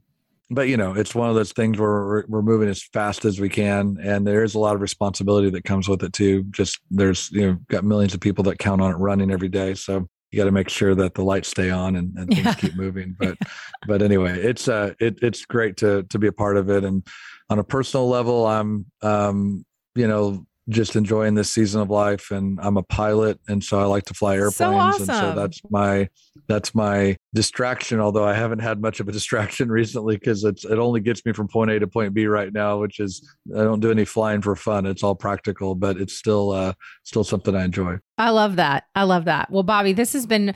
but 0.49 0.67
you 0.67 0.77
know, 0.77 0.93
it's 0.93 1.15
one 1.15 1.29
of 1.29 1.35
those 1.35 1.51
things 1.51 1.79
where 1.79 1.89
we're, 1.89 2.23
we're 2.27 2.41
moving 2.41 2.69
as 2.69 2.83
fast 2.83 3.25
as 3.25 3.41
we 3.41 3.49
can, 3.49 3.97
and 4.01 4.25
there 4.25 4.43
is 4.43 4.55
a 4.55 4.59
lot 4.59 4.75
of 4.75 4.81
responsibility 4.81 5.49
that 5.49 5.63
comes 5.65 5.89
with 5.89 6.03
it 6.03 6.13
too. 6.13 6.43
Just 6.51 6.79
there's 6.91 7.29
you 7.31 7.45
know 7.45 7.57
got 7.69 7.83
millions 7.83 8.13
of 8.13 8.21
people 8.21 8.43
that 8.45 8.59
count 8.59 8.81
on 8.81 8.91
it 8.91 8.97
running 8.97 9.31
every 9.31 9.49
day, 9.49 9.73
so 9.73 10.07
you 10.33 10.37
got 10.37 10.45
to 10.45 10.51
make 10.51 10.67
sure 10.67 10.95
that 10.95 11.13
the 11.13 11.23
lights 11.23 11.49
stay 11.49 11.69
on 11.69 11.95
and, 11.95 12.17
and 12.17 12.27
things 12.27 12.43
yeah. 12.43 12.53
keep 12.55 12.75
moving. 12.75 13.15
But 13.23 13.37
but 13.85 14.01
anyway, 14.01 14.39
it's 14.41 14.67
uh 14.67 14.93
it, 14.99 15.19
it's 15.21 15.45
great 15.45 15.77
to 15.77 16.03
to 16.03 16.17
be 16.17 16.27
a 16.27 16.31
part 16.31 16.57
of 16.57 16.69
it. 16.69 16.83
And 16.83 17.05
on 17.49 17.59
a 17.59 17.63
personal 17.63 18.09
level, 18.09 18.47
I'm 18.47 18.87
um 19.03 19.63
you 19.93 20.07
know 20.07 20.45
just 20.69 20.95
enjoying 20.95 21.35
this 21.35 21.49
season 21.49 21.81
of 21.81 21.89
life 21.89 22.31
and 22.31 22.57
I'm 22.61 22.77
a 22.77 22.83
pilot 22.83 23.39
and 23.49 23.61
so 23.61 23.79
I 23.79 23.83
like 23.83 24.05
to 24.05 24.13
fly 24.13 24.35
airplanes 24.35 24.55
so 24.55 24.73
awesome. 24.73 25.09
and 25.09 25.19
so 25.19 25.35
that's 25.35 25.61
my 25.69 26.07
that's 26.47 26.73
my 26.73 27.17
distraction 27.33 27.99
although 27.99 28.23
I 28.23 28.33
haven't 28.33 28.59
had 28.59 28.81
much 28.81 29.01
of 29.01 29.09
a 29.09 29.11
distraction 29.19 29.69
recently 29.69 30.17
cuz 30.17 30.43
it's 30.45 30.63
it 30.63 30.79
only 30.79 31.01
gets 31.01 31.25
me 31.25 31.33
from 31.33 31.49
point 31.49 31.71
A 31.71 31.79
to 31.79 31.87
point 31.87 32.13
B 32.13 32.27
right 32.27 32.53
now 32.53 32.79
which 32.79 32.99
is 33.01 33.29
I 33.53 33.63
don't 33.63 33.81
do 33.81 33.91
any 33.91 34.05
flying 34.05 34.41
for 34.41 34.55
fun 34.55 34.85
it's 34.85 35.03
all 35.03 35.15
practical 35.15 35.75
but 35.75 35.97
it's 35.97 36.15
still 36.15 36.51
uh 36.51 36.73
still 37.03 37.23
something 37.25 37.55
I 37.55 37.65
enjoy. 37.65 37.97
I 38.17 38.29
love 38.29 38.55
that. 38.57 38.85
I 38.95 39.03
love 39.03 39.25
that. 39.25 39.51
Well 39.51 39.63
Bobby, 39.63 39.91
this 39.91 40.13
has 40.13 40.25
been 40.25 40.55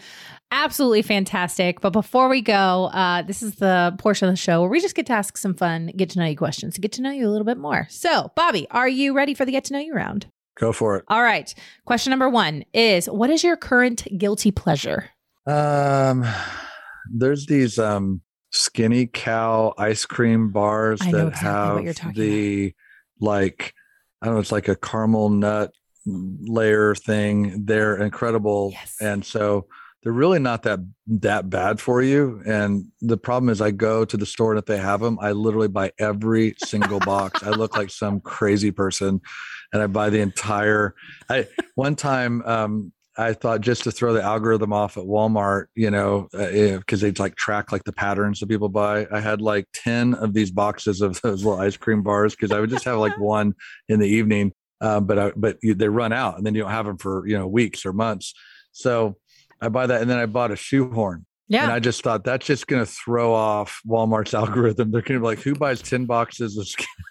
absolutely 0.51 1.01
fantastic. 1.01 1.81
But 1.81 1.91
before 1.91 2.29
we 2.29 2.41
go, 2.41 2.85
uh, 2.85 3.21
this 3.21 3.41
is 3.41 3.55
the 3.55 3.95
portion 3.99 4.27
of 4.27 4.33
the 4.33 4.37
show 4.37 4.61
where 4.61 4.69
we 4.69 4.79
just 4.79 4.95
get 4.95 5.05
to 5.07 5.13
ask 5.13 5.37
some 5.37 5.53
fun, 5.53 5.91
get 5.95 6.09
to 6.11 6.19
know 6.19 6.25
you 6.25 6.37
questions 6.37 6.77
get 6.77 6.91
to 6.93 7.01
know 7.01 7.11
you 7.11 7.27
a 7.27 7.31
little 7.31 7.45
bit 7.45 7.57
more. 7.57 7.87
So, 7.89 8.31
Bobby, 8.35 8.67
are 8.71 8.87
you 8.87 9.15
ready 9.15 9.33
for 9.33 9.45
the 9.45 9.51
get 9.51 9.65
to 9.65 9.73
know 9.73 9.79
you 9.79 9.93
round? 9.93 10.27
Go 10.59 10.71
for 10.71 10.95
it. 10.97 11.05
All 11.07 11.21
right. 11.21 11.53
Question 11.85 12.11
number 12.11 12.29
one 12.29 12.63
is 12.73 13.07
What 13.07 13.29
is 13.29 13.43
your 13.43 13.57
current 13.57 14.07
guilty 14.17 14.51
pleasure? 14.51 15.11
Um, 15.45 16.25
there's 17.13 17.45
these 17.45 17.79
um 17.79 18.21
skinny 18.51 19.07
cow 19.07 19.73
ice 19.77 20.05
cream 20.05 20.51
bars 20.51 20.99
that 20.99 21.27
exactly 21.27 21.85
have 21.85 22.15
the 22.15 22.65
about. 22.67 22.73
like 23.19 23.73
I 24.21 24.25
don't 24.25 24.35
know, 24.35 24.41
it's 24.41 24.51
like 24.51 24.67
a 24.67 24.75
caramel 24.75 25.29
nut 25.29 25.71
layer 26.05 26.95
thing. 26.95 27.65
They're 27.65 27.97
incredible. 27.97 28.71
Yes. 28.73 28.95
And 28.99 29.25
so 29.25 29.67
they're 30.07 30.13
really 30.13 30.39
not 30.39 30.63
that 30.63 30.79
that 31.05 31.49
bad 31.49 31.81
for 31.81 32.01
you. 32.01 32.41
And 32.45 32.85
the 33.01 33.17
problem 33.17 33.49
is, 33.49 33.59
I 33.59 33.71
go 33.71 34.05
to 34.05 34.15
the 34.15 34.25
store 34.25 34.53
and 34.53 34.57
if 34.57 34.63
they 34.63 34.77
have 34.77 35.01
them, 35.01 35.19
I 35.19 35.33
literally 35.33 35.67
buy 35.67 35.91
every 35.99 36.55
single 36.63 36.99
box. 36.99 37.43
I 37.43 37.49
look 37.49 37.75
like 37.75 37.89
some 37.89 38.21
crazy 38.21 38.71
person, 38.71 39.19
and 39.73 39.81
I 39.81 39.87
buy 39.87 40.09
the 40.09 40.21
entire. 40.21 40.95
I 41.29 41.49
one 41.75 41.97
time 41.97 42.41
um, 42.45 42.93
I 43.17 43.33
thought 43.33 43.59
just 43.59 43.83
to 43.83 43.91
throw 43.91 44.13
the 44.13 44.23
algorithm 44.23 44.71
off 44.71 44.95
at 44.95 45.03
Walmart, 45.03 45.65
you 45.75 45.91
know, 45.91 46.29
because 46.31 47.03
uh, 47.03 47.05
they'd 47.05 47.19
like 47.19 47.35
track 47.35 47.73
like 47.73 47.83
the 47.83 47.91
patterns 47.91 48.39
that 48.39 48.47
people 48.47 48.69
buy. 48.69 49.07
I 49.11 49.19
had 49.19 49.41
like 49.41 49.65
10 49.73 50.13
of 50.13 50.33
these 50.33 50.51
boxes 50.51 51.01
of 51.01 51.19
those 51.21 51.43
little 51.43 51.59
ice 51.59 51.75
cream 51.75 52.01
bars 52.01 52.33
because 52.33 52.53
I 52.53 52.61
would 52.61 52.69
just 52.69 52.85
have 52.85 52.99
like 52.99 53.19
one 53.19 53.55
in 53.89 53.99
the 53.99 54.07
evening. 54.07 54.53
Um, 54.79 55.05
but 55.05 55.19
I, 55.19 55.31
but 55.35 55.57
you, 55.61 55.73
they 55.73 55.89
run 55.89 56.13
out 56.13 56.37
and 56.37 56.45
then 56.45 56.55
you 56.55 56.61
don't 56.61 56.71
have 56.71 56.85
them 56.85 56.97
for, 56.97 57.27
you 57.27 57.37
know, 57.37 57.45
weeks 57.45 57.85
or 57.85 57.91
months. 57.91 58.33
So 58.71 59.17
I 59.61 59.69
buy 59.69 59.87
that. 59.87 60.01
And 60.01 60.09
then 60.09 60.17
I 60.19 60.25
bought 60.25 60.51
a 60.51 60.55
shoehorn 60.55 61.25
yeah. 61.49 61.63
And 61.63 61.71
I 61.71 61.79
just 61.79 62.03
thought 62.03 62.25
that's 62.25 62.45
just 62.45 62.67
going 62.67 62.83
to 62.83 62.91
throw 62.91 63.33
off 63.33 63.79
Walmart's 63.87 64.33
algorithm. 64.33 64.91
They're 64.91 65.01
going 65.01 65.19
to 65.19 65.23
be 65.23 65.25
like, 65.25 65.39
who 65.39 65.55
buys 65.55 65.81
10 65.81 66.05
boxes 66.05 66.57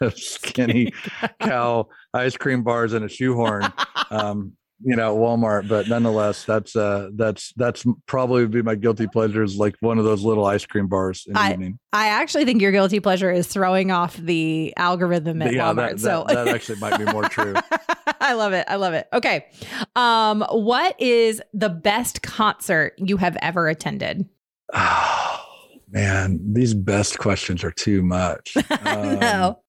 of 0.00 0.18
skinny 0.18 0.92
cow 1.40 1.88
ice 2.12 2.36
cream 2.36 2.62
bars 2.62 2.92
and 2.92 3.04
a 3.04 3.08
shoehorn? 3.08 3.72
Um, 4.10 4.52
you 4.82 4.94
know, 4.94 5.16
Walmart, 5.16 5.68
but 5.68 5.88
nonetheless, 5.88 6.44
that's 6.44 6.76
uh 6.76 7.08
that's 7.14 7.52
that's 7.56 7.84
probably 8.06 8.42
would 8.42 8.50
be 8.50 8.62
my 8.62 8.74
guilty 8.74 9.06
pleasure 9.06 9.42
is 9.42 9.56
like 9.56 9.74
one 9.80 9.98
of 9.98 10.04
those 10.04 10.22
little 10.22 10.44
ice 10.44 10.66
cream 10.66 10.86
bars 10.86 11.24
in 11.26 11.32
the 11.32 11.40
I, 11.40 11.52
evening. 11.52 11.78
I 11.92 12.08
actually 12.08 12.44
think 12.44 12.60
your 12.60 12.72
guilty 12.72 13.00
pleasure 13.00 13.30
is 13.30 13.46
throwing 13.46 13.90
off 13.90 14.16
the 14.16 14.74
algorithm 14.76 15.40
at 15.40 15.54
yeah, 15.54 15.72
Walmart. 15.72 15.92
That, 15.92 16.00
so 16.00 16.24
that, 16.28 16.44
that 16.44 16.54
actually 16.54 16.78
might 16.78 16.98
be 16.98 17.10
more 17.10 17.28
true. 17.28 17.54
I 18.20 18.34
love 18.34 18.52
it. 18.52 18.66
I 18.68 18.76
love 18.76 18.92
it. 18.92 19.08
Okay. 19.12 19.46
Um, 19.94 20.44
what 20.50 21.00
is 21.00 21.40
the 21.54 21.70
best 21.70 22.22
concert 22.22 22.94
you 22.98 23.16
have 23.16 23.36
ever 23.40 23.68
attended? 23.68 24.28
Oh 24.74 25.44
man, 25.88 26.38
these 26.52 26.74
best 26.74 27.18
questions 27.18 27.64
are 27.64 27.72
too 27.72 28.02
much. 28.02 28.54
Um, 28.84 29.18
no. 29.18 29.60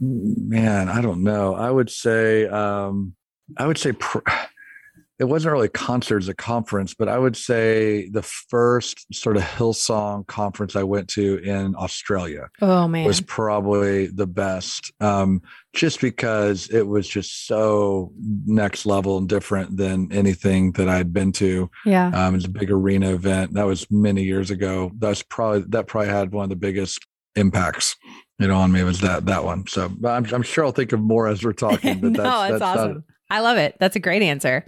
Man, 0.00 0.88
I 0.88 1.00
don't 1.00 1.22
know. 1.22 1.54
I 1.54 1.70
would 1.70 1.90
say 1.90 2.46
um 2.46 3.14
I 3.58 3.66
would 3.66 3.78
say 3.78 3.92
pr- 3.92 4.20
it 5.18 5.24
wasn't 5.24 5.52
really 5.52 5.66
a 5.66 5.70
concert, 5.70 6.22
as 6.22 6.28
a 6.28 6.34
conference, 6.34 6.92
but 6.92 7.08
I 7.08 7.18
would 7.18 7.36
say 7.36 8.08
the 8.08 8.22
first 8.22 9.06
sort 9.14 9.36
of 9.36 9.44
Hillsong 9.44 10.26
conference 10.26 10.74
I 10.74 10.82
went 10.82 11.08
to 11.10 11.38
in 11.38 11.76
Australia 11.76 12.48
oh, 12.60 12.88
man. 12.88 13.06
was 13.06 13.20
probably 13.20 14.08
the 14.08 14.26
best, 14.26 14.92
um, 15.00 15.40
just 15.72 16.00
because 16.00 16.68
it 16.70 16.86
was 16.88 17.08
just 17.08 17.46
so 17.46 18.12
next 18.44 18.86
level 18.86 19.18
and 19.18 19.28
different 19.28 19.76
than 19.76 20.10
anything 20.12 20.72
that 20.72 20.88
I'd 20.88 21.12
been 21.12 21.32
to. 21.32 21.70
Yeah, 21.84 22.08
um, 22.08 22.34
it's 22.34 22.46
a 22.46 22.50
big 22.50 22.70
arena 22.70 23.14
event. 23.14 23.54
That 23.54 23.66
was 23.66 23.88
many 23.90 24.24
years 24.24 24.50
ago. 24.50 24.90
That's 24.98 25.22
probably 25.22 25.64
that 25.68 25.86
probably 25.86 26.08
had 26.08 26.32
one 26.32 26.44
of 26.44 26.50
the 26.50 26.56
biggest 26.56 27.06
impacts 27.36 27.96
you 28.38 28.46
know 28.46 28.56
on 28.56 28.72
me 28.72 28.82
was 28.82 29.00
that 29.00 29.26
that 29.26 29.44
one. 29.44 29.66
So 29.68 29.92
I'm, 30.04 30.26
I'm 30.32 30.42
sure 30.42 30.64
I'll 30.64 30.72
think 30.72 30.92
of 30.92 31.00
more 31.00 31.28
as 31.28 31.44
we're 31.44 31.52
talking. 31.52 32.00
But 32.00 32.12
no, 32.12 32.22
that's, 32.22 32.50
that's 32.50 32.62
awesome. 32.62 33.04
I 33.30 33.40
love 33.40 33.56
it. 33.56 33.76
That's 33.80 33.96
a 33.96 34.00
great 34.00 34.22
answer. 34.22 34.64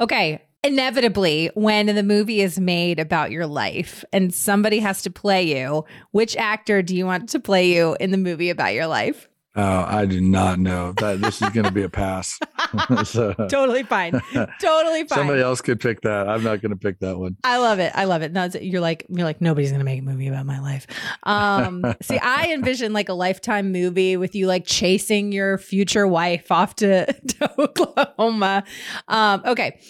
Okay. 0.00 0.42
Inevitably, 0.64 1.50
when 1.54 1.86
the 1.86 2.02
movie 2.02 2.40
is 2.40 2.58
made 2.58 2.98
about 2.98 3.30
your 3.30 3.46
life 3.46 4.04
and 4.12 4.34
somebody 4.34 4.80
has 4.80 5.02
to 5.02 5.10
play 5.10 5.42
you, 5.44 5.84
which 6.10 6.36
actor 6.36 6.82
do 6.82 6.96
you 6.96 7.06
want 7.06 7.28
to 7.28 7.38
play 7.38 7.72
you 7.72 7.96
in 8.00 8.10
the 8.10 8.16
movie 8.16 8.50
about 8.50 8.74
your 8.74 8.88
life? 8.88 9.28
Oh, 9.56 9.84
I 9.88 10.04
do 10.04 10.20
not 10.20 10.58
know 10.58 10.92
that 10.92 11.22
this 11.22 11.40
is 11.40 11.48
going 11.48 11.64
to 11.64 11.72
be 11.72 11.82
a 11.82 11.88
pass. 11.88 12.38
so, 13.04 13.32
totally 13.48 13.84
fine. 13.84 14.12
Totally 14.60 15.04
fine. 15.04 15.18
Somebody 15.18 15.40
else 15.40 15.60
could 15.60 15.80
pick 15.80 16.02
that. 16.02 16.28
I'm 16.28 16.42
not 16.42 16.60
going 16.60 16.70
to 16.70 16.76
pick 16.76 16.98
that 17.00 17.18
one. 17.18 17.36
I 17.42 17.58
love 17.58 17.78
it. 17.78 17.92
I 17.94 18.04
love 18.04 18.22
it. 18.22 18.32
No, 18.32 18.48
you're 18.60 18.80
like 18.80 19.06
you're 19.08 19.24
like 19.24 19.40
nobody's 19.40 19.70
going 19.70 19.80
to 19.80 19.84
make 19.84 20.00
a 20.00 20.02
movie 20.02 20.28
about 20.28 20.44
my 20.46 20.60
life. 20.60 20.86
Um, 21.22 21.94
see, 22.02 22.18
I 22.18 22.52
envision 22.52 22.92
like 22.92 23.08
a 23.08 23.14
lifetime 23.14 23.72
movie 23.72 24.16
with 24.16 24.34
you 24.34 24.46
like 24.46 24.66
chasing 24.66 25.32
your 25.32 25.58
future 25.58 26.06
wife 26.06 26.50
off 26.50 26.76
to, 26.76 27.12
to 27.12 27.60
Oklahoma. 27.60 28.64
Um, 29.08 29.42
okay. 29.46 29.80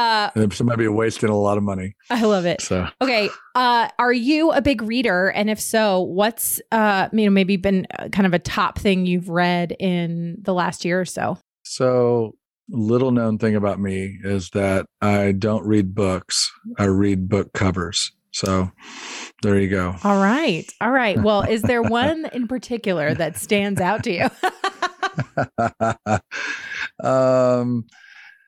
Uh, 0.00 0.48
might 0.62 0.78
be 0.78 0.88
wasting 0.88 1.28
a 1.28 1.36
lot 1.36 1.58
of 1.58 1.64
money. 1.64 1.94
I 2.10 2.24
love 2.24 2.46
it. 2.46 2.62
So 2.62 2.86
okay, 3.00 3.28
uh, 3.54 3.88
are 3.98 4.12
you 4.12 4.50
a 4.52 4.62
big 4.62 4.82
reader? 4.82 5.28
And 5.28 5.50
if 5.50 5.60
so, 5.60 6.00
what's 6.00 6.60
uh, 6.72 7.08
you 7.12 7.24
know 7.24 7.30
maybe 7.30 7.56
been 7.56 7.86
uh, 7.98 8.08
kind 8.08 8.26
of 8.26 8.32
a 8.32 8.38
top 8.38 8.78
thing 8.78 9.06
you've 9.06 9.28
read 9.28 9.76
in 9.78 10.38
the 10.40 10.54
last 10.54 10.84
year 10.84 11.00
or 11.00 11.04
so? 11.04 11.38
So 11.64 12.36
little 12.68 13.10
known 13.10 13.38
thing 13.38 13.56
about 13.56 13.80
me 13.80 14.18
is 14.22 14.50
that 14.50 14.86
I 15.02 15.32
don't 15.32 15.66
read 15.66 15.94
books. 15.94 16.50
I 16.78 16.84
read 16.84 17.28
book 17.28 17.52
covers. 17.52 18.12
So 18.32 18.70
there 19.42 19.58
you 19.58 19.68
go. 19.68 19.96
All 20.04 20.22
right. 20.22 20.64
All 20.80 20.90
right. 20.90 21.18
Well, 21.22 21.42
is 21.42 21.62
there 21.62 21.82
one 21.82 22.26
in 22.32 22.46
particular 22.48 23.12
that 23.14 23.36
stands 23.36 23.80
out 23.80 24.04
to 24.04 24.12
you? 24.12 24.30
um 27.06 27.84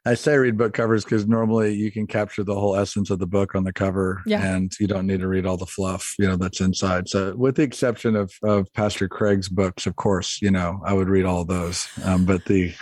I 0.05 0.14
say 0.14 0.36
read 0.36 0.59
book 0.59 0.72
covers 0.72 1.05
because 1.05 1.28
normally 1.28 1.74
you 1.74 1.92
can 1.92 2.09
capture 2.09 2.42
the 2.42 2.57
whole 2.57 2.74
essence 2.74 3.11
of 3.11 3.20
the 3.20 3.26
book 3.26 3.55
on 3.55 3.62
the 3.62 3.72
cover 3.72 4.20
yeah. 4.26 4.44
and 4.44 4.72
you 4.80 4.88
don't 4.88 5.07
need 5.07 5.20
to 5.20 5.28
read 5.28 5.46
all 5.46 5.57
the 5.57 5.66
fluff, 5.66 6.14
you 6.18 6.26
know, 6.26 6.36
that's 6.36 6.61
inside. 6.61 7.09
So 7.09 7.36
with 7.36 7.55
the 7.55 7.62
exception 7.62 8.16
of, 8.16 8.32
of 8.42 8.72
Pastor 8.72 9.09
Craig's 9.09 9.48
books, 9.48 9.86
of 9.86 9.94
course, 9.94 10.42
you 10.42 10.50
know, 10.50 10.80
I 10.84 10.92
would 10.92 11.09
read 11.09 11.24
all 11.24 11.44
those. 11.44 11.88
Um, 12.05 12.24
but 12.24 12.44
the, 12.46 12.74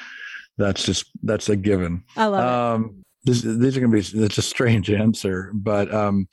that's 0.56 0.84
just, 0.84 1.10
that's 1.22 1.50
a 1.50 1.56
given. 1.56 2.04
I 2.16 2.26
love 2.26 2.74
um, 2.74 2.84
it. 2.84 2.94
This, 3.24 3.42
these 3.42 3.76
are 3.76 3.80
going 3.80 4.02
to 4.02 4.12
be, 4.12 4.24
it's 4.24 4.38
a 4.38 4.42
strange 4.42 4.90
answer, 4.90 5.50
but 5.52 5.92
um, 5.92 6.26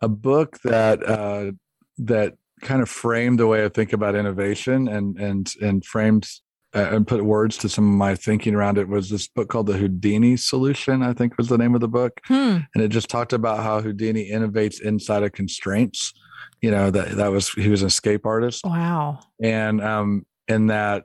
a 0.00 0.08
book 0.08 0.60
that, 0.62 1.02
uh, 1.02 1.50
that 1.98 2.34
kind 2.62 2.80
of 2.80 2.88
framed 2.88 3.40
the 3.40 3.48
way 3.48 3.64
I 3.64 3.70
think 3.70 3.92
about 3.92 4.14
innovation 4.14 4.86
and, 4.86 5.18
and, 5.18 5.52
and 5.60 5.84
framed 5.84 6.28
and 6.74 7.06
put 7.06 7.24
words 7.24 7.56
to 7.58 7.68
some 7.68 7.88
of 7.88 7.94
my 7.94 8.14
thinking 8.14 8.54
around 8.54 8.78
it 8.78 8.88
was 8.88 9.08
this 9.08 9.26
book 9.26 9.48
called 9.48 9.66
the 9.66 9.76
Houdini 9.76 10.36
Solution, 10.36 11.02
I 11.02 11.14
think 11.14 11.38
was 11.38 11.48
the 11.48 11.58
name 11.58 11.74
of 11.74 11.80
the 11.80 11.88
book. 11.88 12.20
Hmm. 12.24 12.58
And 12.74 12.82
it 12.82 12.88
just 12.88 13.08
talked 13.08 13.32
about 13.32 13.62
how 13.62 13.80
Houdini 13.80 14.30
innovates 14.30 14.80
inside 14.80 15.22
of 15.22 15.32
constraints. 15.32 16.12
You 16.60 16.70
know, 16.70 16.90
that 16.90 17.16
that 17.16 17.30
was 17.30 17.50
he 17.50 17.68
was 17.68 17.82
an 17.82 17.86
escape 17.86 18.26
artist. 18.26 18.64
Wow. 18.64 19.20
And 19.42 19.80
um 19.80 20.26
and 20.48 20.70
that 20.70 21.04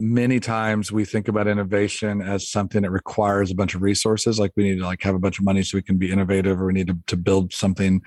many 0.00 0.40
times 0.40 0.90
we 0.90 1.04
think 1.04 1.28
about 1.28 1.46
innovation 1.46 2.20
as 2.20 2.50
something 2.50 2.82
that 2.82 2.90
requires 2.90 3.50
a 3.50 3.54
bunch 3.54 3.74
of 3.74 3.82
resources 3.82 4.40
like 4.40 4.52
we 4.56 4.64
need 4.64 4.78
to 4.78 4.84
like 4.84 5.02
have 5.02 5.14
a 5.14 5.18
bunch 5.18 5.38
of 5.38 5.44
money 5.44 5.62
so 5.62 5.78
we 5.78 5.82
can 5.82 5.98
be 5.98 6.10
innovative 6.10 6.60
or 6.60 6.66
we 6.66 6.72
need 6.72 6.88
to, 6.88 6.98
to 7.06 7.16
build 7.16 7.52
something 7.52 8.02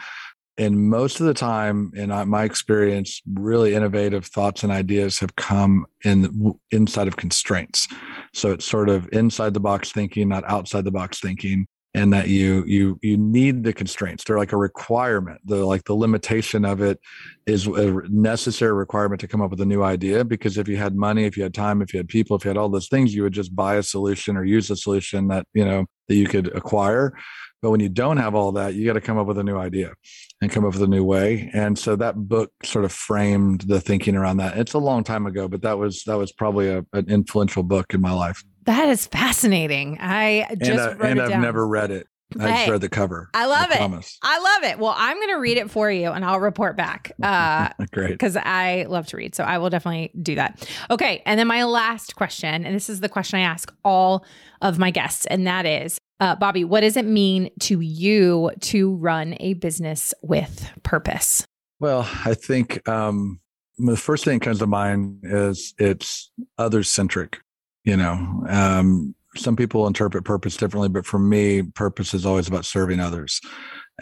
and 0.57 0.89
most 0.89 1.19
of 1.19 1.27
the 1.27 1.33
time 1.33 1.91
in 1.95 2.09
my 2.27 2.43
experience 2.43 3.21
really 3.33 3.75
innovative 3.75 4.25
thoughts 4.25 4.63
and 4.63 4.71
ideas 4.71 5.19
have 5.19 5.35
come 5.35 5.85
in 6.03 6.53
inside 6.71 7.07
of 7.07 7.17
constraints. 7.17 7.87
So 8.33 8.51
it's 8.51 8.65
sort 8.65 8.89
of 8.89 9.07
inside 9.11 9.53
the 9.53 9.59
box 9.59 9.91
thinking 9.91 10.29
not 10.29 10.43
outside 10.49 10.83
the 10.83 10.91
box 10.91 11.19
thinking 11.19 11.67
and 11.93 12.13
that 12.13 12.27
you 12.27 12.63
you 12.67 12.99
you 13.01 13.17
need 13.17 13.63
the 13.63 13.73
constraints. 13.73 14.23
They're 14.23 14.37
like 14.37 14.51
a 14.51 14.57
requirement. 14.57 15.41
The 15.45 15.65
like 15.65 15.83
the 15.85 15.95
limitation 15.95 16.65
of 16.65 16.81
it 16.81 16.99
is 17.45 17.65
a 17.65 18.01
necessary 18.09 18.73
requirement 18.73 19.21
to 19.21 19.27
come 19.27 19.41
up 19.41 19.51
with 19.51 19.61
a 19.61 19.65
new 19.65 19.83
idea 19.83 20.23
because 20.23 20.57
if 20.57 20.67
you 20.67 20.77
had 20.77 20.95
money 20.95 21.25
if 21.25 21.37
you 21.37 21.43
had 21.43 21.53
time 21.53 21.81
if 21.81 21.93
you 21.93 21.97
had 21.99 22.07
people 22.07 22.35
if 22.35 22.45
you 22.45 22.49
had 22.49 22.57
all 22.57 22.69
those 22.69 22.87
things 22.87 23.15
you 23.15 23.23
would 23.23 23.33
just 23.33 23.55
buy 23.55 23.75
a 23.75 23.83
solution 23.83 24.37
or 24.37 24.43
use 24.43 24.69
a 24.69 24.75
solution 24.75 25.27
that 25.29 25.45
you 25.53 25.65
know 25.65 25.85
that 26.07 26.15
you 26.15 26.27
could 26.27 26.55
acquire 26.55 27.13
but 27.61 27.71
when 27.71 27.79
you 27.79 27.89
don't 27.89 28.17
have 28.17 28.35
all 28.35 28.51
that, 28.53 28.75
you 28.75 28.85
got 28.85 28.93
to 28.93 29.01
come 29.01 29.17
up 29.17 29.27
with 29.27 29.37
a 29.37 29.43
new 29.43 29.57
idea 29.57 29.93
and 30.41 30.51
come 30.51 30.65
up 30.65 30.73
with 30.73 30.83
a 30.83 30.87
new 30.87 31.03
way. 31.03 31.49
And 31.53 31.77
so 31.77 31.95
that 31.95 32.15
book 32.15 32.51
sort 32.63 32.85
of 32.85 32.91
framed 32.91 33.61
the 33.61 33.81
thinking 33.81 34.15
around 34.15 34.37
that. 34.37 34.57
It's 34.57 34.73
a 34.73 34.79
long 34.79 35.03
time 35.03 35.25
ago, 35.25 35.47
but 35.47 35.61
that 35.63 35.77
was 35.77 36.03
that 36.03 36.17
was 36.17 36.31
probably 36.31 36.69
a, 36.69 36.85
an 36.93 37.09
influential 37.09 37.63
book 37.63 37.93
in 37.93 38.01
my 38.01 38.13
life. 38.13 38.43
That 38.65 38.89
is 38.89 39.07
fascinating. 39.07 39.97
I 39.99 40.55
just 40.61 40.89
and, 40.89 41.01
uh, 41.01 41.05
and 41.05 41.21
I've 41.21 41.29
down. 41.29 41.41
never 41.41 41.67
read 41.67 41.91
it. 41.91 42.07
I 42.37 42.49
just 42.49 42.69
read 42.69 42.81
the 42.81 42.89
cover. 42.89 43.29
I 43.33 43.45
love 43.45 43.67
I 43.71 43.75
it. 43.75 43.77
Promise. 43.77 44.19
I 44.21 44.39
love 44.39 44.71
it. 44.71 44.79
Well, 44.79 44.93
I'm 44.95 45.15
going 45.15 45.29
to 45.29 45.39
read 45.39 45.57
it 45.57 45.71
for 45.71 45.89
you 45.89 46.11
and 46.11 46.25
I'll 46.25 46.41
report 46.41 46.75
back. 46.75 47.13
Uh, 47.23 47.69
Great. 47.91 48.09
Because 48.09 48.35
I 48.35 48.85
love 48.89 49.07
to 49.07 49.17
read. 49.17 49.33
So 49.33 49.45
I 49.45 49.57
will 49.59 49.69
definitely 49.69 50.11
do 50.21 50.35
that. 50.35 50.69
Okay. 50.89 51.23
And 51.25 51.39
then 51.39 51.47
my 51.47 51.63
last 51.63 52.17
question, 52.17 52.65
and 52.65 52.75
this 52.75 52.89
is 52.89 52.99
the 52.99 53.07
question 53.07 53.39
I 53.39 53.43
ask 53.43 53.73
all 53.85 54.25
of 54.61 54.77
my 54.77 54.91
guests, 54.91 55.25
and 55.27 55.47
that 55.47 55.65
is 55.65 55.99
uh, 56.19 56.35
Bobby, 56.35 56.63
what 56.63 56.81
does 56.81 56.97
it 56.97 57.05
mean 57.05 57.49
to 57.61 57.79
you 57.79 58.51
to 58.61 58.95
run 58.95 59.35
a 59.39 59.53
business 59.55 60.13
with 60.21 60.69
purpose? 60.83 61.45
Well, 61.79 62.09
I 62.25 62.33
think 62.33 62.87
um, 62.89 63.39
the 63.77 63.97
first 63.97 64.25
thing 64.25 64.39
that 64.39 64.45
comes 64.45 64.59
to 64.59 64.67
mind 64.67 65.19
is 65.23 65.73
it's 65.77 66.31
others 66.57 66.89
centric. 66.89 67.39
You 67.83 67.97
know, 67.97 68.45
um, 68.49 69.15
some 69.35 69.55
people 69.55 69.87
interpret 69.87 70.25
purpose 70.25 70.57
differently, 70.57 70.89
but 70.89 71.05
for 71.05 71.19
me, 71.19 71.61
purpose 71.61 72.13
is 72.13 72.25
always 72.25 72.47
about 72.47 72.65
serving 72.65 72.99
others. 72.99 73.39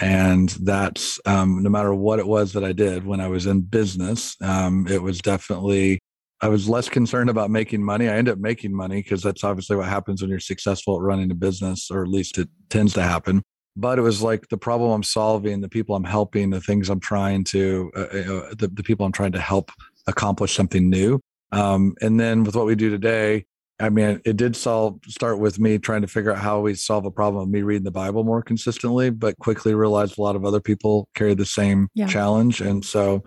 And 0.01 0.49
that's 0.61 1.19
um, 1.25 1.63
no 1.63 1.69
matter 1.69 1.93
what 1.93 2.19
it 2.19 2.27
was 2.27 2.53
that 2.53 2.63
I 2.63 2.73
did 2.73 3.05
when 3.05 3.21
I 3.21 3.27
was 3.27 3.45
in 3.45 3.61
business, 3.61 4.35
um, 4.41 4.87
it 4.89 5.01
was 5.01 5.19
definitely 5.19 5.99
I 6.45 6.47
was 6.47 6.69
less 6.69 6.87
concerned 6.87 7.31
about 7.31 7.49
making 7.49 7.83
money. 7.83 8.07
I 8.07 8.17
ended 8.17 8.33
up 8.33 8.37
making 8.37 8.71
money 8.71 9.01
because 9.01 9.23
that's 9.23 9.43
obviously 9.43 9.77
what 9.77 9.87
happens 9.87 10.21
when 10.21 10.29
you're 10.29 10.39
successful 10.39 10.95
at 10.95 11.01
running 11.01 11.31
a 11.31 11.33
business, 11.33 11.89
or 11.89 12.03
at 12.03 12.07
least 12.07 12.37
it 12.37 12.47
tends 12.69 12.93
to 12.93 13.01
happen. 13.01 13.41
But 13.75 13.97
it 13.97 14.03
was 14.03 14.21
like 14.21 14.47
the 14.49 14.57
problem 14.57 14.91
I'm 14.91 15.01
solving, 15.01 15.61
the 15.61 15.69
people 15.69 15.95
I'm 15.95 16.03
helping, 16.03 16.51
the 16.51 16.61
things 16.61 16.87
I'm 16.91 16.99
trying 16.99 17.45
to, 17.45 17.91
uh, 17.95 17.99
uh, 17.99 18.53
the, 18.59 18.69
the 18.71 18.83
people 18.83 19.07
I'm 19.07 19.11
trying 19.11 19.31
to 19.31 19.39
help 19.39 19.71
accomplish 20.05 20.53
something 20.53 20.87
new. 20.87 21.19
Um, 21.51 21.95
and 21.99 22.19
then 22.19 22.43
with 22.43 22.55
what 22.55 22.67
we 22.67 22.75
do 22.75 22.91
today, 22.91 23.45
I 23.79 23.89
mean, 23.89 24.21
it 24.23 24.37
did 24.37 24.55
solve 24.55 24.99
start 25.07 25.39
with 25.39 25.59
me 25.59 25.77
trying 25.77 26.01
to 26.01 26.07
figure 26.07 26.31
out 26.31 26.37
how 26.37 26.61
we 26.61 26.75
solve 26.75 27.05
a 27.05 27.11
problem 27.11 27.43
of 27.43 27.49
me 27.49 27.61
reading 27.61 27.83
the 27.83 27.91
Bible 27.91 28.23
more 28.23 28.41
consistently, 28.41 29.09
but 29.09 29.37
quickly 29.39 29.73
realized 29.73 30.17
a 30.17 30.21
lot 30.21 30.37
of 30.37 30.45
other 30.45 30.61
people 30.61 31.09
carry 31.13 31.33
the 31.33 31.45
same 31.45 31.89
yeah. 31.93 32.07
challenge. 32.07 32.61
And 32.61 32.85
so 32.85 33.23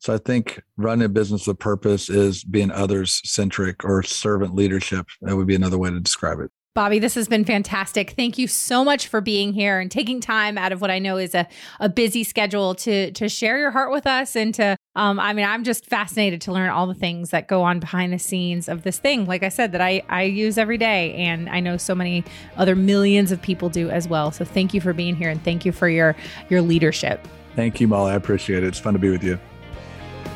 so 0.00 0.14
I 0.14 0.18
think 0.18 0.60
running 0.76 1.04
a 1.04 1.08
business 1.08 1.46
with 1.46 1.60
purpose 1.60 2.10
is 2.10 2.42
being 2.42 2.72
others 2.72 3.20
centric 3.24 3.84
or 3.84 4.02
servant 4.02 4.54
leadership. 4.54 5.06
That 5.20 5.36
would 5.36 5.46
be 5.46 5.54
another 5.54 5.78
way 5.78 5.90
to 5.90 6.00
describe 6.00 6.40
it. 6.40 6.50
Bobby, 6.74 6.98
this 6.98 7.14
has 7.16 7.28
been 7.28 7.44
fantastic. 7.44 8.12
Thank 8.12 8.38
you 8.38 8.48
so 8.48 8.82
much 8.82 9.06
for 9.06 9.20
being 9.20 9.52
here 9.52 9.78
and 9.78 9.90
taking 9.90 10.22
time 10.22 10.56
out 10.56 10.72
of 10.72 10.80
what 10.80 10.90
I 10.90 10.98
know 10.98 11.18
is 11.18 11.34
a, 11.34 11.46
a 11.80 11.90
busy 11.90 12.24
schedule 12.24 12.74
to 12.76 13.10
to 13.12 13.28
share 13.28 13.58
your 13.58 13.70
heart 13.70 13.92
with 13.92 14.06
us 14.06 14.34
and 14.34 14.54
to 14.54 14.78
um, 14.96 15.20
I 15.20 15.34
mean, 15.34 15.44
I'm 15.44 15.64
just 15.64 15.84
fascinated 15.84 16.40
to 16.42 16.52
learn 16.52 16.70
all 16.70 16.86
the 16.86 16.94
things 16.94 17.28
that 17.28 17.46
go 17.46 17.62
on 17.62 17.78
behind 17.78 18.10
the 18.10 18.18
scenes 18.18 18.68
of 18.68 18.84
this 18.84 18.98
thing, 18.98 19.26
like 19.26 19.42
I 19.42 19.50
said, 19.50 19.72
that 19.72 19.82
I, 19.82 20.02
I 20.08 20.22
use 20.22 20.56
every 20.56 20.78
day. 20.78 21.14
And 21.14 21.48
I 21.48 21.60
know 21.60 21.76
so 21.76 21.94
many 21.94 22.24
other 22.56 22.74
millions 22.74 23.32
of 23.32 23.40
people 23.40 23.68
do 23.68 23.90
as 23.90 24.08
well. 24.08 24.30
So 24.30 24.44
thank 24.44 24.72
you 24.72 24.80
for 24.80 24.94
being 24.94 25.14
here 25.14 25.28
and 25.28 25.42
thank 25.44 25.66
you 25.66 25.72
for 25.72 25.90
your 25.90 26.16
your 26.48 26.62
leadership. 26.62 27.28
Thank 27.54 27.82
you, 27.82 27.88
Molly. 27.88 28.12
I 28.12 28.14
appreciate 28.14 28.64
it. 28.64 28.68
It's 28.68 28.78
fun 28.78 28.94
to 28.94 28.98
be 28.98 29.10
with 29.10 29.22
you. 29.22 29.38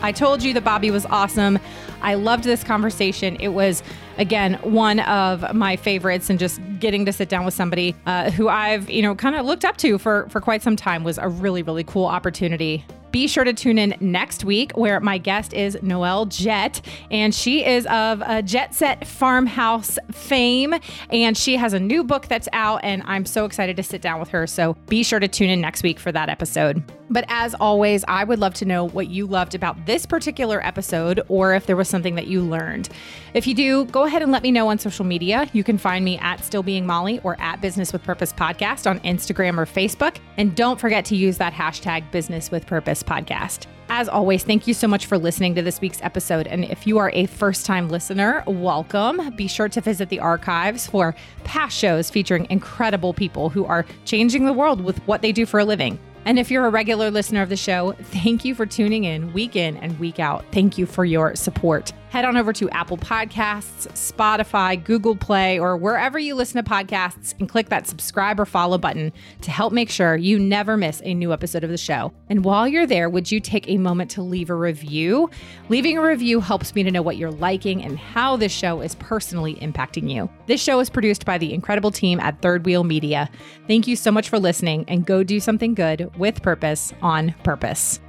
I 0.03 0.13
told 0.13 0.43
you 0.43 0.53
that 0.53 0.65
Bobby 0.65 0.91
was 0.91 1.07
awesome. 1.07 1.59
I 2.03 2.15
loved 2.15 2.45
this 2.45 2.63
conversation. 2.63 3.37
It 3.37 3.49
was, 3.49 3.83
again, 4.19 4.55
one 4.63 5.01
of 5.01 5.55
my 5.55 5.77
favorites, 5.77 6.31
and 6.31 6.39
just 6.39 6.61
getting 6.79 7.05
to 7.07 7.13
sit 7.13 7.29
down 7.29 7.45
with 7.45 7.55
somebody 7.55 7.95
uh, 8.07 8.31
who 8.31 8.49
I've, 8.49 8.91
you 8.91 9.03
know, 9.03 9.15
kind 9.15 9.37
of 9.37 9.47
looked 9.47 9.65
up 9.65 9.77
to 9.79 9.99
for 9.99 10.29
for 10.31 10.41
quite 10.41 10.63
some 10.63 10.77
time 10.77 11.05
was 11.05 11.19
a 11.19 11.29
really, 11.29 11.63
really 11.63 11.85
cool 11.85 12.07
opportunity. 12.07 12.85
Be 13.13 13.29
sure 13.29 13.45
to 13.45 13.55
tune 13.55 13.79
in 13.79 13.95
next 14.01 14.45
week 14.45 14.73
where 14.77 15.01
my 15.01 15.17
guest 15.17 15.55
is 15.55 15.79
Noelle 15.81 16.27
Jett, 16.27 16.83
and 17.11 17.35
she 17.35 17.65
is 17.65 17.87
of 17.87 18.21
a 18.27 18.43
Jett 18.43 18.75
Set 18.75 19.07
Farmhouse 19.07 19.99
fame, 20.13 20.75
and 21.09 21.35
she 21.35 21.57
has 21.57 21.73
a 21.73 21.81
new 21.81 22.05
book 22.05 22.27
that's 22.27 22.49
out, 22.53 22.81
and 22.83 23.03
I'm 23.07 23.25
so 23.25 23.47
excited 23.47 23.77
to 23.77 23.83
sit 23.83 24.03
down 24.03 24.21
with 24.21 24.29
her. 24.31 24.47
So 24.47 24.75
be 24.89 25.03
sure 25.03 25.19
to 25.19 25.29
tune 25.29 25.49
in 25.49 25.63
next 25.63 25.83
week 25.83 25.99
for 25.99 26.13
that 26.13 26.29
episode. 26.29 26.83
But 27.09 27.25
as 27.29 27.55
always, 27.55 28.05
I 28.07 28.25
would 28.25 28.41
love 28.41 28.53
to 28.55 28.65
know 28.67 28.89
what 28.89 29.09
you 29.09 29.27
loved 29.27 29.55
about 29.55 29.87
this 29.87 30.05
particular 30.05 30.61
episode, 30.67 31.23
or 31.29 31.55
if 31.55 31.65
there 31.67 31.77
was 31.77 31.89
something 31.89 32.17
that 32.17 32.27
you 32.27 32.43
learned. 32.43 32.91
If 33.37 33.47
you 33.47 33.53
do, 33.53 33.85
go 33.85 34.05
ahead 34.05 34.23
and 34.23 34.33
let 34.33 34.43
me 34.43 34.51
know 34.51 34.69
on 34.69 34.79
social 34.79 35.05
media. 35.05 35.47
You 35.53 35.63
can 35.63 35.77
find 35.77 36.03
me 36.03 36.17
at 36.21 36.43
Still 36.43 36.63
Being 36.63 36.87
Molly 36.87 37.21
or 37.23 37.39
at 37.39 37.61
Business 37.61 37.93
with 37.93 38.03
Purpose 38.03 38.33
Podcast 38.33 38.91
on 38.91 38.99
Instagram 39.01 39.59
or 39.59 39.67
Facebook. 39.67 40.17
And 40.39 40.57
don't 40.57 40.81
forget 40.81 41.05
to 41.05 41.17
use 41.17 41.37
that 41.37 41.53
hashtag 41.53 42.11
Business 42.11 42.51
with 42.51 42.67
Purpose 42.67 43.03
Podcast. 43.03 43.67
As 43.91 44.09
always, 44.09 44.43
thank 44.43 44.67
you 44.67 44.73
so 44.73 44.89
much 44.89 45.05
for 45.05 45.19
listening 45.19 45.55
to 45.55 45.61
this 45.61 45.83
week's 45.83 46.01
episode. 46.01 46.47
And 46.47 46.65
if 46.65 46.87
you 46.87 46.97
are 46.97 47.11
a 47.13 47.27
first 47.27 47.67
time 47.67 47.91
listener, 47.91 48.43
welcome. 48.47 49.37
Be 49.37 49.49
sure 49.49 49.69
to 49.69 49.83
visit 49.83 50.09
the 50.09 50.19
archives 50.19 50.87
for 50.87 51.15
past 51.45 51.77
shows 51.77 52.09
featuring 52.09 52.47
incredible 52.49 53.13
people 53.13 53.51
who 53.51 53.67
are 53.67 53.85
changing 54.07 54.47
the 54.47 54.55
world 54.55 54.81
with 54.81 54.97
what 55.07 55.21
they 55.21 55.31
do 55.31 55.45
for 55.45 55.61
a 55.61 55.65
living. 55.67 55.99
And 56.27 56.41
if 56.41 56.51
you're 56.51 56.67
a 56.67 56.71
regular 56.71 57.13
listener 57.13 57.41
of 57.41 57.49
the 57.49 57.57
show, 57.57 57.93
thank 57.93 58.45
you 58.45 58.57
for 58.57 58.67
tuning 58.67 59.05
in 59.05 59.33
week 59.33 59.55
in 59.55 59.77
and 59.77 59.97
week 60.01 60.19
out. 60.19 60.45
Thank 60.51 60.77
you 60.77 60.85
for 60.85 61.05
your 61.05 61.37
support 61.37 61.93
head 62.17 62.25
on 62.25 62.37
over 62.39 62.51
to 62.51 62.71
Apple 62.71 62.97
Podcasts, 62.97 63.87
Spotify, 63.89 64.83
Google 64.83 65.17
Play, 65.17 65.59
or 65.59 65.77
wherever 65.77 66.19
you 66.19 66.35
listen 66.35 66.65
to 66.65 66.71
podcasts 66.71 67.35
and 67.39 67.47
click 67.47 67.69
that 67.69 67.87
subscribe 67.87 68.41
or 68.41 68.47
follow 68.47 68.79
button 68.79 69.13
to 69.43 69.51
help 69.51 69.71
make 69.71 69.91
sure 69.91 70.17
you 70.17 70.39
never 70.39 70.79
miss 70.79 71.03
a 71.05 71.13
new 71.13 71.31
episode 71.31 71.63
of 71.63 71.69
the 71.69 71.77
show. 71.77 72.15
And 72.31 72.43
while 72.43 72.67
you're 72.67 72.87
there, 72.87 73.11
would 73.11 73.31
you 73.31 73.39
take 73.39 73.69
a 73.69 73.77
moment 73.77 74.11
to 74.13 74.23
leave 74.23 74.49
a 74.49 74.55
review? 74.55 75.29
Leaving 75.69 75.99
a 75.99 76.03
review 76.03 76.41
helps 76.41 76.75
me 76.75 76.83
to 76.85 76.91
know 76.91 77.03
what 77.03 77.19
you're 77.19 77.31
liking 77.31 77.85
and 77.85 77.99
how 77.99 78.37
this 78.37 78.51
show 78.51 78.81
is 78.81 78.95
personally 78.95 79.57
impacting 79.57 80.11
you. 80.11 80.31
This 80.47 80.63
show 80.63 80.81
is 80.81 80.89
produced 80.89 81.27
by 81.27 81.37
the 81.37 81.53
incredible 81.53 81.91
team 81.91 82.19
at 82.21 82.41
Third 82.41 82.65
Wheel 82.65 82.85
Media. 82.85 83.29
Thank 83.67 83.87
you 83.87 83.95
so 83.95 84.11
much 84.11 84.31
for 84.31 84.39
listening 84.39 84.87
and 84.89 85.05
go 85.05 85.23
do 85.23 85.39
something 85.39 85.75
good 85.75 86.11
with 86.19 86.43
purpose 86.43 86.93
on 87.03 87.35
purpose. 87.45 88.01